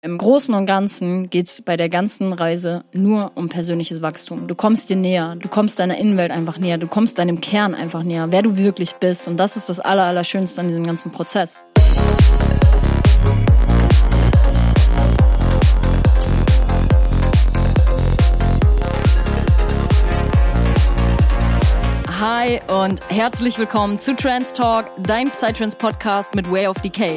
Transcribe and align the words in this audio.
Im 0.00 0.16
Großen 0.16 0.54
und 0.54 0.66
Ganzen 0.66 1.28
geht 1.28 1.48
es 1.48 1.60
bei 1.60 1.76
der 1.76 1.88
ganzen 1.88 2.32
Reise 2.32 2.84
nur 2.94 3.32
um 3.34 3.48
persönliches 3.48 4.00
Wachstum. 4.00 4.46
Du 4.46 4.54
kommst 4.54 4.90
dir 4.90 4.96
näher, 4.96 5.34
du 5.34 5.48
kommst 5.48 5.80
deiner 5.80 5.98
Innenwelt 5.98 6.30
einfach 6.30 6.56
näher, 6.58 6.78
du 6.78 6.86
kommst 6.86 7.18
deinem 7.18 7.40
Kern 7.40 7.74
einfach 7.74 8.04
näher, 8.04 8.30
wer 8.30 8.42
du 8.42 8.56
wirklich 8.56 8.94
bist. 8.94 9.26
Und 9.26 9.38
das 9.38 9.56
ist 9.56 9.68
das 9.68 9.80
Allerallerschönste 9.80 10.60
an 10.60 10.68
diesem 10.68 10.86
ganzen 10.86 11.10
Prozess. 11.10 11.56
Hi 22.20 22.60
und 22.68 23.00
herzlich 23.08 23.58
willkommen 23.58 23.98
zu 23.98 24.14
Trans 24.14 24.52
Talk, 24.52 24.92
dein 25.02 25.28
Psytrance 25.32 25.76
Podcast 25.76 26.36
mit 26.36 26.48
Way 26.48 26.68
of 26.68 26.76
Decay. 26.76 27.16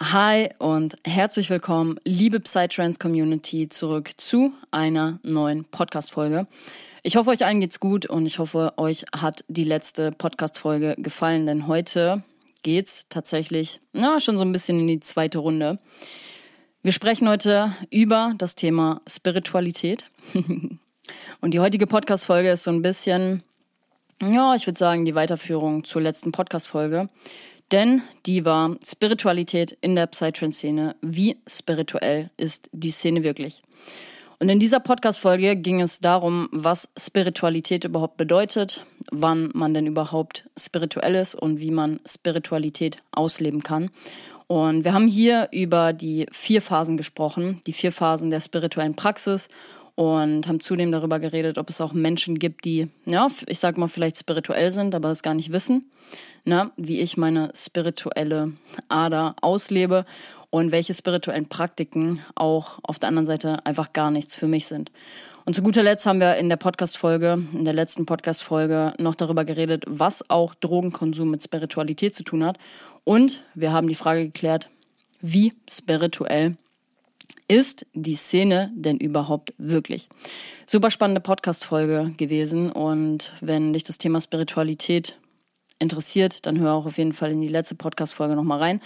Hi 0.00 0.50
und 0.58 0.94
herzlich 1.04 1.50
willkommen, 1.50 1.98
liebe 2.04 2.38
Psytrance 2.38 3.00
Community, 3.00 3.68
zurück 3.68 4.12
zu 4.16 4.52
einer 4.70 5.18
neuen 5.24 5.64
Podcast-Folge. 5.64 6.46
Ich 7.02 7.16
hoffe, 7.16 7.30
euch 7.30 7.44
allen 7.44 7.58
geht's 7.60 7.80
gut 7.80 8.06
und 8.06 8.24
ich 8.24 8.38
hoffe, 8.38 8.74
euch 8.76 9.06
hat 9.12 9.44
die 9.48 9.64
letzte 9.64 10.12
Podcast-Folge 10.12 10.94
gefallen, 10.98 11.46
denn 11.46 11.66
heute 11.66 12.22
geht's 12.62 13.06
tatsächlich, 13.08 13.80
na, 13.92 14.20
schon 14.20 14.38
so 14.38 14.44
ein 14.44 14.52
bisschen 14.52 14.78
in 14.78 14.86
die 14.86 15.00
zweite 15.00 15.38
Runde. 15.38 15.80
Wir 16.84 16.92
sprechen 16.92 17.28
heute 17.28 17.74
über 17.90 18.34
das 18.38 18.54
Thema 18.54 19.00
Spiritualität. 19.08 20.04
und 21.40 21.54
die 21.54 21.58
heutige 21.58 21.88
Podcast-Folge 21.88 22.50
ist 22.50 22.62
so 22.62 22.70
ein 22.70 22.82
bisschen, 22.82 23.42
ja, 24.22 24.54
ich 24.54 24.64
würde 24.64 24.78
sagen, 24.78 25.04
die 25.04 25.16
Weiterführung 25.16 25.82
zur 25.82 26.02
letzten 26.02 26.30
Podcast-Folge. 26.30 27.08
Denn 27.70 28.02
die 28.24 28.44
war 28.44 28.76
Spiritualität 28.84 29.76
in 29.80 29.94
der 29.94 30.06
Psytrance-Szene. 30.06 30.96
Wie 31.02 31.36
spirituell 31.46 32.30
ist 32.36 32.70
die 32.72 32.90
Szene 32.90 33.22
wirklich? 33.22 33.60
Und 34.40 34.48
in 34.48 34.60
dieser 34.60 34.78
Podcast-Folge 34.78 35.56
ging 35.56 35.80
es 35.80 35.98
darum, 35.98 36.48
was 36.52 36.88
Spiritualität 36.96 37.84
überhaupt 37.84 38.16
bedeutet, 38.16 38.86
wann 39.10 39.50
man 39.52 39.74
denn 39.74 39.86
überhaupt 39.86 40.48
spirituell 40.56 41.16
ist 41.16 41.34
und 41.34 41.58
wie 41.58 41.72
man 41.72 41.98
Spiritualität 42.06 42.98
ausleben 43.10 43.64
kann. 43.64 43.90
Und 44.46 44.84
wir 44.84 44.94
haben 44.94 45.08
hier 45.08 45.48
über 45.52 45.92
die 45.92 46.26
vier 46.32 46.62
Phasen 46.62 46.96
gesprochen, 46.96 47.60
die 47.66 47.74
vier 47.74 47.92
Phasen 47.92 48.30
der 48.30 48.40
spirituellen 48.40 48.94
Praxis 48.94 49.48
und 49.98 50.46
haben 50.46 50.60
zudem 50.60 50.92
darüber 50.92 51.18
geredet, 51.18 51.58
ob 51.58 51.68
es 51.70 51.80
auch 51.80 51.92
Menschen 51.92 52.38
gibt, 52.38 52.64
die, 52.64 52.86
ja, 53.04 53.26
ich 53.48 53.58
sag 53.58 53.76
mal, 53.78 53.88
vielleicht 53.88 54.16
spirituell 54.16 54.70
sind, 54.70 54.94
aber 54.94 55.10
es 55.10 55.24
gar 55.24 55.34
nicht 55.34 55.50
wissen, 55.50 55.90
ne, 56.44 56.70
wie 56.76 57.00
ich 57.00 57.16
meine 57.16 57.50
spirituelle 57.52 58.52
Ader 58.88 59.34
auslebe 59.40 60.04
und 60.50 60.70
welche 60.70 60.94
spirituellen 60.94 61.48
Praktiken 61.48 62.20
auch 62.36 62.78
auf 62.84 63.00
der 63.00 63.08
anderen 63.08 63.26
Seite 63.26 63.66
einfach 63.66 63.92
gar 63.92 64.12
nichts 64.12 64.36
für 64.36 64.46
mich 64.46 64.66
sind. 64.66 64.92
Und 65.44 65.54
zu 65.54 65.62
guter 65.62 65.82
Letzt 65.82 66.06
haben 66.06 66.20
wir 66.20 66.36
in 66.36 66.48
der 66.48 66.58
Podcast-Folge, 66.58 67.42
in 67.52 67.64
der 67.64 67.74
letzten 67.74 68.06
Podcast-Folge 68.06 68.94
noch 69.00 69.16
darüber 69.16 69.44
geredet, 69.44 69.82
was 69.88 70.30
auch 70.30 70.54
Drogenkonsum 70.54 71.28
mit 71.28 71.42
Spiritualität 71.42 72.14
zu 72.14 72.22
tun 72.22 72.44
hat. 72.44 72.56
Und 73.02 73.42
wir 73.56 73.72
haben 73.72 73.88
die 73.88 73.96
Frage 73.96 74.26
geklärt, 74.26 74.70
wie 75.20 75.54
spirituell 75.68 76.56
ist 77.48 77.86
die 77.94 78.14
Szene 78.14 78.70
denn 78.74 78.98
überhaupt 78.98 79.54
wirklich? 79.56 80.08
Super 80.66 80.90
spannende 80.90 81.22
Podcast-Folge 81.22 82.12
gewesen. 82.16 82.70
Und 82.70 83.32
wenn 83.40 83.72
dich 83.72 83.84
das 83.84 83.98
Thema 83.98 84.20
Spiritualität 84.20 85.18
interessiert, 85.78 86.44
dann 86.46 86.58
hör 86.58 86.74
auch 86.74 86.86
auf 86.86 86.98
jeden 86.98 87.12
Fall 87.12 87.30
in 87.30 87.40
die 87.40 87.48
letzte 87.48 87.74
Podcast-Folge 87.74 88.36
nochmal 88.36 88.58
rein. 88.58 88.80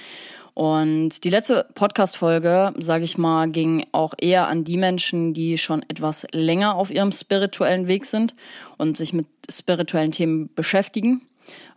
Und 0.55 1.25
die 1.25 1.31
letzte 1.31 1.67
Podcast-Folge, 1.75 2.75
sage 2.79 3.05
ich 3.05 3.19
mal, 3.19 3.49
ging 3.49 3.87
auch 3.93 4.15
eher 4.19 4.49
an 4.49 4.65
die 4.65 4.77
Menschen, 4.77 5.33
die 5.35 5.59
schon 5.59 5.83
etwas 5.89 6.27
länger 6.33 6.77
auf 6.77 6.91
ihrem 6.91 7.11
spirituellen 7.11 7.89
Weg 7.89 8.05
sind 8.05 8.35
und 8.77 8.97
sich 8.97 9.13
mit 9.13 9.27
spirituellen 9.51 10.13
Themen 10.13 10.51
beschäftigen, 10.55 11.23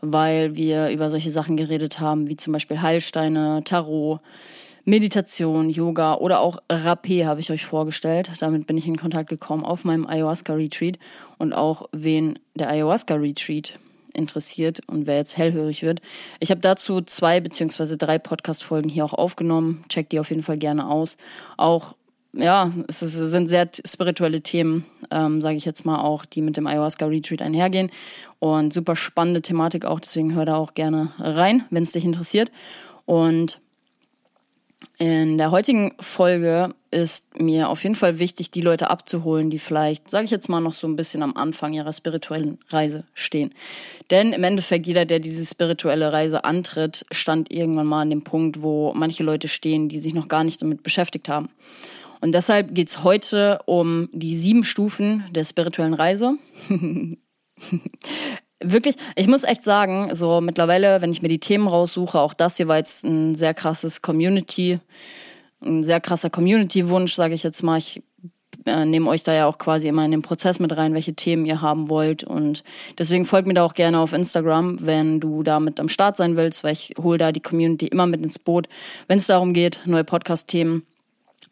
weil 0.02 0.56
wir 0.56 0.90
über 0.90 1.10
solche 1.10 1.32
Sachen 1.32 1.56
geredet 1.56 2.00
haben, 2.00 2.28
wie 2.28 2.36
zum 2.36 2.54
Beispiel 2.54 2.82
Heilsteine, 2.82 3.62
Tarot, 3.64 4.20
Meditation, 4.86 5.72
Yoga 5.72 6.16
oder 6.16 6.40
auch 6.40 6.60
Rapé 6.70 7.26
habe 7.26 7.40
ich 7.40 7.50
euch 7.50 7.66
vorgestellt. 7.66 8.32
Damit 8.40 8.68
bin 8.68 8.78
ich 8.78 8.88
in 8.88 8.98
Kontakt 8.98 9.30
gekommen 9.30 9.66
auf 9.66 9.84
meinem 9.84 10.06
Ayahuasca-Retreat 10.06 11.00
und 11.40 11.54
auch 11.54 11.90
wen 11.92 12.38
der 12.54 12.70
Ayahuasca-Retreat 12.70 13.80
interessiert 14.14 14.82
und 14.88 15.08
wer 15.08 15.18
jetzt 15.18 15.38
hellhörig 15.38 15.82
wird. 15.82 16.02
Ich 16.40 16.52
habe 16.52 16.62
dazu 16.62 17.02
zwei 17.02 17.42
beziehungsweise 17.42 17.98
drei 17.98 18.20
Podcast-Folgen 18.20 18.88
hier 18.88 19.06
auch 19.06 19.14
aufgenommen. 19.14 19.84
Checkt 19.90 20.12
die 20.12 20.20
auf 20.20 20.30
jeden 20.30 20.44
Fall 20.44 20.58
gerne 20.58 20.88
aus. 20.88 21.18
Auch 21.58 21.96
ja, 22.34 22.72
es 22.88 23.00
sind 23.00 23.48
sehr 23.48 23.70
spirituelle 23.86 24.42
Themen, 24.42 24.86
ähm, 25.10 25.42
sage 25.42 25.56
ich 25.56 25.66
jetzt 25.66 25.86
mal 25.86 26.02
auch, 26.02 26.26
die 26.26 26.42
mit 26.42 26.58
dem 26.58 26.68
Ayahuasca 26.68 27.06
Retreat 27.06 27.42
einhergehen 27.42 27.90
und 28.40 28.74
super 28.74 28.96
spannende 28.96 29.42
Thematik 29.42 29.86
auch. 29.86 30.00
Deswegen 30.00 30.36
hör 30.36 30.46
da 30.46 30.58
auch 30.58 30.74
gerne 30.74 31.14
rein, 31.18 31.64
wenn 31.70 31.84
es 31.84 31.94
dich 31.94 32.04
interessiert. 32.04 32.52
Und 33.06 33.62
in 34.98 35.38
der 35.38 35.52
heutigen 35.52 35.94
Folge 36.00 36.74
ist 36.92 37.40
mir 37.40 37.70
auf 37.70 37.84
jeden 37.84 37.96
Fall 37.96 38.20
wichtig, 38.20 38.52
die 38.52 38.62
Leute 38.62 38.90
abzuholen, 38.90 39.50
die 39.50 39.60
vielleicht, 39.60 40.10
sage 40.10 40.26
ich 40.26 40.32
jetzt 40.32 40.48
mal, 40.48 40.62
noch 40.62 40.74
so 40.74 40.88
ein 40.88 40.96
bisschen 40.96 41.24
am 41.24 41.36
Anfang 41.36 41.74
ihrer 41.74 41.92
spirituellen 41.92 42.58
Reise 42.70 43.04
stehen. 43.14 43.54
Denn 44.12 44.34
im 44.34 44.44
Endeffekt, 44.44 44.88
jeder, 44.88 45.06
der 45.06 45.20
diese 45.20 45.46
spirituelle 45.46 46.14
Reise 46.14 46.46
antritt, 46.46 47.06
stand 47.12 47.52
irgendwann 47.52 47.88
mal 47.88 48.02
an 48.02 48.10
dem 48.10 48.24
Punkt, 48.24 48.62
wo 48.62 48.94
manche 48.94 49.24
Leute 49.24 49.48
stehen, 49.48 49.90
die 49.90 50.00
sich 50.00 50.14
noch 50.14 50.28
gar 50.28 50.44
nicht 50.44 50.62
damit 50.62 50.84
beschäftigt 50.84 51.28
haben. 51.28 51.50
Und 52.22 52.34
deshalb 52.34 52.74
geht's 52.74 53.04
heute 53.04 53.60
um 53.66 54.10
die 54.14 54.38
sieben 54.38 54.64
Stufen 54.64 55.26
der 55.32 55.44
spirituellen 55.44 55.94
Reise. 55.94 56.38
wirklich, 58.72 58.96
ich 59.16 59.28
muss 59.28 59.44
echt 59.44 59.64
sagen, 59.64 60.14
so 60.14 60.42
mittlerweile, 60.42 61.02
wenn 61.02 61.12
ich 61.12 61.22
mir 61.22 61.28
die 61.28 61.40
Themen 61.40 61.68
raussuche, 61.68 62.20
auch 62.20 62.34
das 62.34 62.58
hier 62.58 62.68
war 62.68 62.78
jetzt 62.78 63.04
ein 63.04 63.36
sehr 63.36 63.54
krasses 63.54 64.02
Community, 64.02 64.80
ein 65.62 65.84
sehr 65.84 66.00
krasser 66.00 66.30
Community-Wunsch, 66.30 67.14
sage 67.14 67.34
ich 67.34 67.44
jetzt 67.44 67.64
mal. 67.64 67.78
Ich 67.78 68.04
äh, 68.66 68.86
nehme 68.86 69.10
euch 69.10 69.24
da 69.24 69.34
ja 69.34 69.48
auch 69.48 69.58
quasi 69.58 69.88
immer 69.88 70.06
in 70.06 70.12
den 70.12 70.22
Prozess 70.22 70.60
mit 70.60 70.76
rein, 70.76 70.94
welche 70.94 71.14
Themen 71.14 71.46
ihr 71.46 71.62
haben 71.62 71.90
wollt. 71.90 72.24
Und 72.24 72.64
deswegen 72.98 73.26
folgt 73.26 73.48
mir 73.48 73.54
da 73.54 73.64
auch 73.64 73.74
gerne 73.74 74.00
auf 74.00 74.14
Instagram, 74.14 74.86
wenn 74.86 75.20
du 75.20 75.44
da 75.44 75.60
mit 75.60 75.80
am 75.80 75.90
Start 75.90 76.18
sein 76.18 76.36
willst, 76.36 76.64
weil 76.64 76.74
ich 76.74 76.94
hole 77.02 77.18
da 77.18 77.32
die 77.32 77.42
Community 77.42 77.88
immer 77.88 78.06
mit 78.06 78.24
ins 78.24 78.40
Boot, 78.40 78.68
wenn 79.08 79.18
es 79.18 79.28
darum 79.28 79.54
geht, 79.54 79.82
neue 79.86 80.04
Podcast-Themen 80.04 80.86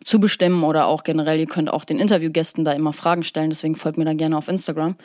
zu 0.03 0.19
bestimmen 0.19 0.63
oder 0.63 0.87
auch 0.87 1.03
generell, 1.03 1.39
ihr 1.39 1.47
könnt 1.47 1.71
auch 1.71 1.85
den 1.85 1.99
Interviewgästen 1.99 2.65
da 2.65 2.71
immer 2.71 2.93
Fragen 2.93 3.23
stellen, 3.23 3.49
deswegen 3.49 3.75
folgt 3.75 3.97
mir 3.97 4.05
da 4.05 4.13
gerne 4.13 4.37
auf 4.37 4.47
Instagram. 4.47 4.95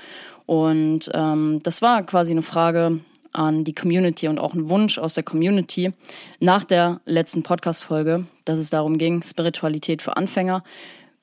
Und 0.47 1.11
ähm, 1.15 1.61
das 1.63 1.83
war 1.83 2.03
quasi 2.05 2.33
eine 2.33 2.43
Frage 2.43 3.01
an 3.33 3.65
die 3.65 3.75
Community 3.75 4.29
und 4.29 4.39
auch 4.41 4.55
ein 4.55 4.69
Wunsch 4.69 4.99
aus 4.99 5.15
der 5.15 5.23
Community 5.23 5.93
nach 6.41 6.65
der 6.65 7.01
letzten 7.05 7.43
Podcast-Folge, 7.43 8.27
dass 8.45 8.59
es 8.59 8.71
darum 8.71 8.99
ging, 8.99 9.23
Spiritualität 9.23 10.03
für 10.03 10.17
Anfänger. 10.17 10.63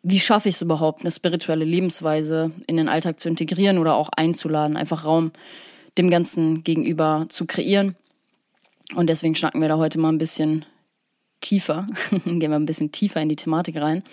Wie 0.03 0.19
schaffe 0.19 0.49
ich 0.49 0.55
es 0.55 0.61
überhaupt, 0.61 1.01
eine 1.01 1.11
spirituelle 1.11 1.65
Lebensweise 1.65 2.51
in 2.67 2.77
den 2.77 2.89
Alltag 2.89 3.19
zu 3.19 3.27
integrieren 3.27 3.79
oder 3.79 3.95
auch 3.95 4.09
einzuladen, 4.15 4.77
einfach 4.77 5.03
Raum 5.03 5.31
dem 5.97 6.09
Ganzen 6.09 6.63
gegenüber 6.63 7.25
zu 7.29 7.45
kreieren? 7.45 7.95
Und 8.93 9.09
deswegen 9.09 9.33
schnacken 9.33 9.61
wir 9.61 9.67
da 9.67 9.77
heute 9.77 9.97
mal 9.97 10.09
ein 10.09 10.19
bisschen 10.19 10.63
tiefer, 11.45 11.85
gehen 12.25 12.39
wir 12.39 12.55
ein 12.55 12.65
bisschen 12.65 12.91
tiefer 12.91 13.21
in 13.21 13.29
die 13.29 13.35
Thematik 13.35 13.77
rein. 13.77 14.03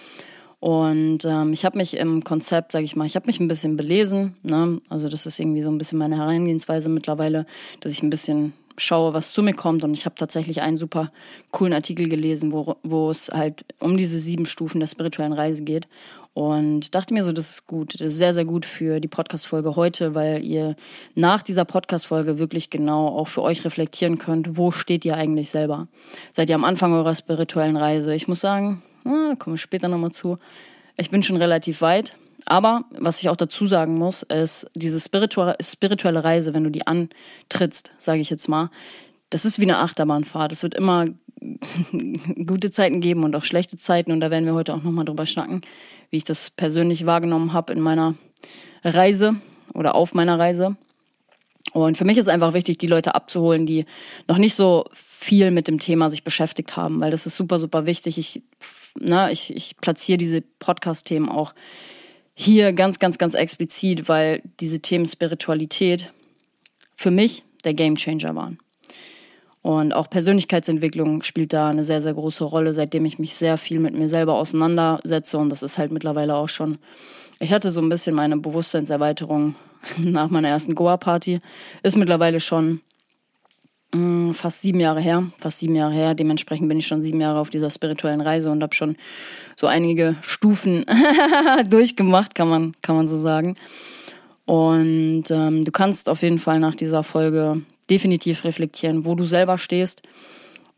Und 0.60 1.24
ähm, 1.24 1.52
ich 1.52 1.64
habe 1.64 1.76
mich 1.76 1.96
im 1.96 2.22
Konzept, 2.22 2.70
sage 2.70 2.84
ich 2.84 2.94
mal, 2.94 3.04
ich 3.04 3.16
habe 3.16 3.26
mich 3.26 3.40
ein 3.40 3.48
bisschen 3.48 3.76
belesen. 3.76 4.36
Ne? 4.44 4.80
Also 4.88 5.08
das 5.08 5.26
ist 5.26 5.40
irgendwie 5.40 5.62
so 5.62 5.68
ein 5.68 5.78
bisschen 5.78 5.98
meine 5.98 6.16
Herangehensweise 6.16 6.88
mittlerweile, 6.88 7.46
dass 7.80 7.90
ich 7.90 8.02
ein 8.04 8.10
bisschen 8.10 8.52
schaue, 8.76 9.12
was 9.12 9.32
zu 9.32 9.42
mir 9.42 9.54
kommt. 9.54 9.82
Und 9.82 9.94
ich 9.94 10.04
habe 10.04 10.14
tatsächlich 10.14 10.62
einen 10.62 10.76
super 10.76 11.10
coolen 11.50 11.72
Artikel 11.72 12.08
gelesen, 12.08 12.52
wo, 12.52 12.76
wo 12.84 13.10
es 13.10 13.28
halt 13.28 13.64
um 13.80 13.96
diese 13.96 14.18
sieben 14.18 14.46
Stufen 14.46 14.78
der 14.78 14.86
spirituellen 14.86 15.32
Reise 15.32 15.64
geht. 15.64 15.88
Und 16.34 16.94
dachte 16.94 17.12
mir 17.12 17.22
so, 17.24 17.32
das 17.32 17.50
ist 17.50 17.66
gut. 17.66 17.94
Das 17.94 18.12
ist 18.12 18.18
sehr, 18.18 18.32
sehr 18.32 18.46
gut 18.46 18.64
für 18.64 19.00
die 19.00 19.08
Podcast-Folge 19.08 19.76
heute, 19.76 20.14
weil 20.14 20.42
ihr 20.42 20.76
nach 21.14 21.42
dieser 21.42 21.66
Podcast-Folge 21.66 22.38
wirklich 22.38 22.70
genau 22.70 23.08
auch 23.08 23.28
für 23.28 23.42
euch 23.42 23.64
reflektieren 23.64 24.18
könnt, 24.18 24.56
wo 24.56 24.70
steht 24.70 25.04
ihr 25.04 25.16
eigentlich 25.16 25.50
selber? 25.50 25.88
Seid 26.32 26.48
ihr 26.48 26.56
am 26.56 26.64
Anfang 26.64 26.94
eurer 26.94 27.14
spirituellen 27.14 27.76
Reise? 27.76 28.14
Ich 28.14 28.28
muss 28.28 28.40
sagen, 28.40 28.82
na, 29.04 29.30
da 29.30 29.34
kommen 29.34 29.56
wir 29.56 29.58
später 29.58 29.88
nochmal 29.88 30.12
zu. 30.12 30.38
Ich 30.96 31.10
bin 31.10 31.22
schon 31.22 31.36
relativ 31.36 31.82
weit. 31.82 32.16
Aber 32.46 32.84
was 32.90 33.20
ich 33.20 33.28
auch 33.28 33.36
dazu 33.36 33.66
sagen 33.66 33.96
muss, 33.98 34.22
ist, 34.22 34.70
diese 34.74 35.00
spirituelle 35.00 36.24
Reise, 36.24 36.54
wenn 36.54 36.64
du 36.64 36.70
die 36.70 36.86
antrittst, 36.86 37.92
sage 37.98 38.20
ich 38.20 38.30
jetzt 38.30 38.48
mal, 38.48 38.70
das 39.30 39.44
ist 39.44 39.58
wie 39.58 39.64
eine 39.64 39.78
Achterbahnfahrt. 39.78 40.50
Es 40.52 40.62
wird 40.62 40.74
immer 40.74 41.06
gute 42.46 42.70
Zeiten 42.70 43.00
geben 43.00 43.24
und 43.24 43.36
auch 43.36 43.44
schlechte 43.44 43.76
Zeiten. 43.76 44.12
Und 44.12 44.20
da 44.20 44.30
werden 44.30 44.44
wir 44.44 44.54
heute 44.54 44.74
auch 44.74 44.82
nochmal 44.82 45.04
drüber 45.04 45.26
schnacken, 45.26 45.62
wie 46.12 46.18
ich 46.18 46.24
das 46.24 46.50
persönlich 46.50 47.06
wahrgenommen 47.06 47.52
habe 47.54 47.72
in 47.72 47.80
meiner 47.80 48.14
Reise 48.84 49.34
oder 49.74 49.94
auf 49.94 50.14
meiner 50.14 50.38
Reise. 50.38 50.76
Und 51.72 51.96
für 51.96 52.04
mich 52.04 52.18
ist 52.18 52.28
einfach 52.28 52.52
wichtig, 52.52 52.76
die 52.78 52.86
Leute 52.86 53.14
abzuholen, 53.14 53.64
die 53.64 53.86
noch 54.28 54.36
nicht 54.36 54.54
so 54.54 54.84
viel 54.92 55.50
mit 55.50 55.68
dem 55.68 55.78
Thema 55.78 56.10
sich 56.10 56.22
beschäftigt 56.22 56.76
haben, 56.76 57.00
weil 57.00 57.10
das 57.10 57.26
ist 57.26 57.36
super, 57.36 57.58
super 57.58 57.86
wichtig. 57.86 58.18
Ich, 58.18 58.42
na, 58.98 59.26
ne, 59.26 59.32
ich, 59.32 59.56
ich 59.56 59.76
platziere 59.78 60.18
diese 60.18 60.42
Podcast-Themen 60.42 61.30
auch 61.30 61.54
hier 62.34 62.74
ganz, 62.74 62.98
ganz, 62.98 63.16
ganz 63.16 63.32
explizit, 63.32 64.08
weil 64.08 64.42
diese 64.60 64.80
Themen 64.80 65.06
Spiritualität 65.06 66.12
für 66.94 67.10
mich 67.10 67.42
der 67.64 67.72
Gamechanger 67.72 68.34
waren. 68.34 68.58
Und 69.62 69.94
auch 69.94 70.10
Persönlichkeitsentwicklung 70.10 71.22
spielt 71.22 71.52
da 71.52 71.68
eine 71.68 71.84
sehr, 71.84 72.00
sehr 72.00 72.14
große 72.14 72.42
Rolle, 72.42 72.72
seitdem 72.72 73.04
ich 73.04 73.20
mich 73.20 73.36
sehr 73.36 73.56
viel 73.56 73.78
mit 73.78 73.96
mir 73.96 74.08
selber 74.08 74.34
auseinandersetze. 74.34 75.38
Und 75.38 75.50
das 75.50 75.62
ist 75.62 75.78
halt 75.78 75.92
mittlerweile 75.92 76.34
auch 76.34 76.48
schon. 76.48 76.78
Ich 77.38 77.52
hatte 77.52 77.70
so 77.70 77.80
ein 77.80 77.88
bisschen 77.88 78.16
meine 78.16 78.36
Bewusstseinserweiterung 78.36 79.54
nach 79.98 80.30
meiner 80.30 80.48
ersten 80.48 80.74
Goa-Party. 80.74 81.40
Ist 81.84 81.96
mittlerweile 81.96 82.40
schon 82.40 82.80
mh, 83.94 84.00
mm, 84.00 84.34
fast 84.34 84.62
sieben 84.62 84.80
Jahre 84.80 85.00
her. 85.00 85.30
Fast 85.38 85.60
sieben 85.60 85.76
Jahre 85.76 85.94
her. 85.94 86.14
Dementsprechend 86.14 86.68
bin 86.68 86.78
ich 86.78 86.86
schon 86.88 87.04
sieben 87.04 87.20
Jahre 87.20 87.38
auf 87.38 87.50
dieser 87.50 87.70
spirituellen 87.70 88.20
Reise 88.20 88.50
und 88.50 88.64
habe 88.64 88.74
schon 88.74 88.96
so 89.54 89.68
einige 89.68 90.16
Stufen 90.22 90.84
durchgemacht, 91.70 92.34
kann 92.34 92.48
man, 92.48 92.74
kann 92.82 92.96
man 92.96 93.06
so 93.06 93.16
sagen. 93.16 93.56
Und 94.44 95.30
ähm, 95.30 95.64
du 95.64 95.70
kannst 95.70 96.08
auf 96.08 96.22
jeden 96.22 96.40
Fall 96.40 96.58
nach 96.58 96.74
dieser 96.74 97.04
Folge 97.04 97.62
definitiv 97.92 98.44
reflektieren, 98.44 99.04
wo 99.04 99.14
du 99.14 99.24
selber 99.24 99.58
stehst. 99.58 100.00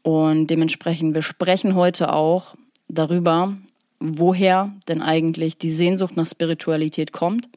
Und 0.02 0.49
dementsprechend, 0.49 1.14
wir 1.14 1.22
sprechen 1.22 1.76
heute 1.76 2.12
auch 2.12 2.56
darüber, 2.88 3.56
woher 4.00 4.72
denn 4.88 5.00
eigentlich 5.00 5.56
die 5.56 5.70
Sehnsucht 5.70 6.16
nach 6.16 6.26
Spiritualität 6.26 7.12
kommt. 7.12 7.49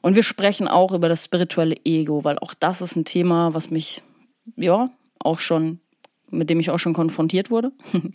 Und 0.00 0.14
wir 0.14 0.22
sprechen 0.22 0.68
auch 0.68 0.92
über 0.92 1.08
das 1.08 1.24
spirituelle 1.24 1.74
Ego, 1.84 2.22
weil 2.22 2.38
auch 2.38 2.54
das 2.54 2.80
ist 2.80 2.94
ein 2.94 3.04
Thema, 3.04 3.52
was 3.52 3.70
mich, 3.70 4.02
ja, 4.54 4.90
auch 5.18 5.40
schon, 5.40 5.80
mit 6.30 6.48
dem 6.48 6.60
ich 6.60 6.70
auch 6.70 6.78
schon 6.78 6.94
konfrontiert 6.94 7.50
wurde 7.50 7.72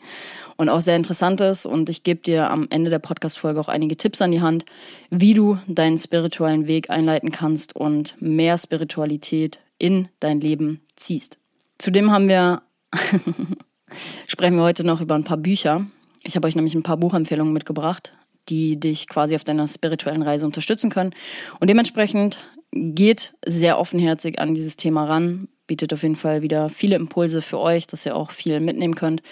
und 0.56 0.70
auch 0.70 0.82
sehr 0.82 0.96
interessant 0.96 1.42
ist. 1.42 1.66
Und 1.66 1.90
ich 1.90 2.04
gebe 2.04 2.22
dir 2.22 2.50
am 2.50 2.68
Ende 2.70 2.90
der 2.90 3.00
Podcast-Folge 3.00 3.60
auch 3.60 3.68
einige 3.68 3.98
Tipps 3.98 4.22
an 4.22 4.32
die 4.32 4.42
Hand, 4.42 4.64
wie 5.10 5.34
du 5.34 5.58
deinen 5.68 5.98
spirituellen 5.98 6.68
Weg 6.68 6.90
einleiten 6.90 7.32
kannst 7.32 7.76
und 7.76 8.16
mehr 8.22 8.58
Spiritualität 8.58 9.60
in 9.80 10.10
dein 10.20 10.40
Leben 10.40 10.82
ziehst. 10.96 11.40
Zudem 11.80 12.12
haben 12.12 12.28
wir, 12.28 12.62
sprechen 14.28 14.58
wir 14.58 14.64
heute 14.64 14.84
noch 14.84 15.02
über 15.02 15.16
ein 15.16 15.24
paar 15.24 15.38
Bücher. 15.38 15.88
Ich 16.24 16.36
habe 16.36 16.48
euch 16.48 16.56
nämlich 16.56 16.76
ein 16.76 16.84
paar 16.84 16.98
Buchempfehlungen 16.98 17.54
mitgebracht, 17.54 18.14
die 18.50 18.80
dich 18.80 19.08
quasi 19.08 19.36
auf 19.36 19.44
deiner 19.44 19.68
spirituellen 19.68 20.22
Reise 20.22 20.46
unterstützen 20.46 20.90
können. 20.90 21.16
Und 21.60 21.70
dementsprechend 21.70 22.40
geht 22.72 23.34
sehr 23.46 23.80
offenherzig 23.80 24.40
an 24.40 24.54
dieses 24.54 24.76
Thema 24.76 25.06
ran, 25.06 25.48
bietet 25.66 25.94
auf 25.94 26.04
jeden 26.04 26.16
Fall 26.16 26.42
wieder 26.42 26.70
viele 26.70 26.96
Impulse 26.96 27.42
für 27.42 27.60
euch, 27.60 27.88
dass 27.88 28.06
ihr 28.06 28.16
auch 28.16 28.32
viel 28.32 28.60
mitnehmen 28.60 28.96
könnt. 28.96 29.24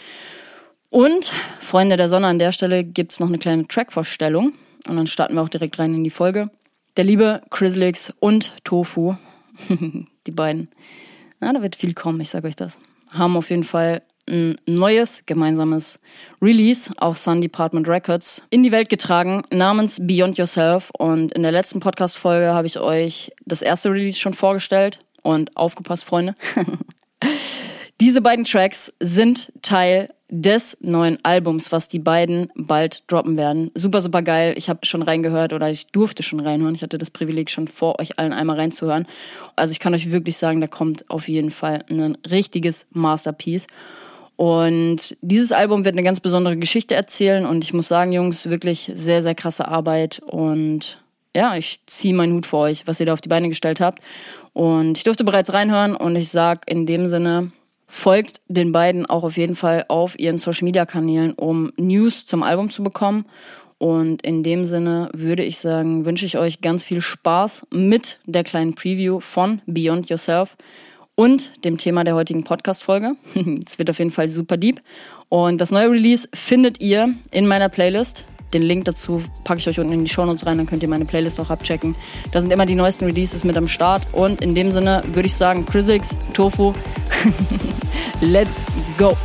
Und 0.90 1.34
Freunde 1.60 1.98
der 1.98 2.10
Sonne, 2.10 2.28
an 2.28 2.40
der 2.40 2.52
Stelle 2.52 2.84
gibt 2.84 3.12
es 3.12 3.20
noch 3.20 3.28
eine 3.28 3.40
kleine 3.40 3.68
Track-Vorstellung. 3.68 4.54
Und 4.88 4.96
dann 4.96 5.08
starten 5.08 5.36
wir 5.36 5.42
auch 5.42 5.50
direkt 5.50 5.78
rein 5.80 5.94
in 5.94 6.04
die 6.04 6.10
Folge. 6.10 6.50
Der 6.96 7.04
liebe 7.04 7.42
Chrislix 7.50 8.14
und 8.20 8.54
Tofu 8.64 9.16
die 10.28 10.32
beiden. 10.32 10.70
Na, 11.40 11.54
da 11.54 11.62
wird 11.62 11.76
viel 11.76 11.94
kommen, 11.94 12.20
ich 12.22 12.30
sage 12.30 12.48
euch 12.48 12.56
das. 12.56 12.80
Haben 13.14 13.38
auf 13.38 13.50
jeden 13.50 13.64
Fall 13.64 14.02
ein 14.28 14.56
neues 14.66 15.24
gemeinsames 15.26 16.00
Release 16.42 16.92
auf 16.98 17.18
Sun 17.18 17.42
Department 17.42 17.88
Records 17.88 18.44
in 18.50 18.64
die 18.64 18.72
Welt 18.72 18.90
getragen, 18.90 19.44
namens 19.52 20.00
Beyond 20.02 20.38
Yourself. 20.38 20.92
Und 20.98 21.32
in 21.32 21.44
der 21.44 21.52
letzten 21.52 21.80
Podcast-Folge 21.80 22.54
habe 22.54 22.68
ich 22.68 22.80
euch 22.80 23.32
das 23.46 23.62
erste 23.62 23.92
Release 23.92 24.20
schon 24.20 24.34
vorgestellt. 24.34 25.00
Und 25.24 25.58
aufgepasst, 25.58 26.06
Freunde. 26.06 26.36
Diese 28.00 28.22
beiden 28.22 28.46
Tracks 28.46 28.94
sind 29.00 29.52
Teil 29.64 30.10
des 30.30 30.78
neuen 30.82 31.18
Albums, 31.24 31.72
was 31.72 31.88
die 31.88 32.00
beiden 32.00 32.52
bald 32.56 33.04
droppen 33.08 33.38
werden. 33.38 33.72
Super, 33.74 34.02
super 34.02 34.22
geil. 34.22 34.54
Ich 34.58 34.70
habe 34.70 34.86
schon 34.86 35.02
reingehört 35.02 35.54
oder 35.54 35.70
ich 35.72 35.88
durfte 35.88 36.22
schon 36.22 36.40
reinhören. 36.40 36.76
Ich 36.76 36.84
hatte 36.84 36.98
das 36.98 37.10
Privileg, 37.10 37.50
schon 37.50 37.68
vor 37.68 38.00
euch 38.00 38.20
allen 38.20 38.34
einmal 38.34 38.58
reinzuhören. 38.58 39.08
Also 39.56 39.72
ich 39.72 39.80
kann 39.80 39.96
euch 39.96 40.12
wirklich 40.12 40.38
sagen, 40.38 40.62
da 40.62 40.68
kommt 40.68 41.10
auf 41.10 41.28
jeden 41.28 41.50
Fall 41.50 41.86
ein 41.90 42.18
richtiges 42.30 42.88
Masterpiece. 42.92 43.68
Und 44.36 45.18
dieses 45.22 45.52
Album 45.52 45.84
wird 45.84 45.96
eine 45.96 46.04
ganz 46.04 46.20
besondere 46.20 46.58
Geschichte 46.58 46.94
erzählen. 46.94 47.46
Und 47.46 47.64
ich 47.64 47.74
muss 47.74 47.88
sagen, 47.88 48.12
Jungs, 48.12 48.48
wirklich 48.50 48.92
sehr, 48.94 49.24
sehr 49.24 49.34
krasse 49.34 49.68
Arbeit. 49.68 50.20
Und 50.20 51.02
ja, 51.36 51.56
ich 51.56 51.80
ziehe 51.88 52.14
meinen 52.14 52.34
Hut 52.34 52.46
vor 52.46 52.62
euch, 52.62 52.86
was 52.86 53.00
ihr 53.00 53.08
da 53.08 53.14
auf 53.14 53.22
die 53.22 53.30
Beine 53.30 53.50
gestellt 53.50 53.80
habt. 53.80 54.04
Und 54.54 54.98
ich 54.98 55.04
durfte 55.04 55.24
bereits 55.24 55.54
reinhören 55.54 55.96
und 55.96 56.16
ich 56.16 56.30
sag 56.30 56.70
in 56.70 56.86
dem 56.86 57.08
Sinne, 57.08 57.52
Folgt 57.88 58.42
den 58.48 58.72
beiden 58.72 59.06
auch 59.06 59.24
auf 59.24 59.38
jeden 59.38 59.56
Fall 59.56 59.86
auf 59.88 60.20
ihren 60.20 60.38
Social 60.38 60.66
Media 60.66 60.86
Kanälen, 60.86 61.34
um 61.34 61.72
News 61.78 62.26
zum 62.26 62.44
Album 62.44 62.70
zu 62.70 62.84
bekommen. 62.84 63.26
Und 63.78 64.24
in 64.24 64.44
dem 64.44 64.66
Sinne 64.66 65.10
würde 65.14 65.44
ich 65.44 65.60
sagen, 65.60 66.06
wünsche 66.06 66.26
ich 66.26 66.38
euch 66.38 66.62
ganz 66.62 66.84
viel 66.84 67.02
Spaß 67.02 67.68
mit 67.72 68.20
der 68.26 68.44
kleinen 68.44 68.76
Preview 68.76 69.20
von 69.20 69.62
Beyond 69.68 70.10
Yourself 70.10 70.58
und 71.16 71.64
dem 71.64 71.78
Thema 71.78 72.04
der 72.04 72.16
heutigen 72.16 72.44
Podcast-Folge. 72.44 73.16
Es 73.68 73.80
wird 73.80 73.90
auf 73.90 74.00
jeden 74.00 74.12
Fall 74.12 74.28
super 74.28 74.58
deep. 74.58 74.82
Und 75.30 75.60
das 75.60 75.72
neue 75.72 75.92
Release 75.92 76.28
findet 76.34 76.82
ihr 76.82 77.14
in 77.32 77.48
meiner 77.48 77.70
Playlist. 77.70 78.26
Den 78.54 78.62
Link 78.62 78.86
dazu 78.86 79.22
packe 79.44 79.60
ich 79.60 79.68
euch 79.68 79.80
unten 79.80 79.94
in 79.94 80.06
die 80.06 80.12
Show 80.12 80.26
Notes 80.26 80.46
rein, 80.46 80.58
dann 80.58 80.68
könnt 80.68 80.84
ihr 80.84 80.90
meine 80.90 81.06
Playlist 81.06 81.40
auch 81.40 81.50
abchecken. 81.50 81.96
Da 82.32 82.42
sind 82.42 82.52
immer 82.52 82.66
die 82.66 82.76
neuesten 82.76 83.06
Releases 83.06 83.44
mit 83.44 83.58
am 83.58 83.68
Start. 83.68 84.04
Und 84.14 84.42
in 84.42 84.56
dem 84.56 84.72
Sinne 84.72 85.02
würde 85.12 85.28
ich 85.28 85.36
sagen, 85.36 85.66
Chrisix, 85.66 86.16
Tofu, 86.34 86.74
let's 88.22 88.64
go 88.98 89.18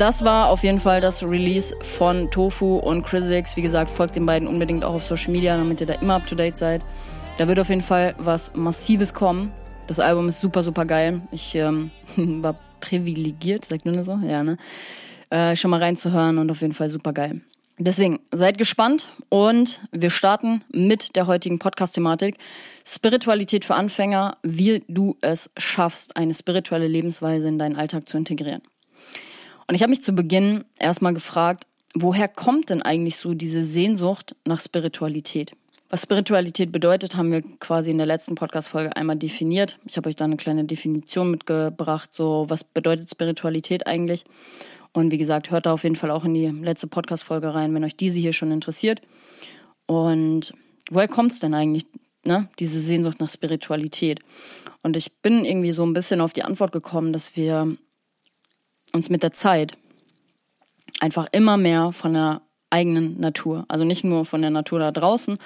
das 0.00 0.24
war 0.24 0.48
auf 0.48 0.62
jeden 0.62 0.80
Fall 0.80 1.02
das 1.02 1.22
Release 1.22 1.76
von 1.82 2.30
Tofu 2.30 2.76
und 2.76 3.04
Chrisix. 3.04 3.54
Wie 3.56 3.62
gesagt, 3.62 3.90
folgt 3.90 4.16
den 4.16 4.24
beiden 4.24 4.48
unbedingt 4.48 4.82
auch 4.82 4.94
auf 4.94 5.04
Social 5.04 5.30
Media, 5.30 5.54
damit 5.56 5.82
ihr 5.82 5.86
da 5.86 5.94
immer 5.94 6.14
up 6.14 6.26
to 6.26 6.34
date 6.34 6.56
seid. 6.56 6.80
Da 7.36 7.46
wird 7.46 7.60
auf 7.60 7.68
jeden 7.68 7.82
Fall 7.82 8.14
was 8.16 8.52
Massives 8.54 9.12
kommen. 9.12 9.52
Das 9.88 10.00
Album 10.00 10.28
ist 10.28 10.40
super, 10.40 10.62
super 10.62 10.86
geil. 10.86 11.20
Ich 11.32 11.54
ähm, 11.54 11.90
war 12.16 12.58
privilegiert, 12.80 13.66
sagt 13.66 13.84
das 13.84 14.06
so? 14.06 14.18
Ja, 14.26 14.42
ne? 14.42 14.56
Äh, 15.28 15.54
schon 15.54 15.70
mal 15.70 15.82
reinzuhören 15.82 16.38
und 16.38 16.50
auf 16.50 16.62
jeden 16.62 16.74
Fall 16.74 16.88
super 16.88 17.12
geil. 17.12 17.42
Deswegen 17.78 18.20
seid 18.32 18.56
gespannt 18.56 19.06
und 19.28 19.80
wir 19.92 20.10
starten 20.10 20.62
mit 20.72 21.14
der 21.14 21.26
heutigen 21.26 21.58
Podcast-Thematik. 21.58 22.36
Spiritualität 22.86 23.66
für 23.66 23.74
Anfänger, 23.74 24.38
wie 24.42 24.82
du 24.88 25.16
es 25.20 25.50
schaffst, 25.58 26.16
eine 26.16 26.32
spirituelle 26.32 26.88
Lebensweise 26.88 27.48
in 27.48 27.58
deinen 27.58 27.76
Alltag 27.76 28.08
zu 28.08 28.16
integrieren. 28.16 28.62
Und 29.70 29.76
ich 29.76 29.82
habe 29.82 29.90
mich 29.90 30.02
zu 30.02 30.14
Beginn 30.14 30.64
erstmal 30.80 31.14
gefragt, 31.14 31.62
woher 31.94 32.26
kommt 32.26 32.70
denn 32.70 32.82
eigentlich 32.82 33.18
so 33.18 33.34
diese 33.34 33.62
Sehnsucht 33.62 34.34
nach 34.44 34.58
Spiritualität? 34.58 35.52
Was 35.88 36.02
Spiritualität 36.02 36.72
bedeutet, 36.72 37.14
haben 37.14 37.30
wir 37.30 37.42
quasi 37.60 37.92
in 37.92 37.98
der 37.98 38.08
letzten 38.08 38.34
Podcast-Folge 38.34 38.96
einmal 38.96 39.14
definiert. 39.14 39.78
Ich 39.86 39.96
habe 39.96 40.08
euch 40.08 40.16
da 40.16 40.24
eine 40.24 40.36
kleine 40.36 40.64
Definition 40.64 41.30
mitgebracht, 41.30 42.12
so 42.12 42.46
was 42.48 42.64
bedeutet 42.64 43.08
Spiritualität 43.08 43.86
eigentlich. 43.86 44.24
Und 44.92 45.12
wie 45.12 45.18
gesagt, 45.18 45.52
hört 45.52 45.66
da 45.66 45.72
auf 45.72 45.84
jeden 45.84 45.94
Fall 45.94 46.10
auch 46.10 46.24
in 46.24 46.34
die 46.34 46.48
letzte 46.48 46.88
Podcast-Folge 46.88 47.54
rein, 47.54 47.72
wenn 47.72 47.84
euch 47.84 47.94
diese 47.94 48.18
hier 48.18 48.32
schon 48.32 48.50
interessiert. 48.50 49.02
Und 49.86 50.52
woher 50.90 51.06
kommt 51.06 51.30
es 51.30 51.38
denn 51.38 51.54
eigentlich, 51.54 51.86
ne, 52.24 52.48
diese 52.58 52.80
Sehnsucht 52.80 53.20
nach 53.20 53.30
Spiritualität? 53.30 54.18
Und 54.82 54.96
ich 54.96 55.12
bin 55.22 55.44
irgendwie 55.44 55.70
so 55.70 55.86
ein 55.86 55.94
bisschen 55.94 56.20
auf 56.20 56.32
die 56.32 56.42
Antwort 56.42 56.72
gekommen, 56.72 57.12
dass 57.12 57.36
wir 57.36 57.76
uns 58.92 59.10
mit 59.10 59.22
der 59.22 59.32
Zeit 59.32 59.76
einfach 61.00 61.26
immer 61.32 61.56
mehr 61.56 61.92
von 61.92 62.14
der 62.14 62.42
eigenen 62.70 63.18
Natur, 63.18 63.64
also 63.68 63.84
nicht 63.84 64.04
nur 64.04 64.24
von 64.24 64.42
der 64.42 64.50
Natur 64.50 64.78
da 64.78 64.92
draußen, 64.92 65.36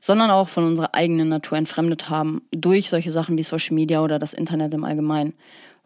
sondern 0.00 0.30
auch 0.30 0.48
von 0.48 0.64
unserer 0.64 0.94
eigenen 0.94 1.28
Natur 1.28 1.58
entfremdet 1.58 2.08
haben 2.08 2.42
durch 2.50 2.88
solche 2.88 3.12
Sachen 3.12 3.38
wie 3.38 3.42
Social 3.42 3.74
Media 3.74 4.02
oder 4.02 4.18
das 4.18 4.32
Internet 4.32 4.72
im 4.74 4.84
Allgemeinen, 4.84 5.34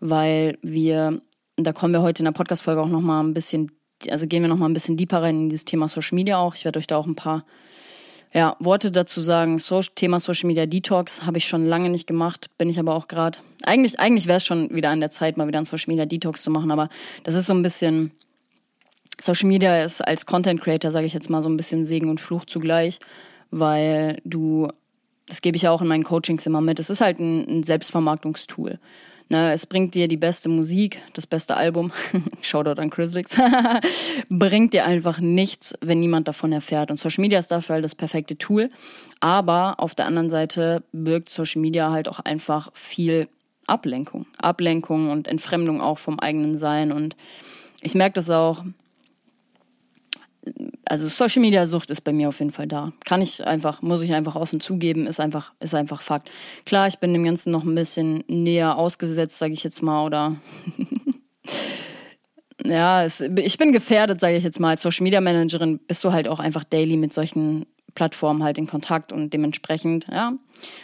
weil 0.01 0.59
wir, 0.63 1.21
da 1.57 1.73
kommen 1.73 1.93
wir 1.93 2.03
heute 2.03 2.21
in 2.21 2.25
der 2.27 2.33
Podcast-Folge 2.33 2.81
auch 2.81 2.89
nochmal 2.89 3.23
ein 3.23 3.35
bisschen, 3.35 3.73
also 4.09 4.27
gehen 4.27 4.43
wir 4.43 4.49
nochmal 4.49 4.71
ein 4.71 4.75
bisschen 4.75 4.97
deeper 4.97 5.23
rein 5.23 5.43
in 5.43 5.49
dieses 5.49 5.65
Thema 5.65 5.89
Social 5.89 6.15
Media 6.15 6.39
auch. 6.39 6.55
Ich 6.55 6.65
werde 6.65 6.79
euch 6.79 6.87
da 6.87 6.97
auch 6.97 7.07
ein 7.07 7.17
paar 7.17 7.45
ja, 8.37 8.55
Worte 8.61 8.93
dazu 8.93 9.23
sagen. 9.23 9.59
So, 9.59 9.81
Thema 9.81 10.21
Social 10.21 10.47
Media 10.47 10.67
Detox 10.67 11.25
habe 11.25 11.39
ich 11.39 11.49
schon 11.49 11.65
lange 11.65 11.89
nicht 11.89 12.07
gemacht, 12.07 12.51
bin 12.59 12.69
ich 12.69 12.79
aber 12.79 12.95
auch 12.95 13.09
gerade. 13.09 13.39
Eigentlich, 13.63 13.99
eigentlich 13.99 14.27
wäre 14.27 14.37
es 14.37 14.45
schon 14.45 14.69
wieder 14.75 14.91
an 14.91 15.01
der 15.01 15.11
Zeit, 15.11 15.39
mal 15.39 15.49
wieder 15.49 15.57
einen 15.57 15.65
Social 15.65 15.91
Media 15.91 16.05
Detox 16.05 16.43
zu 16.43 16.51
machen, 16.51 16.71
aber 16.71 16.91
das 17.25 17.35
ist 17.35 17.47
so 17.47 17.55
ein 17.55 17.63
bisschen. 17.63 18.11
Social 19.19 19.49
Media 19.49 19.83
ist 19.83 20.07
als 20.07 20.27
Content 20.27 20.61
Creator, 20.61 20.91
sage 20.91 21.07
ich 21.07 21.15
jetzt 21.15 21.31
mal, 21.31 21.41
so 21.41 21.49
ein 21.49 21.57
bisschen 21.57 21.87
Segen 21.87 22.11
und 22.11 22.21
Fluch 22.21 22.45
zugleich, 22.45 22.99
weil 23.51 24.21
du, 24.27 24.69
das 25.27 25.41
gebe 25.41 25.57
ich 25.57 25.63
ja 25.63 25.71
auch 25.71 25.81
in 25.81 25.89
meinen 25.89 26.05
Coachings 26.05 26.45
immer 26.45 26.61
mit, 26.61 26.79
es 26.79 26.91
ist 26.91 27.01
halt 27.01 27.19
ein, 27.19 27.49
ein 27.49 27.63
Selbstvermarktungstool. 27.63 28.79
Ne, 29.29 29.53
es 29.53 29.67
bringt 29.67 29.95
dir 29.97 30.07
die 30.07 30.17
beste 30.17 30.49
Musik, 30.49 31.03
das 31.15 31.27
beste 31.27 31.57
Album, 31.57 31.91
Shoutout 32.43 32.81
an 32.81 32.91
Chrislix, 32.91 33.37
bringt 34.29 34.73
dir 34.73 34.85
einfach 34.85 35.19
nichts, 35.19 35.75
wenn 35.81 35.99
niemand 35.99 36.29
davon 36.29 36.53
erfährt. 36.53 36.93
Und 36.93 36.99
Social 36.99 37.23
Media 37.23 37.41
ist 37.41 37.51
dafür 37.51 37.75
halt 37.75 37.85
das 37.85 37.97
perfekte 37.97 38.39
Tool. 38.39 38.71
Aber 39.19 39.81
auf 39.81 39.97
der 39.97 40.07
anderen 40.07 40.31
Seite 40.31 40.85
birgt 40.93 41.29
Social 41.29 41.61
Media 41.61 41.91
halt 41.91 42.09
auch 42.09 42.21
einfach 42.21 42.71
viel 42.75 43.29
Ablenkung. 43.67 44.27
Ablenkung 44.39 45.11
und 45.11 45.27
Entfremdung 45.27 45.81
auch 45.81 45.99
vom 45.99 46.21
eigenen 46.21 46.57
Sein. 46.57 46.93
Und 46.93 47.17
ich 47.81 47.97
merke 47.97 48.15
das 48.15 48.31
auch, 48.31 48.65
also 50.89 51.09
Social 51.09 51.43
Media 51.43 51.67
Sucht 51.67 51.91
ist 51.91 52.03
bei 52.03 52.13
mir 52.13 52.29
auf 52.29 52.39
jeden 52.39 52.53
Fall 52.53 52.67
da. 52.67 52.93
Kann 53.05 53.21
ich 53.21 53.47
einfach, 53.47 53.83
muss 53.83 54.03
ich 54.03 54.15
einfach 54.15 54.37
offen 54.37 54.61
zugeben, 54.61 55.07
ist 55.07 55.21
einfach, 55.21 55.53
ist 55.61 55.75
einfach 55.75 56.01
Fakt. 56.01 56.31
Klar, 56.65 56.87
ich 56.87 56.99
bin 56.99 57.13
dem 57.13 57.25
Ganzen 57.25 57.51
noch 57.51 57.65
ein 57.65 57.75
bisschen 57.75 58.25
näher 58.29 58.79
ausgesetzt, 58.79 59.39
sage 59.39 59.53
ich 59.53 59.65
jetzt 59.65 59.83
mal, 59.83 60.05
oder 60.05 60.37
ja, 62.65 63.05
es, 63.05 63.21
ich 63.21 63.59
bin 63.59 63.73
gefährdet, 63.73 64.21
sage 64.21 64.37
ich 64.37 64.45
jetzt 64.45 64.61
mal. 64.61 64.71
Als 64.71 64.83
Social 64.83 65.05
Media 65.05 65.21
Managerin 65.21 65.81
bist 65.87 66.05
du 66.05 66.13
halt 66.13 66.29
auch 66.29 66.41
einfach 66.41 66.65
daily 66.65 66.97
mit 66.97 67.13
solchen 67.13 67.67
Plattformen 67.97 68.45
halt 68.45 68.59
in 68.59 68.69
Kontakt 68.69 69.13
und 69.13 69.33
dementsprechend, 69.33 70.07
ja, 70.09 70.35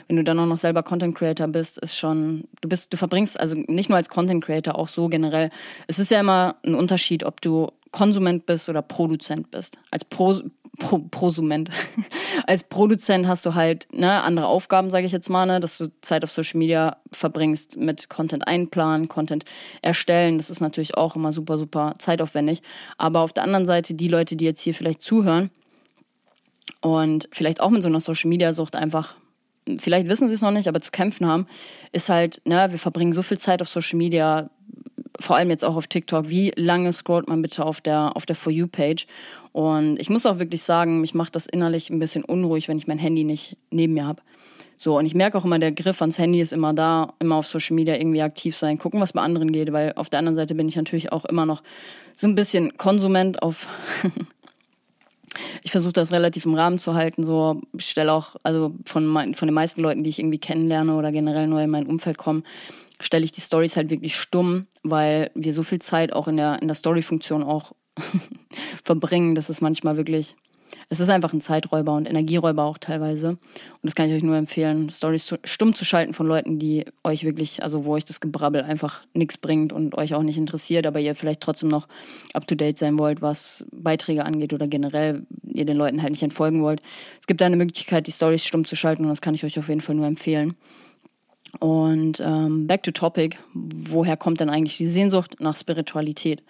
wenn 0.08 0.16
du 0.16 0.24
dann 0.24 0.40
auch 0.40 0.46
noch 0.46 0.56
selber 0.56 0.82
Content 0.82 1.14
Creator 1.14 1.46
bist, 1.46 1.78
ist 1.78 1.96
schon, 1.96 2.48
du 2.60 2.68
bist, 2.68 2.92
du 2.92 2.96
verbringst, 2.96 3.38
also 3.38 3.54
nicht 3.68 3.88
nur 3.88 3.96
als 3.96 4.08
Content 4.08 4.44
Creator, 4.44 4.76
auch 4.76 4.88
so 4.88 5.08
generell. 5.08 5.50
Es 5.86 6.00
ist 6.00 6.10
ja 6.10 6.18
immer 6.18 6.56
ein 6.66 6.74
Unterschied, 6.74 7.24
ob 7.24 7.40
du 7.40 7.68
Konsument 7.92 8.46
bist 8.46 8.68
oder 8.68 8.82
Produzent 8.82 9.50
bist. 9.50 9.78
Als 9.90 10.04
Pro, 10.04 10.40
Pro, 10.78 10.98
Prosument. 10.98 11.68
Als 12.46 12.64
Produzent 12.64 13.28
hast 13.28 13.44
du 13.44 13.54
halt 13.54 13.86
ne, 13.92 14.22
andere 14.22 14.46
Aufgaben, 14.46 14.88
sage 14.88 15.04
ich 15.04 15.12
jetzt 15.12 15.28
mal, 15.28 15.44
ne, 15.44 15.60
dass 15.60 15.76
du 15.76 15.92
Zeit 16.00 16.24
auf 16.24 16.30
Social 16.30 16.58
Media 16.58 16.96
verbringst 17.12 17.76
mit 17.76 18.08
Content 18.08 18.48
einplanen, 18.48 19.08
Content 19.08 19.44
erstellen. 19.82 20.38
Das 20.38 20.48
ist 20.48 20.60
natürlich 20.60 20.96
auch 20.96 21.14
immer 21.14 21.32
super, 21.32 21.58
super 21.58 21.92
zeitaufwendig. 21.98 22.62
Aber 22.96 23.20
auf 23.20 23.34
der 23.34 23.44
anderen 23.44 23.66
Seite, 23.66 23.92
die 23.92 24.08
Leute, 24.08 24.34
die 24.34 24.46
jetzt 24.46 24.62
hier 24.62 24.72
vielleicht 24.72 25.02
zuhören 25.02 25.50
und 26.82 27.28
vielleicht 27.32 27.60
auch 27.60 27.70
mit 27.70 27.82
so 27.82 27.88
einer 27.88 28.00
Social 28.00 28.28
Media 28.28 28.52
Sucht 28.52 28.76
einfach 28.76 29.16
vielleicht 29.78 30.08
wissen 30.08 30.28
sie 30.28 30.34
es 30.34 30.42
noch 30.42 30.50
nicht, 30.50 30.68
aber 30.68 30.80
zu 30.80 30.90
kämpfen 30.90 31.26
haben, 31.26 31.46
ist 31.92 32.08
halt, 32.08 32.42
ne, 32.44 32.66
wir 32.70 32.78
verbringen 32.78 33.12
so 33.12 33.22
viel 33.22 33.38
Zeit 33.38 33.62
auf 33.62 33.68
Social 33.68 33.96
Media, 33.96 34.50
vor 35.20 35.36
allem 35.36 35.50
jetzt 35.50 35.64
auch 35.64 35.76
auf 35.76 35.86
TikTok, 35.86 36.28
wie 36.28 36.52
lange 36.56 36.92
scrollt 36.92 37.28
man 37.28 37.42
bitte 37.42 37.64
auf 37.64 37.80
der, 37.80 38.16
auf 38.16 38.26
der 38.26 38.34
For 38.34 38.52
You-Page? 38.52 39.06
Und 39.52 40.00
ich 40.00 40.10
muss 40.10 40.26
auch 40.26 40.38
wirklich 40.38 40.62
sagen, 40.62 41.00
mich 41.00 41.14
macht 41.14 41.36
das 41.36 41.46
innerlich 41.46 41.90
ein 41.90 41.98
bisschen 41.98 42.24
unruhig, 42.24 42.68
wenn 42.68 42.78
ich 42.78 42.86
mein 42.86 42.98
Handy 42.98 43.22
nicht 43.22 43.56
neben 43.70 43.94
mir 43.94 44.06
habe. 44.06 44.22
So, 44.78 44.98
und 44.98 45.06
ich 45.06 45.14
merke 45.14 45.38
auch 45.38 45.44
immer, 45.44 45.60
der 45.60 45.70
Griff 45.70 46.00
ans 46.00 46.18
Handy 46.18 46.40
ist 46.40 46.52
immer 46.52 46.72
da, 46.72 47.14
immer 47.20 47.36
auf 47.36 47.46
Social 47.46 47.76
Media 47.76 47.94
irgendwie 47.94 48.22
aktiv 48.22 48.56
sein, 48.56 48.78
gucken, 48.78 49.00
was 49.00 49.12
bei 49.12 49.20
anderen 49.20 49.52
geht, 49.52 49.72
weil 49.72 49.92
auf 49.94 50.08
der 50.08 50.18
anderen 50.18 50.34
Seite 50.34 50.56
bin 50.56 50.66
ich 50.66 50.74
natürlich 50.74 51.12
auch 51.12 51.24
immer 51.24 51.46
noch 51.46 51.62
so 52.16 52.26
ein 52.26 52.34
bisschen 52.34 52.76
Konsument 52.78 53.42
auf. 53.42 53.68
ich 55.62 55.70
versuche 55.70 55.92
das 55.92 56.12
relativ 56.12 56.44
im 56.44 56.54
Rahmen 56.54 56.78
zu 56.78 56.94
halten, 56.94 57.24
so 57.24 57.60
stelle 57.76 58.12
auch, 58.12 58.36
also 58.42 58.74
von, 58.84 59.06
mein, 59.06 59.34
von 59.34 59.48
den 59.48 59.54
meisten 59.54 59.80
Leuten, 59.80 60.02
die 60.02 60.10
ich 60.10 60.18
irgendwie 60.18 60.38
kennenlerne 60.38 60.94
oder 60.94 61.12
generell 61.12 61.46
neu 61.46 61.64
in 61.64 61.70
mein 61.70 61.86
Umfeld 61.86 62.18
kommen, 62.18 62.44
stelle 63.00 63.24
ich 63.24 63.32
die 63.32 63.40
Stories 63.40 63.76
halt 63.76 63.90
wirklich 63.90 64.16
stumm, 64.16 64.66
weil 64.82 65.30
wir 65.34 65.52
so 65.52 65.62
viel 65.62 65.80
Zeit 65.80 66.12
auch 66.12 66.28
in 66.28 66.36
der, 66.36 66.60
in 66.60 66.68
der 66.68 66.74
Story-Funktion 66.74 67.42
auch 67.42 67.72
verbringen, 68.82 69.34
dass 69.34 69.48
es 69.48 69.60
manchmal 69.60 69.96
wirklich, 69.96 70.36
es 70.88 71.00
ist 71.00 71.10
einfach 71.10 71.32
ein 71.32 71.40
Zeiträuber 71.40 71.94
und 71.94 72.08
Energieräuber 72.08 72.64
auch 72.64 72.78
teilweise. 72.78 73.30
Und 73.30 73.38
das 73.82 73.94
kann 73.94 74.08
ich 74.08 74.14
euch 74.14 74.22
nur 74.22 74.36
empfehlen, 74.36 74.90
Stories 74.90 75.34
stumm 75.44 75.74
zu 75.74 75.84
schalten 75.84 76.14
von 76.14 76.26
Leuten, 76.26 76.58
die 76.58 76.84
euch 77.04 77.24
wirklich, 77.24 77.62
also 77.62 77.84
wo 77.84 77.94
euch 77.94 78.04
das 78.04 78.20
Gebrabbel 78.20 78.62
einfach 78.62 79.02
nichts 79.14 79.38
bringt 79.38 79.72
und 79.72 79.96
euch 79.96 80.14
auch 80.14 80.22
nicht 80.22 80.38
interessiert, 80.38 80.86
aber 80.86 81.00
ihr 81.00 81.14
vielleicht 81.14 81.40
trotzdem 81.40 81.68
noch 81.68 81.88
up 82.34 82.46
to 82.46 82.54
date 82.54 82.78
sein 82.78 82.98
wollt, 82.98 83.22
was 83.22 83.66
Beiträge 83.72 84.24
angeht 84.24 84.52
oder 84.52 84.66
generell 84.66 85.26
ihr 85.44 85.64
den 85.64 85.76
Leuten 85.76 86.02
halt 86.02 86.12
nicht 86.12 86.22
entfolgen 86.22 86.62
wollt. 86.62 86.80
Es 87.20 87.26
gibt 87.26 87.42
eine 87.42 87.56
Möglichkeit, 87.56 88.06
die 88.06 88.12
Stories 88.12 88.44
stumm 88.44 88.64
zu 88.64 88.76
schalten 88.76 89.02
und 89.02 89.08
das 89.08 89.20
kann 89.20 89.34
ich 89.34 89.44
euch 89.44 89.58
auf 89.58 89.68
jeden 89.68 89.80
Fall 89.80 89.94
nur 89.94 90.06
empfehlen. 90.06 90.54
Und 91.60 92.18
ähm, 92.20 92.66
back 92.66 92.82
to 92.82 92.92
topic, 92.92 93.36
woher 93.52 94.16
kommt 94.16 94.40
denn 94.40 94.48
eigentlich 94.48 94.78
die 94.78 94.86
Sehnsucht 94.86 95.36
nach 95.38 95.54
Spiritualität? 95.54 96.42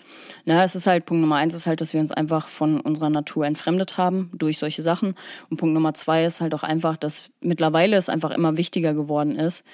Na, 0.44 0.62
es 0.62 0.76
ist 0.76 0.86
halt, 0.86 1.06
Punkt 1.06 1.20
Nummer 1.20 1.36
eins 1.36 1.54
ist 1.54 1.66
halt, 1.66 1.80
dass 1.80 1.92
wir 1.92 2.00
uns 2.00 2.12
einfach 2.12 2.46
von 2.46 2.80
unserer 2.80 3.10
Natur 3.10 3.44
entfremdet 3.44 3.98
haben 3.98 4.30
durch 4.32 4.58
solche 4.58 4.82
Sachen. 4.82 5.14
Und 5.50 5.56
Punkt 5.56 5.74
Nummer 5.74 5.92
zwei 5.94 6.24
ist 6.24 6.40
halt 6.40 6.54
auch 6.54 6.62
einfach, 6.62 6.96
dass 6.96 7.30
mittlerweile 7.40 7.96
es 7.96 8.08
einfach 8.08 8.30
immer 8.30 8.56
wichtiger 8.56 8.94
geworden 8.94 9.36
ist. 9.36 9.64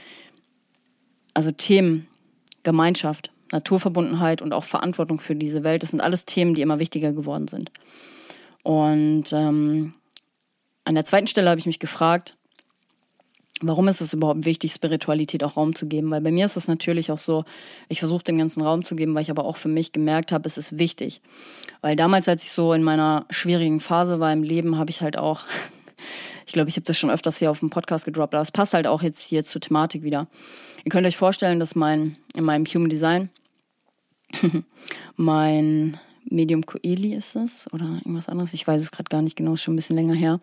Also 1.35 1.53
Themen, 1.53 2.09
Gemeinschaft, 2.63 3.31
Naturverbundenheit 3.53 4.41
und 4.41 4.55
auch 4.55 4.65
Verantwortung 4.65 5.21
für 5.21 5.37
diese 5.37 5.63
Welt, 5.63 5.83
das 5.83 5.91
sind 5.91 6.01
alles 6.01 6.25
Themen, 6.25 6.55
die 6.55 6.63
immer 6.63 6.79
wichtiger 6.79 7.13
geworden 7.13 7.49
sind. 7.49 7.71
Und 8.63 9.33
ähm, 9.33 9.93
an 10.85 10.95
der 10.95 11.05
zweiten 11.05 11.27
Stelle 11.27 11.51
habe 11.51 11.61
ich 11.61 11.67
mich 11.67 11.79
gefragt, 11.79 12.38
Warum 13.61 13.89
ist 13.89 14.01
es 14.01 14.13
überhaupt 14.13 14.45
wichtig, 14.45 14.73
Spiritualität 14.73 15.43
auch 15.43 15.57
Raum 15.57 15.75
zu 15.75 15.87
geben? 15.87 16.11
Weil 16.11 16.21
bei 16.21 16.31
mir 16.31 16.45
ist 16.45 16.57
es 16.57 16.69
natürlich 16.69 17.11
auch 17.11 17.19
so, 17.19 17.45
ich 17.89 17.99
versuche 17.99 18.23
dem 18.25 18.39
ganzen 18.39 18.63
Raum 18.63 18.85
zu 18.85 18.95
geben, 18.95 19.15
weil 19.15 19.23
ich 19.23 19.31
aber 19.31 19.45
auch 19.45 19.57
für 19.57 19.69
mich 19.69 19.93
gemerkt 19.93 20.31
habe, 20.31 20.47
es 20.47 20.59
ist 20.59 20.79
wichtig. 20.79 21.21
Weil 21.81 21.97
damals, 21.97 22.29
als 22.29 22.45
ich 22.45 22.53
so 22.53 22.73
in 22.73 22.83
meiner 22.83 23.27
schwierigen 23.31 23.81
Phase 23.81 24.21
war 24.21 24.33
im 24.33 24.43
Leben, 24.43 24.79
habe 24.79 24.91
ich 24.91 25.03
halt 25.03 25.19
auch, 25.19 25.43
ich 26.47 26.53
glaube, 26.53 26.69
ich 26.69 26.77
habe 26.77 26.85
das 26.85 26.99
schon 26.99 27.11
öfters 27.11 27.39
hier 27.39 27.51
auf 27.51 27.61
dem 27.61 27.71
Podcast 27.71 28.05
gedroppt, 28.05 28.35
aber 28.35 28.43
es 28.43 28.53
passt 28.53 28.75
halt 28.75 28.87
auch 28.87 29.03
jetzt 29.03 29.27
hier 29.27 29.43
zur 29.43 29.61
Thematik 29.61 30.03
wieder. 30.03 30.29
Ihr 30.85 30.91
könnt 30.91 31.07
euch 31.07 31.17
vorstellen, 31.17 31.59
dass 31.59 31.75
mein, 31.75 32.17
in 32.35 32.45
meinem 32.45 32.65
Human 32.65 32.89
Design 32.89 33.31
mein 35.17 35.99
Medium 36.31 36.65
Coeli 36.65 37.15
ist 37.15 37.37
es 37.37 37.67
oder 37.73 37.85
irgendwas 37.85 38.29
anderes. 38.29 38.55
Ich 38.55 38.67
weiß 38.67 38.83
es 38.83 38.91
gerade 38.91 39.09
gar 39.09 39.23
nicht 39.23 39.37
genau, 39.37 39.55
ist 39.55 39.63
schon 39.63 39.75
ein 39.75 39.77
bisschen 39.77 39.97
länger 39.97 40.15
her. 40.15 40.41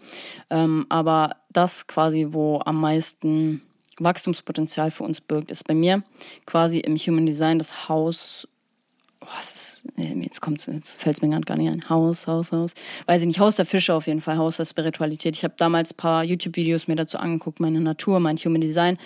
Ähm, 0.50 0.86
aber 0.90 1.38
das 1.52 1.88
quasi, 1.88 2.28
wo 2.30 2.62
am 2.66 2.80
meisten 2.80 3.62
Wachstumspotenzial 4.00 4.92
für 4.92 5.04
uns 5.04 5.22
birgt, 5.22 5.52
ist 5.52 5.68
bei 5.68 5.74
mir 5.74 6.04
quasi 6.46 6.80
im 6.80 6.98
Human 6.98 7.26
Design 7.26 7.58
das 7.58 7.88
Haus 7.90 8.48
was 9.34 9.56
ist, 9.56 9.84
jetzt 9.98 10.42
kommt 10.42 10.66
jetzt 10.68 11.02
fällt 11.02 11.18
es 11.18 11.22
mir 11.22 11.30
gar 11.42 11.58
nicht 11.58 11.70
ein. 11.70 11.90
Haus, 11.90 12.28
Haus, 12.28 12.52
Haus. 12.52 12.74
Weiß 13.06 13.22
ich 13.22 13.28
nicht, 13.28 13.40
Haus 13.40 13.56
der 13.56 13.66
Fische 13.66 13.94
auf 13.94 14.08
jeden 14.08 14.22
Fall, 14.22 14.38
Haus 14.38 14.58
der 14.58 14.66
Spiritualität. 14.66 15.36
Ich 15.36 15.44
habe 15.44 15.56
damals 15.58 15.94
ein 15.94 15.98
paar 15.98 16.24
YouTube-Videos 16.24 16.88
mir 16.88 16.96
dazu 16.96 17.18
angeguckt, 17.18 17.60
meine 17.60 17.82
Natur, 17.82 18.20
mein 18.20 18.38
Human 18.38 18.62
Design. 18.62 18.98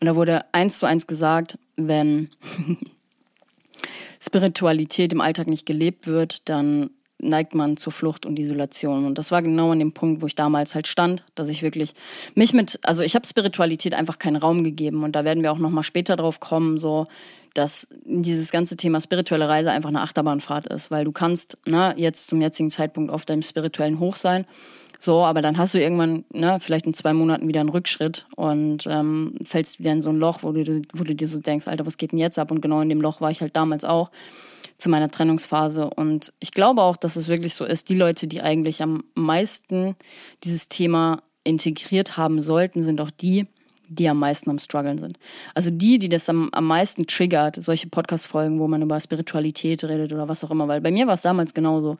Und 0.00 0.06
da 0.06 0.16
wurde 0.16 0.44
eins 0.52 0.78
zu 0.78 0.86
eins 0.86 1.06
gesagt, 1.06 1.58
wenn 1.76 2.28
Spiritualität 4.20 5.12
im 5.12 5.20
Alltag 5.20 5.46
nicht 5.46 5.66
gelebt 5.66 6.06
wird, 6.06 6.48
dann 6.48 6.90
neigt 7.24 7.54
man 7.54 7.76
zur 7.76 7.92
Flucht 7.92 8.26
und 8.26 8.38
Isolation. 8.38 9.06
Und 9.06 9.18
das 9.18 9.30
war 9.30 9.42
genau 9.42 9.70
an 9.70 9.78
dem 9.78 9.92
Punkt, 9.92 10.22
wo 10.22 10.26
ich 10.26 10.34
damals 10.34 10.74
halt 10.74 10.86
stand, 10.86 11.24
dass 11.34 11.48
ich 11.48 11.62
wirklich 11.62 11.94
mich 12.34 12.52
mit, 12.52 12.78
also 12.82 13.02
ich 13.02 13.14
habe 13.14 13.26
Spiritualität 13.26 13.94
einfach 13.94 14.18
keinen 14.18 14.36
Raum 14.36 14.64
gegeben. 14.64 15.04
Und 15.04 15.12
da 15.16 15.24
werden 15.24 15.42
wir 15.42 15.52
auch 15.52 15.58
nochmal 15.58 15.82
später 15.82 16.16
drauf 16.16 16.40
kommen, 16.40 16.78
so, 16.78 17.06
dass 17.54 17.88
dieses 18.04 18.50
ganze 18.50 18.76
Thema 18.76 19.00
spirituelle 19.00 19.48
Reise 19.48 19.70
einfach 19.70 19.88
eine 19.88 20.02
Achterbahnfahrt 20.02 20.66
ist. 20.66 20.90
Weil 20.90 21.04
du 21.04 21.12
kannst, 21.12 21.56
ne, 21.66 21.94
jetzt 21.96 22.28
zum 22.28 22.40
jetzigen 22.40 22.70
Zeitpunkt 22.70 23.10
auf 23.10 23.24
deinem 23.24 23.42
spirituellen 23.42 24.00
Hoch 24.00 24.16
sein. 24.16 24.46
So, 24.98 25.24
aber 25.24 25.42
dann 25.42 25.58
hast 25.58 25.74
du 25.74 25.80
irgendwann, 25.80 26.24
ne, 26.32 26.58
vielleicht 26.60 26.86
in 26.86 26.94
zwei 26.94 27.12
Monaten 27.12 27.48
wieder 27.48 27.60
einen 27.60 27.68
Rückschritt 27.68 28.26
und 28.36 28.86
ähm, 28.86 29.34
fällst 29.42 29.78
wieder 29.78 29.92
in 29.92 30.00
so 30.00 30.10
ein 30.10 30.18
Loch, 30.18 30.42
wo 30.42 30.52
du, 30.52 30.82
wo 30.92 31.04
du 31.04 31.14
dir 31.14 31.28
so 31.28 31.38
denkst, 31.38 31.68
Alter, 31.68 31.86
was 31.86 31.96
geht 31.96 32.12
denn 32.12 32.18
jetzt 32.18 32.38
ab? 32.38 32.50
Und 32.50 32.60
genau 32.60 32.80
in 32.80 32.88
dem 32.88 33.00
Loch 33.00 33.20
war 33.20 33.30
ich 33.30 33.40
halt 33.40 33.56
damals 33.56 33.84
auch 33.84 34.10
zu 34.78 34.88
meiner 34.88 35.10
Trennungsphase. 35.10 35.88
Und 35.90 36.32
ich 36.40 36.52
glaube 36.52 36.82
auch, 36.82 36.96
dass 36.96 37.16
es 37.16 37.28
wirklich 37.28 37.54
so 37.54 37.64
ist, 37.64 37.88
die 37.88 37.94
Leute, 37.94 38.26
die 38.26 38.40
eigentlich 38.40 38.82
am 38.82 39.04
meisten 39.14 39.96
dieses 40.42 40.68
Thema 40.68 41.22
integriert 41.44 42.16
haben 42.16 42.40
sollten, 42.40 42.82
sind 42.82 43.00
auch 43.00 43.10
die, 43.10 43.46
die 43.88 44.08
am 44.08 44.18
meisten 44.18 44.50
am 44.50 44.58
struggeln 44.58 44.98
sind. 44.98 45.18
Also 45.54 45.70
die, 45.70 45.98
die 45.98 46.08
das 46.08 46.28
am, 46.28 46.48
am 46.52 46.66
meisten 46.66 47.06
triggert, 47.06 47.62
solche 47.62 47.88
Podcast-Folgen, 47.88 48.58
wo 48.58 48.66
man 48.66 48.82
über 48.82 48.98
Spiritualität 49.00 49.84
redet 49.84 50.12
oder 50.12 50.28
was 50.28 50.42
auch 50.42 50.50
immer, 50.50 50.68
weil 50.68 50.80
bei 50.80 50.90
mir 50.90 51.06
war 51.06 51.14
es 51.14 51.22
damals 51.22 51.52
genauso. 51.54 51.98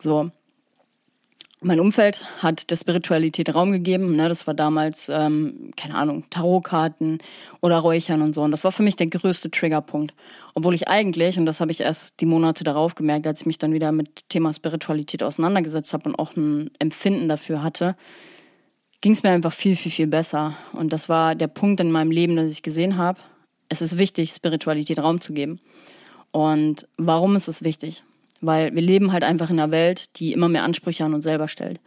So, 0.00 0.30
mein 1.60 1.80
Umfeld 1.80 2.24
hat 2.38 2.70
der 2.70 2.76
Spiritualität 2.76 3.52
Raum 3.54 3.72
gegeben. 3.72 4.14
Ne? 4.16 4.28
Das 4.28 4.46
war 4.46 4.54
damals, 4.54 5.08
ähm, 5.08 5.72
keine 5.76 5.96
Ahnung, 5.96 6.24
Tarotkarten 6.30 7.18
oder 7.60 7.78
Räuchern 7.78 8.22
und 8.22 8.34
so. 8.34 8.42
Und 8.42 8.52
das 8.52 8.64
war 8.64 8.72
für 8.72 8.82
mich 8.82 8.96
der 8.96 9.08
größte 9.08 9.50
Triggerpunkt. 9.50 10.14
Obwohl 10.54 10.74
ich 10.74 10.88
eigentlich, 10.88 11.38
und 11.38 11.46
das 11.46 11.60
habe 11.60 11.72
ich 11.72 11.80
erst 11.80 12.20
die 12.20 12.26
Monate 12.26 12.62
darauf 12.62 12.94
gemerkt, 12.94 13.26
als 13.26 13.40
ich 13.40 13.46
mich 13.46 13.58
dann 13.58 13.72
wieder 13.72 13.90
mit 13.90 14.28
Thema 14.28 14.52
Spiritualität 14.52 15.22
auseinandergesetzt 15.22 15.92
habe 15.92 16.10
und 16.10 16.18
auch 16.18 16.36
ein 16.36 16.70
Empfinden 16.78 17.28
dafür 17.28 17.62
hatte, 17.62 17.96
ging 19.00 19.12
es 19.12 19.22
mir 19.22 19.30
einfach 19.30 19.52
viel, 19.52 19.76
viel, 19.76 19.92
viel 19.92 20.06
besser. 20.06 20.56
Und 20.72 20.92
das 20.92 21.08
war 21.08 21.34
der 21.34 21.48
Punkt 21.48 21.80
in 21.80 21.90
meinem 21.90 22.10
Leben, 22.10 22.36
dass 22.36 22.50
ich 22.50 22.62
gesehen 22.62 22.96
habe, 22.96 23.20
es 23.68 23.82
ist 23.82 23.98
wichtig, 23.98 24.32
Spiritualität 24.32 24.98
Raum 24.98 25.20
zu 25.20 25.32
geben. 25.32 25.60
Und 26.30 26.88
warum 26.96 27.36
ist 27.36 27.48
es 27.48 27.62
wichtig? 27.62 28.02
Weil 28.40 28.74
wir 28.74 28.82
leben 28.82 29.12
halt 29.12 29.24
einfach 29.24 29.50
in 29.50 29.58
einer 29.58 29.72
Welt, 29.72 30.16
die 30.16 30.32
immer 30.32 30.48
mehr 30.48 30.62
Ansprüche 30.62 31.04
an 31.04 31.14
uns 31.14 31.24
selber 31.24 31.48
stellt. 31.48 31.80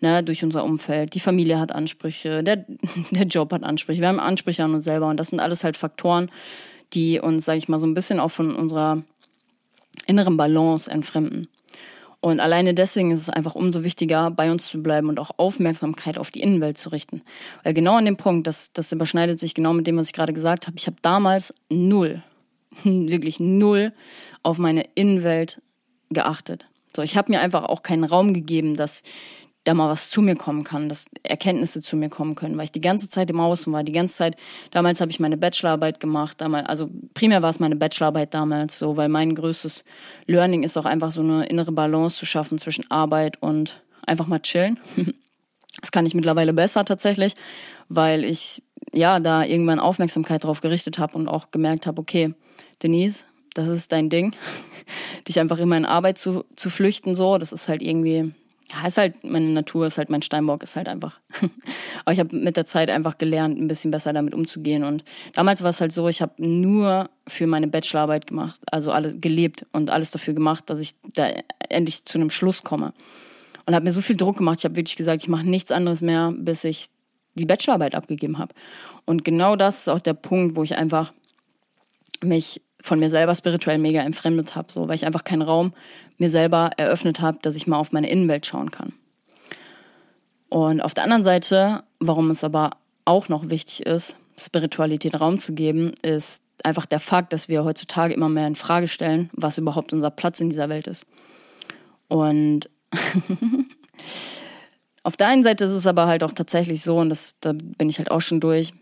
Ne, 0.00 0.22
durch 0.22 0.44
unser 0.44 0.62
Umfeld. 0.62 1.14
Die 1.14 1.20
Familie 1.20 1.58
hat 1.58 1.72
Ansprüche, 1.72 2.44
der, 2.44 2.64
der 3.10 3.26
Job 3.26 3.52
hat 3.52 3.64
Ansprüche. 3.64 4.00
Wir 4.00 4.08
haben 4.08 4.20
Ansprüche 4.20 4.62
an 4.62 4.74
uns 4.74 4.84
selber. 4.84 5.08
Und 5.08 5.18
das 5.18 5.28
sind 5.28 5.40
alles 5.40 5.64
halt 5.64 5.76
Faktoren, 5.76 6.30
die 6.92 7.20
uns, 7.20 7.44
sag 7.44 7.56
ich 7.56 7.68
mal, 7.68 7.80
so 7.80 7.86
ein 7.86 7.94
bisschen 7.94 8.20
auch 8.20 8.30
von 8.30 8.54
unserer 8.54 9.02
inneren 10.06 10.36
Balance 10.36 10.90
entfremden. 10.90 11.48
Und 12.20 12.40
alleine 12.40 12.74
deswegen 12.74 13.12
ist 13.12 13.20
es 13.20 13.30
einfach 13.30 13.54
umso 13.54 13.84
wichtiger, 13.84 14.30
bei 14.30 14.50
uns 14.50 14.66
zu 14.66 14.82
bleiben 14.82 15.08
und 15.08 15.20
auch 15.20 15.30
Aufmerksamkeit 15.36 16.18
auf 16.18 16.30
die 16.30 16.40
Innenwelt 16.40 16.76
zu 16.76 16.88
richten. 16.88 17.22
Weil 17.62 17.74
genau 17.74 17.96
an 17.96 18.06
dem 18.06 18.16
Punkt, 18.16 18.46
das, 18.46 18.72
das 18.72 18.90
überschneidet 18.90 19.38
sich 19.38 19.54
genau 19.54 19.72
mit 19.72 19.86
dem, 19.86 19.96
was 19.96 20.08
ich 20.08 20.12
gerade 20.12 20.32
gesagt 20.32 20.66
habe. 20.66 20.76
Ich 20.76 20.86
habe 20.86 20.96
damals 21.00 21.54
null, 21.68 22.22
wirklich 22.82 23.38
null 23.38 23.92
auf 24.42 24.58
meine 24.58 24.84
Innenwelt 24.94 25.62
geachtet. 26.10 26.66
So, 26.94 27.02
ich 27.02 27.16
habe 27.16 27.30
mir 27.30 27.40
einfach 27.40 27.64
auch 27.64 27.82
keinen 27.82 28.04
Raum 28.04 28.34
gegeben, 28.34 28.74
dass 28.74 29.02
da 29.68 29.74
mal 29.74 29.88
was 29.90 30.08
zu 30.08 30.22
mir 30.22 30.34
kommen 30.34 30.64
kann, 30.64 30.88
dass 30.88 31.06
Erkenntnisse 31.22 31.82
zu 31.82 31.96
mir 31.96 32.08
kommen 32.08 32.34
können, 32.34 32.56
weil 32.56 32.64
ich 32.64 32.72
die 32.72 32.80
ganze 32.80 33.08
Zeit 33.08 33.28
im 33.28 33.38
Außen 33.38 33.70
war, 33.72 33.84
die 33.84 33.92
ganze 33.92 34.14
Zeit, 34.16 34.36
damals 34.70 35.00
habe 35.00 35.10
ich 35.10 35.20
meine 35.20 35.36
Bachelorarbeit 35.36 36.00
gemacht, 36.00 36.40
damals, 36.40 36.66
also 36.68 36.88
primär 37.12 37.42
war 37.42 37.50
es 37.50 37.60
meine 37.60 37.76
Bachelorarbeit 37.76 38.32
damals 38.32 38.78
so, 38.78 38.96
weil 38.96 39.10
mein 39.10 39.34
größtes 39.34 39.84
Learning 40.26 40.62
ist 40.62 40.78
auch 40.78 40.86
einfach 40.86 41.10
so 41.10 41.20
eine 41.20 41.46
innere 41.46 41.72
Balance 41.72 42.18
zu 42.18 42.24
schaffen 42.24 42.58
zwischen 42.58 42.90
Arbeit 42.90 43.42
und 43.42 43.82
einfach 44.06 44.26
mal 44.26 44.40
chillen. 44.40 44.78
Das 45.80 45.92
kann 45.92 46.06
ich 46.06 46.14
mittlerweile 46.14 46.52
besser 46.52 46.84
tatsächlich, 46.84 47.34
weil 47.88 48.24
ich 48.24 48.64
ja 48.92 49.20
da 49.20 49.44
irgendwann 49.44 49.78
Aufmerksamkeit 49.78 50.42
drauf 50.42 50.60
gerichtet 50.60 50.98
habe 50.98 51.16
und 51.16 51.28
auch 51.28 51.52
gemerkt 51.52 51.86
habe, 51.86 52.00
okay, 52.00 52.34
Denise, 52.82 53.26
das 53.54 53.68
ist 53.68 53.92
dein 53.92 54.10
Ding, 54.10 54.34
dich 55.28 55.40
einfach 55.40 55.58
immer 55.58 55.76
in 55.76 55.84
Arbeit 55.84 56.18
zu, 56.18 56.44
zu 56.56 56.70
flüchten, 56.70 57.14
so, 57.14 57.38
das 57.38 57.52
ist 57.52 57.68
halt 57.68 57.82
irgendwie, 57.82 58.32
ja, 58.72 58.86
ist 58.86 58.98
halt 58.98 59.24
meine 59.24 59.48
Natur, 59.48 59.86
ist 59.86 59.98
halt 59.98 60.10
mein 60.10 60.22
Steinbock, 60.22 60.62
ist 60.62 60.76
halt 60.76 60.88
einfach. 60.88 61.20
Aber 62.04 62.12
ich 62.12 62.20
habe 62.20 62.36
mit 62.36 62.56
der 62.56 62.66
Zeit 62.66 62.90
einfach 62.90 63.16
gelernt, 63.16 63.58
ein 63.58 63.68
bisschen 63.68 63.90
besser 63.90 64.12
damit 64.12 64.34
umzugehen. 64.34 64.84
Und 64.84 65.04
damals 65.34 65.62
war 65.62 65.70
es 65.70 65.80
halt 65.80 65.92
so, 65.92 66.08
ich 66.08 66.20
habe 66.20 66.34
nur 66.38 67.08
für 67.26 67.46
meine 67.46 67.68
Bachelorarbeit 67.68 68.26
gemacht, 68.26 68.60
also 68.70 68.92
alle 68.92 69.16
gelebt 69.16 69.66
und 69.72 69.90
alles 69.90 70.10
dafür 70.10 70.34
gemacht, 70.34 70.68
dass 70.68 70.80
ich 70.80 70.94
da 71.14 71.30
endlich 71.68 72.04
zu 72.04 72.18
einem 72.18 72.30
Schluss 72.30 72.62
komme. 72.62 72.92
Und 73.64 73.74
habe 73.74 73.84
mir 73.84 73.92
so 73.92 74.02
viel 74.02 74.16
Druck 74.16 74.38
gemacht, 74.38 74.60
ich 74.60 74.64
habe 74.64 74.76
wirklich 74.76 74.96
gesagt, 74.96 75.22
ich 75.22 75.28
mache 75.28 75.48
nichts 75.48 75.70
anderes 75.70 76.02
mehr, 76.02 76.32
bis 76.36 76.64
ich 76.64 76.88
die 77.34 77.46
Bachelorarbeit 77.46 77.94
abgegeben 77.94 78.38
habe. 78.38 78.54
Und 79.06 79.24
genau 79.24 79.56
das 79.56 79.80
ist 79.80 79.88
auch 79.88 80.00
der 80.00 80.14
Punkt, 80.14 80.56
wo 80.56 80.62
ich 80.62 80.76
einfach 80.76 81.12
mich 82.22 82.60
von 82.80 82.98
mir 82.98 83.10
selber 83.10 83.34
spirituell 83.34 83.78
mega 83.78 84.00
entfremdet 84.00 84.56
habe, 84.56 84.70
so 84.70 84.88
weil 84.88 84.94
ich 84.94 85.06
einfach 85.06 85.24
keinen 85.24 85.42
Raum 85.42 85.72
mir 86.16 86.30
selber 86.30 86.70
eröffnet 86.76 87.20
habe, 87.20 87.38
dass 87.42 87.56
ich 87.56 87.66
mal 87.66 87.78
auf 87.78 87.92
meine 87.92 88.08
Innenwelt 88.08 88.46
schauen 88.46 88.70
kann. 88.70 88.92
Und 90.48 90.80
auf 90.80 90.94
der 90.94 91.04
anderen 91.04 91.22
Seite, 91.22 91.82
warum 92.00 92.30
es 92.30 92.44
aber 92.44 92.70
auch 93.04 93.28
noch 93.28 93.50
wichtig 93.50 93.86
ist, 93.86 94.16
Spiritualität 94.38 95.20
Raum 95.20 95.38
zu 95.38 95.52
geben, 95.54 95.92
ist 96.02 96.42
einfach 96.64 96.86
der 96.86 97.00
Fakt, 97.00 97.32
dass 97.32 97.48
wir 97.48 97.64
heutzutage 97.64 98.14
immer 98.14 98.28
mehr 98.28 98.46
in 98.46 98.54
Frage 98.54 98.88
stellen, 98.88 99.30
was 99.32 99.58
überhaupt 99.58 99.92
unser 99.92 100.10
Platz 100.10 100.40
in 100.40 100.50
dieser 100.50 100.68
Welt 100.68 100.86
ist. 100.86 101.06
Und 102.08 102.70
auf 105.02 105.16
der 105.16 105.28
einen 105.28 105.44
Seite 105.44 105.64
ist 105.64 105.70
es 105.70 105.86
aber 105.86 106.06
halt 106.06 106.24
auch 106.24 106.32
tatsächlich 106.32 106.82
so, 106.82 106.98
und 106.98 107.10
das, 107.10 107.36
da 107.40 107.52
bin 107.52 107.88
ich 107.88 107.98
halt 107.98 108.10
auch 108.10 108.20
schon 108.20 108.40
durch, 108.40 108.72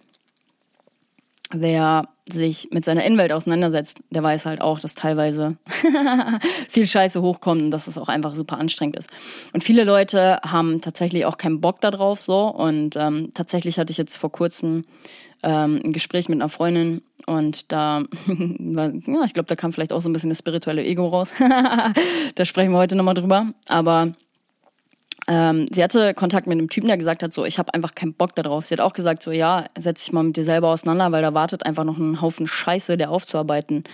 wer 1.50 2.08
sich 2.30 2.68
mit 2.72 2.84
seiner 2.84 3.04
Innenwelt 3.04 3.32
auseinandersetzt, 3.32 3.98
der 4.10 4.22
weiß 4.22 4.46
halt 4.46 4.60
auch, 4.60 4.80
dass 4.80 4.94
teilweise 4.94 5.56
viel 6.68 6.86
Scheiße 6.86 7.22
hochkommt 7.22 7.62
und 7.62 7.70
dass 7.70 7.86
es 7.86 7.98
auch 7.98 8.08
einfach 8.08 8.34
super 8.34 8.58
anstrengend 8.58 8.96
ist. 8.96 9.10
Und 9.52 9.62
viele 9.62 9.84
Leute 9.84 10.40
haben 10.42 10.80
tatsächlich 10.80 11.24
auch 11.24 11.36
keinen 11.36 11.60
Bock 11.60 11.80
darauf 11.80 12.20
so. 12.20 12.48
Und 12.48 12.96
ähm, 12.96 13.30
tatsächlich 13.32 13.78
hatte 13.78 13.92
ich 13.92 13.96
jetzt 13.96 14.16
vor 14.16 14.32
kurzem 14.32 14.84
ähm, 15.44 15.80
ein 15.84 15.92
Gespräch 15.92 16.28
mit 16.28 16.40
einer 16.40 16.48
Freundin 16.48 17.02
und 17.26 17.70
da, 17.70 18.02
ja, 18.26 19.24
ich 19.24 19.34
glaube, 19.34 19.46
da 19.46 19.54
kam 19.54 19.72
vielleicht 19.72 19.92
auch 19.92 20.00
so 20.00 20.08
ein 20.08 20.12
bisschen 20.12 20.30
das 20.30 20.38
spirituelle 20.38 20.84
Ego 20.84 21.06
raus. 21.06 21.32
da 22.34 22.44
sprechen 22.44 22.72
wir 22.72 22.78
heute 22.78 22.96
nochmal 22.96 23.14
drüber. 23.14 23.46
Aber 23.68 24.14
ähm, 25.28 25.66
sie 25.72 25.82
hatte 25.82 26.14
Kontakt 26.14 26.46
mit 26.46 26.58
einem 26.58 26.68
Typen, 26.68 26.86
der 26.86 26.96
gesagt 26.96 27.22
hat, 27.22 27.32
so, 27.32 27.44
ich 27.44 27.58
habe 27.58 27.74
einfach 27.74 27.94
keinen 27.94 28.14
Bock 28.14 28.34
darauf. 28.36 28.66
Sie 28.66 28.74
hat 28.74 28.80
auch 28.80 28.92
gesagt, 28.92 29.22
so, 29.22 29.32
ja, 29.32 29.66
setz 29.76 30.04
dich 30.04 30.12
mal 30.12 30.22
mit 30.22 30.36
dir 30.36 30.44
selber 30.44 30.68
auseinander, 30.68 31.10
weil 31.10 31.22
da 31.22 31.34
wartet 31.34 31.66
einfach 31.66 31.84
noch 31.84 31.98
ein 31.98 32.20
Haufen 32.20 32.46
Scheiße, 32.46 32.96
der 32.96 33.10
aufzuarbeiten. 33.10 33.84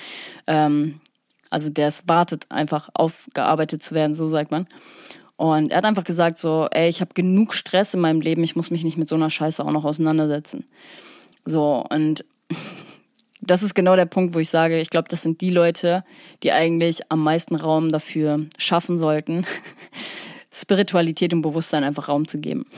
Ähm, 0.47 1.01
also 1.49 1.69
der 1.69 1.89
es 1.89 2.09
wartet, 2.09 2.47
einfach 2.51 2.89
aufgearbeitet 2.95 3.83
zu 3.83 3.95
werden, 3.95 4.15
so 4.15 4.29
sagt 4.29 4.51
man. 4.51 4.67
Und 5.37 5.71
er 5.71 5.79
hat 5.79 5.85
einfach 5.85 6.05
gesagt, 6.05 6.39
so, 6.39 6.69
ey, 6.71 6.89
ich 6.89 7.01
habe 7.01 7.15
genug 7.15 7.53
Stress 7.53 7.95
in 7.95 8.01
meinem 8.01 8.21
Leben, 8.21 8.43
ich 8.45 8.57
muss 8.57 8.71
mich 8.71 8.85
nicht 8.85 8.97
mit 8.97 9.09
so 9.09 9.17
einer 9.17 9.31
Scheiße 9.31 9.65
auch 9.65 9.71
noch 9.71 9.85
auseinandersetzen. 9.85 10.67
So, 11.45 11.85
und 11.91 12.25
das 13.41 13.63
ist 13.63 13.75
genau 13.75 13.97
der 13.97 14.07
Punkt, 14.07 14.35
wo 14.35 14.39
ich 14.39 14.51
sage, 14.51 14.81
ich 14.81 14.91
glaube, 14.91 15.09
das 15.09 15.23
sind 15.23 15.41
die 15.41 15.51
Leute, 15.51 16.05
die 16.43 16.53
eigentlich 16.53 17.11
am 17.11 17.23
meisten 17.23 17.57
Raum 17.57 17.89
dafür 17.89 18.47
schaffen 18.57 18.97
sollten, 18.97 19.45
Spiritualität 20.53 21.33
und 21.33 21.43
Bewusstsein 21.43 21.83
einfach 21.85 22.09
Raum 22.09 22.29
zu 22.29 22.39
geben. 22.39 22.67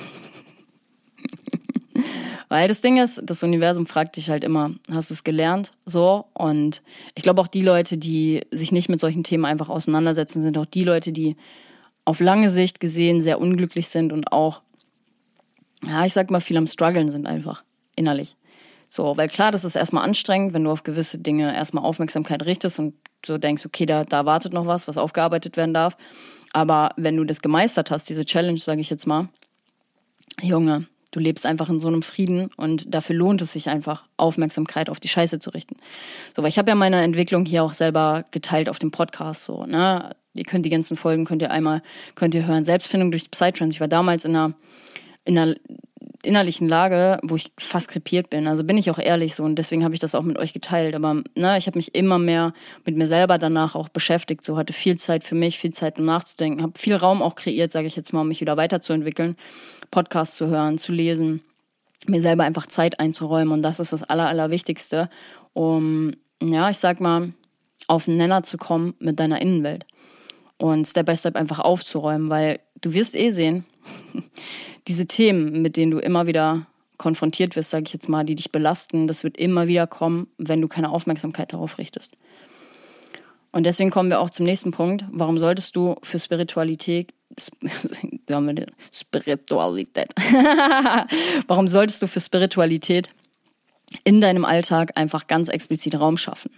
Weil 2.49 2.69
das 2.69 2.81
Ding 2.83 3.03
ist, 3.03 3.21
das 3.25 3.43
Universum 3.43 3.87
fragt 3.87 4.17
dich 4.17 4.31
halt 4.31 4.45
immer, 4.45 4.71
hast 4.91 5.11
du 5.11 5.15
es 5.15 5.25
gelernt? 5.25 5.73
So. 5.85 6.27
Und 6.35 6.83
ich 7.15 7.23
glaube 7.23 7.41
auch 7.41 7.49
die 7.49 7.63
Leute, 7.63 7.99
die 7.99 8.43
sich 8.51 8.71
nicht 8.71 8.89
mit 8.89 9.01
solchen 9.01 9.25
Themen 9.25 9.45
einfach 9.45 9.69
auseinandersetzen, 9.69 10.41
sind 10.41 10.57
auch 10.57 10.67
die 10.67 10.85
Leute, 10.85 11.13
die 11.13 11.37
auf 12.05 12.21
lange 12.21 12.51
Sicht 12.51 12.81
gesehen 12.81 13.23
sehr 13.23 13.41
unglücklich 13.41 13.89
sind 13.89 14.13
und 14.13 14.31
auch, 14.31 14.63
ja, 15.85 16.05
ich 16.05 16.13
sag 16.13 16.31
mal, 16.31 16.41
viel 16.41 16.57
am 16.57 16.67
struggeln 16.67 17.11
sind 17.11 17.27
einfach, 17.27 17.65
innerlich. 17.97 18.37
So, 18.89 19.17
weil 19.17 19.29
klar, 19.29 19.51
das 19.51 19.65
ist 19.65 19.75
erstmal 19.75 20.05
anstrengend, 20.05 20.53
wenn 20.53 20.65
du 20.65 20.71
auf 20.71 20.85
gewisse 20.85 21.19
Dinge 21.19 21.55
erstmal 21.55 21.85
Aufmerksamkeit 21.85 22.45
richtest 22.45 22.79
und 22.79 22.95
so 23.27 23.39
denkst, 23.39 23.67
okay, 23.67 23.87
da, 23.87 24.05
da 24.05 24.27
wartet 24.27 24.53
noch 24.53 24.67
was, 24.67 24.87
was 24.87 24.99
aufgearbeitet 24.99 25.57
werden 25.57 25.75
darf. 25.75 25.97
Aber 26.55 26.91
wenn 26.97 27.17
du 27.17 27.25
das 27.25 27.43
gemeistert 27.43 27.91
hast, 27.91 28.09
diese 28.09 28.25
Challenge, 28.25 28.59
sage 28.59 28.81
ich 28.81 28.89
jetzt 28.89 29.07
mal, 29.07 29.29
Junge, 30.41 30.87
Du 31.15 31.21
lebst 31.21 31.47
einfach 31.47 31.69
in 31.69 31.79
so 31.79 31.87
einem 31.87 32.03
Frieden 32.03 32.51
und 32.57 32.93
dafür 32.93 33.15
lohnt 33.15 33.41
es 33.41 33.53
sich 33.53 33.69
einfach, 33.69 34.03
Aufmerksamkeit 34.17 34.91
auf 34.91 34.99
die 34.99 35.07
Scheiße 35.07 35.39
zu 35.39 35.51
richten. 35.51 35.77
So, 36.35 36.43
weil 36.43 36.49
ich 36.49 36.59
habe 36.59 36.69
ja 36.69 36.75
meine 36.75 37.01
Entwicklung 37.03 37.45
hier 37.45 37.63
auch 37.63 37.73
selber 37.73 38.25
geteilt 38.33 38.69
auf 38.69 38.81
dem 38.81 38.91
Podcast 38.91 39.45
so, 39.45 39.65
ne? 39.65 40.17
Ihr 40.33 40.43
könnt 40.43 40.67
die 40.67 40.71
ganzen 40.71 40.97
Folgen, 40.97 41.25
könnt 41.25 41.41
ihr 41.41 41.53
einmal, 41.53 41.83
könnt 42.17 42.35
ihr 42.35 42.49
hören. 42.49 42.65
Selbstfindung 42.65 43.13
durch 43.13 43.31
Psytrance. 43.31 43.77
Ich 43.77 43.81
war 43.81 43.87
damals 43.87 44.25
in 44.25 44.35
einer, 44.35 44.55
in 45.25 45.39
einer 45.39 45.55
innerlichen 46.27 46.69
Lage, 46.69 47.19
wo 47.23 47.37
ich 47.37 47.53
fast 47.59 47.89
krepiert 47.89 48.31
bin. 48.31 48.47
Also 48.47 48.65
bin 48.65 48.77
ich 48.77 48.91
auch 48.91 48.99
ehrlich 48.99 49.35
so 49.35 49.45
und 49.45 49.57
deswegen 49.57 49.85
habe 49.85 49.95
ich 49.95 50.01
das 50.01 50.15
auch 50.15 50.23
mit 50.23 50.39
euch 50.39 50.53
geteilt. 50.53 50.95
Aber 50.95 51.23
ne, 51.35 51.59
ich 51.59 51.67
habe 51.67 51.79
mich 51.79 51.95
immer 51.95 52.19
mehr 52.19 52.53
mit 52.85 52.97
mir 52.97 53.07
selber 53.07 53.39
danach 53.39 53.75
auch 53.75 53.89
beschäftigt. 53.89 54.45
So 54.45 54.57
hatte 54.57 54.73
viel 54.73 54.97
Zeit 54.97 55.25
für 55.25 55.35
mich, 55.35 55.59
viel 55.59 55.73
Zeit 55.73 55.99
um 55.99 56.05
nachzudenken, 56.05 56.63
habe 56.63 56.79
viel 56.79 56.97
Raum 56.97 57.23
auch 57.23 57.35
kreiert, 57.35 57.73
sage 57.73 57.87
ich 57.87 57.97
jetzt 57.97 58.13
mal, 58.13 58.23
um 58.23 58.29
mich 58.29 58.41
wieder 58.41 58.57
weiterzuentwickeln, 58.57 59.37
Podcasts 59.91 60.37
zu 60.37 60.47
hören, 60.47 60.79
zu 60.79 60.93
lesen, 60.93 61.43
mir 62.07 62.21
selber 62.21 62.45
einfach 62.45 62.67
Zeit 62.67 63.01
einzuräumen 63.01 63.53
und 63.53 63.63
das 63.63 63.81
ist 63.81 63.93
das 63.93 64.03
Aller, 64.03 64.29
Allerwichtigste, 64.29 65.09
um 65.53 66.13
ja, 66.43 66.69
ich 66.71 66.79
sag 66.79 67.01
mal, 67.01 67.33
auf 67.87 68.07
den 68.07 68.17
Nenner 68.17 68.43
zu 68.43 68.57
kommen 68.57 68.95
mit 68.99 69.21
deiner 69.21 69.41
Innenwelt 69.41 69.87
und 70.59 70.87
Step 70.87 71.07
by 71.07 71.17
Step 71.17 71.37
einfach 71.37 71.61
aufzuräumen, 71.61 72.29
weil 72.29 72.61
du 72.81 72.95
wirst 72.95 73.15
eh 73.15 73.31
sehen, 73.31 73.65
diese 74.89 75.07
Themen, 75.07 75.63
mit 75.63 75.77
denen 75.77 75.91
du 75.91 75.99
immer 75.99 76.27
wieder 76.27 76.67
konfrontiert 76.99 77.57
wirst, 77.57 77.71
sage 77.71 77.85
ich 77.87 77.93
jetzt 77.93 78.09
mal, 78.09 78.25
die 78.25 78.35
dich 78.35 78.53
belasten, 78.53 79.07
das 79.07 79.25
wird 79.25 79.37
immer 79.37 79.67
wieder 79.67 79.87
kommen, 79.87 80.29
wenn 80.39 80.61
du 80.61 80.69
keine 80.69 80.91
Aufmerksamkeit 80.91 81.53
darauf 81.53 81.79
richtest. 81.79 82.17
Und 83.53 83.65
deswegen 83.67 83.91
kommen 83.91 84.11
wir 84.11 84.21
auch 84.21 84.31
zum 84.31 84.47
nächsten 84.47 84.73
Punkt. 84.73 85.05
Warum 85.13 85.39
solltest 85.39 85.77
du 85.77 85.97
für 86.03 86.19
Spiritualität, 86.19 87.13
Spiritualität, 88.93 90.09
warum 91.47 91.69
solltest 91.69 92.03
du 92.03 92.09
für 92.09 92.21
Spiritualität 92.21 93.11
in 94.03 94.21
deinem 94.21 94.45
Alltag 94.45 94.93
einfach 94.97 95.29
ganz 95.29 95.49
explizit 95.49 95.99
Raum 95.99 96.17
schaffen? 96.17 96.51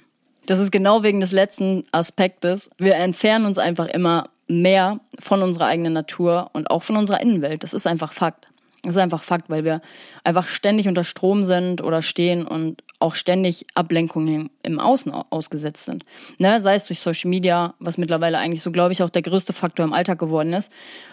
Das 0.46 0.58
ist 0.58 0.72
genau 0.72 1.02
wegen 1.02 1.20
des 1.20 1.32
letzten 1.32 1.84
Aspektes. 1.92 2.70
Wir 2.78 2.94
entfernen 2.94 3.46
uns 3.46 3.58
einfach 3.58 3.88
immer 3.88 4.30
mehr 4.48 5.00
von 5.18 5.42
unserer 5.42 5.66
eigenen 5.66 5.92
Natur 5.92 6.50
und 6.52 6.70
auch 6.70 6.82
von 6.82 6.96
unserer 6.96 7.20
Innenwelt. 7.20 7.62
Das 7.62 7.74
ist 7.74 7.86
einfach 7.86 8.12
Fakt. 8.12 8.48
Das 8.82 8.94
ist 8.94 9.02
einfach 9.02 9.24
Fakt, 9.24 9.50
weil 9.50 9.64
wir 9.64 9.80
einfach 10.22 10.46
ständig 10.46 10.86
unter 10.86 11.02
Strom 11.02 11.42
sind 11.42 11.82
oder 11.82 12.02
stehen 12.02 12.46
und 12.46 12.82
auch 13.00 13.14
ständig 13.14 13.66
Ablenkungen 13.74 14.50
im 14.62 14.78
Außen 14.78 15.12
ausgesetzt 15.12 15.84
sind. 15.84 16.04
Ne? 16.38 16.60
Sei 16.60 16.76
es 16.76 16.86
durch 16.86 17.00
Social 17.00 17.28
Media, 17.28 17.74
was 17.78 17.98
mittlerweile 17.98 18.38
eigentlich 18.38 18.62
so, 18.62 18.70
glaube 18.70 18.92
ich, 18.92 19.02
auch 19.02 19.10
der 19.10 19.22
größte 19.22 19.52
Faktor 19.52 19.84
im 19.84 19.92
Alltag 19.92 20.18
geworden 20.18 20.52
ist. 20.52 20.70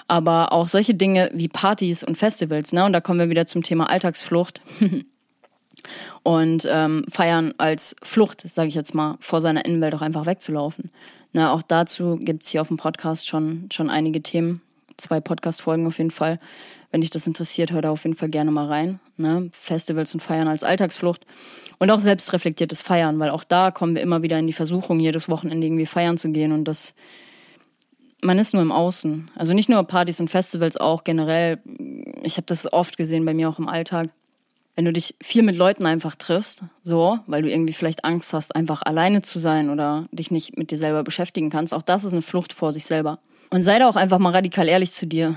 Aber 0.07 0.53
auch 0.53 0.67
solche 0.67 0.93
Dinge 0.93 1.31
wie 1.33 1.47
Partys 1.47 2.03
und 2.03 2.15
Festivals. 2.15 2.73
Ne? 2.73 2.85
Und 2.85 2.93
da 2.93 3.01
kommen 3.01 3.19
wir 3.19 3.29
wieder 3.29 3.45
zum 3.45 3.63
Thema 3.63 3.89
Alltagsflucht. 3.89 4.61
und 6.23 6.67
ähm, 6.69 7.05
feiern 7.09 7.53
als 7.57 7.95
Flucht, 8.01 8.47
sage 8.47 8.67
ich 8.69 8.75
jetzt 8.75 8.93
mal, 8.93 9.17
vor 9.19 9.41
seiner 9.41 9.65
Innenwelt 9.65 9.95
auch 9.95 10.01
einfach 10.01 10.25
wegzulaufen. 10.25 10.91
Na, 11.33 11.51
auch 11.51 11.63
dazu 11.63 12.17
gibt's 12.21 12.49
hier 12.49 12.61
auf 12.61 12.67
dem 12.67 12.77
Podcast 12.77 13.27
schon, 13.27 13.67
schon 13.71 13.89
einige 13.89 14.21
Themen. 14.21 14.61
Zwei 14.97 15.19
Podcast-Folgen 15.19 15.87
auf 15.87 15.97
jeden 15.97 16.11
Fall. 16.11 16.39
Wenn 16.91 17.01
dich 17.01 17.09
das 17.09 17.25
interessiert, 17.25 17.71
hör 17.71 17.81
da 17.81 17.89
auf 17.89 18.03
jeden 18.03 18.15
Fall 18.15 18.29
gerne 18.29 18.51
mal 18.51 18.67
rein. 18.67 18.99
Ne? 19.17 19.49
Festivals 19.51 20.13
und 20.13 20.19
Feiern 20.19 20.47
als 20.47 20.63
Alltagsflucht. 20.63 21.25
Und 21.79 21.89
auch 21.89 21.99
selbstreflektiertes 21.99 22.83
Feiern, 22.83 23.17
weil 23.17 23.31
auch 23.31 23.43
da 23.43 23.71
kommen 23.71 23.95
wir 23.95 24.03
immer 24.03 24.21
wieder 24.21 24.37
in 24.37 24.45
die 24.45 24.53
Versuchung, 24.53 24.99
jedes 24.99 25.27
Wochenende 25.27 25.65
irgendwie 25.65 25.87
feiern 25.87 26.17
zu 26.17 26.29
gehen. 26.29 26.51
Und 26.51 26.65
das, 26.65 26.93
man 28.21 28.37
ist 28.37 28.53
nur 28.53 28.61
im 28.61 28.71
Außen. 28.71 29.31
Also 29.35 29.53
nicht 29.53 29.69
nur 29.69 29.83
Partys 29.85 30.19
und 30.19 30.29
Festivals, 30.29 30.77
auch 30.77 31.03
generell. 31.03 31.59
Ich 32.21 32.37
habe 32.37 32.45
das 32.45 32.71
oft 32.71 32.95
gesehen 32.95 33.25
bei 33.25 33.33
mir 33.33 33.49
auch 33.49 33.57
im 33.57 33.67
Alltag 33.67 34.09
wenn 34.75 34.85
du 34.85 34.93
dich 34.93 35.15
viel 35.21 35.43
mit 35.43 35.55
Leuten 35.55 35.85
einfach 35.85 36.15
triffst, 36.15 36.63
so, 36.81 37.19
weil 37.27 37.41
du 37.41 37.51
irgendwie 37.51 37.73
vielleicht 37.73 38.05
Angst 38.05 38.33
hast, 38.33 38.55
einfach 38.55 38.81
alleine 38.83 39.21
zu 39.21 39.39
sein 39.39 39.69
oder 39.69 40.07
dich 40.11 40.31
nicht 40.31 40.57
mit 40.57 40.71
dir 40.71 40.77
selber 40.77 41.03
beschäftigen 41.03 41.49
kannst, 41.49 41.73
auch 41.73 41.83
das 41.83 42.03
ist 42.03 42.13
eine 42.13 42.21
Flucht 42.21 42.53
vor 42.53 42.71
sich 42.71 42.85
selber. 42.85 43.19
Und 43.49 43.61
sei 43.61 43.77
da 43.77 43.87
auch 43.87 43.95
einfach 43.95 44.17
mal 44.17 44.31
radikal 44.31 44.67
ehrlich 44.67 44.91
zu 44.91 45.05
dir. 45.05 45.35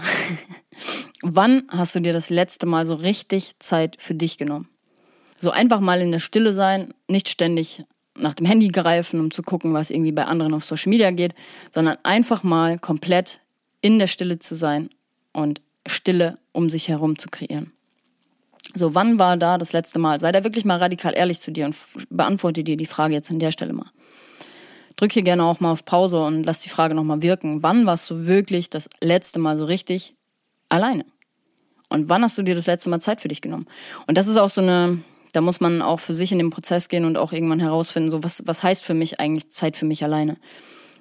Wann 1.23 1.65
hast 1.69 1.95
du 1.95 2.01
dir 2.01 2.15
das 2.15 2.31
letzte 2.31 2.65
Mal 2.65 2.87
so 2.87 2.95
richtig 2.95 3.59
Zeit 3.59 3.97
für 3.99 4.15
dich 4.15 4.39
genommen? 4.39 4.69
So 5.39 5.51
einfach 5.51 5.81
mal 5.81 6.01
in 6.01 6.13
der 6.13 6.19
Stille 6.19 6.55
sein, 6.55 6.95
nicht 7.09 7.29
ständig 7.29 7.85
nach 8.17 8.33
dem 8.33 8.47
Handy 8.47 8.69
greifen, 8.69 9.21
um 9.21 9.31
zu 9.31 9.43
gucken, 9.43 9.75
was 9.75 9.91
irgendwie 9.91 10.13
bei 10.13 10.25
anderen 10.25 10.55
auf 10.55 10.65
Social 10.65 10.89
Media 10.89 11.11
geht, 11.11 11.35
sondern 11.71 11.99
einfach 12.05 12.43
mal 12.43 12.79
komplett 12.79 13.41
in 13.83 13.99
der 13.99 14.07
Stille 14.07 14.39
zu 14.39 14.55
sein 14.55 14.89
und 15.35 15.61
Stille 15.87 16.37
um 16.53 16.71
sich 16.71 16.89
herum 16.89 17.19
zu 17.19 17.29
kreieren. 17.29 17.73
So, 18.77 18.95
wann 18.95 19.19
war 19.19 19.39
da 19.39 19.57
das 19.57 19.73
letzte 19.73 19.99
Mal? 19.99 20.21
Sei 20.21 20.33
da 20.33 20.45
wirklich 20.45 20.67
mal 20.67 20.77
radikal 20.77 21.15
ehrlich 21.17 21.41
zu 21.41 21.51
dir 21.51 21.65
und 21.65 21.75
beantworte 22.11 22.63
dir 22.63 22.77
die 22.77 22.85
Frage 22.85 23.15
jetzt 23.15 23.31
an 23.31 23.39
der 23.39 23.51
Stelle 23.51 23.73
mal. 23.73 23.91
Drück 24.97 25.13
hier 25.13 25.23
gerne 25.23 25.45
auch 25.45 25.61
mal 25.61 25.73
auf 25.73 25.87
Pause 25.87 26.23
und 26.23 26.45
lass 26.45 26.61
die 26.61 26.69
Frage 26.69 26.95
nochmal 26.95 27.23
wirken. 27.23 27.63
Wann 27.63 27.87
warst 27.87 28.11
du 28.11 28.27
wirklich 28.27 28.69
das 28.69 28.91
letzte 29.01 29.39
Mal 29.39 29.57
so 29.57 29.65
richtig 29.65 30.15
alleine? 30.69 31.07
Und 31.89 32.11
wann 32.11 32.23
hast 32.23 32.37
du 32.37 32.43
dir 32.43 32.55
das 32.55 32.67
letzte 32.67 32.91
Mal 32.91 33.01
Zeit 33.01 33.23
für 33.23 33.29
dich 33.29 33.41
genommen? 33.41 33.67
Und 34.07 34.19
das 34.19 34.29
ist 34.29 34.37
auch 34.37 34.51
so 34.51 34.61
eine, 34.61 34.99
da 35.33 35.41
muss 35.41 35.61
man 35.61 35.81
auch 35.81 36.01
für 36.01 36.13
sich 36.13 36.31
in 36.31 36.39
den 36.39 36.51
Prozess 36.51 36.89
gehen 36.89 37.07
und 37.07 37.17
auch 37.17 37.33
irgendwann 37.33 37.61
herausfinden, 37.61 38.11
so 38.11 38.23
was, 38.23 38.43
was 38.45 38.63
heißt 38.63 38.85
für 38.85 38.95
mich 38.95 39.21
eigentlich 39.21 39.51
Zeit 39.51 39.77
für 39.77 39.87
mich 39.87 40.05
alleine? 40.05 40.37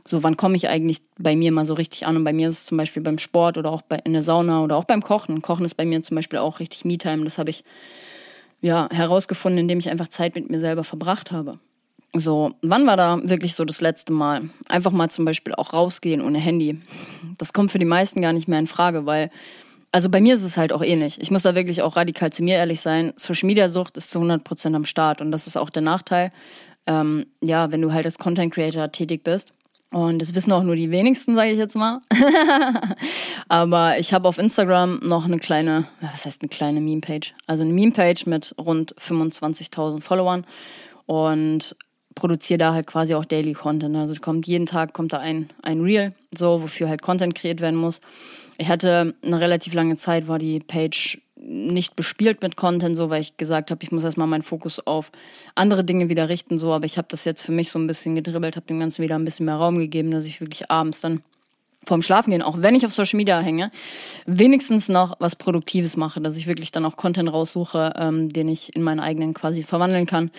So 0.07 0.23
wann 0.23 0.37
komme 0.37 0.55
ich 0.55 0.69
eigentlich 0.69 1.01
bei 1.17 1.35
mir 1.35 1.51
mal 1.51 1.65
so 1.65 1.73
richtig 1.73 2.05
an. 2.05 2.15
Und 2.15 2.23
bei 2.23 2.33
mir 2.33 2.47
ist 2.47 2.59
es 2.59 2.65
zum 2.65 2.77
Beispiel 2.77 3.01
beim 3.01 3.17
Sport 3.17 3.57
oder 3.57 3.71
auch 3.71 3.81
bei, 3.81 3.97
in 4.03 4.13
der 4.13 4.21
Sauna 4.21 4.61
oder 4.61 4.77
auch 4.77 4.85
beim 4.85 5.01
Kochen. 5.01 5.41
Kochen 5.41 5.65
ist 5.65 5.75
bei 5.75 5.85
mir 5.85 6.01
zum 6.03 6.15
Beispiel 6.15 6.39
auch 6.39 6.59
richtig 6.59 6.85
Me-Time. 6.85 7.23
Das 7.23 7.37
habe 7.37 7.49
ich 7.49 7.63
ja 8.61 8.87
herausgefunden, 8.91 9.59
indem 9.59 9.79
ich 9.79 9.89
einfach 9.89 10.07
Zeit 10.07 10.35
mit 10.35 10.49
mir 10.49 10.59
selber 10.59 10.83
verbracht 10.83 11.31
habe. 11.31 11.59
So, 12.13 12.53
wann 12.61 12.87
war 12.87 12.95
da 12.95 13.19
wirklich 13.23 13.55
so 13.55 13.65
das 13.65 13.81
letzte 13.81 14.13
Mal? 14.13 14.49
Einfach 14.69 14.91
mal 14.91 15.09
zum 15.09 15.25
Beispiel 15.25 15.55
auch 15.55 15.73
rausgehen 15.73 16.21
ohne 16.21 16.37
Handy. 16.37 16.79
Das 17.37 17.51
kommt 17.51 17.71
für 17.71 17.79
die 17.79 17.85
meisten 17.85 18.21
gar 18.21 18.31
nicht 18.31 18.47
mehr 18.47 18.59
in 18.59 18.67
Frage, 18.67 19.05
weil, 19.05 19.31
also 19.91 20.09
bei 20.09 20.21
mir 20.21 20.35
ist 20.35 20.43
es 20.43 20.55
halt 20.55 20.71
auch 20.71 20.83
ähnlich. 20.83 21.19
Ich 21.19 21.31
muss 21.31 21.41
da 21.41 21.55
wirklich 21.55 21.81
auch 21.81 21.95
radikal 21.95 22.31
zu 22.31 22.43
mir 22.43 22.55
ehrlich 22.55 22.79
sein. 22.79 23.11
Social 23.17 23.47
Media 23.47 23.67
Sucht 23.67 23.97
ist 23.97 24.11
zu 24.11 24.19
100 24.19 24.43
Prozent 24.43 24.75
am 24.75 24.85
Start 24.85 25.19
und 25.19 25.31
das 25.31 25.47
ist 25.47 25.57
auch 25.57 25.69
der 25.69 25.81
Nachteil. 25.81 26.31
Ähm, 26.87 27.25
ja, 27.41 27.71
wenn 27.71 27.81
du 27.81 27.91
halt 27.91 28.05
als 28.05 28.19
Content 28.19 28.53
Creator 28.53 28.91
tätig 28.91 29.23
bist 29.23 29.54
und 29.95 30.21
das 30.21 30.35
wissen 30.35 30.51
auch 30.51 30.63
nur 30.63 30.75
die 30.75 30.91
wenigsten, 30.91 31.35
sage 31.35 31.51
ich 31.51 31.57
jetzt 31.57 31.77
mal. 31.77 32.01
Aber 33.47 33.97
ich 33.97 34.13
habe 34.13 34.27
auf 34.27 34.37
Instagram 34.37 34.99
noch 35.01 35.23
eine 35.23 35.37
kleine, 35.37 35.85
was 36.01 36.25
heißt 36.25 36.41
eine 36.41 36.49
kleine 36.49 36.81
Meme-Page? 36.81 37.33
Also 37.47 37.63
eine 37.63 37.71
Meme-Page 37.71 38.25
mit 38.25 38.53
rund 38.59 38.93
25.000 38.95 40.01
Followern 40.01 40.45
und 41.05 41.77
produziere 42.13 42.57
da 42.57 42.73
halt 42.73 42.87
quasi 42.87 43.15
auch 43.15 43.23
Daily 43.23 43.53
Content. 43.53 43.95
Also 43.95 44.15
kommt 44.19 44.47
jeden 44.47 44.65
Tag 44.65 44.91
kommt 44.91 45.13
da 45.13 45.19
ein, 45.19 45.49
ein 45.63 45.79
Reel, 45.79 46.13
so, 46.37 46.63
wofür 46.63 46.89
halt 46.89 47.01
Content 47.01 47.33
kreiert 47.33 47.61
werden 47.61 47.79
muss. 47.79 48.01
Ich 48.57 48.67
hatte 48.67 49.15
eine 49.23 49.39
relativ 49.39 49.73
lange 49.73 49.95
Zeit, 49.95 50.27
war 50.27 50.39
die 50.39 50.59
Page 50.59 51.21
nicht 51.35 51.95
bespielt 51.95 52.41
mit 52.41 52.55
Content, 52.55 52.95
so 52.95 53.09
weil 53.09 53.21
ich 53.21 53.37
gesagt 53.37 53.69
habe, 53.71 53.83
ich 53.83 53.91
muss 53.91 54.03
erstmal 54.03 54.27
meinen 54.27 54.41
Fokus 54.41 54.85
auf 54.85 55.11
andere 55.53 55.83
Dinge 55.83 56.09
wieder 56.09 56.29
richten, 56.29 56.57
so, 56.57 56.73
aber 56.73 56.85
ich 56.85 56.97
habe 56.97 57.07
das 57.09 57.25
jetzt 57.25 57.43
für 57.43 57.51
mich 57.51 57.71
so 57.71 57.79
ein 57.79 57.87
bisschen 57.87 58.15
gedribbelt, 58.15 58.55
habe 58.55 58.65
dem 58.67 58.79
Ganzen 58.79 59.03
wieder 59.03 59.15
ein 59.15 59.25
bisschen 59.25 59.45
mehr 59.45 59.55
Raum 59.55 59.77
gegeben, 59.77 60.11
dass 60.11 60.25
ich 60.25 60.39
wirklich 60.39 60.71
abends 60.71 61.01
dann 61.01 61.21
vorm 61.85 62.01
Schlafen 62.01 62.31
gehen, 62.31 62.41
auch 62.41 62.61
wenn 62.61 62.73
ich 62.73 62.85
auf 62.85 62.93
Social 62.93 63.17
Media 63.17 63.39
hänge, 63.39 63.71
wenigstens 64.25 64.89
noch 64.89 65.15
was 65.19 65.35
Produktives 65.35 65.97
mache, 65.97 66.21
dass 66.21 66.37
ich 66.37 66.47
wirklich 66.47 66.71
dann 66.71 66.85
auch 66.85 66.95
Content 66.95 67.31
raussuche, 67.31 67.93
ähm, 67.95 68.29
den 68.29 68.47
ich 68.47 68.75
in 68.75 68.81
meinen 68.81 68.99
eigenen 68.99 69.33
quasi 69.33 69.61
verwandeln 69.61 70.05
kann 70.05 70.31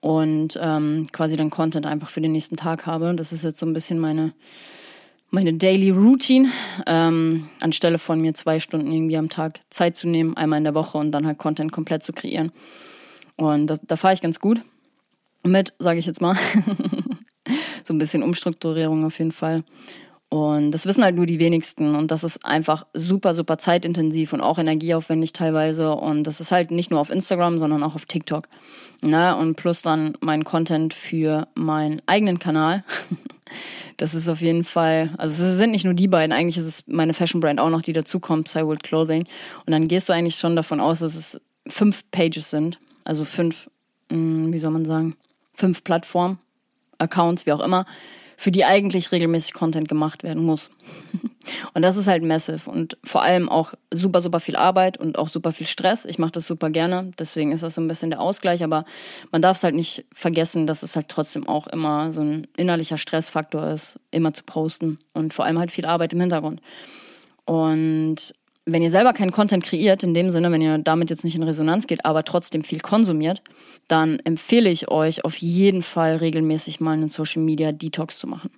und 0.00 0.58
ähm, 0.60 1.06
quasi 1.12 1.36
dann 1.36 1.50
Content 1.50 1.86
einfach 1.86 2.08
für 2.08 2.20
den 2.20 2.32
nächsten 2.32 2.56
Tag 2.56 2.86
habe. 2.86 3.14
Das 3.14 3.32
ist 3.32 3.44
jetzt 3.44 3.58
so 3.58 3.66
ein 3.66 3.72
bisschen 3.72 3.98
meine 3.98 4.32
meine 5.30 5.54
Daily 5.54 5.90
Routine, 5.90 6.50
ähm, 6.86 7.48
anstelle 7.60 7.98
von 7.98 8.20
mir 8.20 8.34
zwei 8.34 8.60
Stunden 8.60 8.90
irgendwie 8.90 9.16
am 9.16 9.28
Tag 9.28 9.60
Zeit 9.70 9.96
zu 9.96 10.08
nehmen, 10.08 10.36
einmal 10.36 10.58
in 10.58 10.64
der 10.64 10.74
Woche 10.74 10.98
und 10.98 11.12
dann 11.12 11.26
halt 11.26 11.38
Content 11.38 11.72
komplett 11.72 12.02
zu 12.02 12.12
kreieren. 12.12 12.52
Und 13.36 13.68
das, 13.68 13.80
da 13.86 13.96
fahre 13.96 14.14
ich 14.14 14.20
ganz 14.20 14.40
gut 14.40 14.60
mit, 15.42 15.72
sage 15.78 15.98
ich 15.98 16.06
jetzt 16.06 16.20
mal. 16.20 16.36
so 17.84 17.94
ein 17.94 17.98
bisschen 17.98 18.22
Umstrukturierung 18.22 19.04
auf 19.04 19.18
jeden 19.18 19.32
Fall. 19.32 19.64
Und 20.28 20.70
das 20.70 20.86
wissen 20.86 21.02
halt 21.02 21.16
nur 21.16 21.26
die 21.26 21.40
wenigsten. 21.40 21.96
Und 21.96 22.12
das 22.12 22.22
ist 22.22 22.44
einfach 22.44 22.86
super, 22.94 23.34
super 23.34 23.58
zeitintensiv 23.58 24.32
und 24.32 24.40
auch 24.40 24.58
energieaufwendig 24.58 25.32
teilweise. 25.32 25.92
Und 25.92 26.24
das 26.24 26.40
ist 26.40 26.52
halt 26.52 26.70
nicht 26.70 26.90
nur 26.92 27.00
auf 27.00 27.10
Instagram, 27.10 27.58
sondern 27.58 27.82
auch 27.82 27.96
auf 27.96 28.04
TikTok. 28.04 28.46
Ne? 29.02 29.36
Und 29.36 29.56
plus 29.56 29.82
dann 29.82 30.16
mein 30.20 30.44
Content 30.44 30.94
für 30.94 31.48
meinen 31.54 32.00
eigenen 32.06 32.38
Kanal. 32.38 32.84
Das 33.96 34.14
ist 34.14 34.28
auf 34.28 34.40
jeden 34.40 34.64
Fall, 34.64 35.10
also 35.18 35.44
es 35.44 35.58
sind 35.58 35.70
nicht 35.70 35.84
nur 35.84 35.94
die 35.94 36.08
beiden, 36.08 36.32
eigentlich 36.32 36.56
ist 36.56 36.66
es 36.66 36.86
meine 36.86 37.14
Fashion 37.14 37.40
Brand 37.40 37.60
auch 37.60 37.70
noch, 37.70 37.82
die 37.82 37.92
dazukommt, 37.92 38.48
Cyworld 38.48 38.82
Clothing. 38.82 39.26
Und 39.66 39.70
dann 39.70 39.88
gehst 39.88 40.08
du 40.08 40.12
eigentlich 40.12 40.36
schon 40.36 40.56
davon 40.56 40.80
aus, 40.80 41.00
dass 41.00 41.14
es 41.14 41.40
fünf 41.66 42.04
Pages 42.10 42.50
sind. 42.50 42.78
Also 43.04 43.24
fünf, 43.24 43.70
hm, 44.10 44.52
wie 44.52 44.58
soll 44.58 44.70
man 44.70 44.84
sagen, 44.84 45.16
fünf 45.54 45.84
Plattformen, 45.84 46.38
Accounts, 46.98 47.46
wie 47.46 47.52
auch 47.52 47.60
immer 47.60 47.86
für 48.40 48.50
die 48.50 48.64
eigentlich 48.64 49.12
regelmäßig 49.12 49.52
Content 49.52 49.86
gemacht 49.86 50.22
werden 50.22 50.42
muss. 50.42 50.70
und 51.74 51.82
das 51.82 51.98
ist 51.98 52.06
halt 52.06 52.22
massive 52.22 52.70
und 52.70 52.96
vor 53.04 53.20
allem 53.20 53.50
auch 53.50 53.74
super, 53.90 54.22
super 54.22 54.40
viel 54.40 54.56
Arbeit 54.56 54.96
und 54.96 55.18
auch 55.18 55.28
super 55.28 55.52
viel 55.52 55.66
Stress. 55.66 56.06
Ich 56.06 56.18
mache 56.18 56.32
das 56.32 56.46
super 56.46 56.70
gerne, 56.70 57.12
deswegen 57.18 57.52
ist 57.52 57.62
das 57.62 57.74
so 57.74 57.82
ein 57.82 57.88
bisschen 57.88 58.08
der 58.08 58.22
Ausgleich, 58.22 58.64
aber 58.64 58.86
man 59.30 59.42
darf 59.42 59.58
es 59.58 59.62
halt 59.62 59.74
nicht 59.74 60.06
vergessen, 60.10 60.66
dass 60.66 60.82
es 60.82 60.96
halt 60.96 61.08
trotzdem 61.08 61.46
auch 61.46 61.66
immer 61.66 62.12
so 62.12 62.22
ein 62.22 62.46
innerlicher 62.56 62.96
Stressfaktor 62.96 63.68
ist, 63.68 64.00
immer 64.10 64.32
zu 64.32 64.42
posten 64.44 64.98
und 65.12 65.34
vor 65.34 65.44
allem 65.44 65.58
halt 65.58 65.70
viel 65.70 65.84
Arbeit 65.84 66.14
im 66.14 66.20
Hintergrund. 66.20 66.62
Und 67.44 68.34
wenn 68.72 68.82
ihr 68.82 68.90
selber 68.90 69.12
keinen 69.12 69.30
Content 69.30 69.64
kreiert, 69.64 70.02
in 70.02 70.14
dem 70.14 70.30
Sinne, 70.30 70.50
wenn 70.52 70.60
ihr 70.60 70.78
damit 70.78 71.10
jetzt 71.10 71.24
nicht 71.24 71.36
in 71.36 71.42
Resonanz 71.42 71.86
geht, 71.86 72.04
aber 72.04 72.24
trotzdem 72.24 72.62
viel 72.62 72.80
konsumiert, 72.80 73.42
dann 73.88 74.18
empfehle 74.20 74.70
ich 74.70 74.88
euch 74.88 75.24
auf 75.24 75.36
jeden 75.38 75.82
Fall 75.82 76.16
regelmäßig 76.16 76.80
mal 76.80 76.92
einen 76.92 77.08
Social 77.08 77.42
Media 77.42 77.72
Detox 77.72 78.18
zu 78.18 78.26
machen. 78.26 78.50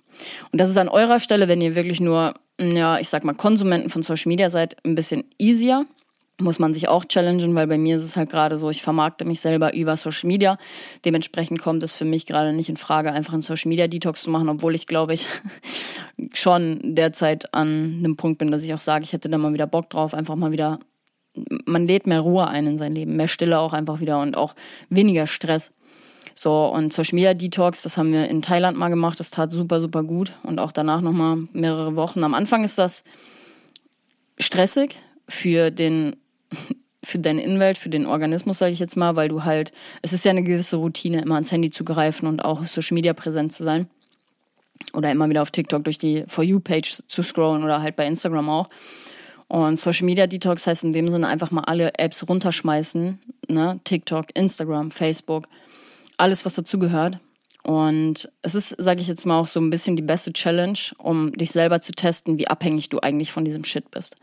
Und 0.51 0.61
das 0.61 0.69
ist 0.69 0.77
an 0.77 0.89
eurer 0.89 1.19
Stelle, 1.19 1.47
wenn 1.47 1.61
ihr 1.61 1.75
wirklich 1.75 1.99
nur, 1.99 2.33
ja, 2.59 2.99
ich 2.99 3.09
sag 3.09 3.23
mal, 3.23 3.33
Konsumenten 3.33 3.89
von 3.89 4.03
Social 4.03 4.29
Media 4.29 4.49
seid, 4.49 4.75
ein 4.85 4.95
bisschen 4.95 5.23
easier 5.37 5.85
muss 6.43 6.59
man 6.59 6.73
sich 6.73 6.87
auch 6.87 7.05
challengen, 7.05 7.55
weil 7.55 7.67
bei 7.67 7.77
mir 7.77 7.97
ist 7.97 8.03
es 8.03 8.15
halt 8.15 8.29
gerade 8.29 8.57
so, 8.57 8.69
ich 8.69 8.83
vermarkte 8.83 9.25
mich 9.25 9.39
selber 9.39 9.73
über 9.73 9.97
Social 9.97 10.27
Media. 10.27 10.57
Dementsprechend 11.05 11.61
kommt 11.61 11.81
es 11.83 11.95
für 11.95 12.05
mich 12.05 12.25
gerade 12.25 12.53
nicht 12.53 12.69
in 12.69 12.77
Frage, 12.77 13.11
einfach 13.11 13.33
einen 13.33 13.41
Social 13.41 13.69
Media 13.69 13.87
Detox 13.87 14.23
zu 14.23 14.29
machen, 14.29 14.49
obwohl 14.49 14.75
ich 14.75 14.85
glaube 14.85 15.13
ich 15.13 15.27
schon 16.33 16.79
derzeit 16.83 17.53
an 17.53 17.95
einem 17.99 18.15
Punkt 18.15 18.37
bin, 18.37 18.51
dass 18.51 18.63
ich 18.63 18.73
auch 18.73 18.79
sage, 18.79 19.03
ich 19.03 19.13
hätte 19.13 19.29
da 19.29 19.37
mal 19.37 19.53
wieder 19.53 19.67
Bock 19.67 19.89
drauf, 19.89 20.13
einfach 20.13 20.35
mal 20.35 20.51
wieder, 20.51 20.79
man 21.65 21.87
lädt 21.87 22.05
mehr 22.05 22.19
Ruhe 22.19 22.47
ein 22.47 22.67
in 22.67 22.77
sein 22.77 22.93
Leben, 22.93 23.15
mehr 23.15 23.27
Stille 23.27 23.59
auch 23.59 23.73
einfach 23.73 23.99
wieder 23.99 24.19
und 24.19 24.37
auch 24.37 24.53
weniger 24.89 25.25
Stress. 25.25 25.71
So, 26.35 26.65
und 26.65 26.91
Social 26.91 27.15
Media 27.15 27.33
Detox, 27.33 27.83
das 27.83 27.97
haben 27.97 28.11
wir 28.11 28.27
in 28.27 28.41
Thailand 28.41 28.77
mal 28.77 28.89
gemacht, 28.89 29.19
das 29.19 29.31
tat 29.31 29.51
super, 29.51 29.79
super 29.79 30.03
gut 30.03 30.33
und 30.43 30.59
auch 30.59 30.71
danach 30.71 31.01
nochmal 31.01 31.37
mehrere 31.53 31.95
Wochen. 31.95 32.23
Am 32.23 32.33
Anfang 32.33 32.63
ist 32.63 32.77
das 32.77 33.03
stressig 34.39 34.95
für 35.27 35.71
den 35.71 36.15
für 37.03 37.19
deine 37.19 37.43
Innenwelt, 37.43 37.77
für 37.77 37.89
den 37.89 38.05
Organismus, 38.05 38.59
sage 38.59 38.71
ich 38.71 38.79
jetzt 38.79 38.95
mal, 38.95 39.15
weil 39.15 39.27
du 39.27 39.43
halt, 39.43 39.71
es 40.01 40.13
ist 40.13 40.25
ja 40.25 40.31
eine 40.31 40.43
gewisse 40.43 40.77
Routine, 40.77 41.21
immer 41.21 41.35
ans 41.35 41.51
Handy 41.51 41.69
zu 41.69 41.83
greifen 41.83 42.27
und 42.27 42.43
auch 42.45 42.65
Social 42.65 42.95
Media 42.95 43.13
präsent 43.13 43.51
zu 43.51 43.63
sein. 43.63 43.89
Oder 44.93 45.11
immer 45.11 45.29
wieder 45.29 45.41
auf 45.41 45.51
TikTok 45.51 45.83
durch 45.83 45.97
die 45.97 46.23
For 46.27 46.43
You-Page 46.43 47.03
zu 47.07 47.23
scrollen 47.23 47.63
oder 47.63 47.81
halt 47.81 47.95
bei 47.95 48.05
Instagram 48.05 48.49
auch. 48.49 48.69
Und 49.47 49.79
Social 49.79 50.05
Media 50.05 50.27
Detox 50.27 50.65
heißt 50.65 50.83
in 50.83 50.91
dem 50.91 51.09
Sinne 51.09 51.27
einfach 51.27 51.51
mal 51.51 51.61
alle 51.61 51.93
Apps 51.99 52.27
runterschmeißen. 52.27 53.19
Ne? 53.49 53.79
TikTok, 53.83 54.27
Instagram, 54.33 54.89
Facebook, 54.89 55.47
alles, 56.17 56.45
was 56.45 56.55
dazugehört. 56.55 57.19
Und 57.63 58.29
es 58.41 58.55
ist, 58.55 58.69
sage 58.77 59.01
ich 59.01 59.07
jetzt 59.07 59.25
mal, 59.25 59.39
auch 59.39 59.47
so 59.47 59.59
ein 59.59 59.69
bisschen 59.69 59.95
die 59.95 60.01
beste 60.01 60.33
Challenge, 60.33 60.79
um 60.97 61.31
dich 61.33 61.51
selber 61.51 61.81
zu 61.81 61.93
testen, 61.93 62.37
wie 62.39 62.47
abhängig 62.47 62.89
du 62.89 62.99
eigentlich 62.99 63.31
von 63.31 63.45
diesem 63.45 63.63
Shit 63.63 63.89
bist. 63.91 64.17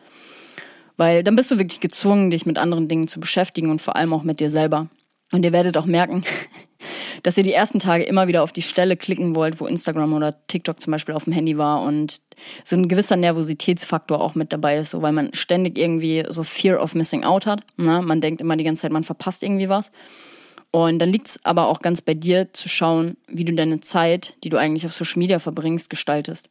Weil 1.01 1.25
dann 1.25 1.35
bist 1.35 1.51
du 1.51 1.57
wirklich 1.57 1.81
gezwungen, 1.81 2.29
dich 2.29 2.45
mit 2.45 2.59
anderen 2.59 2.87
Dingen 2.87 3.09
zu 3.09 3.21
beschäftigen 3.21 3.71
und 3.71 3.81
vor 3.81 3.97
allem 3.97 4.13
auch 4.13 4.23
mit 4.23 4.39
dir 4.39 4.51
selber. 4.51 4.89
Und 5.33 5.47
ihr 5.47 5.53
werdet 5.53 5.79
auch 5.79 5.87
merken, 5.87 6.25
dass 7.23 7.39
ihr 7.39 7.43
die 7.43 7.55
ersten 7.55 7.79
Tage 7.79 8.05
immer 8.05 8.29
wieder 8.29 8.43
auf 8.43 8.53
die 8.53 8.61
Stelle 8.61 8.99
klicken 8.99 9.35
wollt, 9.35 9.63
wo 9.63 9.67
Instagram 9.67 10.13
oder 10.13 10.47
TikTok 10.47 10.79
zum 10.79 10.91
Beispiel 10.91 11.15
auf 11.15 11.25
dem 11.25 11.33
Handy 11.33 11.57
war 11.57 11.81
und 11.81 12.21
so 12.65 12.77
ein 12.77 12.87
gewisser 12.87 13.17
Nervositätsfaktor 13.17 14.21
auch 14.21 14.35
mit 14.35 14.53
dabei 14.53 14.77
ist, 14.77 14.91
so 14.91 15.01
weil 15.01 15.13
man 15.13 15.33
ständig 15.33 15.79
irgendwie 15.79 16.23
so 16.29 16.43
Fear 16.43 16.83
of 16.83 16.95
Missing 16.95 17.25
Out 17.25 17.47
hat. 17.47 17.63
Ne? 17.79 18.03
Man 18.03 18.21
denkt 18.21 18.43
immer 18.43 18.59
die 18.59 18.65
ganze 18.65 18.83
Zeit, 18.83 18.93
man 18.93 19.03
verpasst 19.03 19.43
irgendwie 19.43 19.71
was. 19.71 19.93
Und 20.71 20.99
dann 20.99 21.09
liegt 21.09 21.29
es 21.29 21.45
aber 21.47 21.69
auch 21.69 21.81
ganz 21.81 22.03
bei 22.03 22.13
dir 22.13 22.53
zu 22.53 22.69
schauen, 22.69 23.17
wie 23.27 23.47
du 23.47 23.55
deine 23.55 23.81
Zeit, 23.81 24.35
die 24.45 24.51
du 24.51 24.59
eigentlich 24.59 24.85
auf 24.85 24.93
Social 24.93 25.19
Media 25.19 25.39
verbringst, 25.39 25.89
gestaltest. 25.89 26.51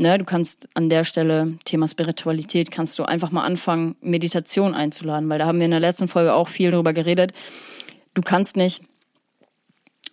Ne, 0.00 0.16
du 0.16 0.24
kannst 0.24 0.68
an 0.74 0.88
der 0.88 1.02
Stelle, 1.02 1.58
Thema 1.64 1.88
Spiritualität, 1.88 2.70
kannst 2.70 2.96
du 3.00 3.02
einfach 3.02 3.32
mal 3.32 3.42
anfangen, 3.42 3.96
Meditation 4.00 4.72
einzuladen, 4.72 5.28
weil 5.28 5.40
da 5.40 5.46
haben 5.46 5.58
wir 5.58 5.64
in 5.64 5.72
der 5.72 5.80
letzten 5.80 6.06
Folge 6.06 6.34
auch 6.34 6.46
viel 6.46 6.70
drüber 6.70 6.92
geredet. 6.92 7.32
Du 8.14 8.22
kannst 8.22 8.56
nicht. 8.56 8.80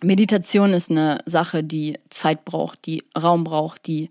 Meditation 0.02 0.72
ist 0.72 0.90
eine 0.90 1.18
Sache, 1.24 1.62
die 1.62 1.98
Zeit 2.10 2.44
braucht, 2.44 2.84
die 2.86 3.04
Raum 3.16 3.44
braucht, 3.44 3.86
die 3.86 4.10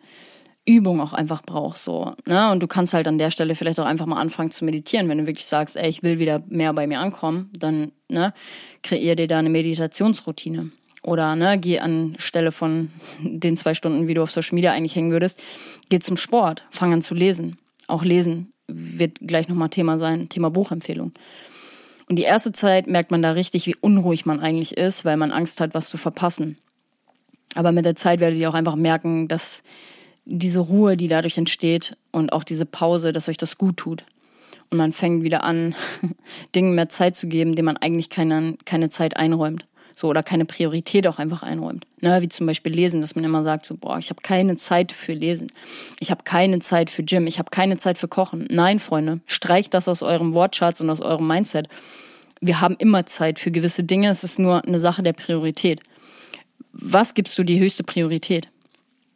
Übung 0.66 1.02
auch 1.02 1.12
einfach 1.12 1.44
braucht, 1.44 1.78
so, 1.78 2.14
ne? 2.26 2.52
Und 2.52 2.64
du 2.64 2.68
kannst 2.68 2.94
halt 2.94 3.08
an 3.08 3.18
der 3.18 3.30
Stelle 3.30 3.54
vielleicht 3.54 3.80
auch 3.80 3.86
einfach 3.86 4.08
mal 4.08 4.20
anfangen 4.20 4.52
zu 4.52 4.66
meditieren. 4.66 5.10
Wenn 5.10 5.20
du 5.20 5.28
wirklich 5.28 5.46
sagst, 5.46 5.76
ey, 5.76 5.90
ich 5.90 6.02
will 6.02 6.20
wieder 6.20 6.42
mehr 6.48 6.74
bei 6.74 6.88
mir 6.88 7.00
ankommen, 7.02 7.52
dann, 7.54 7.92
ne, 8.10 8.34
kreier 8.82 9.16
dir 9.16 9.28
da 9.28 9.40
eine 9.40 9.50
Meditationsroutine. 9.50 10.72
Oder 11.06 11.36
ne, 11.36 11.60
geh 11.60 11.80
anstelle 11.80 12.52
von 12.52 12.90
den 13.22 13.56
zwei 13.56 13.76
Stunden, 13.76 14.08
wie 14.08 14.16
du 14.16 14.24
auf 14.24 14.32
Social 14.32 14.56
Media 14.56 14.72
eigentlich 14.72 14.96
hängen 14.96 15.12
würdest, 15.12 15.40
geh 15.90 16.00
zum 16.00 16.18
Sport, 16.18 16.64
fang 16.72 16.94
an 16.94 17.04
zu 17.04 17.14
lesen. 17.14 17.60
Auch 17.88 18.04
lesen 18.04 18.52
wird 18.68 19.20
gleich 19.22 19.48
nochmal 19.48 19.70
Thema 19.70 20.00
sein, 20.00 20.30
Thema 20.30 20.50
Buchempfehlung. 20.50 21.12
Und 22.10 22.16
die 22.16 22.24
erste 22.24 22.54
Zeit 22.54 22.88
merkt 22.88 23.12
man 23.12 23.22
da 23.22 23.32
richtig, 23.32 23.68
wie 23.68 23.76
unruhig 23.76 24.26
man 24.26 24.40
eigentlich 24.40 24.78
ist, 24.78 25.06
weil 25.06 25.16
man 25.16 25.32
Angst 25.32 25.62
hat, 25.62 25.76
was 25.76 25.90
zu 25.90 25.98
verpassen. 25.98 26.58
Aber 27.54 27.72
mit 27.72 27.86
der 27.86 27.96
Zeit 27.96 28.20
werdet 28.20 28.40
ihr 28.40 28.50
auch 28.50 28.56
einfach 28.56 28.76
merken, 28.76 29.28
dass 29.28 29.62
diese 30.26 30.60
Ruhe, 30.60 30.98
die 30.98 31.08
dadurch 31.08 31.38
entsteht 31.38 31.98
und 32.12 32.34
auch 32.34 32.44
diese 32.44 32.66
Pause, 32.66 33.12
dass 33.12 33.30
euch 33.30 33.38
das 33.38 33.60
gut 33.60 33.78
tut. 33.78 34.06
Und 34.72 34.80
man 34.80 34.92
fängt 34.92 35.22
wieder 35.22 35.44
an, 35.44 35.76
Dingen 36.56 36.74
mehr 36.74 36.90
Zeit 36.90 37.16
zu 37.16 37.28
geben, 37.28 37.56
denen 37.56 37.68
man 37.68 37.78
eigentlich 37.78 38.10
keine, 38.10 38.58
keine 38.66 38.90
Zeit 38.90 39.18
einräumt 39.18 39.66
so 40.00 40.08
oder 40.08 40.24
keine 40.24 40.46
Priorität 40.46 41.08
auch 41.08 41.20
einfach 41.20 41.44
einräumt. 41.44 41.86
Ne, 42.02 42.22
wie 42.22 42.30
zum 42.30 42.46
Beispiel 42.46 42.74
Lesen, 42.74 43.02
dass 43.02 43.16
man 43.16 43.24
immer 43.24 43.44
sagt, 43.44 43.66
so, 43.66 43.76
boah, 43.76 43.98
ich 43.98 44.10
habe 44.10 44.22
keine 44.22 44.58
Zeit 44.58 44.92
für 44.92 45.14
Lesen. 45.14 45.48
Ich 46.00 46.12
habe 46.12 46.24
keine 46.24 46.60
Zeit 46.60 46.90
für 46.90 47.04
Gym. 47.04 47.28
Ich 47.28 47.40
habe 47.40 47.50
keine 47.50 47.78
Zeit 47.78 47.98
für 47.98 48.08
Kochen. 48.08 48.48
Nein, 48.50 48.80
Freunde, 48.80 49.22
streicht 49.26 49.74
das 49.74 49.88
aus 49.88 50.04
eurem 50.04 50.34
Wortschatz 50.34 50.82
und 50.82 50.90
aus 50.90 51.02
eurem 51.02 51.28
Mindset. 51.28 51.68
Wir 52.42 52.62
haben 52.62 52.76
immer 52.78 53.06
Zeit 53.06 53.40
für 53.40 53.52
gewisse 53.52 53.84
Dinge. 53.84 54.10
Es 54.10 54.24
ist 54.24 54.40
nur 54.40 54.64
eine 54.66 54.80
Sache 54.80 55.02
der 55.02 55.14
Priorität. 55.14 55.82
Was 56.74 57.14
gibst 57.14 57.38
du 57.38 57.44
die 57.44 57.60
höchste 57.60 57.84
Priorität? 57.84 58.50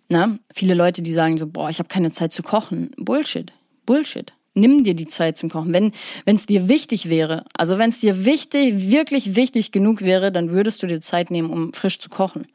Na, 0.08 0.40
viele 0.54 0.74
Leute, 0.74 1.02
die 1.02 1.14
sagen 1.14 1.38
so, 1.38 1.46
boah, 1.46 1.70
ich 1.70 1.80
habe 1.80 1.90
keine 1.90 2.12
Zeit 2.12 2.32
zu 2.32 2.42
kochen. 2.42 2.92
Bullshit. 2.98 3.52
Bullshit. 3.86 4.34
Nimm 4.54 4.84
dir 4.84 4.94
die 4.94 5.08
Zeit 5.08 5.38
zum 5.38 5.50
Kochen. 5.50 5.74
Wenn 5.74 5.92
es 6.26 6.46
dir 6.46 6.68
wichtig 6.68 7.10
wäre, 7.10 7.46
also 7.56 7.78
wenn 7.78 7.90
es 7.90 8.00
dir 8.00 8.26
wichtig, 8.26 8.92
wirklich 8.92 9.36
wichtig 9.36 9.72
genug 9.72 10.02
wäre, 10.02 10.32
dann 10.32 10.50
würdest 10.50 10.82
du 10.84 10.88
dir 10.88 11.02
Zeit 11.02 11.32
nehmen, 11.32 11.50
um 11.50 11.74
frisch 11.74 12.00
zu 12.00 12.10
kochen, 12.10 12.48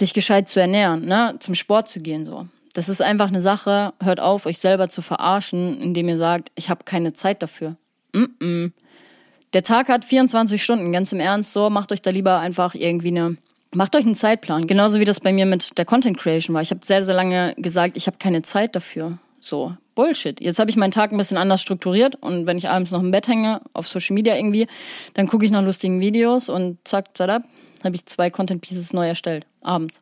dich 0.00 0.14
gescheit 0.14 0.48
zu 0.48 0.60
ernähren, 0.60 1.06
ne, 1.06 1.36
zum 1.38 1.54
Sport 1.54 1.88
zu 1.88 2.00
gehen 2.00 2.26
so. 2.26 2.46
Das 2.74 2.88
ist 2.88 3.02
einfach 3.02 3.28
eine 3.28 3.40
Sache. 3.40 3.92
Hört 4.00 4.20
auf, 4.20 4.46
euch 4.46 4.58
selber 4.58 4.88
zu 4.88 5.02
verarschen, 5.02 5.80
indem 5.80 6.08
ihr 6.08 6.18
sagt, 6.18 6.52
ich 6.54 6.70
habe 6.70 6.84
keine 6.84 7.12
Zeit 7.12 7.42
dafür. 7.42 7.76
Mm 8.12 8.24
-mm. 8.38 8.72
Der 9.54 9.62
Tag 9.62 9.88
hat 9.88 10.04
24 10.04 10.62
Stunden, 10.62 10.92
ganz 10.92 11.12
im 11.12 11.20
Ernst. 11.20 11.52
So, 11.52 11.70
macht 11.70 11.90
euch 11.90 12.02
da 12.02 12.10
lieber 12.10 12.38
einfach 12.38 12.74
irgendwie 12.74 13.08
eine 13.08 13.36
Macht 13.74 13.94
euch 13.96 14.06
einen 14.06 14.14
Zeitplan, 14.14 14.66
genauso 14.66 14.98
wie 14.98 15.04
das 15.04 15.20
bei 15.20 15.30
mir 15.30 15.44
mit 15.44 15.76
der 15.76 15.84
Content 15.84 16.16
Creation 16.16 16.54
war. 16.54 16.62
Ich 16.62 16.70
habe 16.70 16.80
sehr, 16.82 17.04
sehr 17.04 17.14
lange 17.14 17.54
gesagt, 17.58 17.96
ich 17.96 18.06
habe 18.06 18.16
keine 18.16 18.40
Zeit 18.40 18.74
dafür. 18.74 19.18
So, 19.40 19.76
Bullshit. 19.98 20.40
Jetzt 20.40 20.60
habe 20.60 20.70
ich 20.70 20.76
meinen 20.76 20.92
Tag 20.92 21.10
ein 21.10 21.18
bisschen 21.18 21.38
anders 21.38 21.60
strukturiert 21.60 22.14
und 22.14 22.46
wenn 22.46 22.56
ich 22.56 22.68
abends 22.68 22.92
noch 22.92 23.02
im 23.02 23.10
Bett 23.10 23.26
hänge, 23.26 23.62
auf 23.72 23.88
Social 23.88 24.14
Media 24.14 24.36
irgendwie, 24.36 24.68
dann 25.14 25.26
gucke 25.26 25.44
ich 25.44 25.50
nach 25.50 25.64
lustigen 25.64 25.98
Videos 25.98 26.48
und 26.48 26.78
zack, 26.84 27.16
zack, 27.16 27.42
habe 27.82 27.96
ich 27.96 28.06
zwei 28.06 28.30
Content 28.30 28.60
Pieces 28.60 28.92
neu 28.92 29.08
erstellt, 29.08 29.44
abends. 29.60 29.98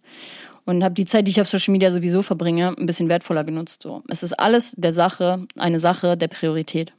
Und 0.67 0.85
habe 0.85 0.93
die 0.93 1.07
Zeit, 1.07 1.27
die 1.27 1.31
ich 1.31 1.41
auf 1.41 1.49
Social 1.49 1.73
Media 1.73 1.91
sowieso 1.91 2.21
verbringe, 2.21 2.75
ein 2.77 2.85
bisschen 2.85 3.09
wertvoller 3.09 3.43
genutzt. 3.43 3.85
So. 3.85 4.03
Es 4.09 4.23
ist 4.23 4.35
alles 4.35 4.75
der 4.77 4.93
Sache, 4.93 5.47
eine 5.57 5.79
Sache 5.79 6.19
der 6.19 6.29
Priorität. 6.29 6.93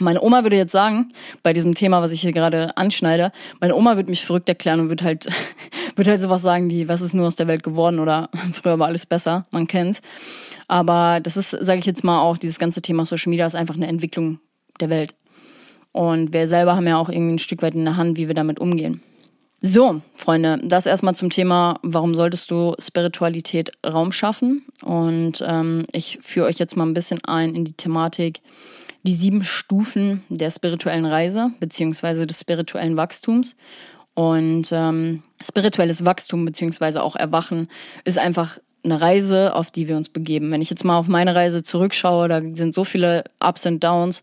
Meine 0.00 0.22
Oma 0.22 0.42
würde 0.42 0.56
jetzt 0.56 0.72
sagen, 0.72 1.12
bei 1.42 1.52
diesem 1.52 1.74
Thema, 1.74 2.02
was 2.02 2.12
ich 2.12 2.20
hier 2.20 2.32
gerade 2.32 2.76
anschneide, 2.76 3.32
meine 3.60 3.74
Oma 3.74 3.96
würde 3.96 4.10
mich 4.10 4.24
verrückt 4.24 4.48
erklären 4.48 4.80
und 4.80 4.88
würde 4.88 5.04
halt, 5.04 5.26
würde 5.96 6.10
halt 6.10 6.20
sowas 6.20 6.42
sagen 6.42 6.70
wie, 6.70 6.88
was 6.88 7.02
ist 7.02 7.14
nur 7.14 7.26
aus 7.26 7.36
der 7.36 7.46
Welt 7.46 7.62
geworden 7.62 7.98
oder 7.98 8.30
früher 8.52 8.78
war 8.78 8.88
alles 8.88 9.06
besser, 9.06 9.46
man 9.50 9.66
kennt's. 9.66 10.02
Aber 10.68 11.20
das 11.20 11.36
ist, 11.36 11.50
sage 11.50 11.80
ich 11.80 11.86
jetzt 11.86 12.04
mal, 12.04 12.20
auch 12.20 12.38
dieses 12.38 12.58
ganze 12.58 12.82
Thema 12.82 13.04
Social 13.04 13.30
Media 13.30 13.46
ist 13.46 13.56
einfach 13.56 13.74
eine 13.74 13.88
Entwicklung 13.88 14.38
der 14.80 14.88
Welt. 14.88 15.14
Und 15.92 16.32
wir 16.32 16.46
selber 16.46 16.76
haben 16.76 16.86
ja 16.86 16.96
auch 16.96 17.08
irgendwie 17.08 17.34
ein 17.34 17.38
Stück 17.38 17.62
weit 17.62 17.74
in 17.74 17.84
der 17.84 17.96
Hand, 17.96 18.16
wie 18.16 18.28
wir 18.28 18.34
damit 18.34 18.60
umgehen. 18.60 19.02
So, 19.62 20.00
Freunde, 20.14 20.58
das 20.64 20.86
erstmal 20.86 21.14
zum 21.14 21.28
Thema, 21.28 21.78
warum 21.82 22.14
solltest 22.14 22.50
du 22.50 22.74
Spiritualität 22.78 23.72
Raum 23.86 24.10
schaffen? 24.10 24.64
Und 24.82 25.44
ähm, 25.46 25.84
ich 25.92 26.18
führe 26.22 26.46
euch 26.46 26.58
jetzt 26.58 26.78
mal 26.78 26.86
ein 26.86 26.94
bisschen 26.94 27.22
ein 27.24 27.54
in 27.54 27.66
die 27.66 27.74
Thematik, 27.74 28.40
die 29.02 29.14
sieben 29.14 29.44
Stufen 29.44 30.22
der 30.28 30.50
spirituellen 30.50 31.06
Reise 31.06 31.50
beziehungsweise 31.60 32.26
des 32.26 32.40
spirituellen 32.40 32.96
Wachstums. 32.96 33.56
Und 34.14 34.68
ähm, 34.72 35.22
spirituelles 35.42 36.04
Wachstum 36.04 36.44
beziehungsweise 36.44 37.02
auch 37.02 37.16
Erwachen 37.16 37.68
ist 38.04 38.18
einfach 38.18 38.58
eine 38.82 39.00
Reise, 39.00 39.54
auf 39.54 39.70
die 39.70 39.88
wir 39.88 39.96
uns 39.96 40.08
begeben. 40.08 40.50
Wenn 40.50 40.62
ich 40.62 40.70
jetzt 40.70 40.84
mal 40.84 40.98
auf 40.98 41.06
meine 41.06 41.34
Reise 41.34 41.62
zurückschaue, 41.62 42.28
da 42.28 42.40
sind 42.54 42.74
so 42.74 42.84
viele 42.84 43.24
Ups 43.38 43.66
und 43.66 43.84
Downs 43.84 44.22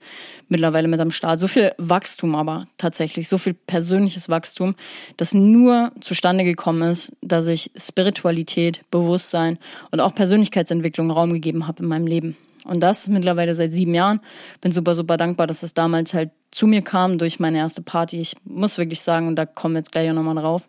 mittlerweile 0.49 0.87
mit 0.87 0.99
am 0.99 1.11
Start, 1.11 1.39
so 1.39 1.47
viel 1.47 1.73
Wachstum 1.77 2.35
aber 2.35 2.65
tatsächlich, 2.77 3.27
so 3.27 3.37
viel 3.37 3.53
persönliches 3.53 4.29
Wachstum, 4.29 4.75
das 5.15 5.33
nur 5.33 5.91
zustande 6.01 6.43
gekommen 6.43 6.89
ist, 6.89 7.11
dass 7.21 7.47
ich 7.47 7.71
Spiritualität, 7.75 8.83
Bewusstsein 8.89 9.59
und 9.91 9.99
auch 9.99 10.15
Persönlichkeitsentwicklung 10.15 11.11
Raum 11.11 11.33
gegeben 11.33 11.67
habe 11.67 11.83
in 11.83 11.89
meinem 11.89 12.07
Leben. 12.07 12.37
Und 12.67 12.82
das 12.82 13.08
mittlerweile 13.08 13.56
seit 13.56 13.71
sieben 13.71 13.93
Jahren. 13.93 14.19
Bin 14.62 14.71
super, 14.71 14.93
super 14.93 15.17
dankbar, 15.17 15.47
dass 15.47 15.63
es 15.63 15.73
damals 15.73 16.13
halt 16.13 16.32
zu 16.51 16.67
mir 16.67 16.82
kam 16.82 17.17
durch 17.17 17.39
meine 17.39 17.58
erste 17.58 17.82
Party. 17.82 18.19
Ich 18.19 18.36
muss 18.43 18.77
wirklich 18.77 19.01
sagen, 19.01 19.27
und 19.27 19.36
da 19.36 19.45
kommen 19.45 19.75
wir 19.75 19.80
jetzt 19.80 19.91
gleich 19.91 20.10
auch 20.10 20.13
nochmal 20.13 20.36
drauf. 20.36 20.67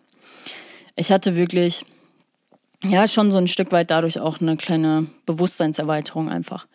Ich 0.94 1.10
hatte 1.10 1.34
wirklich 1.36 1.84
ja, 2.84 3.08
schon 3.08 3.32
so 3.32 3.38
ein 3.38 3.48
Stück 3.48 3.72
weit 3.72 3.90
dadurch 3.90 4.20
auch 4.20 4.40
eine 4.40 4.56
kleine 4.56 5.06
Bewusstseinserweiterung 5.26 6.28
einfach. 6.28 6.66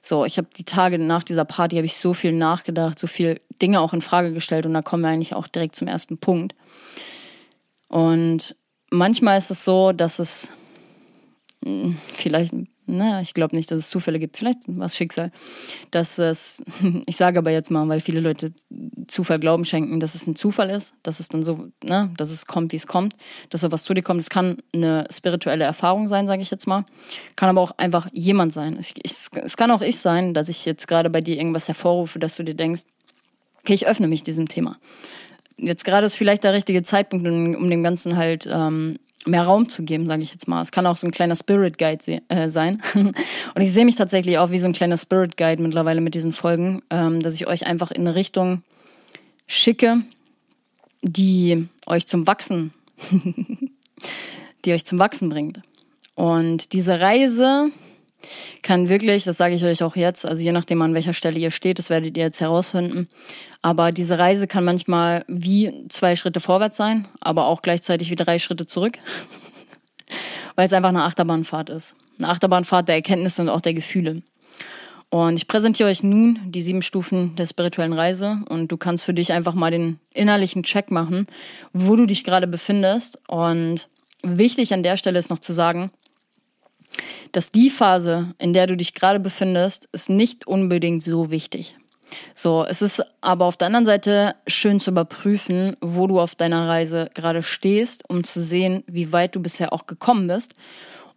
So, 0.00 0.24
ich 0.24 0.38
habe 0.38 0.48
die 0.56 0.64
Tage 0.64 0.98
nach 0.98 1.22
dieser 1.22 1.44
Party 1.44 1.76
habe 1.76 1.86
ich 1.86 1.96
so 1.96 2.14
viel 2.14 2.32
nachgedacht, 2.32 2.98
so 2.98 3.06
viel 3.06 3.40
Dinge 3.60 3.80
auch 3.80 3.92
in 3.92 4.00
Frage 4.00 4.32
gestellt 4.32 4.66
und 4.66 4.74
da 4.74 4.82
kommen 4.82 5.02
wir 5.02 5.10
eigentlich 5.10 5.34
auch 5.34 5.46
direkt 5.46 5.76
zum 5.76 5.88
ersten 5.88 6.18
Punkt. 6.18 6.54
Und 7.88 8.56
manchmal 8.90 9.38
ist 9.38 9.50
es 9.50 9.64
so, 9.64 9.92
dass 9.92 10.18
es 10.18 10.54
hm, 11.64 11.96
vielleicht 12.02 12.54
na, 12.86 13.20
ich 13.20 13.32
glaube 13.32 13.54
nicht, 13.54 13.70
dass 13.70 13.78
es 13.78 13.90
Zufälle 13.90 14.18
gibt. 14.18 14.36
Vielleicht 14.36 14.60
was 14.66 14.96
Schicksal. 14.96 15.30
Dass 15.90 16.18
es, 16.18 16.62
ich 17.06 17.16
sage 17.16 17.38
aber 17.38 17.50
jetzt 17.50 17.70
mal, 17.70 17.88
weil 17.88 18.00
viele 18.00 18.20
Leute 18.20 18.52
Zufall 19.06 19.38
Glauben 19.38 19.64
schenken, 19.64 20.00
dass 20.00 20.14
es 20.14 20.26
ein 20.26 20.34
Zufall 20.34 20.70
ist, 20.70 20.94
dass 21.02 21.20
es 21.20 21.28
dann 21.28 21.42
so, 21.42 21.68
ne, 21.84 22.10
dass 22.16 22.30
es 22.30 22.46
kommt, 22.46 22.72
wie 22.72 22.76
es 22.76 22.86
kommt, 22.86 23.16
dass 23.50 23.60
da 23.60 23.70
was 23.70 23.84
zu 23.84 23.94
dir 23.94 24.02
kommt. 24.02 24.20
Es 24.20 24.30
kann 24.30 24.58
eine 24.74 25.06
spirituelle 25.12 25.64
Erfahrung 25.64 26.08
sein, 26.08 26.26
sage 26.26 26.42
ich 26.42 26.50
jetzt 26.50 26.66
mal. 26.66 26.84
Kann 27.36 27.48
aber 27.48 27.60
auch 27.60 27.72
einfach 27.78 28.08
jemand 28.12 28.52
sein. 28.52 28.76
Es, 28.78 28.92
ich, 29.02 29.14
es 29.32 29.56
kann 29.56 29.70
auch 29.70 29.82
ich 29.82 29.98
sein, 29.98 30.34
dass 30.34 30.48
ich 30.48 30.64
jetzt 30.64 30.88
gerade 30.88 31.08
bei 31.08 31.20
dir 31.20 31.36
irgendwas 31.36 31.68
hervorrufe, 31.68 32.18
dass 32.18 32.36
du 32.36 32.42
dir 32.42 32.54
denkst, 32.54 32.82
okay, 33.60 33.74
ich 33.74 33.86
öffne 33.86 34.08
mich 34.08 34.24
diesem 34.24 34.48
Thema. 34.48 34.78
Jetzt 35.56 35.84
gerade 35.84 36.06
ist 36.06 36.16
vielleicht 36.16 36.42
der 36.42 36.52
richtige 36.52 36.82
Zeitpunkt, 36.82 37.26
um 37.26 37.70
dem 37.70 37.82
Ganzen 37.84 38.16
halt 38.16 38.48
ähm, 38.52 38.98
mehr 39.26 39.44
Raum 39.44 39.68
zu 39.68 39.82
geben, 39.82 40.06
sage 40.06 40.22
ich 40.22 40.32
jetzt 40.32 40.48
mal. 40.48 40.62
Es 40.62 40.72
kann 40.72 40.86
auch 40.86 40.96
so 40.96 41.06
ein 41.06 41.12
kleiner 41.12 41.36
Spirit 41.36 41.78
Guide 41.78 42.22
äh, 42.28 42.48
sein. 42.48 42.82
und 42.94 43.60
ich 43.60 43.72
sehe 43.72 43.84
mich 43.84 43.96
tatsächlich 43.96 44.38
auch 44.38 44.50
wie 44.50 44.58
so 44.58 44.66
ein 44.66 44.72
kleiner 44.72 44.96
Spirit 44.96 45.36
Guide 45.36 45.62
mittlerweile 45.62 46.00
mit 46.00 46.14
diesen 46.14 46.32
Folgen, 46.32 46.82
ähm, 46.90 47.20
dass 47.20 47.34
ich 47.34 47.46
euch 47.46 47.66
einfach 47.66 47.90
in 47.90 48.06
eine 48.06 48.14
Richtung 48.14 48.62
schicke, 49.46 50.02
die 51.02 51.68
euch 51.86 52.06
zum 52.06 52.26
Wachsen, 52.26 52.72
die 54.64 54.72
euch 54.72 54.84
zum 54.84 54.98
Wachsen 54.98 55.28
bringt. 55.28 55.60
Und 56.14 56.72
diese 56.72 57.00
Reise 57.00 57.70
kann 58.62 58.88
wirklich, 58.88 59.24
das 59.24 59.36
sage 59.36 59.54
ich 59.54 59.64
euch 59.64 59.82
auch 59.82 59.96
jetzt, 59.96 60.26
also 60.26 60.42
je 60.42 60.52
nachdem 60.52 60.82
an 60.82 60.94
welcher 60.94 61.12
Stelle 61.12 61.38
ihr 61.38 61.50
steht, 61.50 61.78
das 61.78 61.90
werdet 61.90 62.16
ihr 62.16 62.24
jetzt 62.24 62.40
herausfinden. 62.40 63.08
Aber 63.62 63.92
diese 63.92 64.18
Reise 64.18 64.46
kann 64.46 64.64
manchmal 64.64 65.24
wie 65.28 65.86
zwei 65.88 66.16
Schritte 66.16 66.40
vorwärts 66.40 66.76
sein, 66.76 67.06
aber 67.20 67.46
auch 67.46 67.62
gleichzeitig 67.62 68.10
wie 68.10 68.16
drei 68.16 68.38
Schritte 68.38 68.66
zurück. 68.66 68.98
Weil 70.56 70.66
es 70.66 70.72
einfach 70.72 70.90
eine 70.90 71.04
Achterbahnfahrt 71.04 71.70
ist. 71.70 71.94
Eine 72.18 72.28
Achterbahnfahrt 72.28 72.88
der 72.88 72.96
Erkenntnisse 72.96 73.42
und 73.42 73.48
auch 73.48 73.60
der 73.62 73.74
Gefühle. 73.74 74.22
Und 75.12 75.36
ich 75.36 75.46
präsentiere 75.46 75.90
euch 75.90 76.02
nun 76.02 76.38
die 76.46 76.62
sieben 76.62 76.80
Stufen 76.80 77.36
der 77.36 77.44
spirituellen 77.44 77.92
Reise 77.92 78.40
und 78.48 78.72
du 78.72 78.78
kannst 78.78 79.04
für 79.04 79.12
dich 79.12 79.32
einfach 79.32 79.52
mal 79.52 79.70
den 79.70 79.98
innerlichen 80.14 80.62
Check 80.62 80.90
machen, 80.90 81.26
wo 81.74 81.96
du 81.96 82.06
dich 82.06 82.24
gerade 82.24 82.46
befindest. 82.46 83.18
Und 83.28 83.88
wichtig 84.22 84.72
an 84.72 84.82
der 84.82 84.96
Stelle 84.96 85.18
ist 85.18 85.28
noch 85.28 85.40
zu 85.40 85.52
sagen, 85.52 85.90
dass 87.32 87.50
die 87.50 87.70
Phase, 87.70 88.34
in 88.38 88.52
der 88.52 88.66
du 88.66 88.76
dich 88.76 88.94
gerade 88.94 89.20
befindest, 89.20 89.88
ist 89.92 90.10
nicht 90.10 90.46
unbedingt 90.46 91.02
so 91.02 91.30
wichtig. 91.30 91.76
So, 92.34 92.64
es 92.64 92.82
ist 92.82 93.02
aber 93.22 93.46
auf 93.46 93.56
der 93.56 93.68
anderen 93.68 93.86
Seite 93.86 94.34
schön 94.46 94.80
zu 94.80 94.90
überprüfen, 94.90 95.76
wo 95.80 96.06
du 96.06 96.20
auf 96.20 96.34
deiner 96.34 96.68
Reise 96.68 97.08
gerade 97.14 97.42
stehst, 97.42 98.08
um 98.08 98.22
zu 98.22 98.42
sehen, 98.42 98.84
wie 98.86 99.12
weit 99.12 99.34
du 99.34 99.40
bisher 99.40 99.72
auch 99.72 99.86
gekommen 99.86 100.26
bist 100.26 100.54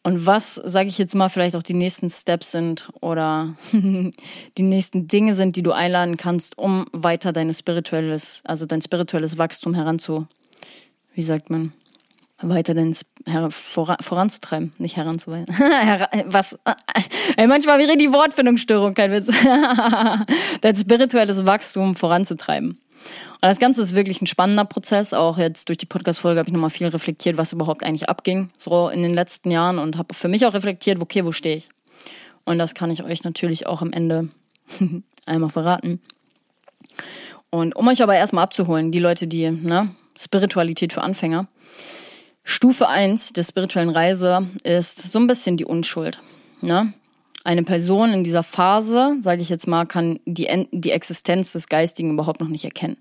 und 0.06 0.28
was, 0.28 0.54
sage 0.54 0.88
ich 0.88 1.00
jetzt 1.00 1.16
mal, 1.16 1.30
vielleicht 1.30 1.56
auch 1.56 1.64
die 1.64 1.74
nächsten 1.74 2.12
Steps 2.12 2.52
sind 2.52 2.90
oder 3.02 3.56
die 3.74 4.64
nächsten 4.64 5.08
Dinge 5.08 5.34
sind, 5.34 5.56
die 5.56 5.64
du 5.64 5.72
einladen 5.72 6.16
kannst, 6.16 6.60
um 6.60 6.86
weiter 6.92 7.34
dein 7.34 7.52
spirituelles, 7.52 8.42
also 8.44 8.68
dein 8.68 8.84
spirituelles 8.84 9.40
Wachstum 9.40 9.74
heranzu, 9.74 10.28
wie 11.16 11.24
sagt 11.24 11.50
man, 11.50 11.74
weiter 12.42 12.76
voran, 13.50 13.98
voranzutreiben, 14.02 14.74
nicht 14.78 14.98
heranzuweisen. 14.98 15.48
Was? 16.26 16.58
Ey, 17.38 17.48
manchmal 17.48 17.80
wäre 17.80 17.98
die 17.98 18.12
Wortfindungsstörung, 18.12 18.94
kein 18.94 19.12
Witz. 19.12 19.28
Dein 20.62 20.76
spirituelles 20.76 21.46
Wachstum 21.46 21.96
voranzutreiben. 21.96 22.72
Und 22.72 23.42
das 23.42 23.60
Ganze 23.60 23.82
ist 23.82 23.96
wirklich 23.96 24.22
ein 24.22 24.28
spannender 24.28 24.66
Prozess. 24.66 25.14
Auch 25.14 25.38
jetzt 25.38 25.70
durch 25.70 25.78
die 25.78 25.86
Podcast-Folge 25.86 26.40
habe 26.40 26.50
ich 26.50 26.54
nochmal 26.54 26.70
viel 26.70 26.88
reflektiert, 26.88 27.38
was 27.38 27.54
überhaupt 27.54 27.84
eigentlich 27.84 28.10
abging, 28.10 28.50
so 28.58 28.90
in 28.90 29.02
den 29.02 29.14
letzten 29.14 29.52
Jahren 29.52 29.80
und 29.80 29.98
habe 29.98 30.14
für 30.14 30.28
mich 30.28 30.46
auch 30.46 30.54
reflektiert, 30.54 31.00
okay, 31.02 31.26
wo 31.26 31.32
stehe 31.32 31.58
ich? 31.58 31.70
Und 32.44 32.58
das 32.58 32.74
kann 32.74 32.92
ich 32.92 33.04
euch 33.04 33.24
natürlich 33.24 33.68
auch 33.68 33.82
am 33.82 33.94
Ende 33.94 34.30
einmal 35.26 35.50
verraten. 35.50 36.02
Und 37.50 37.76
um 37.76 37.88
euch 37.88 38.04
aber 38.04 38.16
erstmal 38.16 38.44
abzuholen, 38.44 38.92
die 38.92 39.00
Leute, 39.00 39.28
die, 39.28 39.50
ne, 39.50 39.90
Spiritualität 40.18 40.94
für 40.94 41.02
Anfänger, 41.02 41.48
Stufe 42.48 42.88
1 42.88 43.34
der 43.34 43.44
spirituellen 43.44 43.90
Reise 43.90 44.48
ist 44.64 45.12
so 45.12 45.18
ein 45.18 45.26
bisschen 45.26 45.58
die 45.58 45.66
Unschuld. 45.66 46.20
Ne? 46.62 46.94
Eine 47.44 47.64
Person 47.64 48.14
in 48.14 48.24
dieser 48.24 48.44
Phase, 48.44 49.16
sage 49.20 49.42
ich 49.42 49.50
jetzt 49.50 49.68
mal, 49.68 49.86
kann 49.86 50.20
die, 50.26 50.68
die 50.72 50.92
Existenz 50.92 51.54
des 51.54 51.68
Geistigen 51.68 52.12
überhaupt 52.12 52.42
noch 52.42 52.48
nicht 52.48 52.64
erkennen. 52.64 52.98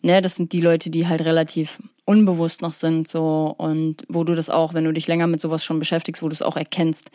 Ne? 0.00 0.22
Das 0.22 0.36
sind 0.36 0.52
die 0.52 0.62
Leute, 0.62 0.88
die 0.88 1.06
halt 1.06 1.20
relativ 1.26 1.82
unbewusst 2.06 2.62
noch 2.62 2.72
sind, 2.72 3.06
so 3.08 3.54
und 3.58 4.06
wo 4.08 4.24
du 4.24 4.34
das 4.34 4.48
auch, 4.48 4.72
wenn 4.72 4.84
du 4.84 4.92
dich 4.92 5.06
länger 5.06 5.26
mit 5.26 5.42
sowas 5.42 5.62
schon 5.62 5.78
beschäftigst, 5.78 6.22
wo 6.22 6.28
du 6.28 6.32
es 6.32 6.42
auch 6.42 6.56
erkennst, 6.56 7.10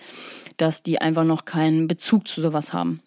dass 0.58 0.84
die 0.84 1.02
einfach 1.02 1.24
noch 1.24 1.46
keinen 1.46 1.88
Bezug 1.88 2.28
zu 2.28 2.40
sowas 2.40 2.72
haben. 2.72 3.02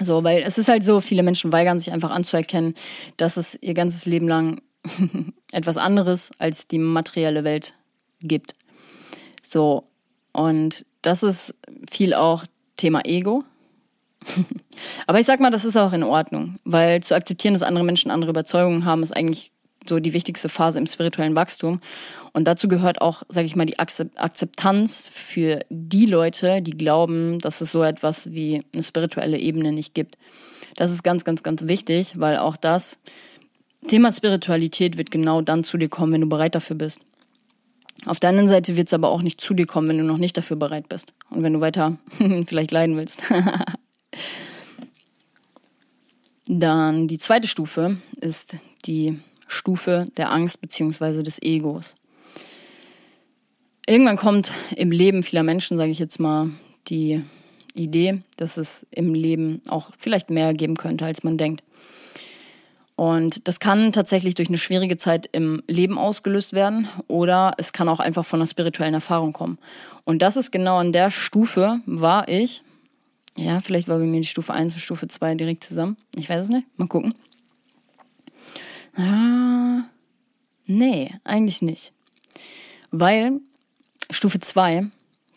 So, 0.00 0.22
weil 0.22 0.42
es 0.42 0.58
ist 0.58 0.68
halt 0.68 0.84
so, 0.84 1.00
viele 1.00 1.24
Menschen 1.24 1.50
weigern 1.50 1.80
sich 1.80 1.92
einfach 1.92 2.10
anzuerkennen, 2.10 2.74
dass 3.16 3.36
es 3.36 3.58
ihr 3.60 3.74
ganzes 3.74 4.06
Leben 4.06 4.28
lang 4.28 4.60
etwas 5.52 5.76
anderes 5.76 6.30
als 6.38 6.68
die 6.68 6.78
materielle 6.78 7.44
Welt 7.44 7.74
gibt. 8.20 8.54
So, 9.42 9.84
und 10.32 10.84
das 11.02 11.22
ist 11.22 11.54
viel 11.90 12.14
auch 12.14 12.44
Thema 12.76 13.04
Ego. 13.04 13.44
Aber 15.06 15.20
ich 15.20 15.26
sag 15.26 15.40
mal, 15.40 15.50
das 15.50 15.64
ist 15.64 15.76
auch 15.76 15.92
in 15.92 16.02
Ordnung, 16.02 16.56
weil 16.64 17.02
zu 17.02 17.14
akzeptieren, 17.14 17.54
dass 17.54 17.62
andere 17.62 17.84
Menschen 17.84 18.10
andere 18.10 18.30
Überzeugungen 18.30 18.84
haben, 18.84 19.02
ist 19.02 19.14
eigentlich 19.14 19.52
so 19.86 20.00
die 20.00 20.14
wichtigste 20.14 20.48
Phase 20.48 20.78
im 20.78 20.86
spirituellen 20.86 21.36
Wachstum. 21.36 21.80
Und 22.32 22.44
dazu 22.48 22.68
gehört 22.68 23.00
auch, 23.00 23.22
sage 23.28 23.46
ich 23.46 23.54
mal, 23.54 23.66
die 23.66 23.78
Akzeptanz 23.78 25.10
für 25.12 25.60
die 25.68 26.06
Leute, 26.06 26.62
die 26.62 26.72
glauben, 26.72 27.38
dass 27.38 27.60
es 27.60 27.70
so 27.70 27.82
etwas 27.82 28.32
wie 28.32 28.62
eine 28.72 28.82
spirituelle 28.82 29.38
Ebene 29.38 29.72
nicht 29.72 29.94
gibt. 29.94 30.16
Das 30.76 30.90
ist 30.90 31.02
ganz, 31.02 31.24
ganz, 31.24 31.42
ganz 31.42 31.68
wichtig, 31.68 32.18
weil 32.18 32.38
auch 32.38 32.56
das 32.56 32.98
Thema 33.88 34.12
Spiritualität 34.12 34.96
wird 34.96 35.10
genau 35.10 35.40
dann 35.42 35.64
zu 35.64 35.76
dir 35.76 35.88
kommen, 35.88 36.12
wenn 36.12 36.20
du 36.20 36.28
bereit 36.28 36.54
dafür 36.54 36.76
bist. 36.76 37.00
Auf 38.06 38.20
der 38.20 38.30
anderen 38.30 38.48
Seite 38.48 38.76
wird 38.76 38.88
es 38.88 38.94
aber 38.94 39.08
auch 39.10 39.22
nicht 39.22 39.40
zu 39.40 39.54
dir 39.54 39.66
kommen, 39.66 39.88
wenn 39.88 39.98
du 39.98 40.04
noch 40.04 40.18
nicht 40.18 40.36
dafür 40.36 40.56
bereit 40.56 40.88
bist. 40.88 41.12
Und 41.30 41.42
wenn 41.42 41.52
du 41.52 41.60
weiter 41.60 41.96
vielleicht 42.46 42.72
leiden 42.72 42.96
willst. 42.96 43.20
Dann 46.46 47.08
die 47.08 47.18
zweite 47.18 47.48
Stufe 47.48 47.96
ist 48.20 48.56
die 48.84 49.18
Stufe 49.48 50.08
der 50.16 50.30
Angst 50.30 50.60
beziehungsweise 50.60 51.22
des 51.22 51.40
Egos. 51.40 51.94
Irgendwann 53.86 54.16
kommt 54.16 54.52
im 54.76 54.90
Leben 54.90 55.22
vieler 55.22 55.42
Menschen, 55.42 55.76
sage 55.76 55.90
ich 55.90 55.98
jetzt 55.98 56.20
mal, 56.20 56.50
die 56.88 57.22
Idee, 57.74 58.22
dass 58.36 58.56
es 58.56 58.86
im 58.90 59.14
Leben 59.14 59.62
auch 59.68 59.90
vielleicht 59.96 60.30
mehr 60.30 60.54
geben 60.54 60.76
könnte, 60.76 61.06
als 61.06 61.22
man 61.22 61.38
denkt. 61.38 61.62
Und 62.96 63.48
das 63.48 63.58
kann 63.58 63.92
tatsächlich 63.92 64.36
durch 64.36 64.48
eine 64.48 64.58
schwierige 64.58 64.96
Zeit 64.96 65.28
im 65.32 65.62
Leben 65.66 65.98
ausgelöst 65.98 66.52
werden 66.52 66.88
oder 67.08 67.54
es 67.58 67.72
kann 67.72 67.88
auch 67.88 67.98
einfach 67.98 68.24
von 68.24 68.38
einer 68.38 68.46
spirituellen 68.46 68.94
Erfahrung 68.94 69.32
kommen. 69.32 69.58
Und 70.04 70.22
das 70.22 70.36
ist 70.36 70.52
genau 70.52 70.78
an 70.78 70.92
der 70.92 71.10
Stufe, 71.10 71.80
war 71.86 72.28
ich, 72.28 72.62
ja, 73.36 73.58
vielleicht 73.58 73.88
war 73.88 73.98
bei 73.98 74.04
mir 74.04 74.20
die 74.20 74.26
Stufe 74.26 74.52
1 74.52 74.74
und 74.74 74.80
Stufe 74.80 75.08
2 75.08 75.34
direkt 75.34 75.64
zusammen. 75.64 75.96
Ich 76.14 76.28
weiß 76.28 76.42
es 76.42 76.48
nicht. 76.50 76.66
Mal 76.76 76.86
gucken. 76.86 77.14
Ah, 78.96 79.82
nee, 80.66 81.12
eigentlich 81.24 81.62
nicht. 81.62 81.92
Weil 82.92 83.40
Stufe 84.10 84.38
2, 84.38 84.86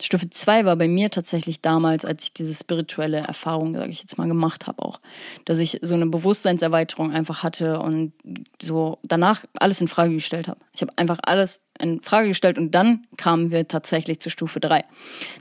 Stufe 0.01 0.29
2 0.29 0.65
war 0.65 0.75
bei 0.75 0.87
mir 0.87 1.09
tatsächlich 1.09 1.61
damals, 1.61 2.05
als 2.05 2.25
ich 2.25 2.33
diese 2.33 2.53
spirituelle 2.53 3.17
Erfahrung, 3.17 3.75
sage 3.75 3.89
ich 3.89 4.01
jetzt 4.01 4.17
mal, 4.17 4.27
gemacht 4.27 4.67
habe 4.67 4.83
auch, 4.83 4.99
dass 5.45 5.59
ich 5.59 5.79
so 5.81 5.95
eine 5.95 6.05
Bewusstseinserweiterung 6.05 7.11
einfach 7.11 7.43
hatte 7.43 7.79
und 7.79 8.13
so 8.61 8.99
danach 9.03 9.45
alles 9.59 9.81
in 9.81 9.87
Frage 9.87 10.13
gestellt 10.13 10.47
habe. 10.47 10.59
Ich 10.73 10.81
habe 10.81 10.93
einfach 10.97 11.17
alles 11.23 11.59
in 11.79 12.01
Frage 12.01 12.29
gestellt 12.29 12.57
und 12.57 12.71
dann 12.71 13.05
kamen 13.17 13.51
wir 13.51 13.67
tatsächlich 13.67 14.19
zu 14.19 14.29
Stufe 14.29 14.59
3. 14.59 14.83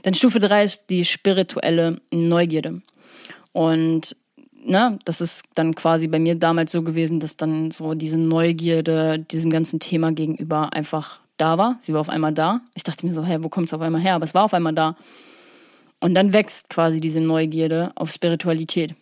Denn 0.05 0.13
Stufe 0.13 0.39
3 0.39 0.63
ist 0.63 0.85
die 0.89 1.05
spirituelle 1.05 2.01
Neugierde. 2.11 2.81
Und 3.53 4.15
ne, 4.67 4.99
das 5.05 5.21
ist 5.21 5.45
dann 5.55 5.75
quasi 5.75 6.07
bei 6.07 6.19
mir 6.19 6.35
damals 6.35 6.71
so 6.71 6.83
gewesen, 6.83 7.19
dass 7.19 7.37
dann 7.37 7.71
so 7.71 7.93
diese 7.93 8.17
Neugierde 8.17 9.19
diesem 9.19 9.51
ganzen 9.51 9.79
Thema 9.79 10.11
gegenüber 10.11 10.73
einfach 10.73 11.19
da 11.37 11.57
war. 11.57 11.77
Sie 11.79 11.93
war 11.93 12.01
auf 12.01 12.09
einmal 12.09 12.33
da. 12.33 12.61
Ich 12.75 12.83
dachte 12.83 13.05
mir 13.05 13.13
so, 13.13 13.23
hä, 13.23 13.37
wo 13.41 13.49
kommt 13.49 13.67
es 13.67 13.73
auf 13.73 13.81
einmal 13.81 14.01
her? 14.01 14.15
Aber 14.15 14.23
es 14.23 14.33
war 14.33 14.43
auf 14.43 14.53
einmal 14.53 14.73
da. 14.73 14.95
Und 15.99 16.13
dann 16.13 16.33
wächst 16.33 16.69
quasi 16.69 16.99
diese 16.99 17.21
Neugierde 17.21 17.91
auf 17.95 18.11
Spiritualität. 18.11 18.93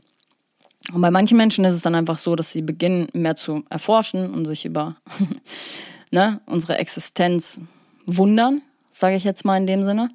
Und 0.93 1.01
bei 1.01 1.11
manchen 1.11 1.37
Menschen 1.37 1.65
ist 1.65 1.75
es 1.75 1.81
dann 1.81 1.95
einfach 1.95 2.17
so, 2.17 2.35
dass 2.35 2.51
sie 2.51 2.61
beginnen, 2.61 3.07
mehr 3.13 3.35
zu 3.35 3.63
erforschen 3.69 4.33
und 4.33 4.45
sich 4.45 4.65
über 4.65 4.95
ne, 6.11 6.39
unsere 6.45 6.77
Existenz 6.77 7.61
wundern, 8.05 8.61
sage 8.89 9.15
ich 9.15 9.23
jetzt 9.23 9.45
mal 9.45 9.57
in 9.57 9.67
dem 9.67 9.83
Sinne. 9.83 10.09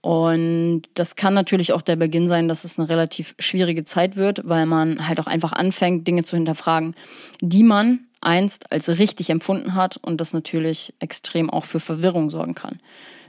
Und 0.00 0.82
das 0.94 1.16
kann 1.16 1.34
natürlich 1.34 1.72
auch 1.72 1.82
der 1.82 1.96
Beginn 1.96 2.28
sein, 2.28 2.48
dass 2.48 2.64
es 2.64 2.78
eine 2.78 2.88
relativ 2.88 3.34
schwierige 3.38 3.84
Zeit 3.84 4.16
wird, 4.16 4.42
weil 4.44 4.64
man 4.64 5.08
halt 5.08 5.18
auch 5.20 5.26
einfach 5.26 5.52
anfängt, 5.52 6.06
Dinge 6.06 6.22
zu 6.22 6.36
hinterfragen, 6.36 6.94
die 7.40 7.64
man 7.64 8.06
einst 8.26 8.72
als 8.72 8.88
richtig 8.88 9.30
empfunden 9.30 9.74
hat 9.74 9.96
und 9.98 10.20
das 10.20 10.32
natürlich 10.32 10.92
extrem 10.98 11.48
auch 11.48 11.64
für 11.64 11.80
Verwirrung 11.80 12.28
sorgen 12.28 12.54
kann. 12.54 12.78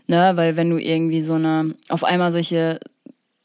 Ne, 0.07 0.31
weil 0.35 0.55
wenn 0.55 0.69
du 0.69 0.77
irgendwie 0.77 1.21
so 1.21 1.33
eine, 1.33 1.75
auf 1.89 2.05
einmal 2.05 2.31
solche, 2.31 2.79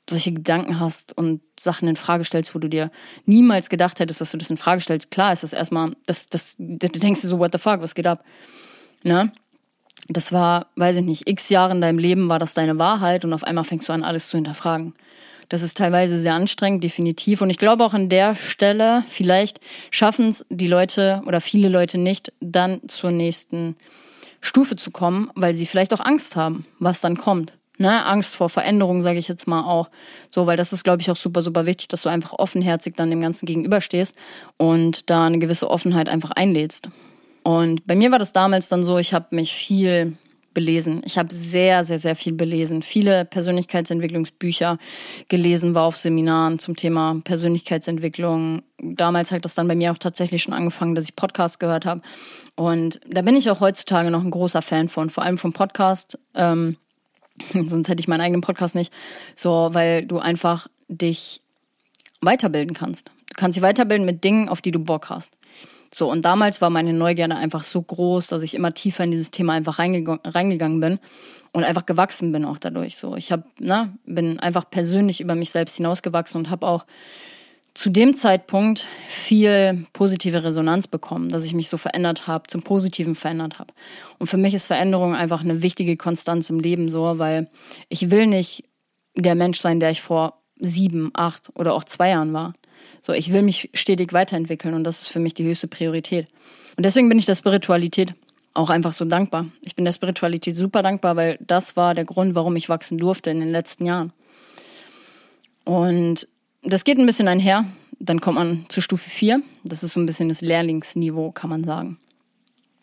solche 0.09 0.32
Gedanken 0.32 0.78
hast 0.78 1.16
und 1.16 1.42
Sachen 1.59 1.88
in 1.88 1.96
Frage 1.96 2.24
stellst, 2.24 2.55
wo 2.55 2.61
du 2.61 2.68
dir 2.68 2.90
niemals 3.26 3.68
gedacht 3.68 3.98
hättest, 3.98 4.20
dass 4.20 4.30
du 4.30 4.38
das 4.38 4.48
in 4.48 4.57
Frage 4.57 4.80
stellst, 4.80 5.11
klar 5.11 5.32
ist 5.32 5.42
das 5.42 5.53
erstmal, 5.53 5.92
das, 6.07 6.28
das, 6.28 6.55
du 6.59 6.88
denkst 6.88 7.20
dir 7.20 7.26
so, 7.26 7.40
what 7.40 7.53
the 7.53 7.59
fuck, 7.59 7.82
was 7.82 7.94
geht 7.94 8.07
ab? 8.07 8.24
Ne? 9.03 9.32
Das 10.09 10.32
war, 10.32 10.68
weiß 10.76 10.96
ich 10.98 11.05
nicht, 11.05 11.28
x 11.28 11.48
Jahre 11.48 11.72
in 11.72 11.80
deinem 11.80 11.98
Leben 11.98 12.28
war 12.28 12.38
das 12.38 12.55
deine 12.55 12.78
Wahrheit 12.78 13.24
und 13.24 13.32
auf 13.32 13.44
einmal 13.44 13.64
fängst 13.64 13.88
du 13.88 13.92
an, 13.92 14.05
alles 14.05 14.28
zu 14.28 14.36
hinterfragen. 14.36 14.94
Das 15.53 15.61
ist 15.61 15.76
teilweise 15.76 16.16
sehr 16.16 16.32
anstrengend, 16.32 16.82
definitiv. 16.82 17.42
Und 17.42 17.50
ich 17.50 17.59
glaube 17.59 17.84
auch 17.84 17.92
an 17.92 18.09
der 18.09 18.34
Stelle, 18.34 19.05
vielleicht 19.07 19.61
schaffen 19.90 20.28
es 20.28 20.46
die 20.48 20.66
Leute 20.66 21.20
oder 21.26 21.42
viele 21.42 21.68
Leute 21.68 21.98
nicht, 21.98 22.32
dann 22.40 22.80
zur 22.88 23.11
nächsten 23.11 23.76
Stufe 24.40 24.76
zu 24.76 24.90
kommen, 24.90 25.30
weil 25.34 25.53
sie 25.53 25.66
vielleicht 25.66 25.92
auch 25.92 26.00
Angst 26.00 26.36
haben, 26.36 26.64
was 26.78 27.03
dann 27.03 27.18
kommt. 27.18 27.53
Ne? 27.76 28.03
Angst 28.07 28.34
vor 28.34 28.48
Veränderung, 28.48 29.03
sage 29.03 29.18
ich 29.18 29.28
jetzt 29.28 29.46
mal 29.46 29.64
auch. 29.64 29.90
So, 30.30 30.46
weil 30.46 30.57
das 30.57 30.72
ist, 30.72 30.84
glaube 30.84 31.03
ich, 31.03 31.11
auch 31.11 31.16
super, 31.16 31.42
super 31.42 31.66
wichtig, 31.66 31.88
dass 31.88 32.00
du 32.00 32.09
einfach 32.09 32.32
offenherzig 32.32 32.94
dann 32.96 33.11
dem 33.11 33.20
Ganzen 33.20 33.44
gegenüberstehst 33.44 34.16
und 34.57 35.11
da 35.11 35.26
eine 35.26 35.38
gewisse 35.38 35.70
Offenheit 35.70 36.09
einfach 36.09 36.30
einlädst. 36.30 36.88
Und 37.42 37.86
bei 37.86 37.94
mir 37.94 38.11
war 38.11 38.18
das 38.18 38.32
damals 38.32 38.70
dann 38.70 38.84
so, 38.84 38.96
ich 38.96 39.12
habe 39.12 39.26
mich 39.36 39.53
viel 39.53 40.16
belesen. 40.55 41.03
Ich 41.05 41.18
habe 41.18 41.34
sehr, 41.34 41.84
sehr, 41.84 41.98
sehr 41.98 42.16
viel 42.16 42.32
belesen. 42.32 42.82
Viele 42.82 43.24
Persönlichkeitsentwicklungsbücher 43.24 44.78
gelesen, 45.28 45.74
war 45.74 45.84
auf 45.84 45.96
Seminaren 45.96 46.59
zum 46.59 46.76
Thema 46.76 47.20
Persönlichkeitsentwicklung. 47.24 48.62
Damals 48.78 49.32
hat 49.32 49.44
das 49.44 49.55
dann 49.55 49.68
bei 49.68 49.74
mir 49.74 49.92
auch 49.92 49.98
tatsächlich 49.98 50.42
schon 50.42 50.55
angefangen, 50.55 50.94
dass 50.94 51.05
ich 51.05 51.16
Podcasts 51.16 51.59
gehört 51.59 51.86
habe. 51.86 52.03
Und 52.57 53.00
da 53.09 53.22
bin 53.22 53.36
ich 53.36 53.50
auch 53.50 53.61
heutzutage 53.61 54.11
noch 54.11 54.22
ein 54.22 54.30
großer 54.30 54.62
Fan 54.62 54.88
von, 54.88 55.11
vor 55.11 55.24
allem 55.24 55.38
vom 55.38 55.53
Podcast. 55.53 56.18
Ähm, 56.34 56.76
sonst 57.53 57.88
hätte 57.88 58.00
ich 58.00 58.09
meinen 58.09 58.20
eigenen 58.20 58.42
Podcast 58.42 58.74
nicht. 58.74 58.92
So, 59.34 59.70
weil 59.72 60.07
du 60.07 60.18
einfach 60.18 60.68
dich 60.88 61.40
weiterbilden 62.20 62.74
kannst. 62.74 63.11
Du 63.28 63.34
kannst 63.36 63.57
dich 63.57 63.62
weiterbilden 63.62 64.07
mit 64.07 64.24
Dingen, 64.24 64.48
auf 64.48 64.61
die 64.61 64.72
du 64.72 64.78
Bock 64.78 65.11
hast. 65.11 65.36
So, 65.95 66.11
und 66.11 66.24
damals 66.24 66.61
war 66.61 66.70
meine 66.70 66.93
Neugierde 66.93 67.36
einfach 67.36 67.62
so 67.62 67.82
groß, 67.82 68.28
dass 68.28 68.43
ich 68.43 68.55
immer 68.55 68.72
tiefer 68.72 69.05
in 69.05 69.11
dieses 69.11 69.30
Thema 69.30 69.53
einfach 69.53 69.78
reingegangen 69.78 70.80
bin 70.80 70.99
und 71.53 71.64
einfach 71.64 71.84
gewachsen 71.84 72.32
bin 72.32 72.45
auch 72.45 72.59
dadurch. 72.59 72.97
So, 72.97 73.14
ich 73.14 73.30
habe, 73.30 73.45
ne, 73.59 73.97
bin 74.07 74.40
einfach 74.40 74.68
persönlich 74.70 75.20
über 75.20 75.34
mich 75.34 75.51
selbst 75.51 75.76
hinausgewachsen 75.76 76.38
und 76.38 76.51
habe 76.51 76.66
auch 76.66 76.86
zu 77.74 77.90
dem 77.90 78.14
Zeitpunkt 78.14 78.86
viel 79.07 79.86
positive 79.93 80.45
Resonanz 80.45 80.86
bekommen, 80.86 81.28
dass 81.28 81.45
ich 81.45 81.55
mich 81.55 81.68
so 81.68 81.76
verändert 81.76 82.26
habe, 82.26 82.47
zum 82.47 82.62
Positiven 82.62 83.14
verändert 83.14 83.59
habe. 83.59 83.72
Und 84.18 84.26
für 84.26 84.36
mich 84.36 84.55
ist 84.55 84.66
Veränderung 84.66 85.14
einfach 85.14 85.40
eine 85.40 85.62
wichtige 85.62 85.97
Konstanz 85.97 86.51
im 86.51 86.61
Leben 86.61 86.90
so, 86.90 87.18
weil 87.18 87.51
ich 87.88 88.11
will 88.11 88.26
nicht 88.26 88.64
der 89.14 89.34
Mensch 89.34 89.59
sein, 89.59 89.80
der 89.80 89.90
ich 89.90 90.03
vor 90.03 90.43
sieben, 90.59 91.11
acht 91.14 91.51
oder 91.55 91.74
auch 91.74 91.84
zwei 91.84 92.11
Jahren 92.11 92.32
war. 92.32 92.55
So, 93.03 93.12
ich 93.12 93.32
will 93.32 93.42
mich 93.42 93.68
stetig 93.74 94.12
weiterentwickeln 94.12 94.74
und 94.74 94.84
das 94.84 95.03
ist 95.03 95.09
für 95.09 95.18
mich 95.18 95.34
die 95.34 95.44
höchste 95.44 95.66
Priorität. 95.66 96.28
Und 96.76 96.86
deswegen 96.86 97.09
bin 97.09 97.18
ich 97.18 97.26
der 97.26 97.34
Spiritualität 97.34 98.14
auch 98.55 98.70
einfach 98.70 98.92
so 98.92 99.05
dankbar. 99.05 99.46
Ich 99.61 99.74
bin 99.74 99.84
der 99.84 99.92
Spiritualität 99.92 100.55
super 100.55 100.82
dankbar, 100.82 101.16
weil 101.16 101.38
das 101.40 101.76
war 101.76 101.94
der 101.94 102.05
Grund, 102.05 102.34
warum 102.34 102.55
ich 102.55 102.68
wachsen 102.68 102.98
durfte 102.98 103.30
in 103.30 103.40
den 103.40 103.50
letzten 103.50 103.86
Jahren. 103.86 104.12
Und 105.64 106.28
das 106.62 106.84
geht 106.84 106.98
ein 106.98 107.07
bisschen 107.07 107.28
einher. 107.28 107.64
Dann 107.98 108.20
kommt 108.20 108.38
man 108.38 108.66
zu 108.68 108.80
Stufe 108.80 109.09
4. 109.09 109.42
Das 109.64 109.82
ist 109.82 109.94
so 109.94 110.00
ein 110.00 110.07
bisschen 110.07 110.28
das 110.28 110.40
Lehrlingsniveau, 110.40 111.32
kann 111.32 111.50
man 111.50 111.64
sagen. 111.64 111.98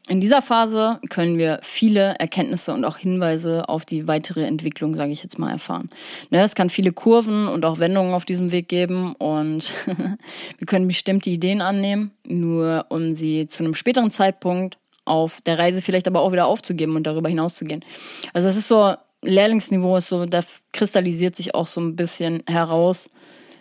In 0.09 0.19
dieser 0.19 0.41
Phase 0.41 0.99
können 1.09 1.37
wir 1.37 1.59
viele 1.61 2.15
Erkenntnisse 2.15 2.73
und 2.73 2.83
auch 2.83 2.97
Hinweise 2.97 3.69
auf 3.69 3.85
die 3.85 4.07
weitere 4.07 4.43
Entwicklung, 4.43 4.95
sage 4.95 5.11
ich 5.11 5.21
jetzt 5.21 5.37
mal, 5.37 5.51
erfahren. 5.51 5.91
Ne, 6.31 6.41
es 6.41 6.55
kann 6.55 6.71
viele 6.71 6.91
Kurven 6.91 7.47
und 7.47 7.63
auch 7.63 7.77
Wendungen 7.77 8.15
auf 8.15 8.25
diesem 8.25 8.51
Weg 8.51 8.67
geben 8.69 9.13
und 9.13 9.71
wir 10.57 10.65
können 10.65 10.87
bestimmte 10.87 11.29
Ideen 11.29 11.61
annehmen, 11.61 12.09
nur 12.25 12.87
um 12.89 13.11
sie 13.11 13.47
zu 13.47 13.63
einem 13.63 13.75
späteren 13.75 14.09
Zeitpunkt 14.09 14.79
auf 15.05 15.41
der 15.41 15.59
Reise 15.59 15.83
vielleicht 15.83 16.07
aber 16.07 16.21
auch 16.21 16.31
wieder 16.31 16.47
aufzugeben 16.47 16.95
und 16.95 17.05
darüber 17.05 17.29
hinaus 17.29 17.53
zu 17.53 17.65
gehen. 17.65 17.85
Also 18.33 18.47
es 18.47 18.57
ist 18.57 18.67
so, 18.67 18.95
Lehrlingsniveau 19.21 19.97
ist 19.97 20.07
so, 20.07 20.25
da 20.25 20.41
kristallisiert 20.73 21.35
sich 21.35 21.53
auch 21.53 21.67
so 21.67 21.81
ein 21.81 21.95
bisschen 21.95 22.41
heraus, 22.47 23.11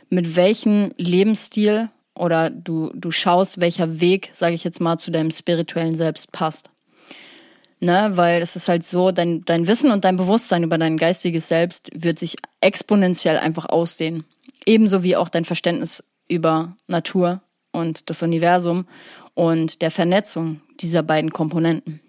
mit 0.09 0.35
welchem 0.35 0.93
Lebensstil 0.97 1.91
oder 2.19 2.51
du, 2.51 2.91
du 2.95 3.11
schaust, 3.11 3.61
welcher 3.61 4.01
Weg, 4.01 4.31
sage 4.33 4.55
ich 4.55 4.65
jetzt 4.65 4.81
mal, 4.81 4.99
zu 4.99 5.11
deinem 5.11 5.31
spirituellen 5.31 5.97
Selbst 5.97 6.33
passt. 6.33 6.71
Ne, 7.81 8.11
weil 8.15 8.43
es 8.43 8.57
ist 8.57 8.69
halt 8.69 8.83
so, 8.83 9.13
dein, 9.13 9.45
dein 9.45 9.69
Wissen 9.69 9.93
und 9.93 10.05
dein 10.05 10.17
Bewusstsein 10.17 10.65
über 10.65 10.79
dein 10.79 10.97
geistiges 10.97 11.47
Selbst 11.47 11.91
wird 11.95 12.19
sich 12.19 12.37
exponentiell 12.61 13.39
einfach 13.39 13.67
ausdehnen. 13.67 14.25
Ebenso 14.67 15.05
wie 15.05 15.15
auch 15.15 15.29
dein 15.29 15.45
Verständnis 15.45 16.03
über 16.27 16.77
Natur 16.89 17.41
und 17.71 18.11
das 18.11 18.23
Universum 18.23 18.87
und 19.35 19.81
der 19.81 19.93
Vernetzung 19.93 20.61
dieser 20.81 21.05
beiden 21.05 21.31
Komponenten. 21.31 22.01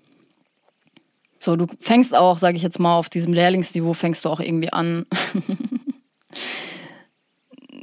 So, 1.38 1.56
du 1.56 1.68
fängst 1.80 2.16
auch, 2.16 2.38
sage 2.38 2.58
ich 2.58 2.64
jetzt 2.64 2.80
mal, 2.80 2.98
auf 2.98 3.08
diesem 3.08 3.32
Lehrlingsniveau 3.32 3.94
fängst 3.94 4.26
du 4.26 4.30
auch 4.30 4.40
irgendwie 4.40 4.74
an, 4.74 5.06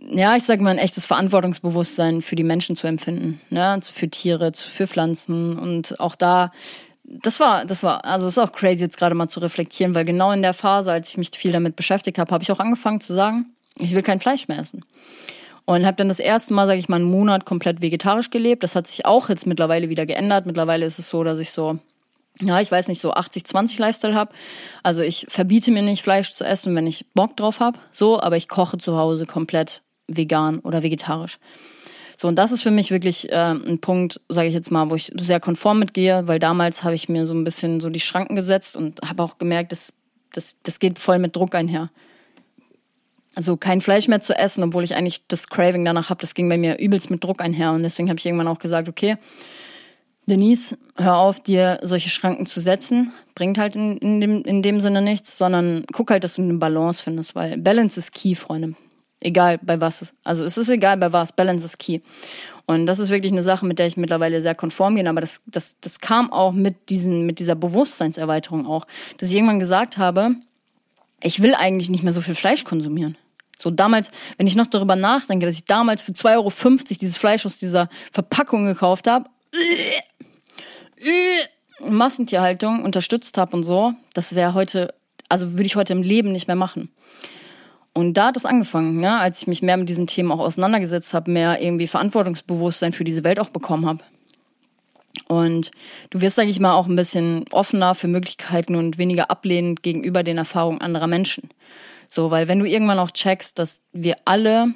ja, 0.09 0.37
ich 0.37 0.45
sag 0.45 0.61
mal, 0.61 0.71
ein 0.71 0.79
echtes 0.79 1.07
Verantwortungsbewusstsein 1.07 2.23
für 2.23 2.37
die 2.37 2.45
Menschen 2.45 2.77
zu 2.77 2.87
empfinden, 2.87 3.41
ne? 3.51 3.81
für 3.83 4.09
Tiere, 4.09 4.53
für 4.55 4.87
Pflanzen 4.87 5.59
und 5.59 5.99
auch 6.01 6.15
da, 6.15 6.53
das 7.05 7.41
war, 7.41 7.65
das 7.65 7.83
war, 7.83 8.05
also 8.05 8.27
ist 8.27 8.39
auch 8.39 8.53
crazy 8.53 8.83
jetzt 8.83 8.99
gerade 8.99 9.15
mal 9.15 9.29
zu 9.29 9.41
reflektieren, 9.41 9.95
weil 9.95 10.05
genau 10.05 10.33
in 10.33 10.43
der 10.43 10.55
Phase, 10.55 10.93
als 10.93 11.09
ich 11.09 11.19
mich 11.19 11.31
viel 11.35 11.53
damit 11.53 11.77
beschäftigt 11.77 12.19
habe, 12.19 12.33
habe 12.33 12.43
ich 12.43 12.53
auch 12.53 12.61
angefangen 12.61 13.01
zu 13.01 13.15
sagen, 13.15 13.47
ich 13.79 13.93
will 13.93 14.03
kein 14.03 14.21
Fleisch 14.21 14.49
mehr 14.49 14.59
essen. 14.59 14.85
Und 15.65 15.85
habe 15.85 15.97
dann 15.97 16.07
das 16.07 16.21
erste 16.21 16.55
Mal, 16.55 16.69
sage 16.69 16.79
ich 16.79 16.89
mal, 16.89 16.97
einen 16.97 17.11
Monat 17.11 17.45
komplett 17.45 17.81
vegetarisch 17.81 18.31
gelebt. 18.31 18.63
Das 18.63 18.77
hat 18.77 18.87
sich 18.87 19.05
auch 19.05 19.29
jetzt 19.29 19.49
mittlerweile 19.49 19.89
wieder 19.89 20.07
geändert. 20.07 20.47
Mittlerweile 20.47 20.87
ist 20.87 21.01
es 21.01 21.11
so, 21.11 21.25
dass 21.25 21.41
ich 21.41 21.51
so 21.51 21.81
ja, 22.41 22.61
ich 22.61 22.71
weiß 22.71 22.89
nicht, 22.89 23.01
so 23.01 23.15
80-20 23.15 23.81
Lifestyle 23.81 24.15
habe. 24.15 24.33
Also 24.83 25.03
ich 25.03 25.27
verbiete 25.29 25.71
mir 25.71 25.83
nicht 25.83 26.03
Fleisch 26.03 26.31
zu 26.31 26.45
essen, 26.45 26.75
wenn 26.75 26.87
ich 26.87 27.07
Bock 27.15 27.37
drauf 27.37 27.61
habe, 27.61 27.79
so, 27.91 28.21
aber 28.21 28.37
ich 28.37 28.49
koche 28.49 28.79
zu 28.79 28.97
Hause 28.97 29.27
komplett 29.27 29.83
vegan 30.09 30.61
oder 30.61 30.83
vegetarisch. 30.83 31.39
So, 32.17 32.29
und 32.29 32.37
das 32.37 32.51
ist 32.51 32.63
für 32.63 32.71
mich 32.71 32.91
wirklich 32.91 33.31
äh, 33.31 33.35
ein 33.53 33.79
Punkt, 33.79 34.21
sage 34.29 34.49
ich 34.49 34.55
jetzt 34.55 34.71
mal, 34.71 34.89
wo 34.89 34.95
ich 34.95 35.13
sehr 35.17 35.39
konform 35.39 35.79
mitgehe, 35.79 36.27
weil 36.27 36.39
damals 36.39 36.83
habe 36.83 36.95
ich 36.95 37.09
mir 37.09 37.27
so 37.27 37.35
ein 37.35 37.45
bisschen 37.45 37.81
so 37.81 37.91
die 37.91 38.01
Schranken 38.01 38.37
gesetzt 38.37 38.77
und 38.77 39.01
habe 39.07 39.23
auch 39.23 39.37
gemerkt, 39.37 39.73
dass 39.73 39.93
das, 40.33 40.57
das 40.63 40.79
geht 40.79 40.99
voll 40.99 41.19
mit 41.19 41.37
Druck 41.37 41.55
einher. 41.55 41.91
Also 43.35 43.59
kein 43.59 43.83
Fleisch 43.83 44.09
mehr 44.09 44.23
zu 44.23 44.35
essen, 44.35 44.63
obwohl 44.63 44.83
ich 44.83 44.97
eigentlich 44.97 45.27
das 45.29 45.49
Craving 45.49 45.85
danach 45.85 46.09
habe, 46.09 46.23
das 46.23 46.33
ging 46.33 46.49
bei 46.49 46.57
mir 46.57 46.79
übelst 46.79 47.11
mit 47.11 47.23
Druck 47.23 47.43
einher. 47.43 47.73
Und 47.73 47.83
deswegen 47.83 48.09
habe 48.09 48.19
ich 48.19 48.25
irgendwann 48.25 48.49
auch 48.49 48.59
gesagt, 48.59 48.89
okay, 48.89 49.19
Denise, 50.25 50.79
hör 50.97 51.19
auf, 51.19 51.41
dir 51.41 51.79
solche 51.83 52.09
Schranken 52.09 52.47
zu 52.47 52.61
setzen. 52.61 53.13
Bringt 53.35 53.59
halt 53.59 53.77
in, 53.77 53.99
in, 53.99 54.21
dem, 54.23 54.43
in 54.43 54.63
dem 54.63 54.81
Sinne 54.81 55.03
nichts, 55.03 55.37
sondern 55.37 55.85
guck 55.93 56.11
halt, 56.11 56.25
dass 56.25 56.35
du 56.37 56.43
eine 56.43 56.55
Balance 56.55 57.03
findest, 57.03 57.35
weil 57.35 57.59
Balance 57.59 58.01
ist 58.01 58.13
key, 58.13 58.35
Freunde. 58.35 58.75
Egal 59.21 59.59
bei 59.62 59.81
was. 59.81 60.14
Also 60.25 60.45
es 60.45 60.59
ist 60.59 60.69
egal 60.69 60.97
bei 60.99 61.12
was. 61.12 61.33
Balance 61.33 61.64
is 61.64 61.79
key. 61.79 62.01
Und 62.67 62.87
das 62.87 62.99
ist 62.99 63.11
wirklich 63.11 63.33
eine 63.33 63.43
Sache, 63.43 63.64
mit 63.64 63.79
der 63.79 63.87
ich 63.87 63.97
mittlerweile 63.97 64.43
sehr 64.43 64.55
konform 64.55 64.97
gehe. 64.97 65.09
Aber 65.09 65.21
das, 65.21 65.41
das, 65.47 65.79
das 65.81 66.01
kam 66.01 66.33
auch 66.33 66.53
mit, 66.53 66.91
diesen, 66.91 67.25
mit 67.25 67.39
dieser 67.39 67.55
Bewusstseinserweiterung 67.55 68.67
auch. 68.67 68.87
Dass 69.19 69.31
ich 69.31 69.37
irgendwann 69.37 69.61
gesagt 69.61 69.99
habe, 69.99 70.35
ich 71.23 71.41
will 71.41 71.55
eigentlich 71.55 71.89
nicht 71.89 72.03
mehr 72.03 72.12
so 72.12 72.21
viel 72.21 72.35
Fleisch 72.35 72.64
konsumieren. 72.64 73.17
So 73.59 73.71
damals, 73.71 74.11
wenn 74.37 74.47
ich 74.47 74.57
noch 74.57 74.67
darüber 74.67 74.97
nachdenke, 74.97 75.47
dass 75.47 75.55
ich 75.55 75.64
damals 75.64 76.03
für 76.03 76.12
2,50 76.12 76.35
Euro 76.35 76.53
dieses 77.01 77.17
Fleisch 77.17 77.47
aus 77.47 77.59
dieser 77.59 77.89
Verpackung 78.12 78.67
gekauft 78.67 79.07
habe, 79.07 79.31
Massentierhaltung 81.81 82.85
unterstützt 82.85 83.39
habe 83.39 83.57
und 83.57 83.62
so, 83.62 83.95
das 84.12 84.35
wäre 84.35 84.55
heute, 84.55 84.95
also 85.29 85.53
würde 85.53 85.64
ich 85.64 85.77
heute 85.77 85.93
im 85.93 86.03
Leben 86.03 86.33
nicht 86.33 86.49
mehr 86.49 86.57
machen. 86.57 86.91
Und 87.97 88.18
da 88.18 88.26
hat 88.26 88.36
es 88.36 88.44
angefangen, 88.44 89.01
ne? 89.01 89.18
als 89.18 89.40
ich 89.40 89.47
mich 89.47 89.62
mehr 89.62 89.78
mit 89.78 89.88
diesen 89.88 90.07
Themen 90.07 90.30
auch 90.30 90.38
auseinandergesetzt 90.38 91.14
habe, 91.14 91.30
mehr 91.30 91.62
irgendwie 91.62 91.86
Verantwortungsbewusstsein 91.86 92.92
für 92.92 93.05
diese 93.05 93.24
Welt 93.24 93.40
auch 93.40 93.49
bekommen 93.49 93.86
habe. 93.86 94.05
Und 95.28 95.70
du 96.11 96.20
wirst, 96.20 96.36
sage 96.36 96.51
ich 96.51 96.61
mal, 96.61 96.74
auch 96.74 96.88
ein 96.88 96.94
bisschen 96.94 97.47
offener 97.53 97.94
für 97.94 98.07
Möglichkeiten 98.07 98.74
und 98.74 98.99
weniger 98.99 99.30
ablehnend 99.30 99.82
gegenüber 99.82 100.22
den 100.22 100.36
Erfahrungen 100.36 100.82
anderer 100.82 101.07
Menschen. 101.07 101.49
So, 102.11 102.30
weil 102.30 102.49
wenn 102.49 102.59
du 102.59 102.66
irgendwann 102.66 102.99
auch 102.99 103.12
checkst, 103.12 103.59
dass 103.59 103.80
wir 103.94 104.16
alle 104.26 104.74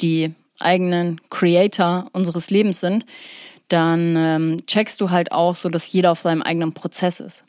die 0.00 0.34
eigenen 0.58 1.20
Creator 1.30 2.06
unseres 2.12 2.50
Lebens 2.50 2.80
sind, 2.80 3.06
dann 3.68 4.16
ähm, 4.16 4.56
checkst 4.66 5.00
du 5.00 5.10
halt 5.10 5.30
auch 5.30 5.54
so, 5.54 5.68
dass 5.68 5.92
jeder 5.92 6.10
auf 6.10 6.22
seinem 6.22 6.42
eigenen 6.42 6.72
Prozess 6.72 7.20
ist. 7.20 7.44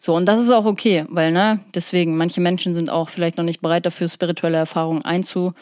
So, 0.00 0.14
und 0.14 0.26
das 0.26 0.40
ist 0.40 0.50
auch 0.50 0.64
okay, 0.64 1.04
weil, 1.08 1.32
ne, 1.32 1.60
deswegen, 1.74 2.16
manche 2.16 2.40
Menschen 2.40 2.74
sind 2.74 2.90
auch 2.90 3.08
vielleicht 3.08 3.36
noch 3.36 3.44
nicht 3.44 3.60
bereit 3.60 3.84
dafür, 3.84 4.08
spirituelle 4.08 4.56
Erfahrungen 4.56 5.04
einzu, 5.04 5.54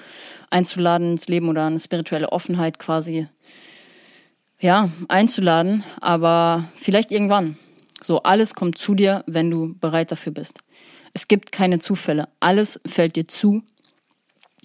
einzuladen 0.50 1.12
ins 1.12 1.28
Leben 1.28 1.48
oder 1.48 1.66
eine 1.66 1.80
spirituelle 1.80 2.32
Offenheit 2.32 2.78
quasi, 2.78 3.28
ja, 4.60 4.90
einzuladen, 5.08 5.84
aber 6.00 6.64
vielleicht 6.76 7.10
irgendwann. 7.10 7.58
So, 8.02 8.18
alles 8.18 8.54
kommt 8.54 8.78
zu 8.78 8.94
dir, 8.94 9.24
wenn 9.26 9.50
du 9.50 9.74
bereit 9.78 10.12
dafür 10.12 10.32
bist. 10.32 10.60
Es 11.14 11.28
gibt 11.28 11.50
keine 11.50 11.78
Zufälle. 11.78 12.28
Alles 12.40 12.78
fällt 12.84 13.16
dir 13.16 13.26
zu, 13.26 13.62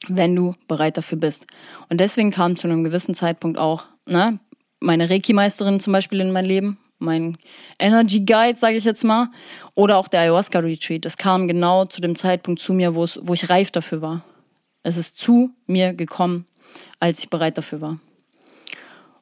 wenn 0.08 0.36
du 0.36 0.54
bereit 0.68 0.98
dafür 0.98 1.18
bist. 1.18 1.48
Und 1.90 2.02
deswegen 2.02 2.32
kam 2.32 2.58
zu 2.58 2.68
einem 2.68 2.84
gewissen 2.84 3.16
Zeitpunkt 3.16 3.58
auch, 3.58 3.86
ne, 4.06 4.40
meine 4.82 5.10
Reiki-Meisterin 5.10 5.80
zum 5.80 5.94
Beispiel 5.94 6.20
in 6.20 6.32
mein 6.32 6.46
Leben, 6.46 6.78
mein 7.02 7.38
Energy 7.80 8.22
Guide, 8.22 8.58
sage 8.58 8.78
ich 8.78 8.84
jetzt 8.84 9.04
mal, 9.04 9.30
oder 9.76 9.98
auch 9.98 10.08
der 10.08 10.22
Ayahuasca 10.22 10.60
Retreat. 10.60 11.06
Das 11.06 11.18
kam 11.18 11.48
genau 11.48 11.86
zu 11.86 12.02
dem 12.02 12.16
Zeitpunkt 12.16 12.62
zu 12.62 12.74
mir, 12.74 12.96
wo 12.96 13.04
es, 13.04 13.20
wo 13.22 13.34
ich 13.34 13.50
reif 13.50 13.72
dafür 13.72 14.02
war. 14.02 14.24
Es 14.84 14.98
ist 14.98 15.18
zu 15.18 15.52
mir 15.68 15.94
gekommen, 15.94 16.46
als 17.00 17.20
ich 17.20 17.30
bereit 17.30 17.58
dafür 17.58 17.82
war. 17.82 18.00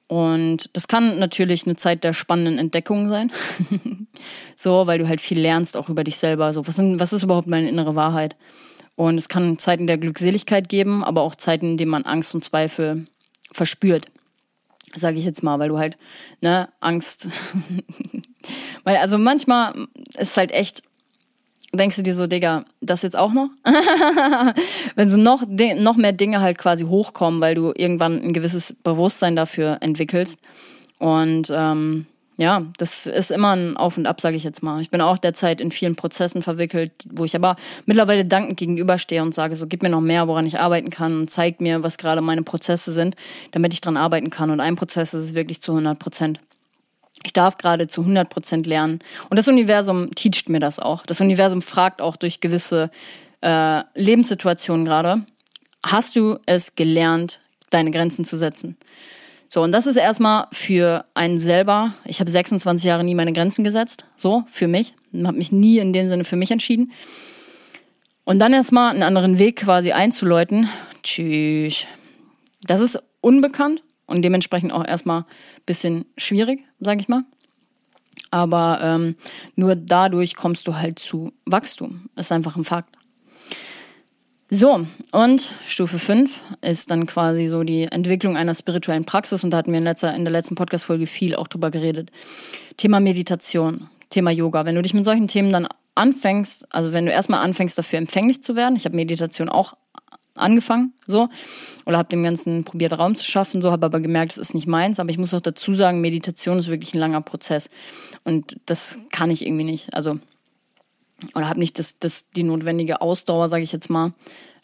Und 0.08 0.76
das 0.76 0.88
kann 0.88 1.20
natürlich 1.20 1.66
eine 1.66 1.76
Zeit 1.76 2.04
der 2.04 2.14
spannenden 2.14 2.58
Entdeckung 2.58 3.10
sein. 3.10 3.32
so, 4.56 4.88
weil 4.88 4.98
du 4.98 5.08
halt 5.08 5.22
viel 5.22 5.40
lernst 5.40 5.78
auch 5.78 5.88
über 5.88 6.04
dich 6.04 6.18
selber. 6.18 6.52
So, 6.52 6.66
was, 6.66 6.78
sind, 6.78 7.00
was 7.00 7.14
ist 7.14 7.24
überhaupt 7.24 7.48
meine 7.48 7.70
innere 7.70 7.96
Wahrheit? 7.96 8.36
Und 8.96 9.18
es 9.18 9.30
kann 9.30 9.60
Zeiten 9.60 9.86
der 9.86 9.98
Glückseligkeit 9.98 10.68
geben, 10.68 11.04
aber 11.04 11.22
auch 11.22 11.36
Zeiten, 11.36 11.72
in 11.72 11.78
denen 11.78 11.92
man 11.92 12.06
Angst 12.06 12.34
und 12.34 12.44
Zweifel 12.44 13.06
verspürt 13.52 14.08
sage 14.96 15.20
ich 15.20 15.26
jetzt 15.26 15.44
mal, 15.44 15.60
weil 15.60 15.70
du 15.70 15.78
halt, 15.78 15.98
ne, 16.42 16.70
Angst. 16.80 17.28
weil, 18.84 18.98
also 18.98 19.18
manchmal 19.18 19.88
ist 20.18 20.38
halt 20.38 20.52
echt, 20.52 20.84
denkst 21.74 21.96
du 21.98 22.04
dir 22.04 22.16
so, 22.16 22.28
Digga, 22.28 22.66
das 22.82 23.02
jetzt 23.02 23.18
auch 23.18 23.34
noch? 23.34 23.50
Wenn 24.96 25.10
so 25.10 25.18
noch, 25.20 25.44
noch 25.48 25.98
mehr 25.98 26.14
Dinge 26.14 26.42
halt 26.42 26.58
quasi 26.58 26.86
hochkommen, 26.86 27.42
weil 27.42 27.56
du 27.56 27.72
irgendwann 27.76 28.22
ein 28.22 28.34
gewisses 28.34 28.76
Bewusstsein 28.84 29.36
dafür 29.36 29.78
entwickelst. 29.82 30.40
Und 30.98 31.52
ähm, 31.56 32.06
ja, 32.40 32.66
das 32.78 33.06
ist 33.06 33.32
immer 33.32 33.54
ein 33.54 33.76
Auf 33.76 33.98
und 33.98 34.08
Ab, 34.08 34.22
sage 34.22 34.38
ich 34.38 34.46
jetzt 34.46 34.64
mal. 34.64 34.80
Ich 34.80 34.90
bin 34.90 35.02
auch 35.02 35.18
derzeit 35.18 35.60
in 35.60 35.72
vielen 35.72 35.98
Prozessen 35.98 36.42
verwickelt, 36.42 36.94
wo 37.12 37.26
ich 37.26 37.36
aber 37.36 37.58
mittlerweile 37.86 38.24
dankend 38.24 38.58
gegenüberstehe 38.58 39.22
und 39.22 39.36
sage 39.36 39.56
so, 39.56 39.68
gib 39.68 39.84
mir 39.84 39.90
noch 39.90 40.00
mehr, 40.00 40.26
woran 40.30 40.46
ich 40.46 40.58
arbeiten 40.58 40.90
kann 40.90 41.20
und 41.20 41.30
zeig 41.30 41.60
mir, 41.60 41.84
was 41.84 41.98
gerade 41.98 42.22
meine 42.22 42.44
Prozesse 42.44 42.94
sind, 42.94 43.18
damit 43.52 43.74
ich 43.74 43.82
dran 43.82 43.98
arbeiten 43.98 44.30
kann. 44.30 44.52
Und 44.52 44.62
ein 44.62 44.78
Prozess 44.78 45.14
ist 45.14 45.26
es 45.26 45.36
wirklich 45.36 45.62
zu 45.62 45.74
100 45.74 46.00
Prozent. 46.00 46.40
Ich 47.24 47.34
darf 47.34 47.58
gerade 47.58 47.88
zu 47.88 48.02
100 48.02 48.30
Prozent 48.30 48.66
lernen. 48.66 49.00
Und 49.30 49.38
das 49.38 49.50
Universum 49.50 50.16
teacht 50.16 50.48
mir 50.48 50.62
das 50.62 50.80
auch. 50.80 51.06
Das 51.06 51.20
Universum 51.20 51.62
fragt 51.62 52.02
auch 52.02 52.16
durch 52.16 52.40
gewisse 52.40 52.90
äh, 53.42 53.82
Lebenssituationen 53.96 54.86
gerade, 54.86 55.26
hast 55.86 56.16
du 56.16 56.40
es 56.46 56.76
gelernt, 56.76 57.42
deine 57.70 57.92
Grenzen 57.92 58.24
zu 58.24 58.38
setzen? 58.38 58.78
So, 59.52 59.64
und 59.64 59.72
das 59.72 59.88
ist 59.88 59.96
erstmal 59.96 60.48
für 60.52 61.06
einen 61.16 61.40
selber. 61.40 61.96
Ich 62.06 62.20
habe 62.20 62.30
26 62.30 62.86
Jahre 62.86 63.04
nie 63.04 63.16
meine 63.16 63.34
Grenzen 63.34 63.64
gesetzt, 63.64 64.06
so, 64.16 64.44
für 64.48 64.68
mich. 64.68 64.94
Habe 65.24 65.38
mich 65.38 65.52
nie 65.52 65.80
in 65.80 65.92
dem 65.92 66.08
Sinne 66.08 66.24
für 66.24 66.36
mich 66.36 66.52
entschieden. 66.52 66.92
Und 68.26 68.38
dann 68.38 68.54
erstmal 68.54 68.92
einen 68.92 69.02
anderen 69.02 69.40
Weg 69.40 69.56
quasi 69.56 69.92
einzuläuten. 69.92 70.70
Tschüss. 71.02 71.88
Das 72.62 72.80
ist 72.80 73.02
unbekannt 73.22 73.82
und 74.06 74.22
dementsprechend 74.22 74.72
auch 74.72 74.86
erstmal 74.86 75.26
bisschen 75.66 76.06
schwierig, 76.16 76.64
sage 76.80 77.02
ich 77.02 77.08
mal. 77.08 77.24
Aber 78.30 78.80
ähm, 78.84 79.16
nur 79.56 79.76
dadurch 79.76 80.36
kommst 80.36 80.68
du 80.68 80.76
halt 80.76 81.00
zu 81.00 81.34
Wachstum. 81.46 82.10
Ist 82.16 82.32
einfach 82.32 82.56
ein 82.56 82.66
Fakt. 82.66 82.99
So, 84.52 84.88
und 85.12 85.52
Stufe 85.68 86.00
5 86.00 86.42
ist 86.62 86.90
dann 86.90 87.06
quasi 87.06 87.46
so 87.46 87.64
die 87.64 87.84
Entwicklung 87.84 88.36
einer 88.36 88.56
spirituellen 88.56 89.06
Praxis 89.06 89.44
und 89.44 89.52
da 89.52 89.58
hatten 89.58 89.72
wir 89.72 89.78
in, 89.78 89.84
letzter, 89.84 90.12
in 90.16 90.26
der 90.26 90.32
letzten 90.32 90.56
Podcast-Folge 90.56 91.06
viel 91.06 91.36
auch 91.36 91.48
drüber 91.48 91.70
geredet. 91.70 92.10
Thema 92.76 93.00
Meditation, 93.00 93.90
Thema 94.10 94.32
Yoga. 94.32 94.66
Wenn 94.66 94.74
du 94.74 94.82
dich 94.82 94.96
mit 94.96 95.06
solchen 95.06 95.28
Themen 95.28 95.52
dann 95.52 95.68
anfängst, 95.94 96.66
also 96.74 96.94
wenn 96.94 97.06
du 97.06 97.12
erstmal 97.12 97.44
anfängst 97.44 97.78
dafür 97.78 98.00
empfänglich 98.00 98.42
zu 98.42 98.56
werden, 98.56 98.76
ich 98.76 98.86
habe 98.86 98.96
Meditation 98.96 99.50
auch 99.50 99.74
angefangen, 100.34 100.94
so, 101.06 101.30
oder 101.86 102.00
habe 102.00 102.10
dem 102.10 102.24
Ganzen 102.24 102.64
probiert 102.64 102.98
Raum 102.98 103.16
zu 103.16 103.26
schaffen, 103.26 103.62
so, 103.62 103.72
habe 103.72 103.86
aber 103.86 104.00
gemerkt, 104.00 104.32
es 104.32 104.40
ist 104.40 104.56
nicht 104.56 104.66
meins, 104.66 105.00
aber 105.00 105.12
ich 105.12 105.20
muss 105.20 105.34
auch 105.36 105.42
dazu 105.42 105.76
sagen, 105.76 106.02
Meditation 106.02 106.58
ist 106.58 106.70
wirklich 106.70 106.96
ein 106.96 107.00
langer 107.00 107.22
Prozess 107.22 107.70
und 108.24 108.56
das 108.66 108.98
kann 109.12 109.30
ich 109.30 109.46
irgendwie 109.46 109.66
nicht, 109.66 109.94
also 109.94 110.18
oder 111.36 111.50
habe 111.50 111.60
nicht 111.60 111.80
das, 111.80 111.98
das, 112.00 112.30
die 112.32 112.44
notwendige 112.44 113.02
Ausdauer, 113.02 113.50
sage 113.50 113.64
ich 113.64 113.72
jetzt 113.72 113.90
mal, 113.90 114.14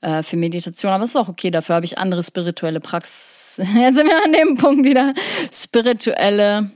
äh, 0.01 0.23
für 0.23 0.37
Meditation. 0.37 0.91
Aber 0.91 1.03
es 1.03 1.11
ist 1.11 1.15
auch 1.15 1.27
okay, 1.27 1.51
dafür 1.51 1.75
habe 1.75 1.85
ich 1.85 1.97
andere 1.97 2.23
spirituelle 2.23 2.79
Praxis. 2.79 3.57
Jetzt 3.75 3.95
sind 3.95 4.07
wir 4.07 4.23
an 4.23 4.33
dem 4.33 4.55
Punkt 4.57 4.85
wieder. 4.85 5.13
Spirituelle. 5.51 6.69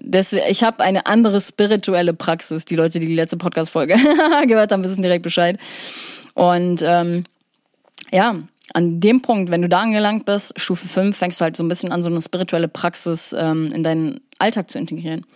Deswegen, 0.00 0.44
ich 0.48 0.62
habe 0.62 0.82
eine 0.82 1.06
andere 1.06 1.40
spirituelle 1.40 2.14
Praxis. 2.14 2.64
Die 2.64 2.76
Leute, 2.76 2.98
die 2.98 3.06
die 3.06 3.14
letzte 3.14 3.36
Podcast-Folge 3.36 3.96
gehört 4.46 4.72
haben, 4.72 4.84
wissen 4.84 5.02
direkt 5.02 5.22
Bescheid. 5.22 5.58
Und 6.34 6.82
ähm, 6.82 7.24
ja, 8.10 8.36
an 8.72 9.00
dem 9.00 9.20
Punkt, 9.20 9.50
wenn 9.50 9.60
du 9.60 9.68
da 9.68 9.80
angelangt 9.80 10.24
bist, 10.24 10.54
Stufe 10.56 10.88
5, 10.88 11.16
fängst 11.16 11.40
du 11.40 11.44
halt 11.44 11.56
so 11.56 11.62
ein 11.62 11.68
bisschen 11.68 11.92
an, 11.92 12.02
so 12.02 12.08
eine 12.08 12.22
spirituelle 12.22 12.68
Praxis 12.68 13.34
ähm, 13.38 13.70
in 13.72 13.82
deinen 13.82 14.20
Alltag 14.38 14.70
zu 14.70 14.78
integrieren 14.78 15.26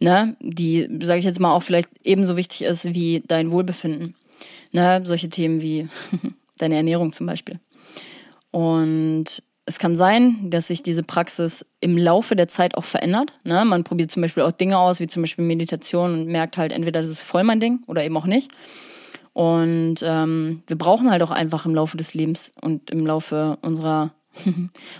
ne, 0.00 0.36
die, 0.40 0.88
sage 1.02 1.18
ich 1.18 1.24
jetzt 1.24 1.40
mal, 1.40 1.52
auch 1.52 1.62
vielleicht 1.62 1.88
ebenso 2.02 2.36
wichtig 2.36 2.62
ist 2.62 2.84
wie 2.84 3.22
dein 3.26 3.50
Wohlbefinden. 3.50 4.14
Ne, 4.72 5.02
solche 5.04 5.28
Themen 5.28 5.60
wie 5.60 5.88
deine 6.58 6.76
Ernährung 6.76 7.12
zum 7.12 7.26
Beispiel. 7.26 7.60
Und 8.50 9.42
es 9.66 9.78
kann 9.78 9.96
sein, 9.96 10.50
dass 10.50 10.66
sich 10.66 10.82
diese 10.82 11.02
Praxis 11.02 11.64
im 11.80 11.96
Laufe 11.96 12.36
der 12.36 12.48
Zeit 12.48 12.76
auch 12.76 12.84
verändert. 12.84 13.32
Ne? 13.44 13.64
Man 13.64 13.84
probiert 13.84 14.10
zum 14.10 14.22
Beispiel 14.22 14.42
auch 14.42 14.52
Dinge 14.52 14.78
aus, 14.78 15.00
wie 15.00 15.06
zum 15.06 15.22
Beispiel 15.22 15.44
Meditation 15.44 16.12
und 16.12 16.26
merkt 16.26 16.58
halt 16.58 16.72
entweder, 16.72 17.00
das 17.00 17.10
ist 17.10 17.22
voll 17.22 17.44
mein 17.44 17.60
Ding 17.60 17.80
oder 17.86 18.04
eben 18.04 18.16
auch 18.16 18.26
nicht. 18.26 18.50
Und 19.32 19.96
ähm, 20.02 20.62
wir 20.66 20.76
brauchen 20.76 21.10
halt 21.10 21.22
auch 21.22 21.30
einfach 21.30 21.66
im 21.66 21.74
Laufe 21.74 21.96
des 21.96 22.14
Lebens 22.14 22.52
und 22.60 22.90
im 22.90 23.06
Laufe 23.06 23.58
unserer 23.62 24.12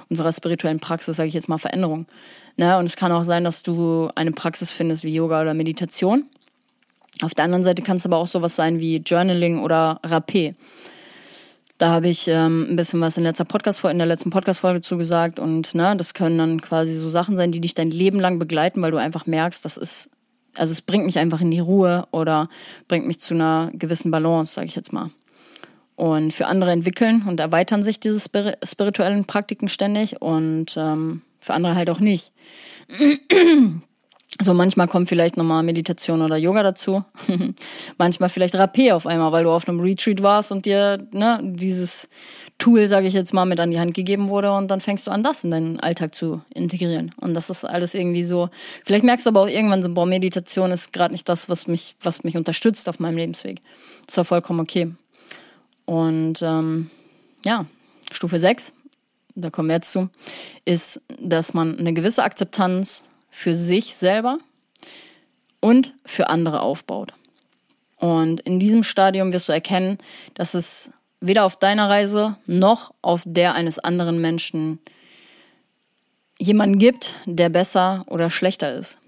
unserer 0.08 0.32
spirituellen 0.32 0.80
Praxis, 0.80 1.16
sage 1.16 1.28
ich 1.28 1.34
jetzt 1.34 1.48
mal, 1.48 1.58
Veränderung. 1.58 2.06
Ne? 2.56 2.78
Und 2.78 2.86
es 2.86 2.96
kann 2.96 3.12
auch 3.12 3.24
sein, 3.24 3.44
dass 3.44 3.62
du 3.62 4.10
eine 4.14 4.32
Praxis 4.32 4.72
findest 4.72 5.04
wie 5.04 5.14
Yoga 5.14 5.42
oder 5.42 5.54
Meditation. 5.54 6.26
Auf 7.22 7.34
der 7.34 7.44
anderen 7.44 7.64
Seite 7.64 7.82
kann 7.82 7.96
es 7.96 8.06
aber 8.06 8.16
auch 8.16 8.26
sowas 8.26 8.56
sein 8.56 8.80
wie 8.80 8.96
Journaling 8.96 9.60
oder 9.60 10.00
Rapé. 10.04 10.54
Da 11.78 11.90
habe 11.90 12.08
ich 12.08 12.28
ähm, 12.28 12.68
ein 12.70 12.76
bisschen 12.76 13.00
was 13.00 13.16
in, 13.16 13.24
letzter 13.24 13.44
Podcast 13.44 13.84
in 13.84 13.98
der 13.98 14.06
letzten 14.06 14.30
Podcast-Folge 14.30 14.80
zugesagt 14.80 15.38
und 15.40 15.74
ne, 15.74 15.96
das 15.96 16.14
können 16.14 16.38
dann 16.38 16.60
quasi 16.60 16.94
so 16.94 17.10
Sachen 17.10 17.36
sein, 17.36 17.50
die 17.50 17.60
dich 17.60 17.74
dein 17.74 17.90
Leben 17.90 18.20
lang 18.20 18.38
begleiten, 18.38 18.80
weil 18.80 18.92
du 18.92 18.96
einfach 18.96 19.26
merkst, 19.26 19.64
das 19.64 19.76
ist, 19.76 20.08
also 20.56 20.70
es 20.70 20.82
bringt 20.82 21.04
mich 21.04 21.18
einfach 21.18 21.40
in 21.40 21.50
die 21.50 21.58
Ruhe 21.58 22.06
oder 22.12 22.48
bringt 22.86 23.06
mich 23.08 23.18
zu 23.18 23.34
einer 23.34 23.70
gewissen 23.72 24.12
Balance, 24.12 24.54
sage 24.54 24.68
ich 24.68 24.76
jetzt 24.76 24.92
mal 24.92 25.10
und 25.96 26.32
für 26.32 26.46
andere 26.46 26.72
entwickeln 26.72 27.24
und 27.26 27.40
erweitern 27.40 27.82
sich 27.82 28.00
diese 28.00 28.20
spirituellen 28.20 29.24
Praktiken 29.24 29.68
ständig 29.68 30.20
und 30.20 30.76
ähm, 30.76 31.22
für 31.44 31.52
andere 31.52 31.74
halt 31.74 31.90
auch 31.90 32.00
nicht. 32.00 32.32
So 34.40 34.52
manchmal 34.52 34.88
kommt 34.88 35.08
vielleicht 35.08 35.36
nochmal 35.36 35.62
Meditation 35.62 36.20
oder 36.22 36.36
Yoga 36.36 36.62
dazu. 36.64 37.04
manchmal 37.98 38.28
vielleicht 38.30 38.54
Rapé 38.56 38.92
auf 38.92 39.06
einmal, 39.06 39.30
weil 39.30 39.44
du 39.44 39.50
auf 39.50 39.68
einem 39.68 39.78
Retreat 39.78 40.22
warst 40.22 40.50
und 40.50 40.64
dir 40.64 41.06
ne, 41.12 41.38
dieses 41.42 42.08
Tool, 42.58 42.88
sage 42.88 43.06
ich 43.06 43.14
jetzt 43.14 43.32
mal, 43.32 43.44
mit 43.44 43.60
an 43.60 43.70
die 43.70 43.78
Hand 43.78 43.94
gegeben 43.94 44.28
wurde 44.30 44.52
und 44.52 44.70
dann 44.72 44.80
fängst 44.80 45.06
du 45.06 45.12
an, 45.12 45.22
das 45.22 45.44
in 45.44 45.52
deinen 45.52 45.78
Alltag 45.78 46.14
zu 46.14 46.42
integrieren. 46.52 47.12
Und 47.20 47.34
das 47.34 47.48
ist 47.48 47.64
alles 47.64 47.94
irgendwie 47.94 48.24
so. 48.24 48.48
Vielleicht 48.84 49.04
merkst 49.04 49.26
du 49.26 49.30
aber 49.30 49.42
auch 49.42 49.48
irgendwann 49.48 49.82
so, 49.82 49.92
boah, 49.92 50.06
Meditation 50.06 50.72
ist 50.72 50.92
gerade 50.92 51.12
nicht 51.12 51.28
das, 51.28 51.48
was 51.48 51.68
mich, 51.68 51.94
was 52.00 52.24
mich 52.24 52.36
unterstützt 52.36 52.88
auf 52.88 52.98
meinem 52.98 53.18
Lebensweg. 53.18 53.60
Das 54.06 54.16
war 54.16 54.24
vollkommen 54.24 54.60
okay. 54.60 54.90
Und 55.84 56.42
ähm, 56.42 56.90
ja, 57.44 57.66
Stufe 58.10 58.38
6, 58.40 58.72
da 59.34 59.50
kommen 59.50 59.68
wir 59.68 59.76
jetzt 59.76 59.90
zu, 59.90 60.10
ist, 60.64 61.00
dass 61.20 61.54
man 61.54 61.78
eine 61.78 61.92
gewisse 61.92 62.22
Akzeptanz 62.22 63.04
für 63.30 63.54
sich 63.54 63.96
selber 63.96 64.38
und 65.60 65.94
für 66.04 66.28
andere 66.28 66.60
aufbaut. 66.60 67.14
Und 67.96 68.40
in 68.40 68.60
diesem 68.60 68.82
Stadium 68.82 69.32
wirst 69.32 69.48
du 69.48 69.52
erkennen, 69.52 69.98
dass 70.34 70.54
es 70.54 70.90
weder 71.20 71.44
auf 71.44 71.56
deiner 71.56 71.88
Reise 71.88 72.36
noch 72.46 72.92
auf 73.02 73.22
der 73.24 73.54
eines 73.54 73.78
anderen 73.78 74.20
Menschen 74.20 74.78
jemanden 76.38 76.78
gibt, 76.78 77.14
der 77.24 77.48
besser 77.48 78.04
oder 78.08 78.28
schlechter 78.30 78.74
ist. 78.74 78.98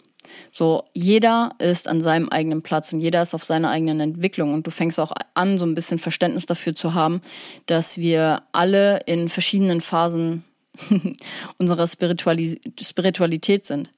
So, 0.51 0.85
jeder 0.93 1.51
ist 1.59 1.89
an 1.89 2.01
seinem 2.01 2.29
eigenen 2.29 2.63
Platz 2.63 2.93
und 2.93 3.01
jeder 3.01 3.23
ist 3.23 3.35
auf 3.35 3.45
seiner 3.45 3.71
eigenen 3.71 4.01
Entwicklung. 4.01 4.55
Und 4.55 4.67
du 4.67 4.71
fängst 4.71 5.01
auch 5.01 5.13
an, 5.35 5.59
so 5.59 5.67
ein 5.67 5.75
bisschen 5.75 5.99
Verständnis 5.99 6.47
dafür 6.47 6.75
zu 6.75 6.95
haben, 6.95 7.21
dass 7.67 7.99
wir 7.99 8.43
alle 8.53 9.01
in 9.07 9.29
verschiedenen 9.29 9.81
Phasen 9.81 10.45
unserer 11.59 11.87
Spiritualis 11.87 12.57
Spiritualität 12.81 13.67
sind 13.67 13.91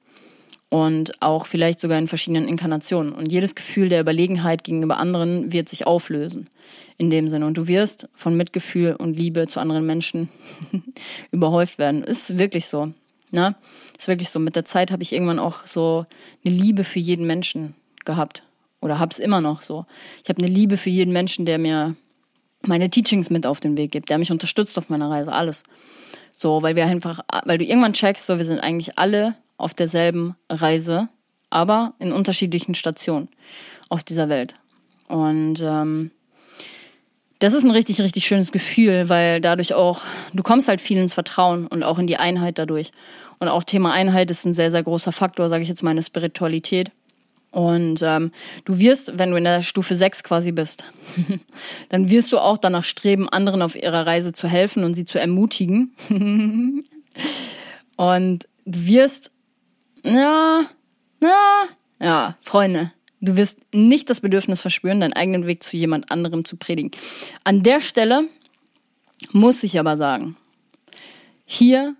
und 0.69 1.19
auch 1.21 1.47
vielleicht 1.47 1.79
sogar 1.79 1.97
in 1.97 2.07
verschiedenen 2.07 2.47
Inkarnationen. 2.47 3.13
Und 3.13 3.31
jedes 3.31 3.55
Gefühl 3.55 3.89
der 3.89 4.01
Überlegenheit 4.01 4.63
gegenüber 4.63 4.97
anderen 4.97 5.51
wird 5.51 5.67
sich 5.67 5.87
auflösen 5.87 6.49
in 6.97 7.09
dem 7.09 7.27
Sinne. 7.27 7.47
Und 7.47 7.57
du 7.57 7.67
wirst 7.67 8.07
von 8.13 8.37
Mitgefühl 8.37 8.95
und 8.95 9.17
Liebe 9.17 9.47
zu 9.47 9.59
anderen 9.59 9.85
Menschen 9.85 10.29
überhäuft 11.31 11.79
werden. 11.79 12.03
Ist 12.03 12.37
wirklich 12.37 12.67
so. 12.67 12.93
Ne? 13.31 13.55
Ist 13.97 14.07
wirklich 14.07 14.29
so. 14.29 14.39
Mit 14.39 14.55
der 14.55 14.65
Zeit 14.65 14.91
habe 14.91 15.03
ich 15.03 15.13
irgendwann 15.13 15.39
auch 15.39 15.65
so 15.65 16.05
eine 16.43 16.53
Liebe 16.53 16.83
für 16.83 16.99
jeden 16.99 17.27
Menschen 17.27 17.75
gehabt. 18.05 18.43
Oder 18.81 18.99
habe 18.99 19.11
es 19.11 19.19
immer 19.19 19.41
noch 19.41 19.61
so. 19.61 19.85
Ich 20.23 20.29
habe 20.29 20.41
eine 20.41 20.51
Liebe 20.51 20.77
für 20.77 20.89
jeden 20.89 21.11
Menschen, 21.11 21.45
der 21.45 21.59
mir 21.59 21.95
meine 22.61 22.89
Teachings 22.89 23.29
mit 23.29 23.45
auf 23.45 23.59
den 23.59 23.77
Weg 23.77 23.91
gibt, 23.91 24.09
der 24.09 24.17
mich 24.17 24.31
unterstützt 24.31 24.77
auf 24.77 24.89
meiner 24.89 25.09
Reise, 25.09 25.31
alles. 25.31 25.63
So, 26.31 26.61
weil 26.61 26.75
wir 26.75 26.85
einfach, 26.85 27.19
weil 27.45 27.57
du 27.57 27.65
irgendwann 27.65 27.93
checkst, 27.93 28.25
so, 28.25 28.37
wir 28.37 28.45
sind 28.45 28.59
eigentlich 28.59 28.97
alle 28.97 29.35
auf 29.57 29.73
derselben 29.73 30.35
Reise, 30.49 31.09
aber 31.49 31.93
in 31.99 32.11
unterschiedlichen 32.11 32.75
Stationen 32.75 33.29
auf 33.89 34.03
dieser 34.03 34.29
Welt. 34.29 34.55
Und 35.07 35.61
ähm, 35.61 36.11
das 37.39 37.53
ist 37.53 37.63
ein 37.63 37.71
richtig, 37.71 38.01
richtig 38.01 38.25
schönes 38.25 38.51
Gefühl, 38.51 39.09
weil 39.09 39.41
dadurch 39.41 39.73
auch, 39.73 40.01
du 40.33 40.43
kommst 40.43 40.67
halt 40.67 40.81
viel 40.81 40.97
ins 40.97 41.13
Vertrauen 41.13 41.67
und 41.67 41.83
auch 41.83 41.97
in 41.97 42.07
die 42.07 42.17
Einheit 42.17 42.59
dadurch. 42.59 42.91
Und 43.39 43.47
auch 43.47 43.63
Thema 43.63 43.93
Einheit 43.93 44.29
ist 44.29 44.45
ein 44.45 44.53
sehr, 44.53 44.71
sehr 44.71 44.83
großer 44.83 45.11
Faktor, 45.11 45.49
sage 45.49 45.63
ich 45.63 45.69
jetzt 45.69 45.81
mal, 45.81 45.91
in 45.91 45.97
der 45.97 46.03
Spiritualität. 46.03 46.91
Und 47.51 48.01
ähm, 48.03 48.31
du 48.65 48.77
wirst, 48.77 49.17
wenn 49.17 49.31
du 49.31 49.37
in 49.37 49.45
der 49.45 49.61
Stufe 49.61 49.95
6 49.95 50.23
quasi 50.23 50.51
bist, 50.51 50.83
dann 51.89 52.09
wirst 52.09 52.31
du 52.31 52.39
auch 52.39 52.57
danach 52.57 52.83
streben, 52.83 53.27
anderen 53.29 53.61
auf 53.61 53.75
ihrer 53.75 54.05
Reise 54.05 54.33
zu 54.33 54.47
helfen 54.47 54.83
und 54.83 54.93
sie 54.93 55.05
zu 55.05 55.19
ermutigen. 55.19 55.95
und 57.97 58.47
du 58.65 58.85
wirst 58.85 59.31
ja, 60.03 60.65
na, 61.19 61.67
ja, 61.99 62.37
Freunde, 62.41 62.91
du 63.21 63.37
wirst 63.37 63.59
nicht 63.73 64.09
das 64.09 64.21
Bedürfnis 64.21 64.61
verspüren, 64.61 65.01
deinen 65.01 65.13
eigenen 65.13 65.47
Weg 65.47 65.63
zu 65.63 65.77
jemand 65.77 66.11
anderem 66.11 66.45
zu 66.45 66.57
predigen. 66.57 66.91
An 67.43 67.63
der 67.63 67.81
Stelle 67.81 68.27
muss 69.31 69.63
ich 69.63 69.79
aber 69.79 69.97
sagen, 69.97 70.37
hier 71.45 71.95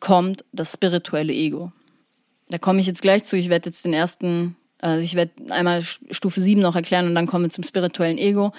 kommt 0.00 0.44
das 0.52 0.72
spirituelle 0.72 1.32
Ego. 1.32 1.72
Da 2.48 2.58
komme 2.58 2.80
ich 2.80 2.86
jetzt 2.86 3.02
gleich 3.02 3.24
zu. 3.24 3.36
Ich 3.36 3.48
werde 3.48 3.68
jetzt 3.68 3.84
den 3.84 3.92
ersten, 3.92 4.56
also 4.80 5.04
ich 5.04 5.14
werde 5.14 5.32
einmal 5.50 5.82
Stufe 5.82 6.40
7 6.40 6.60
noch 6.60 6.76
erklären 6.76 7.06
und 7.06 7.14
dann 7.14 7.26
kommen 7.26 7.46
wir 7.46 7.50
zum 7.50 7.64
spirituellen 7.64 8.18
Ego, 8.18 8.52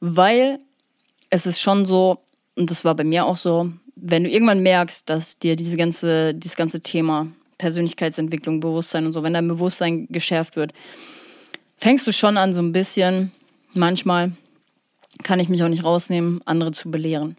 weil 0.00 0.58
es 1.30 1.46
ist 1.46 1.60
schon 1.60 1.84
so, 1.86 2.18
und 2.56 2.70
das 2.70 2.84
war 2.84 2.94
bei 2.94 3.04
mir 3.04 3.26
auch 3.26 3.36
so, 3.36 3.70
wenn 3.96 4.24
du 4.24 4.30
irgendwann 4.30 4.62
merkst, 4.62 5.08
dass 5.08 5.38
dir 5.38 5.56
diese 5.56 5.76
ganze, 5.76 6.34
dieses 6.34 6.56
ganze 6.56 6.80
Thema 6.80 7.28
Persönlichkeitsentwicklung, 7.58 8.60
Bewusstsein 8.60 9.06
und 9.06 9.12
so, 9.12 9.22
wenn 9.22 9.34
dein 9.34 9.48
Bewusstsein 9.48 10.06
geschärft 10.10 10.56
wird, 10.56 10.72
fängst 11.84 12.06
du 12.06 12.14
schon 12.14 12.38
an, 12.38 12.54
so 12.54 12.62
ein 12.62 12.72
bisschen, 12.72 13.30
manchmal 13.74 14.32
kann 15.22 15.38
ich 15.38 15.50
mich 15.50 15.62
auch 15.62 15.68
nicht 15.68 15.84
rausnehmen, 15.84 16.40
andere 16.46 16.72
zu 16.72 16.90
belehren. 16.90 17.36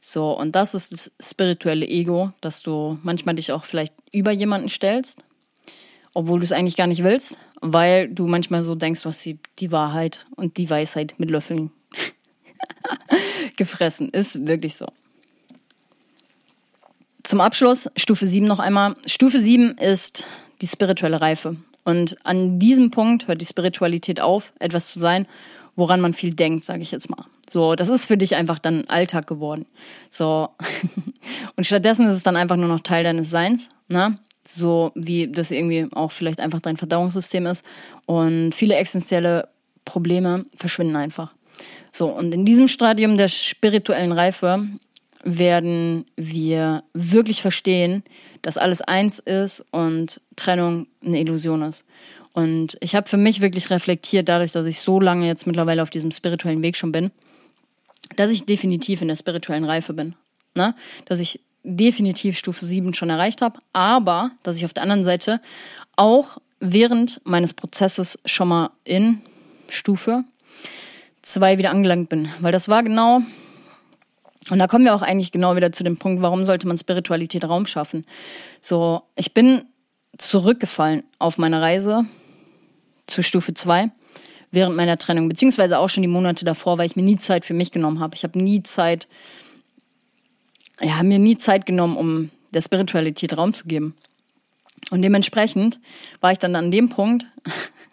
So, 0.00 0.36
und 0.36 0.56
das 0.56 0.74
ist 0.74 0.90
das 0.90 1.12
spirituelle 1.20 1.86
Ego, 1.86 2.32
dass 2.40 2.62
du 2.62 2.98
manchmal 3.04 3.36
dich 3.36 3.52
auch 3.52 3.64
vielleicht 3.64 3.94
über 4.10 4.32
jemanden 4.32 4.68
stellst, 4.68 5.22
obwohl 6.14 6.40
du 6.40 6.46
es 6.46 6.50
eigentlich 6.50 6.74
gar 6.74 6.88
nicht 6.88 7.04
willst, 7.04 7.38
weil 7.60 8.08
du 8.08 8.26
manchmal 8.26 8.64
so 8.64 8.74
denkst, 8.74 9.02
du 9.02 9.10
hast 9.10 9.24
die, 9.24 9.38
die 9.60 9.70
Wahrheit 9.70 10.26
und 10.34 10.56
die 10.56 10.68
Weisheit 10.68 11.14
mit 11.18 11.30
Löffeln 11.30 11.70
gefressen. 13.56 14.08
Ist 14.08 14.48
wirklich 14.48 14.74
so. 14.74 14.88
Zum 17.22 17.40
Abschluss 17.40 17.88
Stufe 17.94 18.26
7 18.26 18.46
noch 18.46 18.58
einmal. 18.58 18.96
Stufe 19.06 19.38
7 19.38 19.78
ist 19.78 20.26
die 20.60 20.66
spirituelle 20.66 21.20
Reife. 21.20 21.54
Und 21.90 22.16
an 22.24 22.58
diesem 22.60 22.90
Punkt 22.90 23.26
hört 23.26 23.40
die 23.40 23.46
Spiritualität 23.46 24.20
auf, 24.20 24.52
etwas 24.60 24.92
zu 24.92 25.00
sein, 25.00 25.26
woran 25.74 26.00
man 26.00 26.14
viel 26.14 26.34
denkt, 26.34 26.64
sage 26.64 26.82
ich 26.82 26.92
jetzt 26.92 27.10
mal. 27.10 27.24
So, 27.48 27.74
das 27.74 27.88
ist 27.88 28.06
für 28.06 28.16
dich 28.16 28.36
einfach 28.36 28.60
dann 28.60 28.84
Alltag 28.86 29.26
geworden. 29.26 29.66
So. 30.08 30.50
Und 31.56 31.64
stattdessen 31.64 32.06
ist 32.06 32.14
es 32.14 32.22
dann 32.22 32.36
einfach 32.36 32.56
nur 32.56 32.68
noch 32.68 32.80
Teil 32.80 33.02
deines 33.02 33.30
Seins, 33.30 33.68
ne? 33.88 34.18
So 34.46 34.92
wie 34.94 35.28
das 35.28 35.50
irgendwie 35.50 35.88
auch 35.92 36.12
vielleicht 36.12 36.40
einfach 36.40 36.60
dein 36.60 36.76
Verdauungssystem 36.76 37.46
ist. 37.46 37.64
Und 38.06 38.54
viele 38.54 38.76
existenzielle 38.76 39.48
Probleme 39.84 40.46
verschwinden 40.56 40.96
einfach. 40.96 41.34
So, 41.92 42.08
und 42.08 42.32
in 42.32 42.44
diesem 42.44 42.68
Stadium 42.68 43.16
der 43.16 43.28
spirituellen 43.28 44.12
Reife 44.12 44.68
werden 45.22 46.04
wir 46.16 46.82
wirklich 46.94 47.42
verstehen, 47.42 48.02
dass 48.42 48.56
alles 48.56 48.80
eins 48.80 49.18
ist 49.18 49.64
und 49.70 50.20
Trennung 50.36 50.86
eine 51.04 51.20
Illusion 51.20 51.62
ist. 51.62 51.84
Und 52.32 52.78
ich 52.80 52.94
habe 52.94 53.08
für 53.08 53.16
mich 53.16 53.40
wirklich 53.40 53.70
reflektiert, 53.70 54.28
dadurch, 54.28 54.52
dass 54.52 54.66
ich 54.66 54.80
so 54.80 55.00
lange 55.00 55.26
jetzt 55.26 55.46
mittlerweile 55.46 55.82
auf 55.82 55.90
diesem 55.90 56.10
spirituellen 56.12 56.62
Weg 56.62 56.76
schon 56.76 56.92
bin, 56.92 57.10
dass 58.16 58.30
ich 58.30 58.44
definitiv 58.44 59.02
in 59.02 59.08
der 59.08 59.16
spirituellen 59.16 59.64
Reife 59.64 59.92
bin. 59.92 60.14
Ne? 60.54 60.74
Dass 61.06 61.20
ich 61.20 61.40
definitiv 61.62 62.38
Stufe 62.38 62.64
7 62.64 62.94
schon 62.94 63.10
erreicht 63.10 63.42
habe, 63.42 63.60
aber 63.72 64.32
dass 64.42 64.56
ich 64.56 64.64
auf 64.64 64.72
der 64.72 64.84
anderen 64.84 65.04
Seite 65.04 65.40
auch 65.96 66.38
während 66.60 67.20
meines 67.24 67.54
Prozesses 67.54 68.18
schon 68.24 68.48
mal 68.48 68.70
in 68.84 69.20
Stufe 69.68 70.24
2 71.22 71.58
wieder 71.58 71.70
angelangt 71.70 72.08
bin. 72.08 72.28
Weil 72.40 72.52
das 72.52 72.68
war 72.68 72.82
genau 72.82 73.22
und 74.48 74.58
da 74.58 74.66
kommen 74.66 74.84
wir 74.84 74.94
auch 74.94 75.02
eigentlich 75.02 75.32
genau 75.32 75.54
wieder 75.54 75.70
zu 75.70 75.84
dem 75.84 75.98
Punkt, 75.98 76.22
warum 76.22 76.44
sollte 76.44 76.66
man 76.66 76.78
Spiritualität 76.78 77.44
Raum 77.44 77.66
schaffen? 77.66 78.06
So, 78.60 79.02
ich 79.14 79.34
bin 79.34 79.62
zurückgefallen 80.16 81.02
auf 81.18 81.36
meine 81.36 81.60
Reise 81.60 82.06
zu 83.06 83.22
Stufe 83.22 83.52
2 83.52 83.90
während 84.50 84.76
meiner 84.76 84.96
Trennung, 84.96 85.28
beziehungsweise 85.28 85.78
auch 85.78 85.88
schon 85.88 86.02
die 86.02 86.08
Monate 86.08 86.44
davor, 86.44 86.78
weil 86.78 86.86
ich 86.86 86.96
mir 86.96 87.02
nie 87.02 87.18
Zeit 87.18 87.44
für 87.44 87.54
mich 87.54 87.70
genommen 87.70 88.00
habe. 88.00 88.16
Ich 88.16 88.24
habe 88.24 88.38
nie 88.38 88.62
Zeit, 88.62 89.06
ja, 90.80 91.02
mir 91.02 91.18
nie 91.18 91.36
Zeit 91.36 91.66
genommen, 91.66 91.96
um 91.96 92.30
der 92.52 92.62
Spiritualität 92.62 93.36
Raum 93.36 93.54
zu 93.54 93.66
geben. 93.66 93.94
Und 94.90 95.02
dementsprechend 95.02 95.78
war 96.20 96.32
ich 96.32 96.38
dann 96.38 96.56
an 96.56 96.70
dem 96.70 96.88
Punkt, 96.88 97.26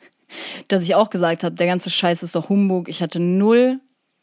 dass 0.68 0.82
ich 0.82 0.96
auch 0.96 1.10
gesagt 1.10 1.44
habe, 1.44 1.56
der 1.56 1.68
ganze 1.68 1.92
Scheiß 1.92 2.24
ist 2.24 2.36
doch 2.36 2.50
Humbug. 2.50 2.90
Ich 2.90 3.02
hatte 3.04 3.20
null 3.20 3.80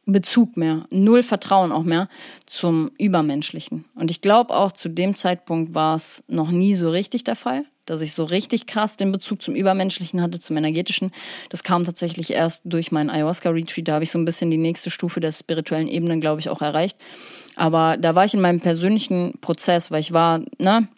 Bezug 0.07 0.57
mehr, 0.57 0.87
null 0.91 1.23
Vertrauen 1.23 1.73
auch 1.73 1.83
mehr 1.83 2.09
zum 2.47 2.91
Übermenschlichen. 2.99 3.85
Und 3.95 4.11
ich 4.11 4.21
glaube 4.21 4.55
auch 4.55 4.73
zu 4.73 4.89
dem 4.89 5.15
Zeitpunkt 5.15 5.75
war 5.75 5.97
es 5.97 6.23
noch 6.29 6.51
nie 6.51 6.75
so 6.75 6.91
richtig 6.91 7.25
der 7.25 7.37
Fall, 7.37 7.65
dass 7.87 8.01
ich 8.01 8.15
so 8.15 8.25
richtig 8.25 8.67
krass 8.67 8.97
den 8.97 9.13
Bezug 9.13 9.43
zum 9.43 9.55
Übermenschlichen 9.55 10.21
hatte, 10.21 10.39
zum 10.39 10.57
Energetischen. 10.57 11.11
Das 11.51 11.63
kam 11.63 11.85
tatsächlich 11.85 12.33
erst 12.33 12.63
durch 12.65 12.93
meinen 12.93 13.11
Ayahuasca-Retreat. 13.11 13.89
Da 13.89 13.95
habe 13.95 14.05
ich 14.05 14.11
so 14.11 14.19
ein 14.19 14.25
bisschen 14.25 14.51
die 14.51 14.57
nächste 14.57 14.91
Stufe 14.91 15.21
der 15.21 15.33
spirituellen 15.33 15.89
Ebene, 15.89 16.19
glaube 16.21 16.41
ich, 16.41 16.49
auch 16.49 16.63
erreicht. 16.63 16.99
Aber 17.57 17.97
da 17.97 18.15
war 18.15 18.25
ich 18.25 18.35
in 18.35 18.41
meinem 18.41 18.61
persönlichen 18.61 19.39
Prozess, 19.41 19.91
weil 19.91 20.01
ich 20.01 20.13
war, 20.13 20.41
ne, 20.59 20.89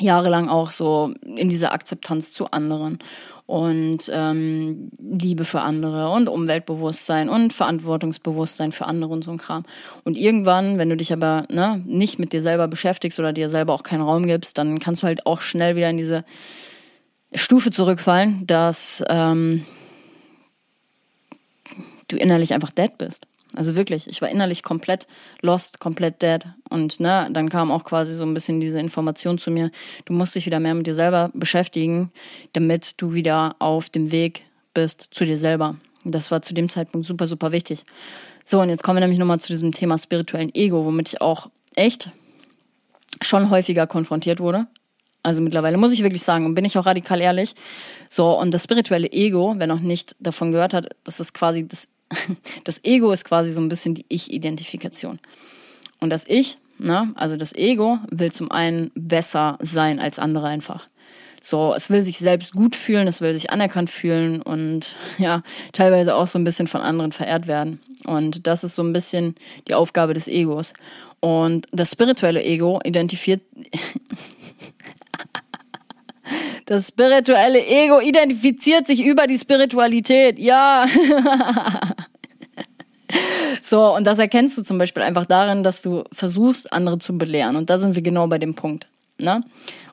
jahrelang 0.00 0.48
auch 0.48 0.70
so 0.70 1.14
in 1.24 1.48
dieser 1.48 1.72
Akzeptanz 1.72 2.32
zu 2.32 2.50
anderen 2.50 2.98
und 3.46 4.10
ähm, 4.12 4.90
Liebe 4.98 5.44
für 5.44 5.60
andere 5.60 6.10
und 6.10 6.28
Umweltbewusstsein 6.28 7.28
und 7.28 7.52
Verantwortungsbewusstsein 7.52 8.72
für 8.72 8.86
andere 8.86 9.12
und 9.12 9.24
so 9.24 9.30
ein 9.30 9.38
Kram. 9.38 9.64
Und 10.04 10.16
irgendwann, 10.16 10.78
wenn 10.78 10.90
du 10.90 10.96
dich 10.96 11.12
aber 11.12 11.46
ne, 11.48 11.82
nicht 11.86 12.18
mit 12.18 12.32
dir 12.32 12.42
selber 12.42 12.66
beschäftigst 12.66 13.18
oder 13.18 13.32
dir 13.32 13.48
selber 13.48 13.72
auch 13.72 13.84
keinen 13.84 14.02
Raum 14.02 14.26
gibst, 14.26 14.58
dann 14.58 14.78
kannst 14.80 15.02
du 15.02 15.06
halt 15.06 15.26
auch 15.26 15.40
schnell 15.40 15.76
wieder 15.76 15.90
in 15.90 15.96
diese 15.96 16.24
Stufe 17.34 17.70
zurückfallen, 17.70 18.46
dass 18.46 19.04
ähm, 19.08 19.64
du 22.08 22.16
innerlich 22.16 22.52
einfach 22.52 22.72
dead 22.72 22.98
bist. 22.98 23.26
Also 23.56 23.74
wirklich, 23.74 24.06
ich 24.06 24.22
war 24.22 24.28
innerlich 24.28 24.62
komplett 24.62 25.06
lost, 25.40 25.80
komplett 25.80 26.22
dead. 26.22 26.44
Und 26.68 27.00
ne, 27.00 27.28
dann 27.32 27.48
kam 27.48 27.70
auch 27.70 27.84
quasi 27.84 28.14
so 28.14 28.24
ein 28.24 28.34
bisschen 28.34 28.60
diese 28.60 28.78
Information 28.78 29.38
zu 29.38 29.50
mir, 29.50 29.70
du 30.04 30.12
musst 30.12 30.34
dich 30.34 30.46
wieder 30.46 30.60
mehr 30.60 30.74
mit 30.74 30.86
dir 30.86 30.94
selber 30.94 31.30
beschäftigen, 31.34 32.12
damit 32.52 33.00
du 33.00 33.14
wieder 33.14 33.56
auf 33.58 33.88
dem 33.88 34.12
Weg 34.12 34.42
bist 34.74 35.08
zu 35.10 35.24
dir 35.24 35.38
selber. 35.38 35.76
Das 36.04 36.30
war 36.30 36.42
zu 36.42 36.54
dem 36.54 36.68
Zeitpunkt 36.68 37.06
super, 37.06 37.26
super 37.26 37.50
wichtig. 37.50 37.84
So, 38.44 38.60
und 38.60 38.68
jetzt 38.68 38.84
kommen 38.84 38.96
wir 38.96 39.00
nämlich 39.00 39.18
nochmal 39.18 39.40
zu 39.40 39.48
diesem 39.48 39.72
Thema 39.72 39.98
spirituellen 39.98 40.54
Ego, 40.54 40.84
womit 40.84 41.08
ich 41.08 41.20
auch 41.20 41.48
echt 41.74 42.10
schon 43.22 43.50
häufiger 43.50 43.86
konfrontiert 43.86 44.38
wurde. 44.38 44.66
Also 45.22 45.42
mittlerweile 45.42 45.76
muss 45.76 45.92
ich 45.92 46.04
wirklich 46.04 46.22
sagen, 46.22 46.46
und 46.46 46.54
bin 46.54 46.64
ich 46.64 46.78
auch 46.78 46.86
radikal 46.86 47.20
ehrlich. 47.20 47.54
So, 48.08 48.38
und 48.38 48.54
das 48.54 48.62
spirituelle 48.62 49.10
Ego, 49.10 49.54
wer 49.58 49.66
noch 49.66 49.80
nicht 49.80 50.14
davon 50.20 50.52
gehört 50.52 50.72
hat, 50.72 50.94
das 51.02 51.18
ist 51.18 51.34
quasi 51.34 51.66
das, 51.66 51.88
das 52.64 52.84
Ego 52.84 53.12
ist 53.12 53.24
quasi 53.24 53.50
so 53.52 53.60
ein 53.60 53.68
bisschen 53.68 53.94
die 53.94 54.06
Ich-Identifikation. 54.08 55.18
Und 56.00 56.10
das 56.10 56.24
Ich, 56.26 56.58
ne, 56.78 57.12
also 57.14 57.36
das 57.36 57.54
Ego 57.54 57.98
will 58.10 58.30
zum 58.30 58.50
einen 58.50 58.90
besser 58.94 59.58
sein 59.60 59.98
als 59.98 60.18
andere 60.18 60.46
einfach. 60.46 60.88
So, 61.42 61.74
es 61.74 61.90
will 61.90 62.02
sich 62.02 62.18
selbst 62.18 62.54
gut 62.54 62.74
fühlen, 62.74 63.06
es 63.06 63.20
will 63.20 63.32
sich 63.32 63.50
anerkannt 63.50 63.88
fühlen 63.88 64.42
und 64.42 64.96
ja, 65.18 65.42
teilweise 65.72 66.16
auch 66.16 66.26
so 66.26 66.38
ein 66.38 66.44
bisschen 66.44 66.66
von 66.66 66.80
anderen 66.80 67.12
verehrt 67.12 67.46
werden. 67.46 67.80
Und 68.04 68.46
das 68.46 68.64
ist 68.64 68.74
so 68.74 68.82
ein 68.82 68.92
bisschen 68.92 69.36
die 69.68 69.74
Aufgabe 69.74 70.12
des 70.12 70.28
Egos. 70.28 70.72
Und 71.20 71.66
das 71.72 71.92
spirituelle 71.92 72.42
Ego 72.42 72.80
identifiziert, 72.84 73.42
das 76.66 76.88
spirituelle 76.88 77.64
Ego 77.64 78.00
identifiziert 78.00 78.86
sich 78.86 79.04
über 79.04 79.26
die 79.26 79.38
Spiritualität. 79.38 80.38
Ja. 80.38 80.86
so, 83.62 83.94
und 83.94 84.06
das 84.06 84.18
erkennst 84.18 84.58
du 84.58 84.62
zum 84.62 84.78
Beispiel 84.78 85.02
einfach 85.02 85.26
darin, 85.26 85.62
dass 85.62 85.82
du 85.82 86.04
versuchst, 86.12 86.72
andere 86.72 86.98
zu 86.98 87.16
belehren. 87.16 87.56
Und 87.56 87.70
da 87.70 87.78
sind 87.78 87.94
wir 87.94 88.02
genau 88.02 88.26
bei 88.26 88.38
dem 88.38 88.54
Punkt. 88.54 88.86
Ne? 89.18 89.42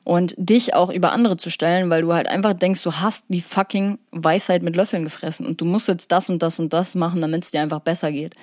Und 0.04 0.34
dich 0.36 0.74
auch 0.74 0.90
über 0.90 1.12
andere 1.12 1.38
zu 1.38 1.50
stellen, 1.50 1.88
weil 1.88 2.02
du 2.02 2.12
halt 2.12 2.28
einfach 2.28 2.52
denkst, 2.52 2.82
du 2.82 2.92
hast 2.92 3.24
die 3.28 3.40
fucking 3.40 3.98
Weisheit 4.10 4.62
mit 4.62 4.76
Löffeln 4.76 5.04
gefressen 5.04 5.46
und 5.46 5.62
du 5.62 5.64
musst 5.64 5.88
jetzt 5.88 6.12
das 6.12 6.28
und 6.28 6.42
das 6.42 6.60
und 6.60 6.74
das 6.74 6.94
machen, 6.94 7.22
damit 7.22 7.44
es 7.44 7.50
dir 7.50 7.62
einfach 7.62 7.80
besser 7.80 8.12
geht. 8.12 8.34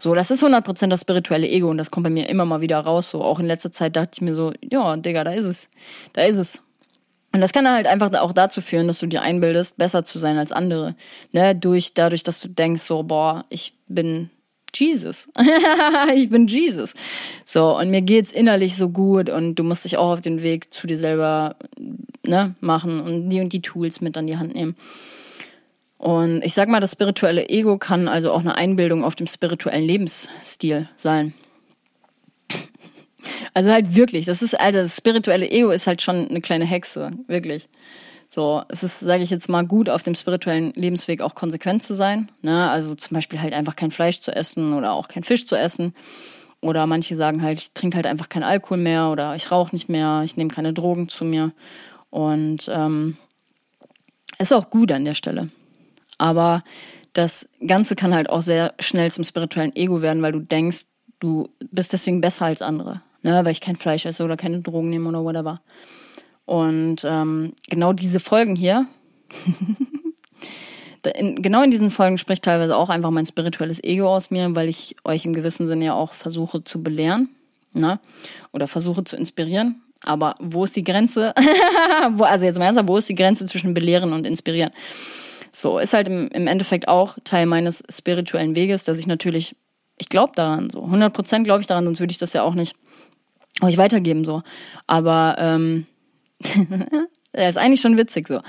So, 0.00 0.14
das 0.14 0.30
ist 0.30 0.42
100% 0.42 0.88
das 0.88 1.02
spirituelle 1.02 1.48
Ego 1.48 1.68
und 1.68 1.78
das 1.78 1.90
kommt 1.90 2.04
bei 2.04 2.10
mir 2.10 2.28
immer 2.28 2.44
mal 2.44 2.60
wieder 2.60 2.80
raus. 2.80 3.10
So, 3.10 3.22
auch 3.22 3.38
in 3.38 3.46
letzter 3.46 3.70
Zeit 3.70 3.96
dachte 3.96 4.12
ich 4.14 4.22
mir 4.22 4.34
so, 4.34 4.52
ja, 4.62 4.96
Digga, 4.96 5.24
da 5.24 5.32
ist 5.32 5.44
es. 5.44 5.68
Da 6.14 6.22
ist 6.22 6.38
es. 6.38 6.62
Und 7.34 7.40
das 7.40 7.52
kann 7.52 7.68
halt 7.68 7.88
einfach 7.88 8.12
auch 8.20 8.32
dazu 8.32 8.60
führen, 8.60 8.86
dass 8.86 9.00
du 9.00 9.08
dir 9.08 9.20
einbildest, 9.20 9.76
besser 9.76 10.04
zu 10.04 10.20
sein 10.20 10.38
als 10.38 10.52
andere. 10.52 10.94
Ne? 11.32 11.56
Durch, 11.56 11.92
dadurch, 11.92 12.22
dass 12.22 12.40
du 12.40 12.48
denkst, 12.48 12.82
so, 12.82 13.02
boah, 13.02 13.44
ich 13.48 13.74
bin 13.88 14.30
Jesus. 14.72 15.28
ich 16.14 16.30
bin 16.30 16.46
Jesus. 16.46 16.94
So, 17.44 17.76
und 17.76 17.90
mir 17.90 18.02
geht's 18.02 18.30
innerlich 18.30 18.76
so 18.76 18.88
gut 18.88 19.30
und 19.30 19.56
du 19.56 19.64
musst 19.64 19.84
dich 19.84 19.96
auch 19.96 20.12
auf 20.12 20.20
den 20.20 20.42
Weg 20.42 20.72
zu 20.72 20.86
dir 20.86 20.96
selber 20.96 21.56
ne, 22.24 22.54
machen 22.60 23.00
und 23.00 23.30
die 23.30 23.40
und 23.40 23.52
die 23.52 23.62
Tools 23.62 24.00
mit 24.00 24.16
an 24.16 24.28
die 24.28 24.36
Hand 24.36 24.54
nehmen. 24.54 24.76
Und 25.98 26.40
ich 26.44 26.54
sag 26.54 26.68
mal, 26.68 26.78
das 26.78 26.92
spirituelle 26.92 27.48
Ego 27.48 27.78
kann 27.78 28.06
also 28.06 28.30
auch 28.30 28.40
eine 28.40 28.54
Einbildung 28.54 29.02
auf 29.02 29.16
dem 29.16 29.26
spirituellen 29.26 29.84
Lebensstil 29.84 30.88
sein. 30.94 31.34
Also 33.52 33.70
halt 33.70 33.94
wirklich, 33.94 34.26
das 34.26 34.42
ist, 34.42 34.58
Alter, 34.58 34.82
das 34.82 34.96
spirituelle 34.96 35.50
Ego 35.50 35.70
ist 35.70 35.86
halt 35.86 36.02
schon 36.02 36.28
eine 36.28 36.40
kleine 36.40 36.64
Hexe, 36.64 37.12
wirklich. 37.26 37.68
So, 38.28 38.62
es 38.68 38.82
ist, 38.82 39.00
sage 39.00 39.22
ich 39.22 39.30
jetzt 39.30 39.48
mal, 39.48 39.64
gut, 39.64 39.88
auf 39.88 40.02
dem 40.02 40.16
spirituellen 40.16 40.72
Lebensweg 40.74 41.20
auch 41.20 41.36
konsequent 41.36 41.82
zu 41.82 41.94
sein. 41.94 42.30
Ne? 42.42 42.68
Also 42.68 42.94
zum 42.96 43.14
Beispiel 43.14 43.40
halt 43.40 43.52
einfach 43.52 43.76
kein 43.76 43.92
Fleisch 43.92 44.20
zu 44.20 44.34
essen 44.34 44.72
oder 44.72 44.92
auch 44.92 45.06
kein 45.06 45.22
Fisch 45.22 45.46
zu 45.46 45.54
essen. 45.56 45.94
Oder 46.60 46.86
manche 46.86 47.14
sagen 47.14 47.42
halt, 47.42 47.60
ich 47.60 47.72
trinke 47.74 47.96
halt 47.96 48.06
einfach 48.06 48.28
keinen 48.28 48.42
Alkohol 48.42 48.78
mehr 48.78 49.10
oder 49.10 49.36
ich 49.36 49.52
rauche 49.52 49.74
nicht 49.74 49.88
mehr, 49.88 50.22
ich 50.24 50.36
nehme 50.36 50.50
keine 50.50 50.72
Drogen 50.72 51.08
zu 51.08 51.24
mir. 51.24 51.52
Und 52.10 52.68
ähm, 52.72 53.16
ist 54.38 54.52
auch 54.52 54.70
gut 54.70 54.90
an 54.90 55.04
der 55.04 55.14
Stelle. 55.14 55.50
Aber 56.18 56.64
das 57.12 57.48
Ganze 57.64 57.94
kann 57.94 58.14
halt 58.14 58.30
auch 58.30 58.42
sehr 58.42 58.74
schnell 58.80 59.12
zum 59.12 59.22
spirituellen 59.24 59.76
Ego 59.76 60.02
werden, 60.02 60.22
weil 60.22 60.32
du 60.32 60.40
denkst, 60.40 60.86
du 61.20 61.50
bist 61.70 61.92
deswegen 61.92 62.20
besser 62.20 62.46
als 62.46 62.62
andere 62.62 63.00
ne, 63.24 63.44
weil 63.44 63.52
ich 63.52 63.60
kein 63.60 63.74
Fleisch 63.74 64.06
esse 64.06 64.22
oder 64.22 64.36
keine 64.36 64.60
Drogen 64.60 64.90
nehme 64.90 65.08
oder 65.08 65.24
whatever. 65.24 65.60
Und 66.44 67.04
ähm, 67.04 67.54
genau 67.68 67.92
diese 67.92 68.20
Folgen 68.20 68.54
hier, 68.54 68.86
in, 71.16 71.42
genau 71.42 71.62
in 71.62 71.70
diesen 71.70 71.90
Folgen 71.90 72.18
spricht 72.18 72.44
teilweise 72.44 72.76
auch 72.76 72.90
einfach 72.90 73.10
mein 73.10 73.26
spirituelles 73.26 73.82
Ego 73.82 74.14
aus 74.14 74.30
mir, 74.30 74.54
weil 74.54 74.68
ich 74.68 74.94
euch 75.04 75.24
im 75.24 75.32
gewissen 75.32 75.66
Sinne 75.66 75.86
ja 75.86 75.94
auch 75.94 76.12
versuche 76.12 76.62
zu 76.62 76.82
belehren, 76.82 77.30
ne, 77.72 77.98
oder 78.52 78.68
versuche 78.68 79.02
zu 79.04 79.16
inspirieren. 79.16 79.80
Aber 80.02 80.34
wo 80.38 80.64
ist 80.64 80.76
die 80.76 80.84
Grenze? 80.84 81.32
wo, 82.10 82.24
also 82.24 82.44
jetzt 82.44 82.58
mal 82.58 82.66
ernsthaft, 82.66 82.88
wo 82.88 82.98
ist 82.98 83.08
die 83.08 83.14
Grenze 83.14 83.46
zwischen 83.46 83.72
belehren 83.72 84.12
und 84.12 84.26
inspirieren? 84.26 84.70
So, 85.50 85.78
ist 85.78 85.94
halt 85.94 86.08
im, 86.08 86.28
im 86.28 86.46
Endeffekt 86.46 86.88
auch 86.88 87.16
Teil 87.24 87.46
meines 87.46 87.82
spirituellen 87.88 88.54
Weges, 88.54 88.84
dass 88.84 88.98
ich 88.98 89.06
natürlich, 89.06 89.56
ich 89.96 90.10
glaube 90.10 90.32
daran, 90.36 90.68
so 90.68 90.84
100% 90.84 91.44
glaube 91.44 91.62
ich 91.62 91.66
daran, 91.66 91.86
sonst 91.86 92.00
würde 92.00 92.10
ich 92.10 92.18
das 92.18 92.34
ja 92.34 92.42
auch 92.42 92.54
nicht 92.54 92.76
euch 93.62 93.76
weitergeben 93.76 94.24
so. 94.24 94.42
Aber 94.86 95.36
ähm, 95.38 95.86
ja, 97.34 97.48
ist 97.48 97.58
eigentlich 97.58 97.80
schon 97.80 97.98
witzig 97.98 98.28
so, 98.28 98.40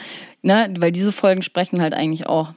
ne? 0.42 0.74
Weil 0.78 0.92
diese 0.92 1.12
Folgen 1.12 1.42
sprechen 1.42 1.82
halt 1.82 1.94
eigentlich 1.94 2.28
auch. 2.28 2.54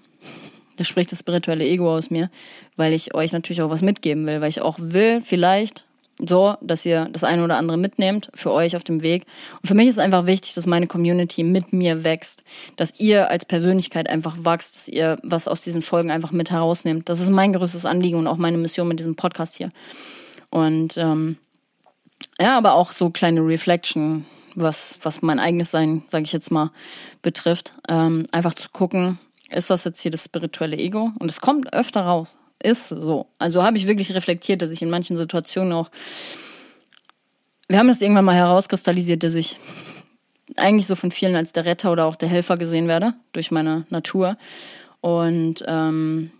Da 0.76 0.84
spricht 0.84 1.10
das 1.10 1.18
spirituelle 1.18 1.64
Ego 1.64 1.92
aus 1.92 2.10
mir, 2.10 2.30
weil 2.76 2.92
ich 2.92 3.14
euch 3.14 3.32
natürlich 3.32 3.62
auch 3.62 3.70
was 3.70 3.82
mitgeben 3.82 4.26
will, 4.26 4.40
weil 4.40 4.48
ich 4.48 4.62
auch 4.62 4.78
will, 4.80 5.20
vielleicht 5.20 5.84
so, 6.24 6.56
dass 6.60 6.84
ihr 6.84 7.08
das 7.12 7.24
eine 7.24 7.44
oder 7.44 7.56
andere 7.56 7.78
mitnehmt 7.78 8.30
für 8.34 8.52
euch 8.52 8.76
auf 8.76 8.84
dem 8.84 9.02
Weg. 9.02 9.24
Und 9.62 9.68
für 9.68 9.74
mich 9.74 9.88
ist 9.88 9.98
einfach 9.98 10.26
wichtig, 10.26 10.54
dass 10.54 10.66
meine 10.66 10.86
Community 10.86 11.44
mit 11.44 11.72
mir 11.72 12.04
wächst, 12.04 12.42
dass 12.76 12.98
ihr 12.98 13.30
als 13.30 13.44
Persönlichkeit 13.44 14.08
einfach 14.08 14.36
wächst, 14.44 14.74
dass 14.74 14.88
ihr 14.88 15.18
was 15.22 15.48
aus 15.48 15.62
diesen 15.62 15.82
Folgen 15.82 16.10
einfach 16.10 16.32
mit 16.32 16.50
herausnehmt. 16.50 17.08
Das 17.08 17.20
ist 17.20 17.30
mein 17.30 17.52
größtes 17.52 17.86
Anliegen 17.86 18.18
und 18.18 18.26
auch 18.26 18.36
meine 18.36 18.58
Mission 18.58 18.88
mit 18.88 18.98
diesem 18.98 19.16
Podcast 19.16 19.56
hier. 19.56 19.68
Und 20.50 20.96
ähm, 20.96 21.36
ja, 22.40 22.56
aber 22.56 22.74
auch 22.74 22.92
so 22.92 23.10
kleine 23.10 23.40
Reflection, 23.40 24.24
was, 24.54 24.98
was 25.02 25.22
mein 25.22 25.38
eigenes 25.38 25.70
Sein, 25.70 26.02
sage 26.08 26.24
ich 26.24 26.32
jetzt 26.32 26.50
mal, 26.50 26.70
betrifft. 27.22 27.72
Ähm, 27.88 28.26
einfach 28.32 28.54
zu 28.54 28.70
gucken, 28.70 29.18
ist 29.50 29.70
das 29.70 29.84
jetzt 29.84 30.00
hier 30.00 30.10
das 30.10 30.24
spirituelle 30.24 30.76
Ego? 30.76 31.12
Und 31.18 31.30
es 31.30 31.40
kommt 31.40 31.72
öfter 31.72 32.02
raus. 32.02 32.36
Ist 32.60 32.88
so. 32.88 33.26
Also 33.38 33.62
habe 33.62 33.76
ich 33.76 33.86
wirklich 33.86 34.14
reflektiert, 34.14 34.62
dass 34.62 34.70
ich 34.70 34.82
in 34.82 34.90
manchen 34.90 35.16
Situationen 35.16 35.72
auch. 35.72 35.90
Wir 37.68 37.78
haben 37.78 37.88
das 37.88 38.02
irgendwann 38.02 38.24
mal 38.24 38.34
herauskristallisiert, 38.34 39.22
dass 39.22 39.34
ich 39.34 39.58
eigentlich 40.56 40.86
so 40.86 40.96
von 40.96 41.10
vielen 41.10 41.36
als 41.36 41.52
der 41.52 41.64
Retter 41.64 41.92
oder 41.92 42.06
auch 42.06 42.16
der 42.16 42.28
Helfer 42.28 42.56
gesehen 42.56 42.88
werde 42.88 43.14
durch 43.32 43.50
meine 43.50 43.86
Natur. 43.90 44.36
Und 45.00 45.64
ähm, 45.66 46.32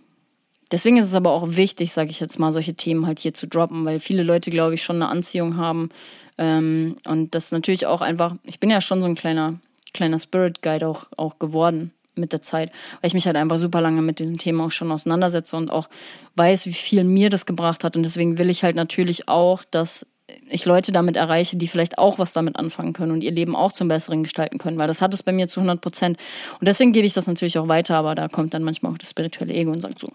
Deswegen 0.70 0.98
ist 0.98 1.06
es 1.06 1.14
aber 1.14 1.32
auch 1.32 1.56
wichtig, 1.56 1.92
sage 1.92 2.10
ich 2.10 2.20
jetzt 2.20 2.38
mal, 2.38 2.52
solche 2.52 2.74
Themen 2.74 3.06
halt 3.06 3.18
hier 3.18 3.34
zu 3.34 3.46
droppen, 3.46 3.84
weil 3.84 3.98
viele 3.98 4.22
Leute, 4.22 4.50
glaube 4.50 4.74
ich, 4.74 4.82
schon 4.82 4.96
eine 4.96 5.08
Anziehung 5.08 5.56
haben. 5.56 5.88
Ähm, 6.36 6.96
und 7.06 7.34
das 7.34 7.52
natürlich 7.52 7.86
auch 7.86 8.00
einfach, 8.00 8.36
ich 8.44 8.60
bin 8.60 8.70
ja 8.70 8.80
schon 8.80 9.00
so 9.00 9.06
ein 9.06 9.14
kleiner, 9.14 9.58
kleiner 9.94 10.18
Spirit 10.18 10.62
Guide 10.62 10.86
auch, 10.86 11.06
auch 11.16 11.38
geworden 11.38 11.92
mit 12.14 12.32
der 12.32 12.42
Zeit, 12.42 12.70
weil 13.00 13.08
ich 13.08 13.14
mich 13.14 13.26
halt 13.26 13.36
einfach 13.36 13.58
super 13.58 13.80
lange 13.80 14.02
mit 14.02 14.18
diesen 14.18 14.38
Themen 14.38 14.60
auch 14.60 14.70
schon 14.70 14.92
auseinandersetze 14.92 15.56
und 15.56 15.70
auch 15.70 15.88
weiß, 16.36 16.66
wie 16.66 16.72
viel 16.72 17.04
mir 17.04 17.30
das 17.30 17.46
gebracht 17.46 17.84
hat. 17.84 17.96
Und 17.96 18.02
deswegen 18.02 18.38
will 18.38 18.50
ich 18.50 18.64
halt 18.64 18.76
natürlich 18.76 19.28
auch, 19.28 19.64
dass 19.64 20.04
ich 20.48 20.64
Leute 20.64 20.92
damit 20.92 21.16
erreiche, 21.16 21.56
die 21.56 21.68
vielleicht 21.68 21.98
auch 21.98 22.18
was 22.18 22.32
damit 22.32 22.56
anfangen 22.56 22.92
können 22.92 23.12
und 23.12 23.22
ihr 23.22 23.30
Leben 23.30 23.56
auch 23.56 23.72
zum 23.72 23.88
Besseren 23.88 24.22
gestalten 24.22 24.58
können, 24.58 24.78
weil 24.78 24.86
das 24.86 25.02
hat 25.02 25.14
es 25.14 25.22
bei 25.22 25.32
mir 25.32 25.48
zu 25.48 25.60
100 25.60 25.80
Prozent. 25.80 26.18
Und 26.60 26.68
deswegen 26.68 26.92
gebe 26.92 27.06
ich 27.06 27.14
das 27.14 27.26
natürlich 27.26 27.58
auch 27.58 27.68
weiter, 27.68 27.96
aber 27.96 28.14
da 28.14 28.28
kommt 28.28 28.54
dann 28.54 28.62
manchmal 28.62 28.92
auch 28.92 28.98
das 28.98 29.10
spirituelle 29.10 29.54
Ego 29.54 29.72
und 29.72 29.80
sagt 29.80 29.98
so, 29.98 30.08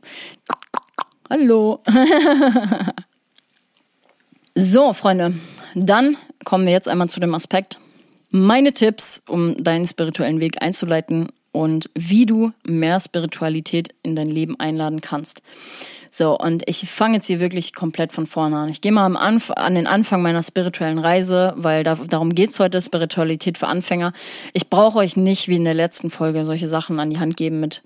hallo. 1.30 1.80
so, 4.55 4.93
Freunde, 4.93 5.34
dann 5.76 6.18
kommen 6.43 6.66
wir 6.66 6.74
jetzt 6.74 6.88
einmal 6.88 7.09
zu 7.09 7.20
dem 7.20 7.34
Aspekt, 7.34 7.80
meine 8.32 8.74
Tipps, 8.74 9.22
um 9.28 9.64
deinen 9.64 9.88
spirituellen 9.88 10.39
Weg 10.39 10.61
einzuleiten 10.61 11.30
und 11.54 11.89
wie 11.95 12.26
du 12.26 12.51
mehr 12.66 12.99
Spiritualität 12.99 13.95
in 14.04 14.18
dein 14.18 14.28
Leben 14.28 14.60
einladen 14.60 14.99
kannst. 14.99 15.41
So, 16.10 16.38
und 16.38 16.64
ich 16.68 16.88
fange 16.91 17.16
jetzt 17.16 17.28
hier 17.28 17.39
wirklich 17.39 17.74
komplett 17.74 18.12
von 18.12 18.28
vorne 18.28 18.58
an. 18.58 18.70
Ich 18.70 18.82
gehe 18.82 18.91
mal 18.91 19.16
Anf 19.16 19.49
an 19.49 19.74
den 19.74 19.88
Anfang 19.88 20.22
meiner 20.22 20.43
spirituellen 20.43 20.99
Reise, 20.99 21.54
weil 21.56 21.84
da, 21.84 21.95
darum 21.95 22.36
geht's 22.36 22.60
heute, 22.60 22.82
Spiritualität 22.82 23.58
für 23.58 23.68
Anfänger. 23.68 24.14
Ich 24.54 24.70
brauche 24.70 24.99
euch 24.99 25.16
nicht 25.16 25.47
wie 25.47 25.56
in 25.56 25.64
der 25.64 25.74
letzten 25.74 26.10
Folge 26.10 26.45
solche 26.45 26.68
Sachen 26.68 26.99
an 26.99 27.10
die 27.10 27.20
Hand 27.20 27.38
geben 27.38 27.60
mit 27.60 27.82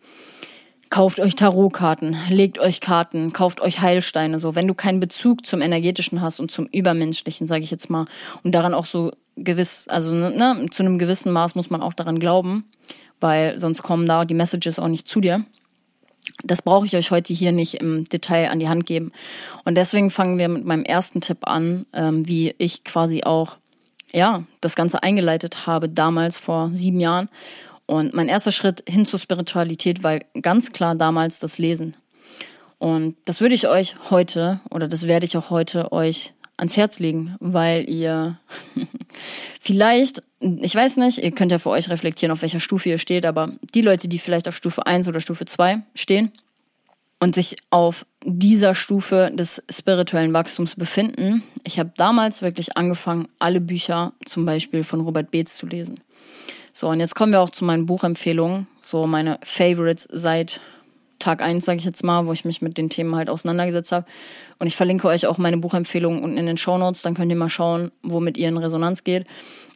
kauft 0.90 1.20
euch 1.20 1.36
Tarotkarten, 1.36 2.16
legt 2.30 2.60
euch 2.60 2.80
Karten, 2.80 3.34
kauft 3.34 3.62
euch 3.62 3.82
Heilsteine. 3.82 4.40
So, 4.40 4.56
wenn 4.56 4.68
du 4.68 4.74
keinen 4.74 5.00
Bezug 5.00 5.46
zum 5.46 5.62
energetischen 5.62 6.22
hast 6.22 6.40
und 6.40 6.52
zum 6.52 6.68
übermenschlichen, 6.68 7.48
sage 7.48 7.64
ich 7.64 7.72
jetzt 7.72 7.90
mal, 7.90 8.06
und 8.44 8.54
daran 8.54 8.74
auch 8.74 8.86
so 8.86 9.12
gewiss, 9.36 9.88
also 9.90 10.14
ne, 10.14 10.66
zu 10.72 10.84
einem 10.84 10.98
gewissen 10.98 11.32
Maß 11.32 11.56
muss 11.56 11.70
man 11.70 11.82
auch 11.82 11.94
daran 11.94 12.20
glauben, 12.20 12.66
weil 13.20 13.58
sonst 13.60 13.84
kommen 13.84 14.08
da 14.08 14.26
die 14.26 14.34
Messages 14.34 14.80
auch 14.80 14.88
nicht 14.88 15.08
zu 15.08 15.22
dir. 15.22 15.46
Das 16.44 16.62
brauche 16.62 16.86
ich 16.86 16.96
euch 16.96 17.12
heute 17.12 17.34
hier 17.34 17.52
nicht 17.52 17.76
im 17.76 18.06
Detail 18.06 18.50
an 18.50 18.60
die 18.60 18.70
Hand 18.70 18.86
geben. 18.86 19.12
Und 19.66 19.76
deswegen 19.76 20.12
fangen 20.12 20.40
wir 20.40 20.50
mit 20.50 20.66
meinem 20.66 20.84
ersten 20.84 21.22
Tipp 21.22 21.40
an, 21.48 21.86
ähm, 21.94 22.28
wie 22.28 22.54
ich 22.58 22.84
quasi 22.84 23.24
auch 23.24 23.58
ja 24.14 24.44
das 24.62 24.76
Ganze 24.76 25.04
eingeleitet 25.04 25.68
habe 25.68 25.90
damals 25.90 26.38
vor 26.38 26.70
sieben 26.74 27.00
Jahren. 27.00 27.30
Und 27.86 28.14
mein 28.14 28.28
erster 28.28 28.52
Schritt 28.52 28.84
hin 28.88 29.06
zur 29.06 29.20
Spiritualität 29.20 30.04
war 30.04 30.20
ganz 30.42 30.74
klar 30.74 30.96
damals 30.96 31.40
das 31.40 31.58
Lesen. 31.58 31.96
Und 32.80 33.16
das 33.26 33.42
würde 33.42 33.56
ich 33.56 33.68
euch 33.68 33.96
heute 34.12 34.60
oder 34.70 34.88
das 34.88 35.08
werde 35.08 35.26
ich 35.26 35.36
auch 35.38 35.50
heute 35.50 35.92
euch 35.92 36.34
ans 36.58 36.76
Herz 36.76 37.00
legen, 37.00 37.36
weil 37.40 37.90
ihr 37.90 38.40
vielleicht, 39.62 40.22
ich 40.40 40.76
weiß 40.76 40.98
nicht, 40.98 41.20
ihr 41.20 41.32
könnt 41.32 41.52
ja 41.52 41.60
für 41.60 41.70
euch 41.70 41.90
reflektieren, 41.90 42.32
auf 42.32 42.42
welcher 42.42 42.60
Stufe 42.60 42.90
ihr 42.90 42.98
steht, 42.98 43.26
aber 43.26 43.54
die 43.74 43.82
Leute, 43.82 44.08
die 44.08 44.20
vielleicht 44.20 44.48
auf 44.48 44.56
Stufe 44.56 44.86
1 44.86 45.08
oder 45.08 45.20
Stufe 45.20 45.46
2 45.46 45.82
stehen 45.94 46.32
und 47.20 47.36
sich 47.36 47.58
auf 47.70 48.06
dieser 48.24 48.76
Stufe 48.76 49.32
des 49.34 49.64
spirituellen 49.70 50.34
Wachstums 50.34 50.76
befinden, 50.76 51.44
ich 51.64 51.80
habe 51.80 51.94
damals 51.96 52.42
wirklich 52.42 52.76
angefangen, 52.76 53.28
alle 53.40 53.62
Bücher 53.62 54.14
zum 54.26 54.46
Beispiel 54.46 54.84
von 54.84 55.02
Robert 55.02 55.32
Beetz 55.32 55.58
zu 55.58 55.68
lesen. 55.68 56.00
So, 56.72 56.90
und 56.90 57.00
jetzt 57.00 57.16
kommen 57.16 57.32
wir 57.32 57.42
auch 57.42 57.50
zu 57.50 57.66
meinen 57.66 57.86
Buchempfehlungen, 57.86 58.68
so 58.84 59.08
meine 59.08 59.40
Favorites 59.44 60.08
seit 60.12 60.62
Tag 61.20 61.42
eins, 61.42 61.66
sage 61.66 61.80
ich 61.80 61.86
jetzt 61.86 62.04
mal, 62.04 62.26
wo 62.26 62.34
ich 62.34 62.46
mich 62.46 62.62
mit 62.62 62.78
den 62.78 62.90
Themen 62.90 63.16
halt 63.16 63.30
auseinandergesetzt 63.30 63.92
habe. 63.92 64.06
Und 64.60 64.68
ich 64.68 64.76
verlinke 64.76 65.08
euch 65.08 65.28
auch 65.28 65.38
meine 65.38 65.58
Buchempfehlungen 65.58 66.24
unten 66.24 66.38
in 66.38 66.46
den 66.46 66.58
Show 66.58 66.78
Notes, 66.78 67.02
dann 67.02 67.14
könnt 67.14 67.32
ihr 67.32 67.38
mal 67.38 67.50
schauen, 67.50 67.92
womit 68.04 68.38
ihr 68.38 68.50
in 68.50 68.58
Resonanz 68.58 69.04
geht. 69.04 69.26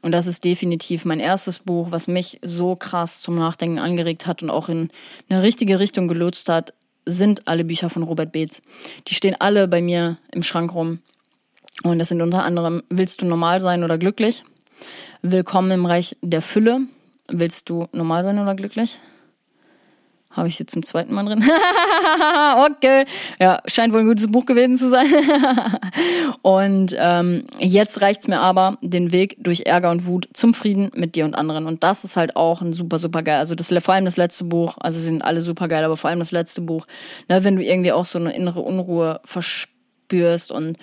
Und 0.01 0.11
das 0.11 0.27
ist 0.27 0.43
definitiv 0.43 1.05
mein 1.05 1.19
erstes 1.19 1.59
Buch, 1.59 1.91
was 1.91 2.07
mich 2.07 2.39
so 2.41 2.75
krass 2.75 3.21
zum 3.21 3.35
Nachdenken 3.35 3.79
angeregt 3.79 4.25
hat 4.27 4.41
und 4.41 4.49
auch 4.49 4.69
in 4.69 4.89
eine 5.29 5.43
richtige 5.43 5.79
Richtung 5.79 6.07
gelotst 6.07 6.49
hat, 6.49 6.73
sind 7.05 7.47
alle 7.47 7.63
Bücher 7.63 7.89
von 7.89 8.03
Robert 8.03 8.31
Beetz. 8.31 8.61
Die 9.07 9.15
stehen 9.15 9.35
alle 9.39 9.67
bei 9.67 9.81
mir 9.81 10.17
im 10.31 10.43
Schrank 10.43 10.73
rum. 10.73 10.99
Und 11.83 11.99
das 11.99 12.09
sind 12.09 12.21
unter 12.21 12.43
anderem 12.43 12.83
Willst 12.89 13.21
du 13.21 13.25
normal 13.25 13.59
sein 13.59 13.83
oder 13.83 13.97
glücklich? 13.97 14.43
Willkommen 15.21 15.71
im 15.71 15.85
Reich 15.85 16.17
der 16.21 16.41
Fülle. 16.41 16.81
Willst 17.27 17.69
du 17.69 17.87
normal 17.91 18.23
sein 18.23 18.39
oder 18.39 18.55
glücklich? 18.55 18.99
Habe 20.34 20.47
ich 20.47 20.59
jetzt 20.59 20.71
zum 20.71 20.84
zweiten 20.84 21.13
Mal 21.13 21.25
drin? 21.25 21.43
okay. 22.71 23.05
Ja, 23.39 23.61
scheint 23.65 23.93
wohl 23.93 23.99
ein 23.99 24.07
gutes 24.07 24.32
Buch 24.32 24.45
gewesen 24.45 24.77
zu 24.77 24.89
sein. 24.89 25.07
und 26.41 26.95
ähm, 26.97 27.43
jetzt 27.59 28.01
reicht's 28.01 28.27
mir 28.27 28.39
aber 28.39 28.77
den 28.82 29.11
Weg 29.11 29.36
durch 29.39 29.65
Ärger 29.65 29.91
und 29.91 30.05
Wut 30.05 30.29
zum 30.34 30.53
Frieden 30.53 30.89
mit 30.95 31.15
dir 31.15 31.25
und 31.25 31.36
anderen. 31.36 31.65
Und 31.65 31.84
das 31.84 32.05
ist 32.05 32.15
halt 32.15 32.38
auch 32.38 32.61
ein 32.61 32.71
super, 32.71 32.97
super 32.97 33.23
geil. 33.23 33.39
Also 33.39 33.55
das, 33.55 33.73
vor 33.84 33.93
allem 33.93 34.05
das 34.05 34.17
letzte 34.17 34.45
Buch, 34.45 34.77
also 34.79 34.99
sind 34.99 35.21
alle 35.21 35.41
super 35.41 35.67
geil, 35.67 35.84
aber 35.84 35.97
vor 35.97 36.09
allem 36.09 36.19
das 36.19 36.32
letzte 36.32 36.61
Buch, 36.61 36.88
ne, 37.27 37.43
wenn 37.43 37.57
du 37.57 37.63
irgendwie 37.63 37.91
auch 37.91 38.05
so 38.05 38.17
eine 38.17 38.34
innere 38.34 38.61
Unruhe 38.61 39.19
verspürst 39.25 40.51
und 40.51 40.77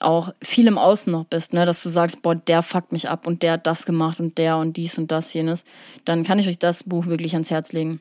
auch 0.00 0.34
viel 0.42 0.66
im 0.66 0.78
Außen 0.78 1.10
noch 1.10 1.24
bist, 1.24 1.52
ne, 1.52 1.64
dass 1.64 1.82
du 1.82 1.88
sagst, 1.88 2.22
boah, 2.22 2.34
der 2.34 2.62
fuckt 2.62 2.92
mich 2.92 3.08
ab 3.08 3.26
und 3.26 3.42
der 3.42 3.52
hat 3.52 3.66
das 3.66 3.86
gemacht 3.86 4.20
und 4.20 4.36
der 4.38 4.58
und 4.58 4.76
dies 4.76 4.98
und 4.98 5.10
das 5.10 5.32
jenes, 5.32 5.64
dann 6.04 6.24
kann 6.24 6.38
ich 6.38 6.48
euch 6.48 6.58
das 6.58 6.84
Buch 6.84 7.06
wirklich 7.06 7.34
ans 7.34 7.50
Herz 7.50 7.72
legen. 7.72 8.00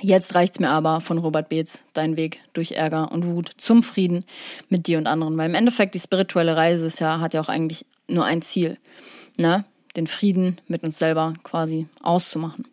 Jetzt 0.00 0.34
reicht's 0.34 0.60
mir 0.60 0.70
aber 0.70 1.00
von 1.00 1.18
Robert 1.18 1.48
Beetz, 1.48 1.82
dein 1.94 2.16
Weg 2.16 2.40
durch 2.52 2.72
Ärger 2.72 3.10
und 3.12 3.26
Wut 3.26 3.50
zum 3.56 3.82
Frieden 3.82 4.24
mit 4.68 4.86
dir 4.86 4.98
und 4.98 5.06
anderen. 5.06 5.36
Weil 5.38 5.48
im 5.48 5.54
Endeffekt 5.54 5.94
die 5.94 5.98
spirituelle 6.00 6.56
Reise 6.56 6.86
ist 6.86 7.00
ja, 7.00 7.20
hat 7.20 7.34
ja 7.34 7.40
auch 7.40 7.48
eigentlich 7.48 7.86
nur 8.08 8.24
ein 8.24 8.42
Ziel, 8.42 8.78
ne? 9.36 9.64
Den 9.96 10.06
Frieden 10.06 10.58
mit 10.68 10.82
uns 10.82 10.98
selber 10.98 11.32
quasi 11.42 11.86
auszumachen. 12.02 12.66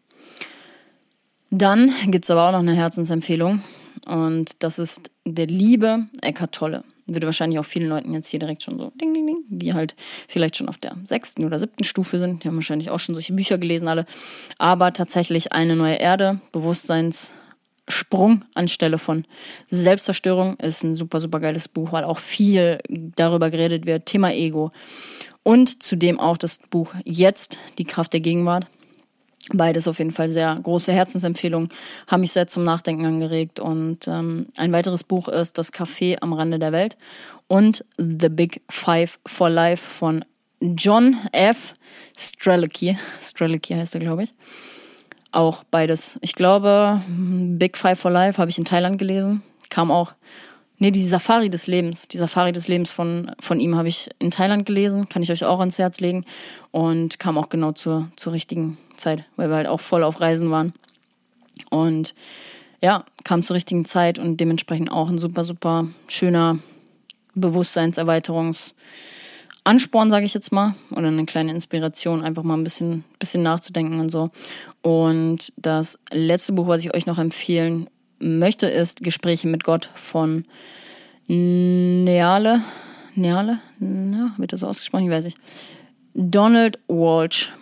Dann 1.49 1.91
gibt's 2.07 2.29
aber 2.29 2.47
auch 2.47 2.51
noch 2.51 2.59
eine 2.59 2.73
Herzensempfehlung 2.73 3.63
und 4.05 4.51
das 4.59 4.77
ist 4.77 5.09
der 5.25 5.47
liebe 5.47 6.07
Eckart 6.21 6.51
Tolle 6.51 6.83
würde 7.05 7.27
wahrscheinlich 7.27 7.59
auch 7.59 7.65
vielen 7.65 7.89
Leuten 7.89 8.13
jetzt 8.13 8.29
hier 8.29 8.39
direkt 8.39 8.63
schon 8.63 8.77
so 8.77 8.91
ding, 8.99 9.13
ding, 9.13 9.27
ding, 9.27 9.37
die 9.49 9.73
halt 9.73 9.95
vielleicht 10.27 10.55
schon 10.55 10.69
auf 10.69 10.77
der 10.77 10.95
sechsten 11.03 11.45
oder 11.45 11.59
siebten 11.59 11.83
Stufe 11.83 12.19
sind. 12.19 12.43
Die 12.43 12.47
haben 12.47 12.55
wahrscheinlich 12.55 12.89
auch 12.89 12.99
schon 12.99 13.15
solche 13.15 13.33
Bücher 13.33 13.57
gelesen 13.57 13.87
alle. 13.87 14.05
Aber 14.57 14.93
tatsächlich 14.93 15.51
eine 15.51 15.75
neue 15.75 15.95
Erde, 15.95 16.39
Bewusstseinssprung 16.51 18.45
anstelle 18.55 18.97
von 18.97 19.25
Selbstzerstörung 19.69 20.57
ist 20.57 20.83
ein 20.83 20.93
super, 20.95 21.19
super 21.19 21.39
geiles 21.39 21.67
Buch, 21.67 21.91
weil 21.91 22.03
auch 22.03 22.19
viel 22.19 22.79
darüber 22.87 23.49
geredet 23.49 23.85
wird. 23.85 24.05
Thema 24.05 24.31
Ego. 24.31 24.71
Und 25.43 25.83
zudem 25.83 26.19
auch 26.19 26.37
das 26.37 26.59
Buch 26.69 26.93
Jetzt, 27.03 27.57
die 27.77 27.83
Kraft 27.83 28.13
der 28.13 28.21
Gegenwart 28.21 28.67
Beides 29.51 29.87
auf 29.87 29.99
jeden 29.99 30.11
Fall 30.11 30.29
sehr 30.29 30.55
große 30.55 30.93
Herzensempfehlungen, 30.93 31.69
haben 32.07 32.21
mich 32.21 32.31
sehr 32.31 32.47
zum 32.47 32.63
Nachdenken 32.63 33.05
angeregt. 33.05 33.59
Und 33.59 34.07
ähm, 34.07 34.47
ein 34.57 34.71
weiteres 34.71 35.03
Buch 35.03 35.27
ist 35.27 35.57
Das 35.57 35.73
Café 35.73 36.17
am 36.21 36.33
Rande 36.33 36.59
der 36.59 36.71
Welt 36.71 36.95
und 37.47 37.83
The 37.97 38.29
Big 38.29 38.61
Five 38.69 39.19
for 39.25 39.49
Life 39.49 39.85
von 39.85 40.23
John 40.61 41.17
F. 41.33 41.73
Strelicky. 42.17 42.97
Strelicky 43.19 43.73
heißt 43.73 43.95
er, 43.95 43.99
glaube 43.99 44.23
ich. 44.23 44.31
Auch 45.31 45.63
beides. 45.65 46.19
Ich 46.21 46.35
glaube, 46.35 47.01
Big 47.07 47.77
Five 47.77 47.99
for 47.99 48.11
Life 48.11 48.39
habe 48.39 48.49
ich 48.49 48.57
in 48.57 48.65
Thailand 48.65 48.97
gelesen. 48.97 49.41
Kam 49.69 49.91
auch 49.91 50.13
Nee, 50.83 50.91
die 50.91 51.07
Safari 51.07 51.49
des 51.49 51.65
Lebens. 51.65 52.09
Die 52.09 52.17
Safari 52.17 52.51
des 52.51 52.67
Lebens 52.67 52.91
von, 52.91 53.31
von 53.39 53.61
ihm 53.61 53.77
habe 53.77 53.87
ich 53.87 54.09
in 54.19 54.31
Thailand 54.31 54.65
gelesen. 54.65 55.07
Kann 55.07 55.23
ich 55.23 55.31
euch 55.31 55.45
auch 55.45 55.61
ans 55.61 55.79
Herz 55.79 56.01
legen. 56.01 56.25
Und 56.71 57.19
kam 57.19 57.37
auch 57.37 57.47
genau 57.47 57.71
zur, 57.71 58.09
zur 58.17 58.33
richtigen 58.33 58.77
Zeit, 58.97 59.23
weil 59.37 59.47
wir 59.47 59.55
halt 59.55 59.67
auch 59.67 59.79
voll 59.79 60.03
auf 60.03 60.19
Reisen 60.19 60.51
waren. 60.51 60.73
Und 61.69 62.13
ja, 62.81 63.05
kam 63.23 63.43
zur 63.43 63.55
richtigen 63.55 63.85
Zeit 63.85 64.19
und 64.19 64.41
dementsprechend 64.41 64.91
auch 64.91 65.07
ein 65.07 65.19
super, 65.19 65.45
super 65.45 65.87
schöner 66.09 66.59
Bewusstseinserweiterungsansporn, 67.33 70.09
sage 70.09 70.25
ich 70.25 70.33
jetzt 70.33 70.51
mal. 70.51 70.75
Oder 70.91 71.07
eine 71.07 71.23
kleine 71.23 71.53
Inspiration, 71.53 72.21
einfach 72.21 72.43
mal 72.43 72.57
ein 72.57 72.65
bisschen, 72.65 73.05
bisschen 73.19 73.41
nachzudenken 73.41 74.01
und 74.01 74.09
so. 74.09 74.31
Und 74.81 75.53
das 75.55 75.97
letzte 76.11 76.51
Buch, 76.51 76.67
was 76.67 76.83
ich 76.83 76.93
euch 76.93 77.05
noch 77.05 77.19
empfehlen 77.19 77.87
möchte, 78.23 78.67
ist 78.67 79.03
Gespräche 79.03 79.47
mit 79.47 79.63
Gott 79.63 79.89
von 79.93 80.45
Neale. 81.27 82.61
Neale? 83.15 83.59
Ja, 83.79 84.33
wird 84.37 84.53
das 84.53 84.61
so 84.61 84.67
ausgesprochen? 84.67 85.05
Ich 85.05 85.11
weiß 85.11 85.25
nicht. 85.25 85.37
Donald 86.13 86.79
Walsh, 86.87 87.53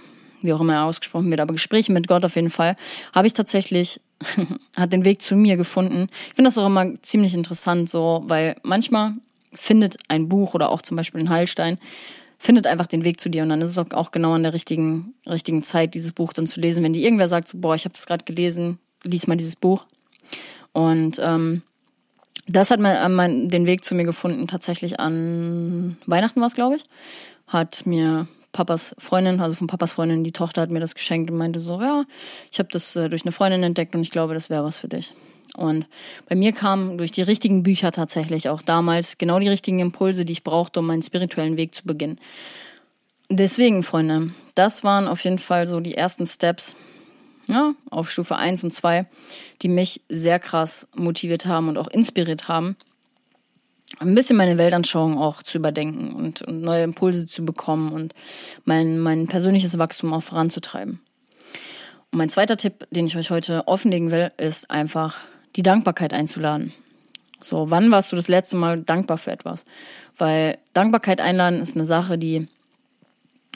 wie 0.41 0.53
auch 0.53 0.61
immer 0.61 0.73
er 0.73 0.85
ausgesprochen 0.85 1.29
wird, 1.29 1.39
aber 1.39 1.53
Gespräche 1.53 1.91
mit 1.91 2.07
Gott 2.07 2.25
auf 2.25 2.35
jeden 2.35 2.49
Fall, 2.49 2.75
habe 3.13 3.27
ich 3.27 3.33
tatsächlich, 3.33 4.01
hat 4.75 4.93
den 4.93 5.05
Weg 5.05 5.21
zu 5.21 5.35
mir 5.35 5.57
gefunden. 5.57 6.07
Ich 6.27 6.35
finde 6.35 6.49
das 6.49 6.57
auch 6.57 6.67
immer 6.67 7.01
ziemlich 7.01 7.33
interessant, 7.33 7.89
so, 7.89 8.23
weil 8.25 8.55
manchmal 8.63 9.13
findet 9.53 9.97
ein 10.07 10.29
Buch 10.29 10.53
oder 10.53 10.69
auch 10.69 10.81
zum 10.81 10.97
Beispiel 10.97 11.21
ein 11.21 11.29
Heilstein, 11.29 11.77
findet 12.37 12.67
einfach 12.67 12.87
den 12.87 13.05
Weg 13.05 13.19
zu 13.19 13.29
dir 13.29 13.43
und 13.43 13.49
dann 13.49 13.61
ist 13.61 13.77
es 13.77 13.77
auch 13.77 14.11
genau 14.11 14.33
an 14.33 14.43
der 14.43 14.53
richtigen, 14.53 15.13
richtigen 15.27 15.63
Zeit, 15.63 15.93
dieses 15.93 16.11
Buch 16.11 16.33
dann 16.33 16.47
zu 16.47 16.59
lesen. 16.59 16.83
Wenn 16.83 16.93
dir 16.93 17.03
irgendwer 17.03 17.27
sagt, 17.27 17.47
so, 17.47 17.57
boah, 17.57 17.75
ich 17.75 17.85
habe 17.85 17.93
das 17.93 18.05
gerade 18.05 18.25
gelesen, 18.25 18.79
lies 19.03 19.27
mal 19.27 19.37
dieses 19.37 19.55
Buch, 19.55 19.85
und 20.73 21.19
ähm, 21.21 21.63
das 22.47 22.71
hat 22.71 22.79
mein, 22.79 22.95
äh, 22.95 23.09
mein, 23.09 23.49
den 23.49 23.65
Weg 23.65 23.83
zu 23.83 23.95
mir 23.95 24.05
gefunden, 24.05 24.47
tatsächlich 24.47 24.99
an 24.99 25.97
Weihnachten 26.05 26.39
war 26.39 26.47
es, 26.47 26.55
glaube 26.55 26.77
ich. 26.77 26.83
Hat 27.47 27.85
mir 27.85 28.27
Papas 28.51 28.95
Freundin, 28.97 29.39
also 29.39 29.55
von 29.55 29.67
Papas 29.67 29.93
Freundin, 29.93 30.23
die 30.23 30.31
Tochter 30.31 30.61
hat 30.61 30.71
mir 30.71 30.79
das 30.79 30.95
geschenkt 30.95 31.31
und 31.31 31.37
meinte 31.37 31.59
so, 31.59 31.81
ja, 31.81 32.03
ich 32.51 32.59
habe 32.59 32.69
das 32.71 32.95
äh, 32.95 33.09
durch 33.09 33.23
eine 33.23 33.31
Freundin 33.31 33.63
entdeckt 33.63 33.95
und 33.95 34.01
ich 34.01 34.11
glaube, 34.11 34.33
das 34.33 34.49
wäre 34.49 34.63
was 34.63 34.79
für 34.79 34.87
dich. 34.87 35.11
Und 35.55 35.87
bei 36.29 36.35
mir 36.35 36.53
kamen 36.53 36.97
durch 36.97 37.11
die 37.11 37.21
richtigen 37.21 37.63
Bücher 37.63 37.91
tatsächlich 37.91 38.47
auch 38.47 38.61
damals 38.61 39.17
genau 39.17 39.39
die 39.39 39.49
richtigen 39.49 39.79
Impulse, 39.79 40.23
die 40.23 40.33
ich 40.33 40.43
brauchte, 40.43 40.79
um 40.79 40.87
meinen 40.87 41.01
spirituellen 41.01 41.57
Weg 41.57 41.75
zu 41.75 41.83
beginnen. 41.83 42.19
Deswegen, 43.29 43.83
Freunde, 43.83 44.31
das 44.55 44.83
waren 44.83 45.07
auf 45.07 45.23
jeden 45.23 45.39
Fall 45.39 45.65
so 45.65 45.79
die 45.79 45.95
ersten 45.95 46.25
Steps, 46.25 46.75
ja, 47.51 47.73
auf 47.89 48.09
Stufe 48.09 48.35
1 48.35 48.63
und 48.63 48.71
2, 48.71 49.05
die 49.61 49.67
mich 49.67 50.01
sehr 50.09 50.39
krass 50.39 50.87
motiviert 50.95 51.45
haben 51.45 51.67
und 51.67 51.77
auch 51.77 51.87
inspiriert 51.87 52.47
haben, 52.47 52.75
ein 53.99 54.15
bisschen 54.15 54.37
meine 54.37 54.57
Weltanschauung 54.57 55.17
auch 55.17 55.43
zu 55.43 55.57
überdenken 55.57 56.13
und, 56.13 56.41
und 56.41 56.61
neue 56.61 56.83
Impulse 56.83 57.27
zu 57.27 57.45
bekommen 57.45 57.91
und 57.91 58.13
mein, 58.65 58.99
mein 58.99 59.27
persönliches 59.27 59.77
Wachstum 59.77 60.13
auch 60.13 60.23
voranzutreiben. 60.23 60.99
Und 62.11 62.17
mein 62.17 62.29
zweiter 62.29 62.57
Tipp, 62.57 62.87
den 62.91 63.05
ich 63.05 63.17
euch 63.17 63.31
heute 63.31 63.67
offenlegen 63.67 64.11
will, 64.11 64.31
ist 64.37 64.71
einfach 64.71 65.25
die 65.55 65.63
Dankbarkeit 65.63 66.13
einzuladen. 66.13 66.73
So, 67.41 67.69
wann 67.69 67.91
warst 67.91 68.11
du 68.11 68.15
das 68.15 68.27
letzte 68.27 68.55
Mal 68.55 68.81
dankbar 68.81 69.17
für 69.17 69.31
etwas? 69.31 69.65
Weil 70.17 70.57
Dankbarkeit 70.73 71.19
einladen 71.19 71.59
ist 71.59 71.75
eine 71.75 71.85
Sache, 71.85 72.17
die 72.17 72.47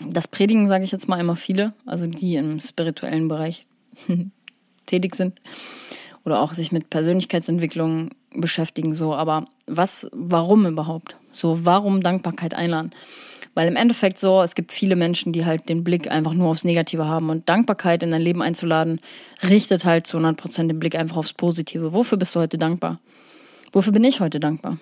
das 0.05 0.27
predigen, 0.27 0.67
sage 0.67 0.83
ich 0.83 0.91
jetzt 0.91 1.07
mal 1.07 1.19
immer 1.19 1.35
viele, 1.35 1.73
also 1.85 2.07
die 2.07 2.35
im 2.35 2.59
spirituellen 2.59 3.27
Bereich 3.27 3.65
tätig 4.85 5.15
sind 5.15 5.39
oder 6.25 6.41
auch 6.41 6.53
sich 6.53 6.71
mit 6.71 6.89
Persönlichkeitsentwicklung 6.89 8.11
beschäftigen, 8.35 8.93
so. 8.93 9.13
Aber 9.13 9.45
was, 9.67 10.07
warum 10.11 10.65
überhaupt? 10.65 11.15
So, 11.33 11.65
warum 11.65 12.01
Dankbarkeit 12.01 12.53
einladen? 12.53 12.91
Weil 13.53 13.69
im 13.69 13.77
Endeffekt 13.77 14.17
so, 14.17 14.41
es 14.41 14.53
gibt 14.53 14.73
viele 14.73 14.97
Menschen, 14.97 15.31
die 15.31 15.45
halt 15.45 15.69
den 15.69 15.83
Blick 15.83 16.11
einfach 16.11 16.33
nur 16.33 16.49
aufs 16.49 16.65
Negative 16.65 17.05
haben 17.05 17.29
und 17.29 17.47
Dankbarkeit 17.47 18.03
in 18.03 18.11
dein 18.11 18.21
Leben 18.21 18.41
einzuladen, 18.41 18.99
richtet 19.47 19.85
halt 19.85 20.07
zu 20.07 20.17
100 20.17 20.35
Prozent 20.35 20.69
den 20.69 20.79
Blick 20.79 20.95
einfach 20.95 21.17
aufs 21.17 21.33
Positive. 21.33 21.93
Wofür 21.93 22.17
bist 22.17 22.35
du 22.35 22.41
heute 22.41 22.57
dankbar? 22.57 22.99
Wofür 23.71 23.93
bin 23.93 24.03
ich 24.03 24.19
heute 24.19 24.41
dankbar? 24.41 24.77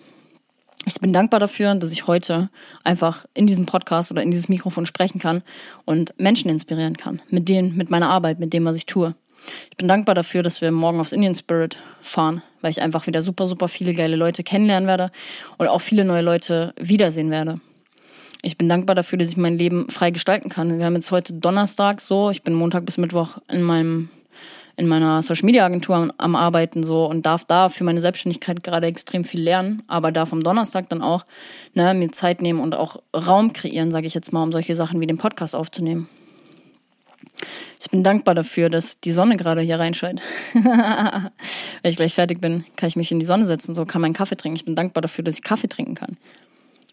Ich 0.86 1.00
bin 1.00 1.14
dankbar 1.14 1.40
dafür, 1.40 1.74
dass 1.76 1.92
ich 1.92 2.08
heute 2.08 2.50
einfach 2.84 3.26
in 3.34 3.48
diesem 3.48 3.66
Podcast 3.66 4.12
oder 4.12 4.22
in 4.22 4.32
dieses 4.32 4.50
Mikrofon 4.50 4.86
sprechen 4.86 5.20
kann 5.20 5.42
und 5.86 6.14
Menschen 6.18 6.50
inspirieren 6.50 6.98
kann. 6.98 7.22
Mit 7.30 7.48
denen, 7.48 7.78
mit 7.78 7.90
meiner 7.90 8.10
Arbeit, 8.10 8.40
mit 8.40 8.54
dem, 8.54 8.66
was 8.66 8.76
ich 8.76 8.86
tue. 8.86 9.16
Ich 9.72 9.78
bin 9.78 9.88
dankbar 9.88 10.16
dafür, 10.16 10.44
dass 10.44 10.62
wir 10.62 10.72
morgen 10.72 11.00
aufs 11.00 11.12
Indian 11.12 11.36
Spirit 11.36 11.78
fahren, 12.02 12.42
weil 12.62 12.72
ich 12.72 12.82
einfach 12.82 13.08
wieder 13.08 13.22
super, 13.22 13.48
super 13.48 13.68
viele 13.68 13.94
geile 13.94 14.16
Leute 14.16 14.44
kennenlernen 14.44 14.88
werde 14.88 15.12
und 15.58 15.68
auch 15.68 15.82
viele 15.82 16.06
neue 16.06 16.22
Leute 16.22 16.74
wiedersehen 16.80 17.30
werde. 17.30 17.60
Ich 18.42 18.58
bin 18.58 18.68
dankbar 18.68 18.96
dafür, 18.96 19.18
dass 19.18 19.30
ich 19.30 19.38
mein 19.38 19.58
Leben 19.58 19.90
frei 19.90 20.12
gestalten 20.12 20.50
kann. 20.50 20.78
Wir 20.78 20.86
haben 20.86 20.96
jetzt 20.96 21.12
heute 21.12 21.34
Donnerstag 21.34 22.02
so, 22.02 22.30
ich 22.30 22.44
bin 22.44 22.54
Montag 22.54 22.86
bis 22.86 22.98
Mittwoch 22.98 23.38
in 23.48 23.64
meinem 23.64 24.10
in 24.76 24.88
meiner 24.88 25.22
Social 25.22 25.46
Media 25.46 25.66
Agentur 25.66 26.14
am, 26.18 26.36
Arbeiten 26.36 26.84
so 26.84 27.06
und 27.06 27.26
darf 27.26 27.46
da 27.46 27.70
für 27.70 27.84
meine 27.84 28.02
Selbstständigkeit 28.02 28.64
gerade 28.64 28.88
extrem 28.88 29.24
viel 29.24 29.42
lernen, 29.42 29.84
aber 29.88 30.12
darf 30.12 30.34
am 30.34 30.44
Donnerstag 30.44 30.90
dann 30.90 31.02
auch 31.02 31.26
ne, 31.74 31.94
mir 31.94 32.12
Zeit 32.12 32.42
nehmen 32.42 32.60
und 32.60 32.76
auch 32.76 32.98
Raum 33.16 33.54
kreieren, 33.54 33.92
sage 33.92 34.08
ich 34.08 34.14
jetzt 34.14 34.34
mal, 34.34 34.44
um 34.44 34.52
solche 34.52 34.76
Sachen 34.76 35.00
wie 35.00 35.08
den 35.08 35.18
Podcast 35.18 35.56
aufzunehmen. 35.56 36.10
Ich 37.80 37.90
bin 37.90 38.04
dankbar 38.04 38.34
dafür, 38.34 38.70
dass 38.70 39.00
die 39.00 39.12
Sonne 39.12 39.38
gerade 39.38 39.62
hier 39.62 39.80
reinscheint. 39.80 40.22
Wenn 40.54 41.32
ich 41.84 41.96
gleich 41.96 42.16
fertig 42.16 42.40
bin, 42.40 42.66
kann 42.76 42.88
ich 42.88 42.96
mich 42.96 43.12
in 43.12 43.20
die 43.20 43.26
Sonne 43.26 43.46
setzen, 43.46 43.74
so 43.74 43.86
kann 43.86 44.02
meinen 44.02 44.14
Kaffee 44.14 44.38
trinken. 44.38 44.56
Ich 44.56 44.66
bin 44.66 44.76
dankbar 44.76 45.02
dafür, 45.02 45.24
dass 45.24 45.36
ich 45.36 45.44
Kaffee 45.44 45.68
trinken 45.68 45.96
kann. 45.96 46.18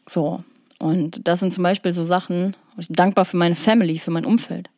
So. 0.08 0.42
Und 0.78 1.28
das 1.28 1.40
sind 1.40 1.52
zum 1.52 1.62
Beispiel 1.62 1.92
so 1.92 2.04
Sachen, 2.04 2.56
ich 2.78 2.88
bin 2.88 2.96
dankbar 2.96 3.24
für 3.24 3.36
meine 3.36 3.54
Family, 3.54 3.98
für 3.98 4.10
mein 4.10 4.24
Umfeld. 4.24 4.70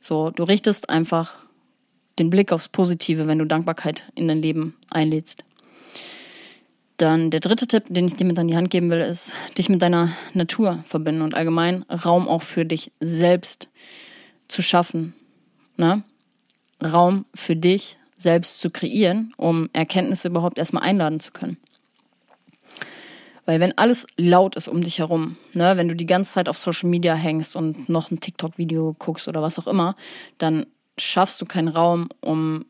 So, 0.00 0.30
du 0.30 0.42
richtest 0.42 0.88
einfach 0.88 1.34
den 2.18 2.30
Blick 2.30 2.52
aufs 2.52 2.68
Positive, 2.68 3.26
wenn 3.26 3.38
du 3.38 3.44
Dankbarkeit 3.44 4.04
in 4.14 4.28
dein 4.28 4.42
Leben 4.42 4.74
einlädst. 4.90 5.44
Dann 6.96 7.30
der 7.30 7.40
dritte 7.40 7.66
Tipp, 7.66 7.84
den 7.88 8.06
ich 8.06 8.14
dir 8.14 8.24
mit 8.24 8.38
an 8.38 8.46
die 8.46 8.56
Hand 8.56 8.70
geben 8.70 8.90
will, 8.90 9.00
ist, 9.00 9.34
dich 9.58 9.68
mit 9.68 9.82
deiner 9.82 10.12
Natur 10.32 10.84
verbinden 10.84 11.22
und 11.22 11.34
allgemein 11.34 11.82
Raum 11.84 12.28
auch 12.28 12.42
für 12.42 12.64
dich 12.64 12.92
selbst 13.00 13.68
zu 14.46 14.62
schaffen. 14.62 15.14
Ne? 15.76 16.04
Raum 16.84 17.24
für 17.34 17.56
dich 17.56 17.98
selbst 18.16 18.60
zu 18.60 18.70
kreieren, 18.70 19.34
um 19.36 19.68
Erkenntnisse 19.72 20.28
überhaupt 20.28 20.58
erstmal 20.58 20.84
einladen 20.84 21.18
zu 21.18 21.32
können. 21.32 21.56
Weil 23.44 23.60
wenn 23.60 23.76
alles 23.76 24.06
laut 24.16 24.56
ist 24.56 24.68
um 24.68 24.82
dich 24.82 25.00
herum, 25.00 25.36
ne, 25.52 25.76
wenn 25.76 25.88
du 25.88 25.96
die 25.96 26.06
ganze 26.06 26.32
Zeit 26.32 26.48
auf 26.48 26.56
Social 26.56 26.88
Media 26.88 27.14
hängst 27.14 27.56
und 27.56 27.88
noch 27.88 28.10
ein 28.10 28.20
TikTok-Video 28.20 28.96
guckst 28.98 29.28
oder 29.28 29.42
was 29.42 29.58
auch 29.58 29.66
immer, 29.66 29.96
dann 30.38 30.64
schaffst 30.98 31.40
du 31.40 31.46
keinen 31.46 31.68
Raum, 31.68 32.08
um 32.20 32.64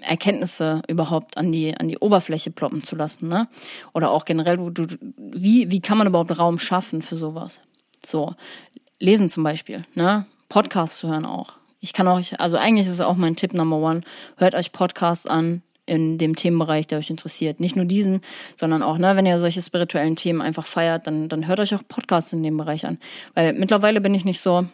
Erkenntnisse 0.00 0.82
überhaupt 0.88 1.36
an 1.36 1.50
die, 1.50 1.76
an 1.76 1.88
die 1.88 1.98
Oberfläche 1.98 2.50
ploppen 2.50 2.82
zu 2.82 2.96
lassen. 2.96 3.28
Ne? 3.28 3.48
Oder 3.92 4.10
auch 4.10 4.24
generell, 4.24 4.56
du, 4.56 4.70
du, 4.70 4.86
wie, 5.16 5.70
wie 5.70 5.80
kann 5.80 5.98
man 5.98 6.06
überhaupt 6.06 6.38
Raum 6.38 6.58
schaffen 6.58 7.02
für 7.02 7.16
sowas? 7.16 7.60
So, 8.04 8.34
lesen 8.98 9.28
zum 9.28 9.42
Beispiel, 9.42 9.82
ne? 9.94 10.26
Podcasts 10.48 10.98
zu 10.98 11.08
hören 11.08 11.26
auch. 11.26 11.54
Ich 11.80 11.92
kann 11.92 12.06
euch, 12.06 12.38
also 12.38 12.56
eigentlich 12.56 12.86
ist 12.86 12.92
es 12.92 13.00
auch 13.00 13.16
mein 13.16 13.34
Tipp 13.34 13.54
Number 13.54 13.76
One, 13.76 14.02
hört 14.36 14.54
euch 14.54 14.72
Podcasts 14.72 15.26
an 15.26 15.62
in 15.86 16.16
dem 16.16 16.36
Themenbereich, 16.36 16.86
der 16.86 16.98
euch 16.98 17.10
interessiert. 17.10 17.60
Nicht 17.60 17.76
nur 17.76 17.84
diesen, 17.84 18.20
sondern 18.56 18.82
auch, 18.82 18.96
ne, 18.96 19.16
wenn 19.16 19.26
ihr 19.26 19.38
solche 19.38 19.60
spirituellen 19.60 20.16
Themen 20.16 20.40
einfach 20.40 20.66
feiert, 20.66 21.06
dann, 21.06 21.28
dann 21.28 21.46
hört 21.46 21.60
euch 21.60 21.74
auch 21.74 21.82
Podcasts 21.86 22.32
in 22.32 22.42
dem 22.42 22.56
Bereich 22.56 22.86
an. 22.86 22.98
Weil 23.34 23.52
mittlerweile 23.52 24.00
bin 24.00 24.14
ich 24.14 24.24
nicht 24.24 24.40
so, 24.40 24.66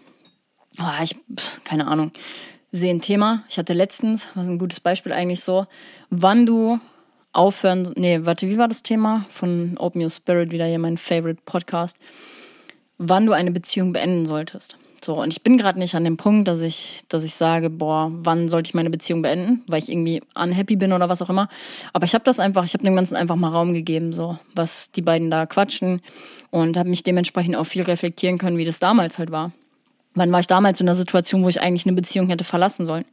oh, 0.78 1.02
ich, 1.02 1.16
keine 1.64 1.88
Ahnung, 1.88 2.12
sehe 2.72 2.90
ein 2.92 3.00
Thema. 3.00 3.44
Ich 3.48 3.58
hatte 3.58 3.72
letztens, 3.72 4.28
was 4.34 4.46
ein 4.46 4.58
gutes 4.58 4.80
Beispiel 4.80 5.12
eigentlich 5.12 5.40
so, 5.40 5.66
wann 6.10 6.46
du 6.46 6.78
aufhören, 7.32 7.92
nee, 7.96 8.20
warte, 8.22 8.48
wie 8.48 8.58
war 8.58 8.68
das 8.68 8.82
Thema? 8.82 9.24
Von 9.30 9.76
Open 9.78 10.02
Your 10.02 10.10
Spirit, 10.10 10.50
wieder 10.50 10.66
hier 10.66 10.78
mein 10.78 10.96
Favorite 10.96 11.42
Podcast. 11.44 11.96
Wann 12.98 13.26
du 13.26 13.32
eine 13.32 13.50
Beziehung 13.50 13.92
beenden 13.92 14.26
solltest. 14.26 14.76
So, 15.02 15.22
und 15.22 15.32
ich 15.32 15.42
bin 15.42 15.56
gerade 15.56 15.78
nicht 15.78 15.94
an 15.94 16.04
dem 16.04 16.18
Punkt, 16.18 16.46
dass 16.46 16.60
ich, 16.60 17.00
dass 17.08 17.24
ich 17.24 17.34
sage, 17.34 17.70
boah, 17.70 18.10
wann 18.12 18.50
sollte 18.50 18.68
ich 18.68 18.74
meine 18.74 18.90
Beziehung 18.90 19.22
beenden, 19.22 19.62
weil 19.66 19.82
ich 19.82 19.88
irgendwie 19.88 20.20
unhappy 20.34 20.76
bin 20.76 20.92
oder 20.92 21.08
was 21.08 21.22
auch 21.22 21.30
immer. 21.30 21.48
Aber 21.94 22.04
ich 22.04 22.12
habe 22.12 22.24
das 22.24 22.38
einfach, 22.38 22.66
ich 22.66 22.74
habe 22.74 22.84
dem 22.84 22.94
Ganzen 22.94 23.16
einfach 23.16 23.36
mal 23.36 23.48
Raum 23.48 23.72
gegeben, 23.72 24.12
so, 24.12 24.38
was 24.54 24.90
die 24.90 25.00
beiden 25.00 25.30
da 25.30 25.46
quatschen 25.46 26.02
und 26.50 26.76
habe 26.76 26.90
mich 26.90 27.02
dementsprechend 27.02 27.56
auch 27.56 27.64
viel 27.64 27.82
reflektieren 27.82 28.36
können, 28.36 28.58
wie 28.58 28.66
das 28.66 28.78
damals 28.78 29.18
halt 29.18 29.30
war. 29.30 29.52
Wann 30.20 30.32
war 30.32 30.40
ich 30.40 30.46
damals 30.46 30.78
in 30.82 30.86
einer 30.86 30.96
Situation, 30.96 31.44
wo 31.44 31.48
ich 31.48 31.62
eigentlich 31.62 31.86
eine 31.86 31.94
Beziehung 31.94 32.28
hätte 32.28 32.44
verlassen 32.44 32.84
sollen? 32.84 33.06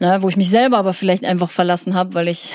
Ne, 0.00 0.20
wo 0.22 0.28
ich 0.28 0.36
mich 0.36 0.50
selber 0.50 0.76
aber 0.76 0.92
vielleicht 0.92 1.24
einfach 1.24 1.50
verlassen 1.50 1.94
habe, 1.94 2.14
weil 2.14 2.26
ich 2.26 2.50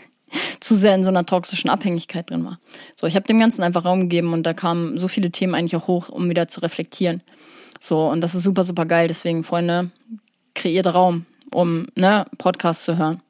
zu 0.60 0.76
sehr 0.76 0.94
in 0.94 1.02
so 1.02 1.10
einer 1.10 1.26
toxischen 1.26 1.68
Abhängigkeit 1.68 2.30
drin 2.30 2.44
war. 2.44 2.60
So, 2.94 3.08
ich 3.08 3.16
habe 3.16 3.26
dem 3.26 3.40
Ganzen 3.40 3.64
einfach 3.64 3.84
Raum 3.84 4.02
gegeben 4.02 4.32
und 4.32 4.44
da 4.44 4.54
kamen 4.54 5.00
so 5.00 5.08
viele 5.08 5.32
Themen 5.32 5.56
eigentlich 5.56 5.74
auch 5.74 5.88
hoch, 5.88 6.10
um 6.10 6.30
wieder 6.30 6.46
zu 6.46 6.60
reflektieren. 6.60 7.22
So, 7.80 8.06
und 8.06 8.20
das 8.20 8.36
ist 8.36 8.44
super, 8.44 8.62
super 8.62 8.86
geil. 8.86 9.08
Deswegen, 9.08 9.42
Freunde, 9.42 9.90
kreiert 10.54 10.94
Raum, 10.94 11.26
um 11.52 11.88
ne, 11.96 12.26
Podcasts 12.38 12.84
zu 12.84 12.96
hören. 12.96 13.20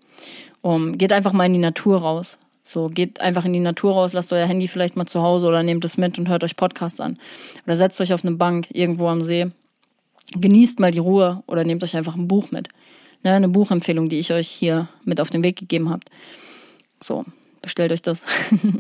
Um, 0.61 0.99
geht 0.99 1.15
einfach 1.15 1.33
mal 1.33 1.47
in 1.47 1.55
die 1.55 1.59
Natur 1.61 2.03
raus. 2.03 2.37
So, 2.69 2.89
geht 2.89 3.21
einfach 3.21 3.45
in 3.45 3.53
die 3.53 3.61
Natur 3.61 3.93
raus, 3.93 4.13
lasst 4.13 4.33
euer 4.33 4.47
Handy 4.47 4.67
vielleicht 4.67 4.97
mal 4.97 5.07
zu 5.07 5.23
Hause 5.23 5.47
oder 5.47 5.63
nehmt 5.63 5.85
es 5.85 5.97
mit 5.97 6.19
und 6.19 6.29
hört 6.29 6.43
euch 6.43 6.57
Podcasts 6.57 6.99
an. 6.99 7.19
Oder 7.65 7.77
setzt 7.77 8.01
euch 8.01 8.13
auf 8.13 8.25
eine 8.25 8.35
Bank 8.35 8.67
irgendwo 8.73 9.07
am 9.09 9.23
See. 9.23 9.47
Genießt 10.33 10.81
mal 10.81 10.91
die 10.91 10.99
Ruhe 10.99 11.45
oder 11.47 11.63
nehmt 11.63 11.85
euch 11.85 11.97
einfach 11.97 12.17
ein 12.17 12.27
Buch 12.27 12.51
mit. 12.51 12.69
Ne, 13.23 13.33
eine 13.33 13.49
Buchempfehlung, 13.49 14.09
die 14.09 14.19
ich 14.19 14.33
euch 14.33 14.49
hier 14.49 14.89
mit 15.05 15.21
auf 15.21 15.31
den 15.31 15.45
Weg 15.45 15.57
gegeben 15.57 15.91
habt. 15.91 16.11
So, 17.01 17.25
bestellt 17.63 17.93
euch 17.93 18.03
das 18.03 18.27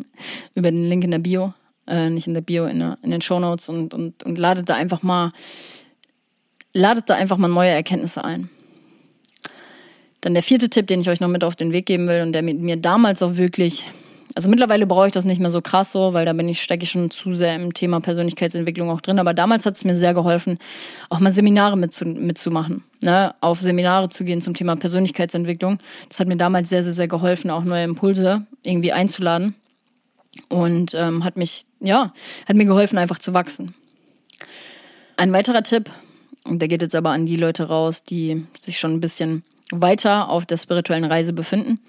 über 0.54 0.70
den 0.70 0.88
Link 0.88 1.04
in 1.04 1.12
der 1.12 1.20
Bio 1.20 1.54
äh, 1.86 2.10
nicht 2.10 2.26
in 2.26 2.34
der 2.34 2.40
Bio, 2.40 2.66
in, 2.66 2.78
der, 2.80 2.98
in 3.02 3.10
den 3.10 3.20
Show 3.20 3.38
Notes 3.38 3.68
und, 3.68 3.94
und, 3.94 4.22
und 4.22 4.38
ladet 4.38 4.68
da 4.68 4.74
einfach 4.74 5.02
mal, 5.02 5.30
ladet 6.72 7.08
da 7.08 7.14
einfach 7.14 7.36
mal 7.36 7.48
neue 7.48 7.70
Erkenntnisse 7.70 8.24
ein. 8.24 8.50
Dann 10.26 10.34
der 10.34 10.42
vierte 10.42 10.68
Tipp, 10.68 10.88
den 10.88 11.02
ich 11.02 11.08
euch 11.08 11.20
noch 11.20 11.28
mit 11.28 11.44
auf 11.44 11.54
den 11.54 11.70
Weg 11.70 11.86
geben 11.86 12.08
will 12.08 12.20
und 12.20 12.32
der 12.32 12.42
mir 12.42 12.76
damals 12.76 13.22
auch 13.22 13.36
wirklich, 13.36 13.84
also 14.34 14.50
mittlerweile 14.50 14.84
brauche 14.84 15.06
ich 15.06 15.12
das 15.12 15.24
nicht 15.24 15.40
mehr 15.40 15.52
so 15.52 15.60
krass 15.60 15.92
so, 15.92 16.14
weil 16.14 16.26
da 16.26 16.32
bin 16.32 16.48
ich, 16.48 16.60
stecke 16.60 16.82
ich 16.82 16.90
schon 16.90 17.12
zu 17.12 17.32
sehr 17.32 17.54
im 17.54 17.72
Thema 17.72 18.00
Persönlichkeitsentwicklung 18.00 18.90
auch 18.90 19.00
drin. 19.00 19.20
Aber 19.20 19.34
damals 19.34 19.66
hat 19.66 19.76
es 19.76 19.84
mir 19.84 19.94
sehr 19.94 20.14
geholfen, 20.14 20.58
auch 21.10 21.20
mal 21.20 21.30
Seminare 21.30 21.76
mitzu, 21.76 22.06
mitzumachen, 22.06 22.82
ne? 23.04 23.36
auf 23.40 23.60
Seminare 23.60 24.08
zu 24.08 24.24
gehen 24.24 24.40
zum 24.40 24.54
Thema 24.54 24.74
Persönlichkeitsentwicklung. 24.74 25.78
Das 26.08 26.18
hat 26.18 26.26
mir 26.26 26.36
damals 26.36 26.70
sehr, 26.70 26.82
sehr, 26.82 26.92
sehr 26.92 27.06
geholfen, 27.06 27.48
auch 27.48 27.62
neue 27.62 27.84
Impulse 27.84 28.44
irgendwie 28.64 28.92
einzuladen 28.92 29.54
und 30.48 30.92
ähm, 30.94 31.22
hat 31.22 31.36
mich, 31.36 31.66
ja, 31.78 32.12
hat 32.48 32.56
mir 32.56 32.66
geholfen, 32.66 32.98
einfach 32.98 33.20
zu 33.20 33.32
wachsen. 33.32 33.76
Ein 35.16 35.32
weiterer 35.32 35.62
Tipp, 35.62 35.88
und 36.44 36.58
der 36.58 36.66
geht 36.66 36.82
jetzt 36.82 36.96
aber 36.96 37.10
an 37.10 37.26
die 37.26 37.36
Leute 37.36 37.68
raus, 37.68 38.02
die 38.02 38.44
sich 38.60 38.80
schon 38.80 38.92
ein 38.92 39.00
bisschen 39.00 39.44
weiter 39.72 40.28
auf 40.28 40.46
der 40.46 40.58
spirituellen 40.58 41.04
Reise 41.04 41.32
befinden 41.32 41.80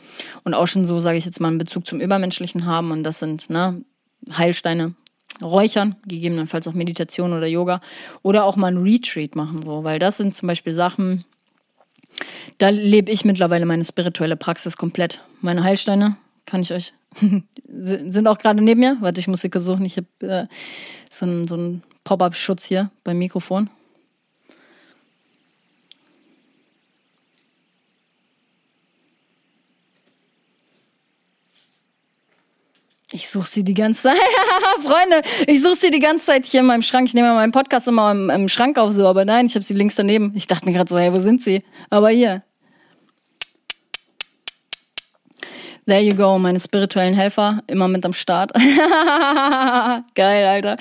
und 0.44 0.54
auch 0.54 0.68
schon 0.68 0.86
so, 0.86 1.00
sage 1.00 1.18
ich 1.18 1.26
jetzt 1.26 1.40
mal, 1.40 1.50
einen 1.50 1.58
Bezug 1.58 1.86
zum 1.86 2.02
Übermenschlichen 2.02 2.66
haben. 2.66 2.92
Und 2.92 3.04
das 3.04 3.20
sind 3.20 3.50
ne, 3.50 3.82
Heilsteine, 4.36 4.96
Räuchern, 5.44 5.96
gegebenenfalls 6.06 6.68
auch 6.68 6.74
Meditation 6.74 7.34
oder 7.34 7.48
Yoga 7.48 7.82
oder 8.24 8.46
auch 8.46 8.56
mal 8.56 8.72
ein 8.72 8.78
Retreat 8.78 9.36
machen, 9.36 9.62
so, 9.62 9.84
weil 9.84 10.00
das 10.00 10.18
sind 10.18 10.36
zum 10.36 10.48
Beispiel 10.48 10.74
Sachen, 10.74 11.26
da 12.58 12.70
lebe 12.70 13.12
ich 13.12 13.26
mittlerweile 13.26 13.66
meine 13.66 13.84
spirituelle 13.84 14.36
Praxis 14.38 14.78
komplett. 14.78 15.22
Meine 15.42 15.64
Heilsteine 15.64 16.18
kann 16.46 16.62
ich 16.62 16.74
euch 16.74 16.94
sind 17.68 18.28
auch 18.28 18.38
gerade 18.38 18.64
neben 18.64 18.80
mir. 18.80 18.98
Warte, 19.00 19.20
ich 19.20 19.28
muss 19.28 19.42
sie 19.42 19.50
suchen. 19.54 19.86
Ich 19.86 19.98
habe 19.98 20.08
äh, 20.28 20.48
so 21.10 21.26
einen 21.26 21.48
so 21.48 21.80
Pop-up-Schutz 22.04 22.66
hier 22.66 22.92
beim 23.04 23.18
Mikrofon. 23.18 23.70
Ich 33.12 33.30
suche 33.30 33.48
sie 33.48 33.64
die 33.64 33.74
ganze 33.74 34.04
Zeit. 34.04 34.18
Freunde, 34.82 35.22
ich 35.48 35.62
suche 35.62 35.78
sie 35.78 35.92
die 35.92 36.00
ganze 36.00 36.26
Zeit 36.26 36.46
hier 36.46 36.60
in 36.60 36.66
meinem 36.66 36.84
Schrank. 36.84 37.08
Ich 37.08 37.14
nehme 37.14 37.34
meinen 37.34 37.54
Podcast 37.54 37.88
immer 37.88 38.12
im, 38.12 38.30
im 38.30 38.50
Schrank 38.50 38.78
auf, 38.78 38.92
so, 38.92 39.08
aber 39.08 39.24
nein, 39.24 39.46
ich 39.46 39.56
habe 39.56 39.64
sie 39.64 39.76
links 39.76 39.96
daneben. 39.96 40.34
Ich 40.36 40.46
dachte 40.48 40.66
mir 40.66 40.74
gerade 40.74 40.90
so, 40.90 40.98
hey, 40.98 41.14
wo 41.14 41.20
sind 41.20 41.42
sie? 41.42 41.64
Aber 41.90 42.10
hier. 42.10 42.44
There 45.86 46.02
you 46.02 46.16
go, 46.16 46.38
meine 46.38 46.60
spirituellen 46.60 47.14
Helfer, 47.14 47.64
immer 47.68 47.88
mit 47.88 48.06
am 48.06 48.12
Start. 48.12 48.52
Geil, 50.16 50.46
Alter. 50.46 50.76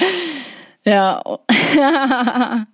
Ja. 0.85 1.23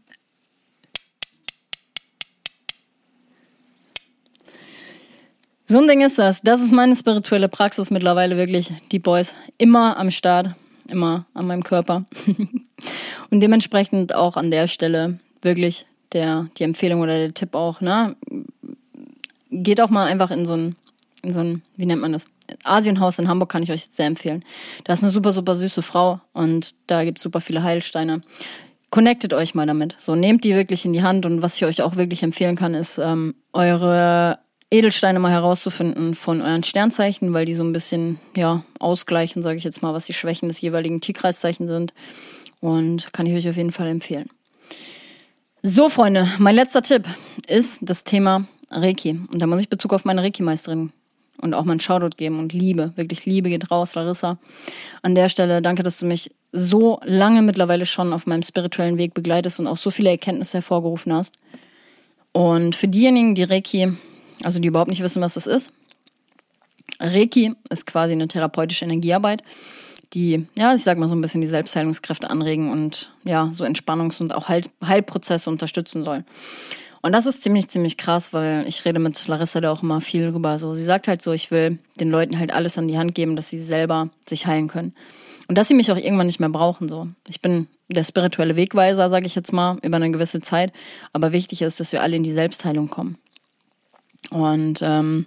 so 5.73 5.79
ein 5.79 5.89
Ding 5.89 6.03
ist 6.03 6.19
das. 6.19 6.43
Das 6.43 6.61
ist 6.61 6.71
meine 6.71 6.95
spirituelle 6.95 7.49
Praxis 7.49 7.91
mittlerweile 7.91 8.37
wirklich. 8.37 8.71
Die 8.93 8.99
Boys 8.99 9.35
immer 9.57 9.97
am 9.99 10.11
Start, 10.11 10.51
immer 10.89 11.25
an 11.35 11.47
meinem 11.47 11.65
Körper. 11.65 12.05
Und 13.31 13.41
dementsprechend 13.41 14.15
auch 14.15 14.37
an 14.37 14.51
der 14.51 14.67
Stelle 14.67 15.19
wirklich 15.41 15.87
der, 16.13 16.49
die 16.59 16.65
Empfehlung 16.65 17.01
oder 17.01 17.17
der 17.17 17.33
Tipp 17.33 17.55
auch, 17.55 17.81
ne? 17.81 18.15
Geht 19.51 19.81
auch 19.81 19.89
mal 19.89 20.07
einfach 20.07 20.31
in 20.31 20.45
so 20.45 20.55
ein, 20.55 20.77
in 21.23 21.33
so 21.33 21.41
ein, 21.41 21.63
wie 21.77 21.87
nennt 21.87 22.03
man 22.03 22.13
das? 22.13 22.27
Asienhaus 22.65 23.19
in 23.19 23.29
Hamburg 23.29 23.49
kann 23.49 23.63
ich 23.63 23.73
euch 23.73 23.87
sehr 23.87 24.07
empfehlen. 24.07 24.45
Da 24.85 24.93
ist 24.93 25.03
eine 25.03 25.11
super, 25.11 25.33
super 25.33 25.57
süße 25.57 25.81
Frau 25.81 26.21
und 26.35 26.75
da 26.87 27.05
gibt 27.05 27.17
es 27.17 27.23
super 27.23 27.41
viele 27.41 27.63
Heilsteine. 27.63 28.21
Connectet 28.91 29.33
euch 29.33 29.55
mal 29.55 29.67
damit. 29.67 29.95
So, 29.99 30.15
nehmt 30.15 30.45
die 30.45 30.55
wirklich 30.55 30.85
in 30.85 30.93
die 30.93 31.03
Hand 31.03 31.25
und 31.25 31.41
was 31.41 31.57
ich 31.57 31.65
euch 31.65 31.81
auch 31.81 31.97
wirklich 31.97 32.23
empfehlen 32.23 32.57
kann, 32.57 32.75
ist, 32.75 32.99
ähm, 32.99 33.35
eure 33.55 34.39
Edelsteine 34.73 35.19
mal 35.19 35.31
herauszufinden 35.31 36.15
von 36.15 36.41
euren 36.41 36.63
Sternzeichen, 36.63 37.35
weil 37.35 37.45
die 37.45 37.55
so 37.55 37.63
ein 37.63 37.73
bisschen, 37.73 38.19
ja, 38.35 38.65
ausgleichen, 38.79 39.43
sage 39.43 39.59
ich 39.59 39.65
jetzt 39.65 39.83
mal, 39.83 39.93
was 39.93 40.07
die 40.07 40.15
Schwächen 40.15 40.49
des 40.49 40.63
jeweiligen 40.63 41.01
Tierkreiszeichen 41.03 41.69
sind. 41.69 41.93
Und 42.61 43.13
kann 43.13 43.27
ich 43.27 43.35
euch 43.35 43.49
auf 43.49 43.57
jeden 43.57 43.73
Fall 43.73 43.89
empfehlen. 43.89 44.31
So, 45.63 45.89
Freunde, 45.89 46.27
mein 46.39 46.55
letzter 46.55 46.81
Tipp 46.81 47.07
ist 47.47 47.81
das 47.83 48.05
Thema 48.05 48.47
Reiki. 48.71 49.11
Und 49.31 49.43
da 49.43 49.47
muss 49.47 49.61
ich 49.61 49.69
Bezug 49.69 49.93
auf 49.93 50.07
meine 50.07 50.23
Reiki-Meisterin 50.23 50.91
und 51.43 51.55
auch 51.55 51.65
mein 51.65 51.81
Shoutout 51.81 52.17
geben 52.17 52.39
und 52.39 52.55
Liebe, 52.55 52.93
wirklich 52.97 53.27
Liebe 53.27 53.51
geht 53.51 53.71
raus, 53.71 53.95
Larissa. 53.95 54.39
An 55.03 55.15
der 55.15 55.29
Stelle 55.29 55.61
danke, 55.61 55.83
dass 55.83 55.99
du 55.99 56.07
mich 56.07 56.31
so 56.53 56.99
lange 57.05 57.43
mittlerweile 57.43 57.85
schon 57.85 58.13
auf 58.15 58.27
meinem 58.27 58.43
spirituellen 58.43 58.97
Weg 58.97 59.13
begleitest 59.13 59.61
und 59.61 59.67
auch 59.67 59.77
so 59.77 59.91
viele 59.91 60.11
Erkenntnisse 60.11 60.59
hervorgerufen 60.59 61.13
hast. 61.13 61.37
Und 62.33 62.75
für 62.75 62.89
diejenigen, 62.89 63.35
die 63.35 63.43
Reiki, 63.43 63.93
also 64.45 64.61
die 64.61 64.69
überhaupt 64.69 64.91
nicht 64.91 65.03
wissen, 65.03 65.23
was 65.23 65.35
das 65.35 65.47
ist, 65.47 65.73
Reiki 67.01 67.55
ist 67.71 67.87
quasi 67.87 68.13
eine 68.13 68.29
therapeutische 68.29 68.85
Energiearbeit, 68.85 69.43
die, 70.15 70.47
ja, 70.57 70.75
ich 70.75 70.83
sag 70.83 70.99
mal 70.99 71.09
so 71.09 71.15
ein 71.15 71.21
bisschen 71.21 71.41
die 71.41 71.47
Selbstheilungskräfte 71.47 72.29
anregen 72.29 72.71
und 72.71 73.13
ja, 73.25 73.51
so 73.53 73.65
Entspannungs- 73.65 74.21
und 74.21 74.35
auch 74.35 74.49
Heil 74.49 74.63
Heilprozesse 74.85 75.49
unterstützen 75.49 76.05
soll. 76.05 76.25
Und 77.01 77.13
das 77.13 77.27
ist 77.27 77.43
ziemlich, 77.43 77.69
ziemlich 77.69 77.97
krass, 77.97 78.33
weil 78.33 78.67
ich 78.69 78.85
rede 78.85 79.01
mit 79.01 79.27
Larissa 79.27 79.61
da 79.61 79.73
auch 79.73 79.83
immer 79.83 80.01
viel 80.01 80.31
drüber. 80.31 80.59
So, 80.59 80.73
sie 80.73 80.85
sagt 80.85 81.09
halt 81.09 81.21
so, 81.21 81.33
ich 81.33 81.51
will 81.51 81.79
den 81.99 82.11
Leuten 82.11 82.39
halt 82.39 82.53
alles 82.53 82.79
an 82.79 82.87
die 82.87 82.97
Hand 82.97 83.17
geben, 83.17 83.35
dass 83.35 83.49
sie 83.49 83.59
selber 83.59 84.11
sich 84.25 84.47
heilen 84.47 84.69
können. 84.69 84.95
Und 85.49 85.59
dass 85.59 85.67
sie 85.67 85.75
mich 85.75 85.91
auch 85.91 85.97
irgendwann 85.97 86.29
nicht 86.29 86.39
mehr 86.39 86.49
brauchen. 86.49 86.89
So, 86.89 87.09
ich 87.27 87.41
bin 87.41 87.67
der 87.89 88.05
spirituelle 88.05 88.55
Wegweiser, 88.55 89.11
sage 89.11 89.27
ich 89.27 89.35
jetzt 89.35 89.53
mal, 89.53 89.79
über 89.83 89.97
eine 89.97 90.13
gewisse 90.13 90.41
Zeit. 90.41 90.73
Aber 91.13 91.33
wichtig 91.33 91.63
ist, 91.63 91.81
dass 91.81 91.91
wir 91.91 92.03
alle 92.03 92.15
in 92.15 92.23
die 92.23 92.33
Selbstheilung 92.33 92.87
kommen. 92.87 93.19
Und 94.33 94.81
ähm, 94.83 95.27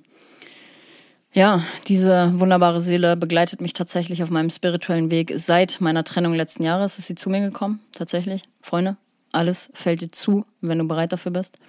ja, 1.33 1.61
diese 1.87 2.39
wunderbare 2.39 2.81
Seele 2.81 3.17
begleitet 3.17 3.61
mich 3.61 3.73
tatsächlich 3.73 4.23
auf 4.23 4.29
meinem 4.29 4.49
spirituellen 4.49 5.11
Weg. 5.11 5.33
Seit 5.35 5.81
meiner 5.81 6.03
Trennung 6.03 6.33
letzten 6.33 6.63
Jahres 6.63 6.97
ist 6.97 7.07
sie 7.07 7.15
zu 7.15 7.29
mir 7.29 7.41
gekommen, 7.41 7.81
tatsächlich. 7.91 8.43
Freunde, 8.61 8.97
alles 9.31 9.69
fällt 9.73 10.01
dir 10.01 10.11
zu, 10.11 10.45
wenn 10.61 10.79
du 10.79 10.87
bereit 10.87 11.11
dafür 11.11 11.31
bist. 11.31 11.59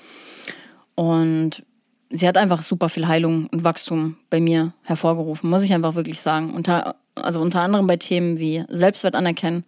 Und 0.94 1.64
sie 2.10 2.28
hat 2.28 2.36
einfach 2.36 2.62
super 2.62 2.88
viel 2.88 3.08
Heilung 3.08 3.48
und 3.52 3.64
Wachstum 3.64 4.16
bei 4.30 4.40
mir 4.40 4.72
hervorgerufen, 4.82 5.50
muss 5.50 5.62
ich 5.62 5.72
einfach 5.72 5.94
wirklich 5.94 6.20
sagen. 6.20 6.54
Unter, 6.54 6.96
also 7.14 7.40
unter 7.40 7.60
anderem 7.60 7.86
bei 7.86 7.96
Themen 7.96 8.38
wie 8.38 8.64
Selbstwert 8.68 9.14
anerkennen, 9.14 9.64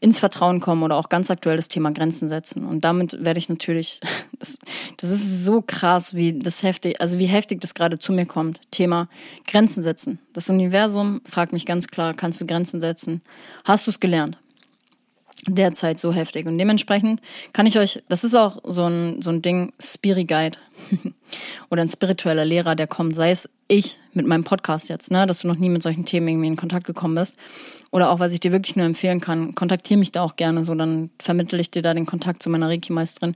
ins 0.00 0.18
Vertrauen 0.18 0.60
kommen 0.60 0.82
oder 0.82 0.96
auch 0.96 1.08
ganz 1.08 1.30
aktuell 1.30 1.56
das 1.56 1.68
Thema 1.68 1.90
Grenzen 1.90 2.28
setzen. 2.28 2.64
Und 2.64 2.84
damit 2.84 3.24
werde 3.24 3.38
ich 3.38 3.48
natürlich, 3.48 4.00
das, 4.38 4.58
das 4.98 5.10
ist 5.10 5.44
so 5.44 5.62
krass, 5.62 6.14
wie 6.14 6.38
das 6.38 6.62
heftig, 6.62 7.00
also 7.00 7.18
wie 7.18 7.26
heftig 7.26 7.60
das 7.60 7.74
gerade 7.74 7.98
zu 7.98 8.12
mir 8.12 8.26
kommt. 8.26 8.60
Thema 8.70 9.08
Grenzen 9.46 9.82
setzen. 9.82 10.18
Das 10.32 10.48
Universum 10.48 11.20
fragt 11.24 11.52
mich 11.52 11.66
ganz 11.66 11.88
klar, 11.88 12.14
kannst 12.14 12.40
du 12.40 12.46
Grenzen 12.46 12.80
setzen? 12.80 13.22
Hast 13.64 13.86
du 13.86 13.90
es 13.90 14.00
gelernt? 14.00 14.38
Derzeit 15.48 15.98
so 15.98 16.12
heftig. 16.12 16.46
Und 16.46 16.58
dementsprechend 16.58 17.20
kann 17.52 17.66
ich 17.66 17.78
euch, 17.78 18.02
das 18.08 18.24
ist 18.24 18.34
auch 18.34 18.58
so 18.64 18.84
ein, 18.86 19.22
so 19.22 19.30
ein 19.30 19.42
Ding, 19.42 19.72
Spiri 19.80 20.24
Guide 20.24 20.58
oder 21.70 21.82
ein 21.82 21.88
spiritueller 21.88 22.44
Lehrer, 22.44 22.76
der 22.76 22.86
kommt, 22.86 23.14
sei 23.14 23.30
es 23.30 23.48
ich 23.68 23.98
mit 24.12 24.26
meinem 24.26 24.44
Podcast 24.44 24.88
jetzt, 24.88 25.10
ne, 25.10 25.26
dass 25.26 25.40
du 25.40 25.48
noch 25.48 25.56
nie 25.56 25.68
mit 25.68 25.82
solchen 25.82 26.04
Themen 26.04 26.28
irgendwie 26.28 26.48
in 26.48 26.56
Kontakt 26.56 26.86
gekommen 26.86 27.14
bist. 27.14 27.36
Oder 27.90 28.10
auch, 28.10 28.20
was 28.20 28.32
ich 28.32 28.40
dir 28.40 28.52
wirklich 28.52 28.76
nur 28.76 28.86
empfehlen 28.86 29.20
kann, 29.20 29.54
kontaktiere 29.54 29.98
mich 29.98 30.12
da 30.12 30.22
auch 30.22 30.36
gerne, 30.36 30.64
so 30.64 30.74
dann 30.74 31.10
vermittle 31.18 31.58
ich 31.58 31.70
dir 31.70 31.82
da 31.82 31.94
den 31.94 32.06
Kontakt 32.06 32.42
zu 32.42 32.50
meiner 32.50 32.68
Reiki-Meisterin. 32.68 33.34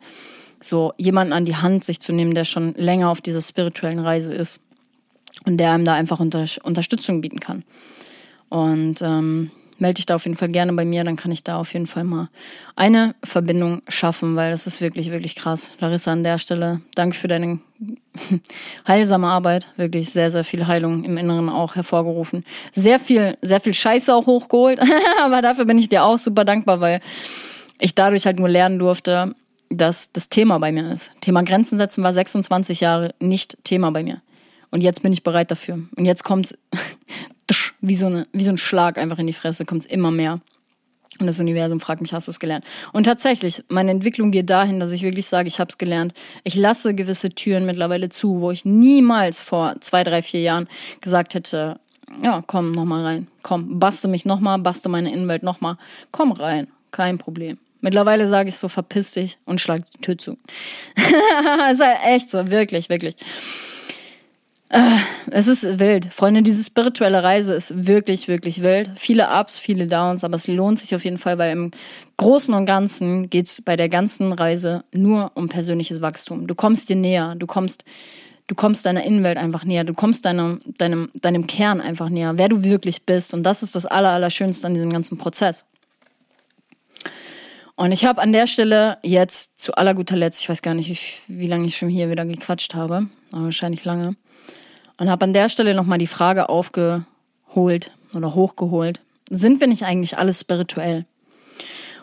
So 0.61 0.92
jemanden 0.96 1.32
an 1.32 1.44
die 1.44 1.57
Hand 1.57 1.84
sich 1.84 2.00
zu 2.00 2.12
nehmen, 2.12 2.34
der 2.34 2.44
schon 2.44 2.74
länger 2.74 3.11
auf 3.11 3.20
dieser 3.20 3.42
spirituellen 3.42 3.98
Reise 3.98 4.32
ist 4.32 4.61
und 5.44 5.59
der 5.59 5.72
einem 5.72 5.84
da 5.84 5.94
einfach 5.94 6.20
unter, 6.20 6.44
Unterstützung 6.62 7.20
bieten 7.20 7.40
kann. 7.40 7.64
Und 8.48 9.02
ähm, 9.02 9.50
melde 9.78 9.96
dich 9.96 10.06
da 10.06 10.14
auf 10.14 10.24
jeden 10.24 10.36
Fall 10.36 10.48
gerne 10.48 10.72
bei 10.72 10.84
mir, 10.84 11.04
dann 11.04 11.16
kann 11.16 11.30
ich 11.30 11.44
da 11.44 11.58
auf 11.58 11.72
jeden 11.72 11.86
Fall 11.86 12.04
mal 12.04 12.28
eine 12.76 13.14
Verbindung 13.22 13.82
schaffen, 13.88 14.36
weil 14.36 14.50
das 14.50 14.66
ist 14.66 14.80
wirklich, 14.80 15.10
wirklich 15.10 15.34
krass. 15.34 15.72
Larissa, 15.80 16.12
an 16.12 16.24
der 16.24 16.38
Stelle, 16.38 16.80
danke 16.94 17.16
für 17.16 17.28
deine 17.28 17.58
heilsame 18.86 19.26
Arbeit. 19.28 19.66
Wirklich 19.76 20.10
sehr, 20.10 20.30
sehr 20.30 20.44
viel 20.44 20.66
Heilung 20.66 21.04
im 21.04 21.16
Inneren 21.16 21.48
auch 21.48 21.74
hervorgerufen. 21.74 22.44
Sehr 22.72 22.98
viel, 22.98 23.36
sehr 23.42 23.60
viel 23.60 23.74
Scheiße 23.74 24.14
auch 24.14 24.26
hochgeholt, 24.26 24.80
aber 25.22 25.42
dafür 25.42 25.64
bin 25.64 25.78
ich 25.78 25.88
dir 25.88 26.04
auch 26.04 26.18
super 26.18 26.44
dankbar, 26.44 26.80
weil 26.80 27.00
ich 27.78 27.94
dadurch 27.94 28.26
halt 28.26 28.38
nur 28.38 28.48
lernen 28.48 28.78
durfte, 28.78 29.34
dass 29.68 30.12
das 30.12 30.28
Thema 30.28 30.58
bei 30.58 30.72
mir 30.72 30.92
ist. 30.92 31.10
Thema 31.20 31.42
Grenzen 31.42 31.78
setzen 31.78 32.04
war 32.04 32.12
26 32.12 32.80
Jahre 32.80 33.14
nicht 33.20 33.58
Thema 33.64 33.90
bei 33.90 34.02
mir. 34.02 34.22
Und 34.70 34.82
jetzt 34.82 35.02
bin 35.02 35.12
ich 35.12 35.22
bereit 35.22 35.50
dafür. 35.50 35.80
Und 35.96 36.04
jetzt 36.04 36.24
kommt 36.24 36.56
wie 37.87 37.97
so, 37.97 38.07
eine, 38.07 38.26
wie 38.32 38.43
so 38.43 38.51
ein 38.51 38.59
Schlag 38.59 38.99
einfach 38.99 39.18
in 39.18 39.26
die 39.26 39.32
Fresse, 39.32 39.64
kommt 39.64 39.84
es 39.84 39.91
immer 39.91 40.11
mehr. 40.11 40.41
Und 41.18 41.26
das 41.26 41.41
Universum 41.41 41.80
fragt 41.80 42.03
mich, 42.03 42.12
hast 42.12 42.28
du 42.28 42.30
es 42.30 42.41
gelernt? 42.41 42.64
Und 42.93 43.05
tatsächlich, 43.05 43.62
meine 43.68 43.91
Entwicklung 43.91 44.32
geht 44.32 44.51
dahin, 44.51 44.80
dass 44.80 44.93
ich 44.93 45.03
wirklich 45.03 45.26
sage, 45.26 45.49
ich 45.49 45.61
habe 45.61 45.70
es 45.70 45.78
gelernt. 45.78 46.12
Ich 46.45 46.57
lasse 46.57 46.95
gewisse 46.95 47.30
Türen 47.30 47.64
mittlerweile 47.64 48.09
zu, 48.09 48.41
wo 48.41 48.51
ich 48.51 48.64
niemals 48.64 49.41
vor 49.41 49.76
zwei, 49.80 50.03
drei, 50.05 50.20
vier 50.20 50.43
Jahren 50.43 50.68
gesagt 51.01 51.34
hätte, 51.34 51.78
ja, 52.22 52.43
komm 52.47 52.72
noch 52.72 52.84
mal 52.84 53.05
rein, 53.05 53.28
komm, 53.43 53.78
baste 53.78 54.09
mich 54.09 54.24
noch 54.26 54.41
mal, 54.41 54.59
baste 54.59 54.89
meine 54.89 55.12
Innenwelt 55.12 55.43
noch 55.43 55.61
mal, 55.61 55.78
komm 56.11 56.32
rein, 56.32 56.68
kein 56.91 57.18
Problem. 57.18 57.59
Mittlerweile 57.80 58.28
sage 58.28 58.49
ich 58.49 58.57
so, 58.57 58.68
verpiss 58.68 59.12
dich 59.12 59.39
und 59.45 59.61
schlag 59.61 59.82
die 59.93 60.01
Tür 60.03 60.18
zu. 60.18 60.32
ist 61.70 61.82
halt 61.82 61.99
echt 62.05 62.30
so, 62.30 62.51
wirklich, 62.51 62.89
wirklich. 62.89 63.16
Äh, 64.68 64.96
es 65.30 65.46
ist 65.46 65.78
wild. 65.78 66.12
Freunde, 66.12 66.42
diese 66.42 66.64
spirituelle 66.64 67.22
Reise 67.22 67.54
ist 67.54 67.86
wirklich, 67.86 68.26
wirklich 68.26 68.62
wild. 68.62 68.90
Viele 68.96 69.28
Ups, 69.30 69.58
viele 69.58 69.86
Downs, 69.86 70.24
aber 70.24 70.34
es 70.34 70.48
lohnt 70.48 70.78
sich 70.78 70.94
auf 70.94 71.04
jeden 71.04 71.18
Fall, 71.18 71.38
weil 71.38 71.52
im 71.52 71.70
Großen 72.16 72.52
und 72.52 72.66
Ganzen 72.66 73.30
geht's 73.30 73.62
bei 73.62 73.76
der 73.76 73.88
ganzen 73.88 74.32
Reise 74.32 74.84
nur 74.92 75.30
um 75.34 75.48
persönliches 75.48 76.00
Wachstum. 76.00 76.46
Du 76.46 76.54
kommst 76.54 76.88
dir 76.88 76.96
näher, 76.96 77.34
du 77.36 77.46
kommst, 77.46 77.84
du 78.48 78.54
kommst 78.56 78.86
deiner 78.86 79.04
Innenwelt 79.04 79.38
einfach 79.38 79.64
näher, 79.64 79.84
du 79.84 79.95
kommst 79.95 80.24
deinem, 80.24 80.61
deinem, 80.78 81.11
deinem 81.14 81.46
Kern 81.46 81.80
einfach 81.80 82.08
näher, 82.08 82.36
wer 82.36 82.49
du 82.49 82.64
wirklich 82.64 83.04
bist. 83.04 83.34
Und 83.34 83.45
das 83.45 83.62
ist 83.62 83.76
das 83.76 83.86
Aller, 83.86 84.11
Allerschönste 84.11 84.66
an 84.66 84.74
diesem 84.74 84.91
ganzen 84.91 85.16
Prozess. 85.16 85.64
Und 87.76 87.92
ich 87.92 88.07
habe 88.07 88.22
an 88.22 88.32
der 88.32 88.46
Stelle 88.46 88.96
jetzt 89.03 89.61
zu 89.61 89.74
aller 89.74 89.95
guter 89.95 90.16
Letzt, 90.16 90.41
ich 90.41 90.49
weiß 90.49 90.62
gar 90.62 90.74
nicht, 90.74 90.88
wie, 90.88 91.41
wie 91.41 91.46
lange 91.46 91.66
ich 91.66 91.76
schon 91.76 91.91
hier 91.91 92.11
wieder 92.11 92.24
gequatscht 92.24 92.74
habe, 92.74 93.08
aber 93.30 93.45
wahrscheinlich 93.45 93.84
lange, 93.84 94.16
und 94.98 95.10
habe 95.10 95.24
an 95.24 95.32
der 95.32 95.48
Stelle 95.48 95.74
nochmal 95.74 95.98
die 95.98 96.06
Frage 96.06 96.48
aufgeholt 96.48 97.92
oder 98.14 98.34
hochgeholt, 98.34 99.00
sind 99.30 99.60
wir 99.60 99.66
nicht 99.66 99.84
eigentlich 99.84 100.18
alle 100.18 100.32
spirituell? 100.32 101.06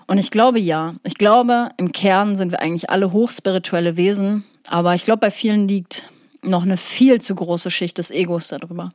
Und 0.07 0.17
ich 0.17 0.31
glaube 0.31 0.59
ja. 0.59 0.95
Ich 1.03 1.15
glaube, 1.15 1.69
im 1.77 1.91
Kern 1.91 2.35
sind 2.35 2.51
wir 2.51 2.59
eigentlich 2.59 2.89
alle 2.89 3.13
hochspirituelle 3.13 3.97
Wesen, 3.97 4.43
aber 4.67 4.95
ich 4.95 5.05
glaube, 5.05 5.19
bei 5.19 5.31
vielen 5.31 5.67
liegt 5.67 6.09
noch 6.41 6.63
eine 6.63 6.77
viel 6.77 7.21
zu 7.21 7.35
große 7.35 7.71
Schicht 7.71 7.97
des 7.97 8.11
Egos 8.11 8.49
darüber. 8.49 8.91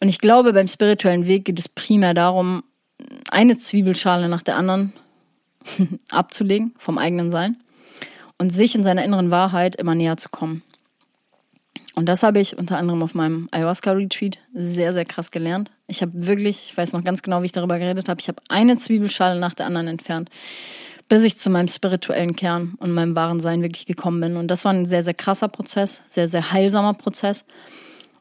Und 0.00 0.08
ich 0.08 0.18
glaube, 0.18 0.52
beim 0.52 0.68
spirituellen 0.68 1.26
Weg 1.26 1.44
geht 1.44 1.58
es 1.58 1.68
primär 1.68 2.14
darum, 2.14 2.64
eine 3.30 3.56
Zwiebelschale 3.56 4.28
nach 4.28 4.42
der 4.42 4.56
anderen 4.56 4.92
abzulegen 6.10 6.74
vom 6.78 6.98
eigenen 6.98 7.30
Sein 7.30 7.56
und 8.38 8.50
sich 8.50 8.74
in 8.74 8.82
seiner 8.82 9.04
inneren 9.04 9.30
Wahrheit 9.30 9.76
immer 9.76 9.94
näher 9.94 10.16
zu 10.16 10.28
kommen. 10.28 10.62
Und 11.96 12.06
das 12.06 12.22
habe 12.22 12.40
ich 12.40 12.58
unter 12.58 12.78
anderem 12.78 13.02
auf 13.02 13.14
meinem 13.14 13.48
Ayahuasca-Retreat 13.52 14.38
sehr, 14.52 14.92
sehr 14.92 15.04
krass 15.04 15.30
gelernt. 15.30 15.70
Ich 15.86 16.02
habe 16.02 16.12
wirklich, 16.14 16.70
ich 16.70 16.76
weiß 16.76 16.92
noch 16.92 17.04
ganz 17.04 17.22
genau, 17.22 17.42
wie 17.42 17.46
ich 17.46 17.52
darüber 17.52 17.78
geredet 17.78 18.08
habe, 18.08 18.20
ich 18.20 18.28
habe 18.28 18.42
eine 18.48 18.76
Zwiebelschale 18.76 19.38
nach 19.38 19.54
der 19.54 19.66
anderen 19.66 19.86
entfernt, 19.86 20.28
bis 21.08 21.22
ich 21.22 21.36
zu 21.36 21.50
meinem 21.50 21.68
spirituellen 21.68 22.34
Kern 22.34 22.74
und 22.78 22.92
meinem 22.92 23.14
wahren 23.14 23.38
Sein 23.38 23.62
wirklich 23.62 23.86
gekommen 23.86 24.20
bin. 24.20 24.36
Und 24.36 24.48
das 24.48 24.64
war 24.64 24.72
ein 24.72 24.86
sehr, 24.86 25.02
sehr 25.02 25.14
krasser 25.14 25.48
Prozess, 25.48 26.02
sehr, 26.08 26.26
sehr 26.26 26.50
heilsamer 26.50 26.94
Prozess. 26.94 27.44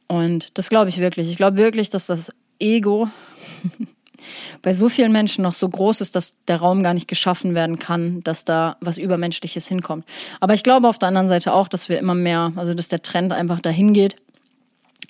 Und 0.08 0.58
das 0.58 0.70
glaube 0.70 0.90
ich 0.90 1.00
wirklich. 1.00 1.30
Ich 1.30 1.38
glaube 1.38 1.58
wirklich, 1.58 1.90
dass 1.90 2.06
das 2.06 2.32
Ego 2.60 3.10
bei 4.62 4.74
so 4.74 4.90
vielen 4.90 5.12
Menschen 5.12 5.44
noch 5.44 5.54
so 5.54 5.68
groß 5.68 6.02
ist, 6.02 6.16
dass 6.16 6.36
der 6.48 6.58
Raum 6.58 6.84
gar 6.84 6.94
nicht 6.94 7.08
geschaffen 7.08 7.56
werden 7.56 7.80
kann, 7.80 8.22
dass 8.24 8.45
da 8.45 8.78
was 8.82 8.98
Übermenschliches 8.98 9.68
hinkommt. 9.68 10.06
Aber 10.40 10.54
ich 10.54 10.64
glaube 10.64 10.88
auf 10.88 11.00
der 11.00 11.10
anderen 11.10 11.28
Seite 11.28 11.54
auch, 11.54 11.68
dass 11.68 11.90
wir 11.90 12.00
immer 12.00 12.16
mehr, 12.16 12.54
also 12.56 12.74
dass 12.74 12.88
der 12.88 13.02
Trend 13.02 13.34
einfach 13.34 13.62
dahin 13.62 13.94
geht, 13.94 14.16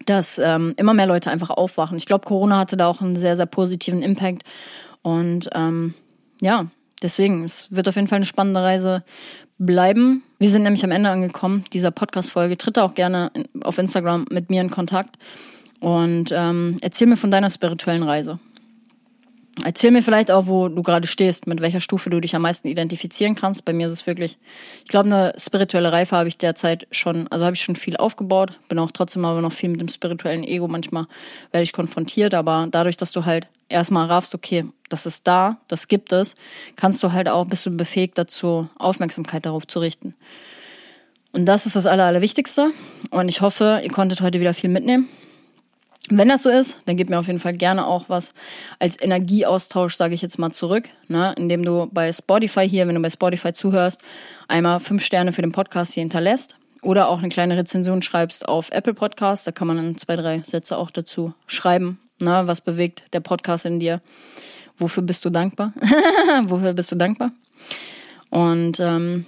dass 0.05 0.39
ähm, 0.39 0.73
immer 0.77 0.93
mehr 0.93 1.05
Leute 1.05 1.31
einfach 1.31 1.49
aufwachen. 1.49 1.97
Ich 1.97 2.05
glaube, 2.05 2.25
Corona 2.25 2.57
hatte 2.57 2.77
da 2.77 2.87
auch 2.87 3.01
einen 3.01 3.15
sehr, 3.15 3.35
sehr 3.35 3.45
positiven 3.45 4.01
Impact. 4.01 4.43
Und 5.01 5.49
ähm, 5.53 5.93
ja, 6.41 6.67
deswegen, 7.01 7.43
es 7.43 7.67
wird 7.69 7.87
auf 7.87 7.95
jeden 7.95 8.07
Fall 8.07 8.17
eine 8.17 8.25
spannende 8.25 8.61
Reise 8.61 9.03
bleiben. 9.57 10.23
Wir 10.39 10.49
sind 10.49 10.63
nämlich 10.63 10.83
am 10.83 10.91
Ende 10.91 11.09
angekommen 11.09 11.63
dieser 11.73 11.91
Podcast-Folge. 11.91 12.57
Tritt 12.57 12.79
auch 12.79 12.95
gerne 12.95 13.31
auf 13.63 13.77
Instagram 13.77 14.25
mit 14.29 14.49
mir 14.49 14.61
in 14.61 14.71
Kontakt 14.71 15.17
und 15.79 16.31
ähm, 16.31 16.77
erzähl 16.81 17.07
mir 17.07 17.17
von 17.17 17.31
deiner 17.31 17.49
spirituellen 17.49 18.03
Reise. 18.03 18.39
Erzähl 19.63 19.91
mir 19.91 20.01
vielleicht 20.01 20.31
auch, 20.31 20.47
wo 20.47 20.67
du 20.67 20.81
gerade 20.81 21.05
stehst, 21.05 21.45
mit 21.45 21.61
welcher 21.61 21.79
Stufe 21.79 22.09
du 22.09 22.19
dich 22.19 22.35
am 22.35 22.41
meisten 22.41 22.67
identifizieren 22.67 23.35
kannst. 23.35 23.65
Bei 23.65 23.73
mir 23.73 23.85
ist 23.85 23.93
es 23.93 24.07
wirklich, 24.07 24.39
ich 24.83 24.89
glaube, 24.89 25.05
eine 25.05 25.33
spirituelle 25.37 25.91
Reife 25.91 26.15
habe 26.15 26.27
ich 26.27 26.37
derzeit 26.37 26.87
schon, 26.89 27.27
also 27.27 27.45
habe 27.45 27.55
ich 27.55 27.61
schon 27.61 27.75
viel 27.75 27.95
aufgebaut, 27.95 28.57
bin 28.67 28.79
auch 28.79 28.89
trotzdem 28.89 29.25
aber 29.25 29.41
noch 29.41 29.53
viel 29.53 29.69
mit 29.69 29.79
dem 29.79 29.89
spirituellen 29.89 30.43
Ego. 30.43 30.67
Manchmal 30.67 31.05
werde 31.51 31.63
ich 31.63 31.71
konfrontiert, 31.71 32.33
aber 32.33 32.67
dadurch, 32.71 32.97
dass 32.97 33.11
du 33.11 33.25
halt 33.25 33.47
erstmal 33.69 34.07
raffst, 34.07 34.33
okay, 34.33 34.65
das 34.89 35.05
ist 35.05 35.27
da, 35.27 35.57
das 35.67 35.87
gibt 35.87 36.11
es, 36.13 36.33
kannst 36.75 37.03
du 37.03 37.11
halt 37.11 37.29
auch, 37.29 37.45
bist 37.45 37.65
du 37.67 37.71
befähigt 37.71 38.17
dazu, 38.17 38.67
Aufmerksamkeit 38.79 39.45
darauf 39.45 39.67
zu 39.67 39.79
richten. 39.79 40.15
Und 41.31 41.45
das 41.45 41.67
ist 41.67 41.75
das 41.75 41.85
Aller, 41.85 42.05
Allerwichtigste. 42.05 42.71
Und 43.11 43.29
ich 43.29 43.41
hoffe, 43.41 43.81
ihr 43.83 43.91
konntet 43.91 44.21
heute 44.21 44.39
wieder 44.39 44.53
viel 44.53 44.69
mitnehmen. 44.69 45.09
Wenn 46.09 46.27
das 46.27 46.43
so 46.43 46.49
ist, 46.49 46.79
dann 46.85 46.97
gib 46.97 47.09
mir 47.09 47.17
auf 47.17 47.27
jeden 47.27 47.39
Fall 47.39 47.53
gerne 47.53 47.87
auch 47.87 48.09
was 48.09 48.33
als 48.77 48.99
Energieaustausch, 49.01 49.95
sage 49.95 50.13
ich 50.13 50.21
jetzt 50.21 50.37
mal 50.37 50.51
zurück, 50.51 50.89
ne? 51.07 51.33
indem 51.37 51.63
du 51.63 51.87
bei 51.91 52.11
Spotify 52.11 52.67
hier, 52.67 52.87
wenn 52.87 52.95
du 52.95 53.01
bei 53.01 53.09
Spotify 53.09 53.53
zuhörst, 53.53 54.01
einmal 54.49 54.81
fünf 54.81 55.05
Sterne 55.05 55.31
für 55.31 55.41
den 55.41 55.53
Podcast 55.53 55.93
hier 55.93 56.01
hinterlässt 56.01 56.57
oder 56.81 57.07
auch 57.07 57.19
eine 57.19 57.29
kleine 57.29 57.55
Rezension 57.55 58.01
schreibst 58.01 58.47
auf 58.47 58.69
Apple 58.71 58.93
Podcast. 58.93 59.47
Da 59.47 59.53
kann 59.53 59.67
man 59.67 59.77
dann 59.77 59.95
zwei, 59.95 60.17
drei 60.17 60.43
Sätze 60.47 60.77
auch 60.77 60.91
dazu 60.91 61.33
schreiben. 61.47 61.99
Ne? 62.21 62.43
Was 62.45 62.59
bewegt 62.59 63.05
der 63.13 63.21
Podcast 63.21 63.65
in 63.65 63.79
dir? 63.79 64.01
Wofür 64.77 65.03
bist 65.03 65.23
du 65.23 65.29
dankbar? 65.29 65.73
Wofür 66.43 66.73
bist 66.73 66.91
du 66.91 66.97
dankbar? 66.97 67.31
Und 68.29 68.79
ähm, 68.81 69.25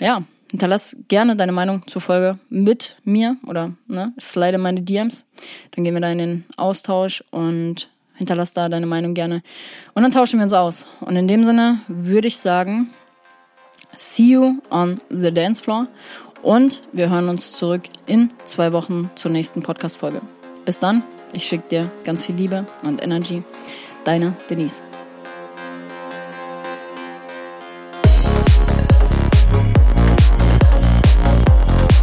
ja, 0.00 0.22
Hinterlass 0.56 0.96
gerne 1.08 1.36
deine 1.36 1.52
Meinung 1.52 1.86
zur 1.86 2.00
Folge 2.00 2.38
mit 2.48 2.96
mir 3.04 3.36
oder 3.46 3.72
ne, 3.88 4.14
slide 4.18 4.56
meine 4.56 4.80
DMs. 4.80 5.26
Dann 5.72 5.84
gehen 5.84 5.92
wir 5.92 6.00
da 6.00 6.10
in 6.10 6.16
den 6.16 6.44
Austausch 6.56 7.22
und 7.30 7.90
hinterlass 8.14 8.54
da 8.54 8.70
deine 8.70 8.86
Meinung 8.86 9.12
gerne. 9.12 9.42
Und 9.92 10.02
dann 10.02 10.12
tauschen 10.12 10.38
wir 10.38 10.44
uns 10.44 10.54
aus. 10.54 10.86
Und 11.02 11.14
in 11.14 11.28
dem 11.28 11.44
Sinne 11.44 11.80
würde 11.88 12.28
ich 12.28 12.38
sagen, 12.38 12.88
see 13.98 14.30
you 14.30 14.62
on 14.70 14.94
the 15.10 15.30
dance 15.30 15.62
floor. 15.62 15.88
Und 16.40 16.84
wir 16.90 17.10
hören 17.10 17.28
uns 17.28 17.52
zurück 17.52 17.82
in 18.06 18.30
zwei 18.44 18.72
Wochen 18.72 19.10
zur 19.14 19.32
nächsten 19.32 19.60
Podcast-Folge. 19.62 20.22
Bis 20.64 20.80
dann, 20.80 21.02
ich 21.34 21.46
schicke 21.46 21.68
dir 21.68 21.90
ganz 22.02 22.24
viel 22.24 22.34
Liebe 22.34 22.64
und 22.82 23.02
Energy. 23.02 23.42
Deine 24.04 24.34
Denise. 24.48 24.80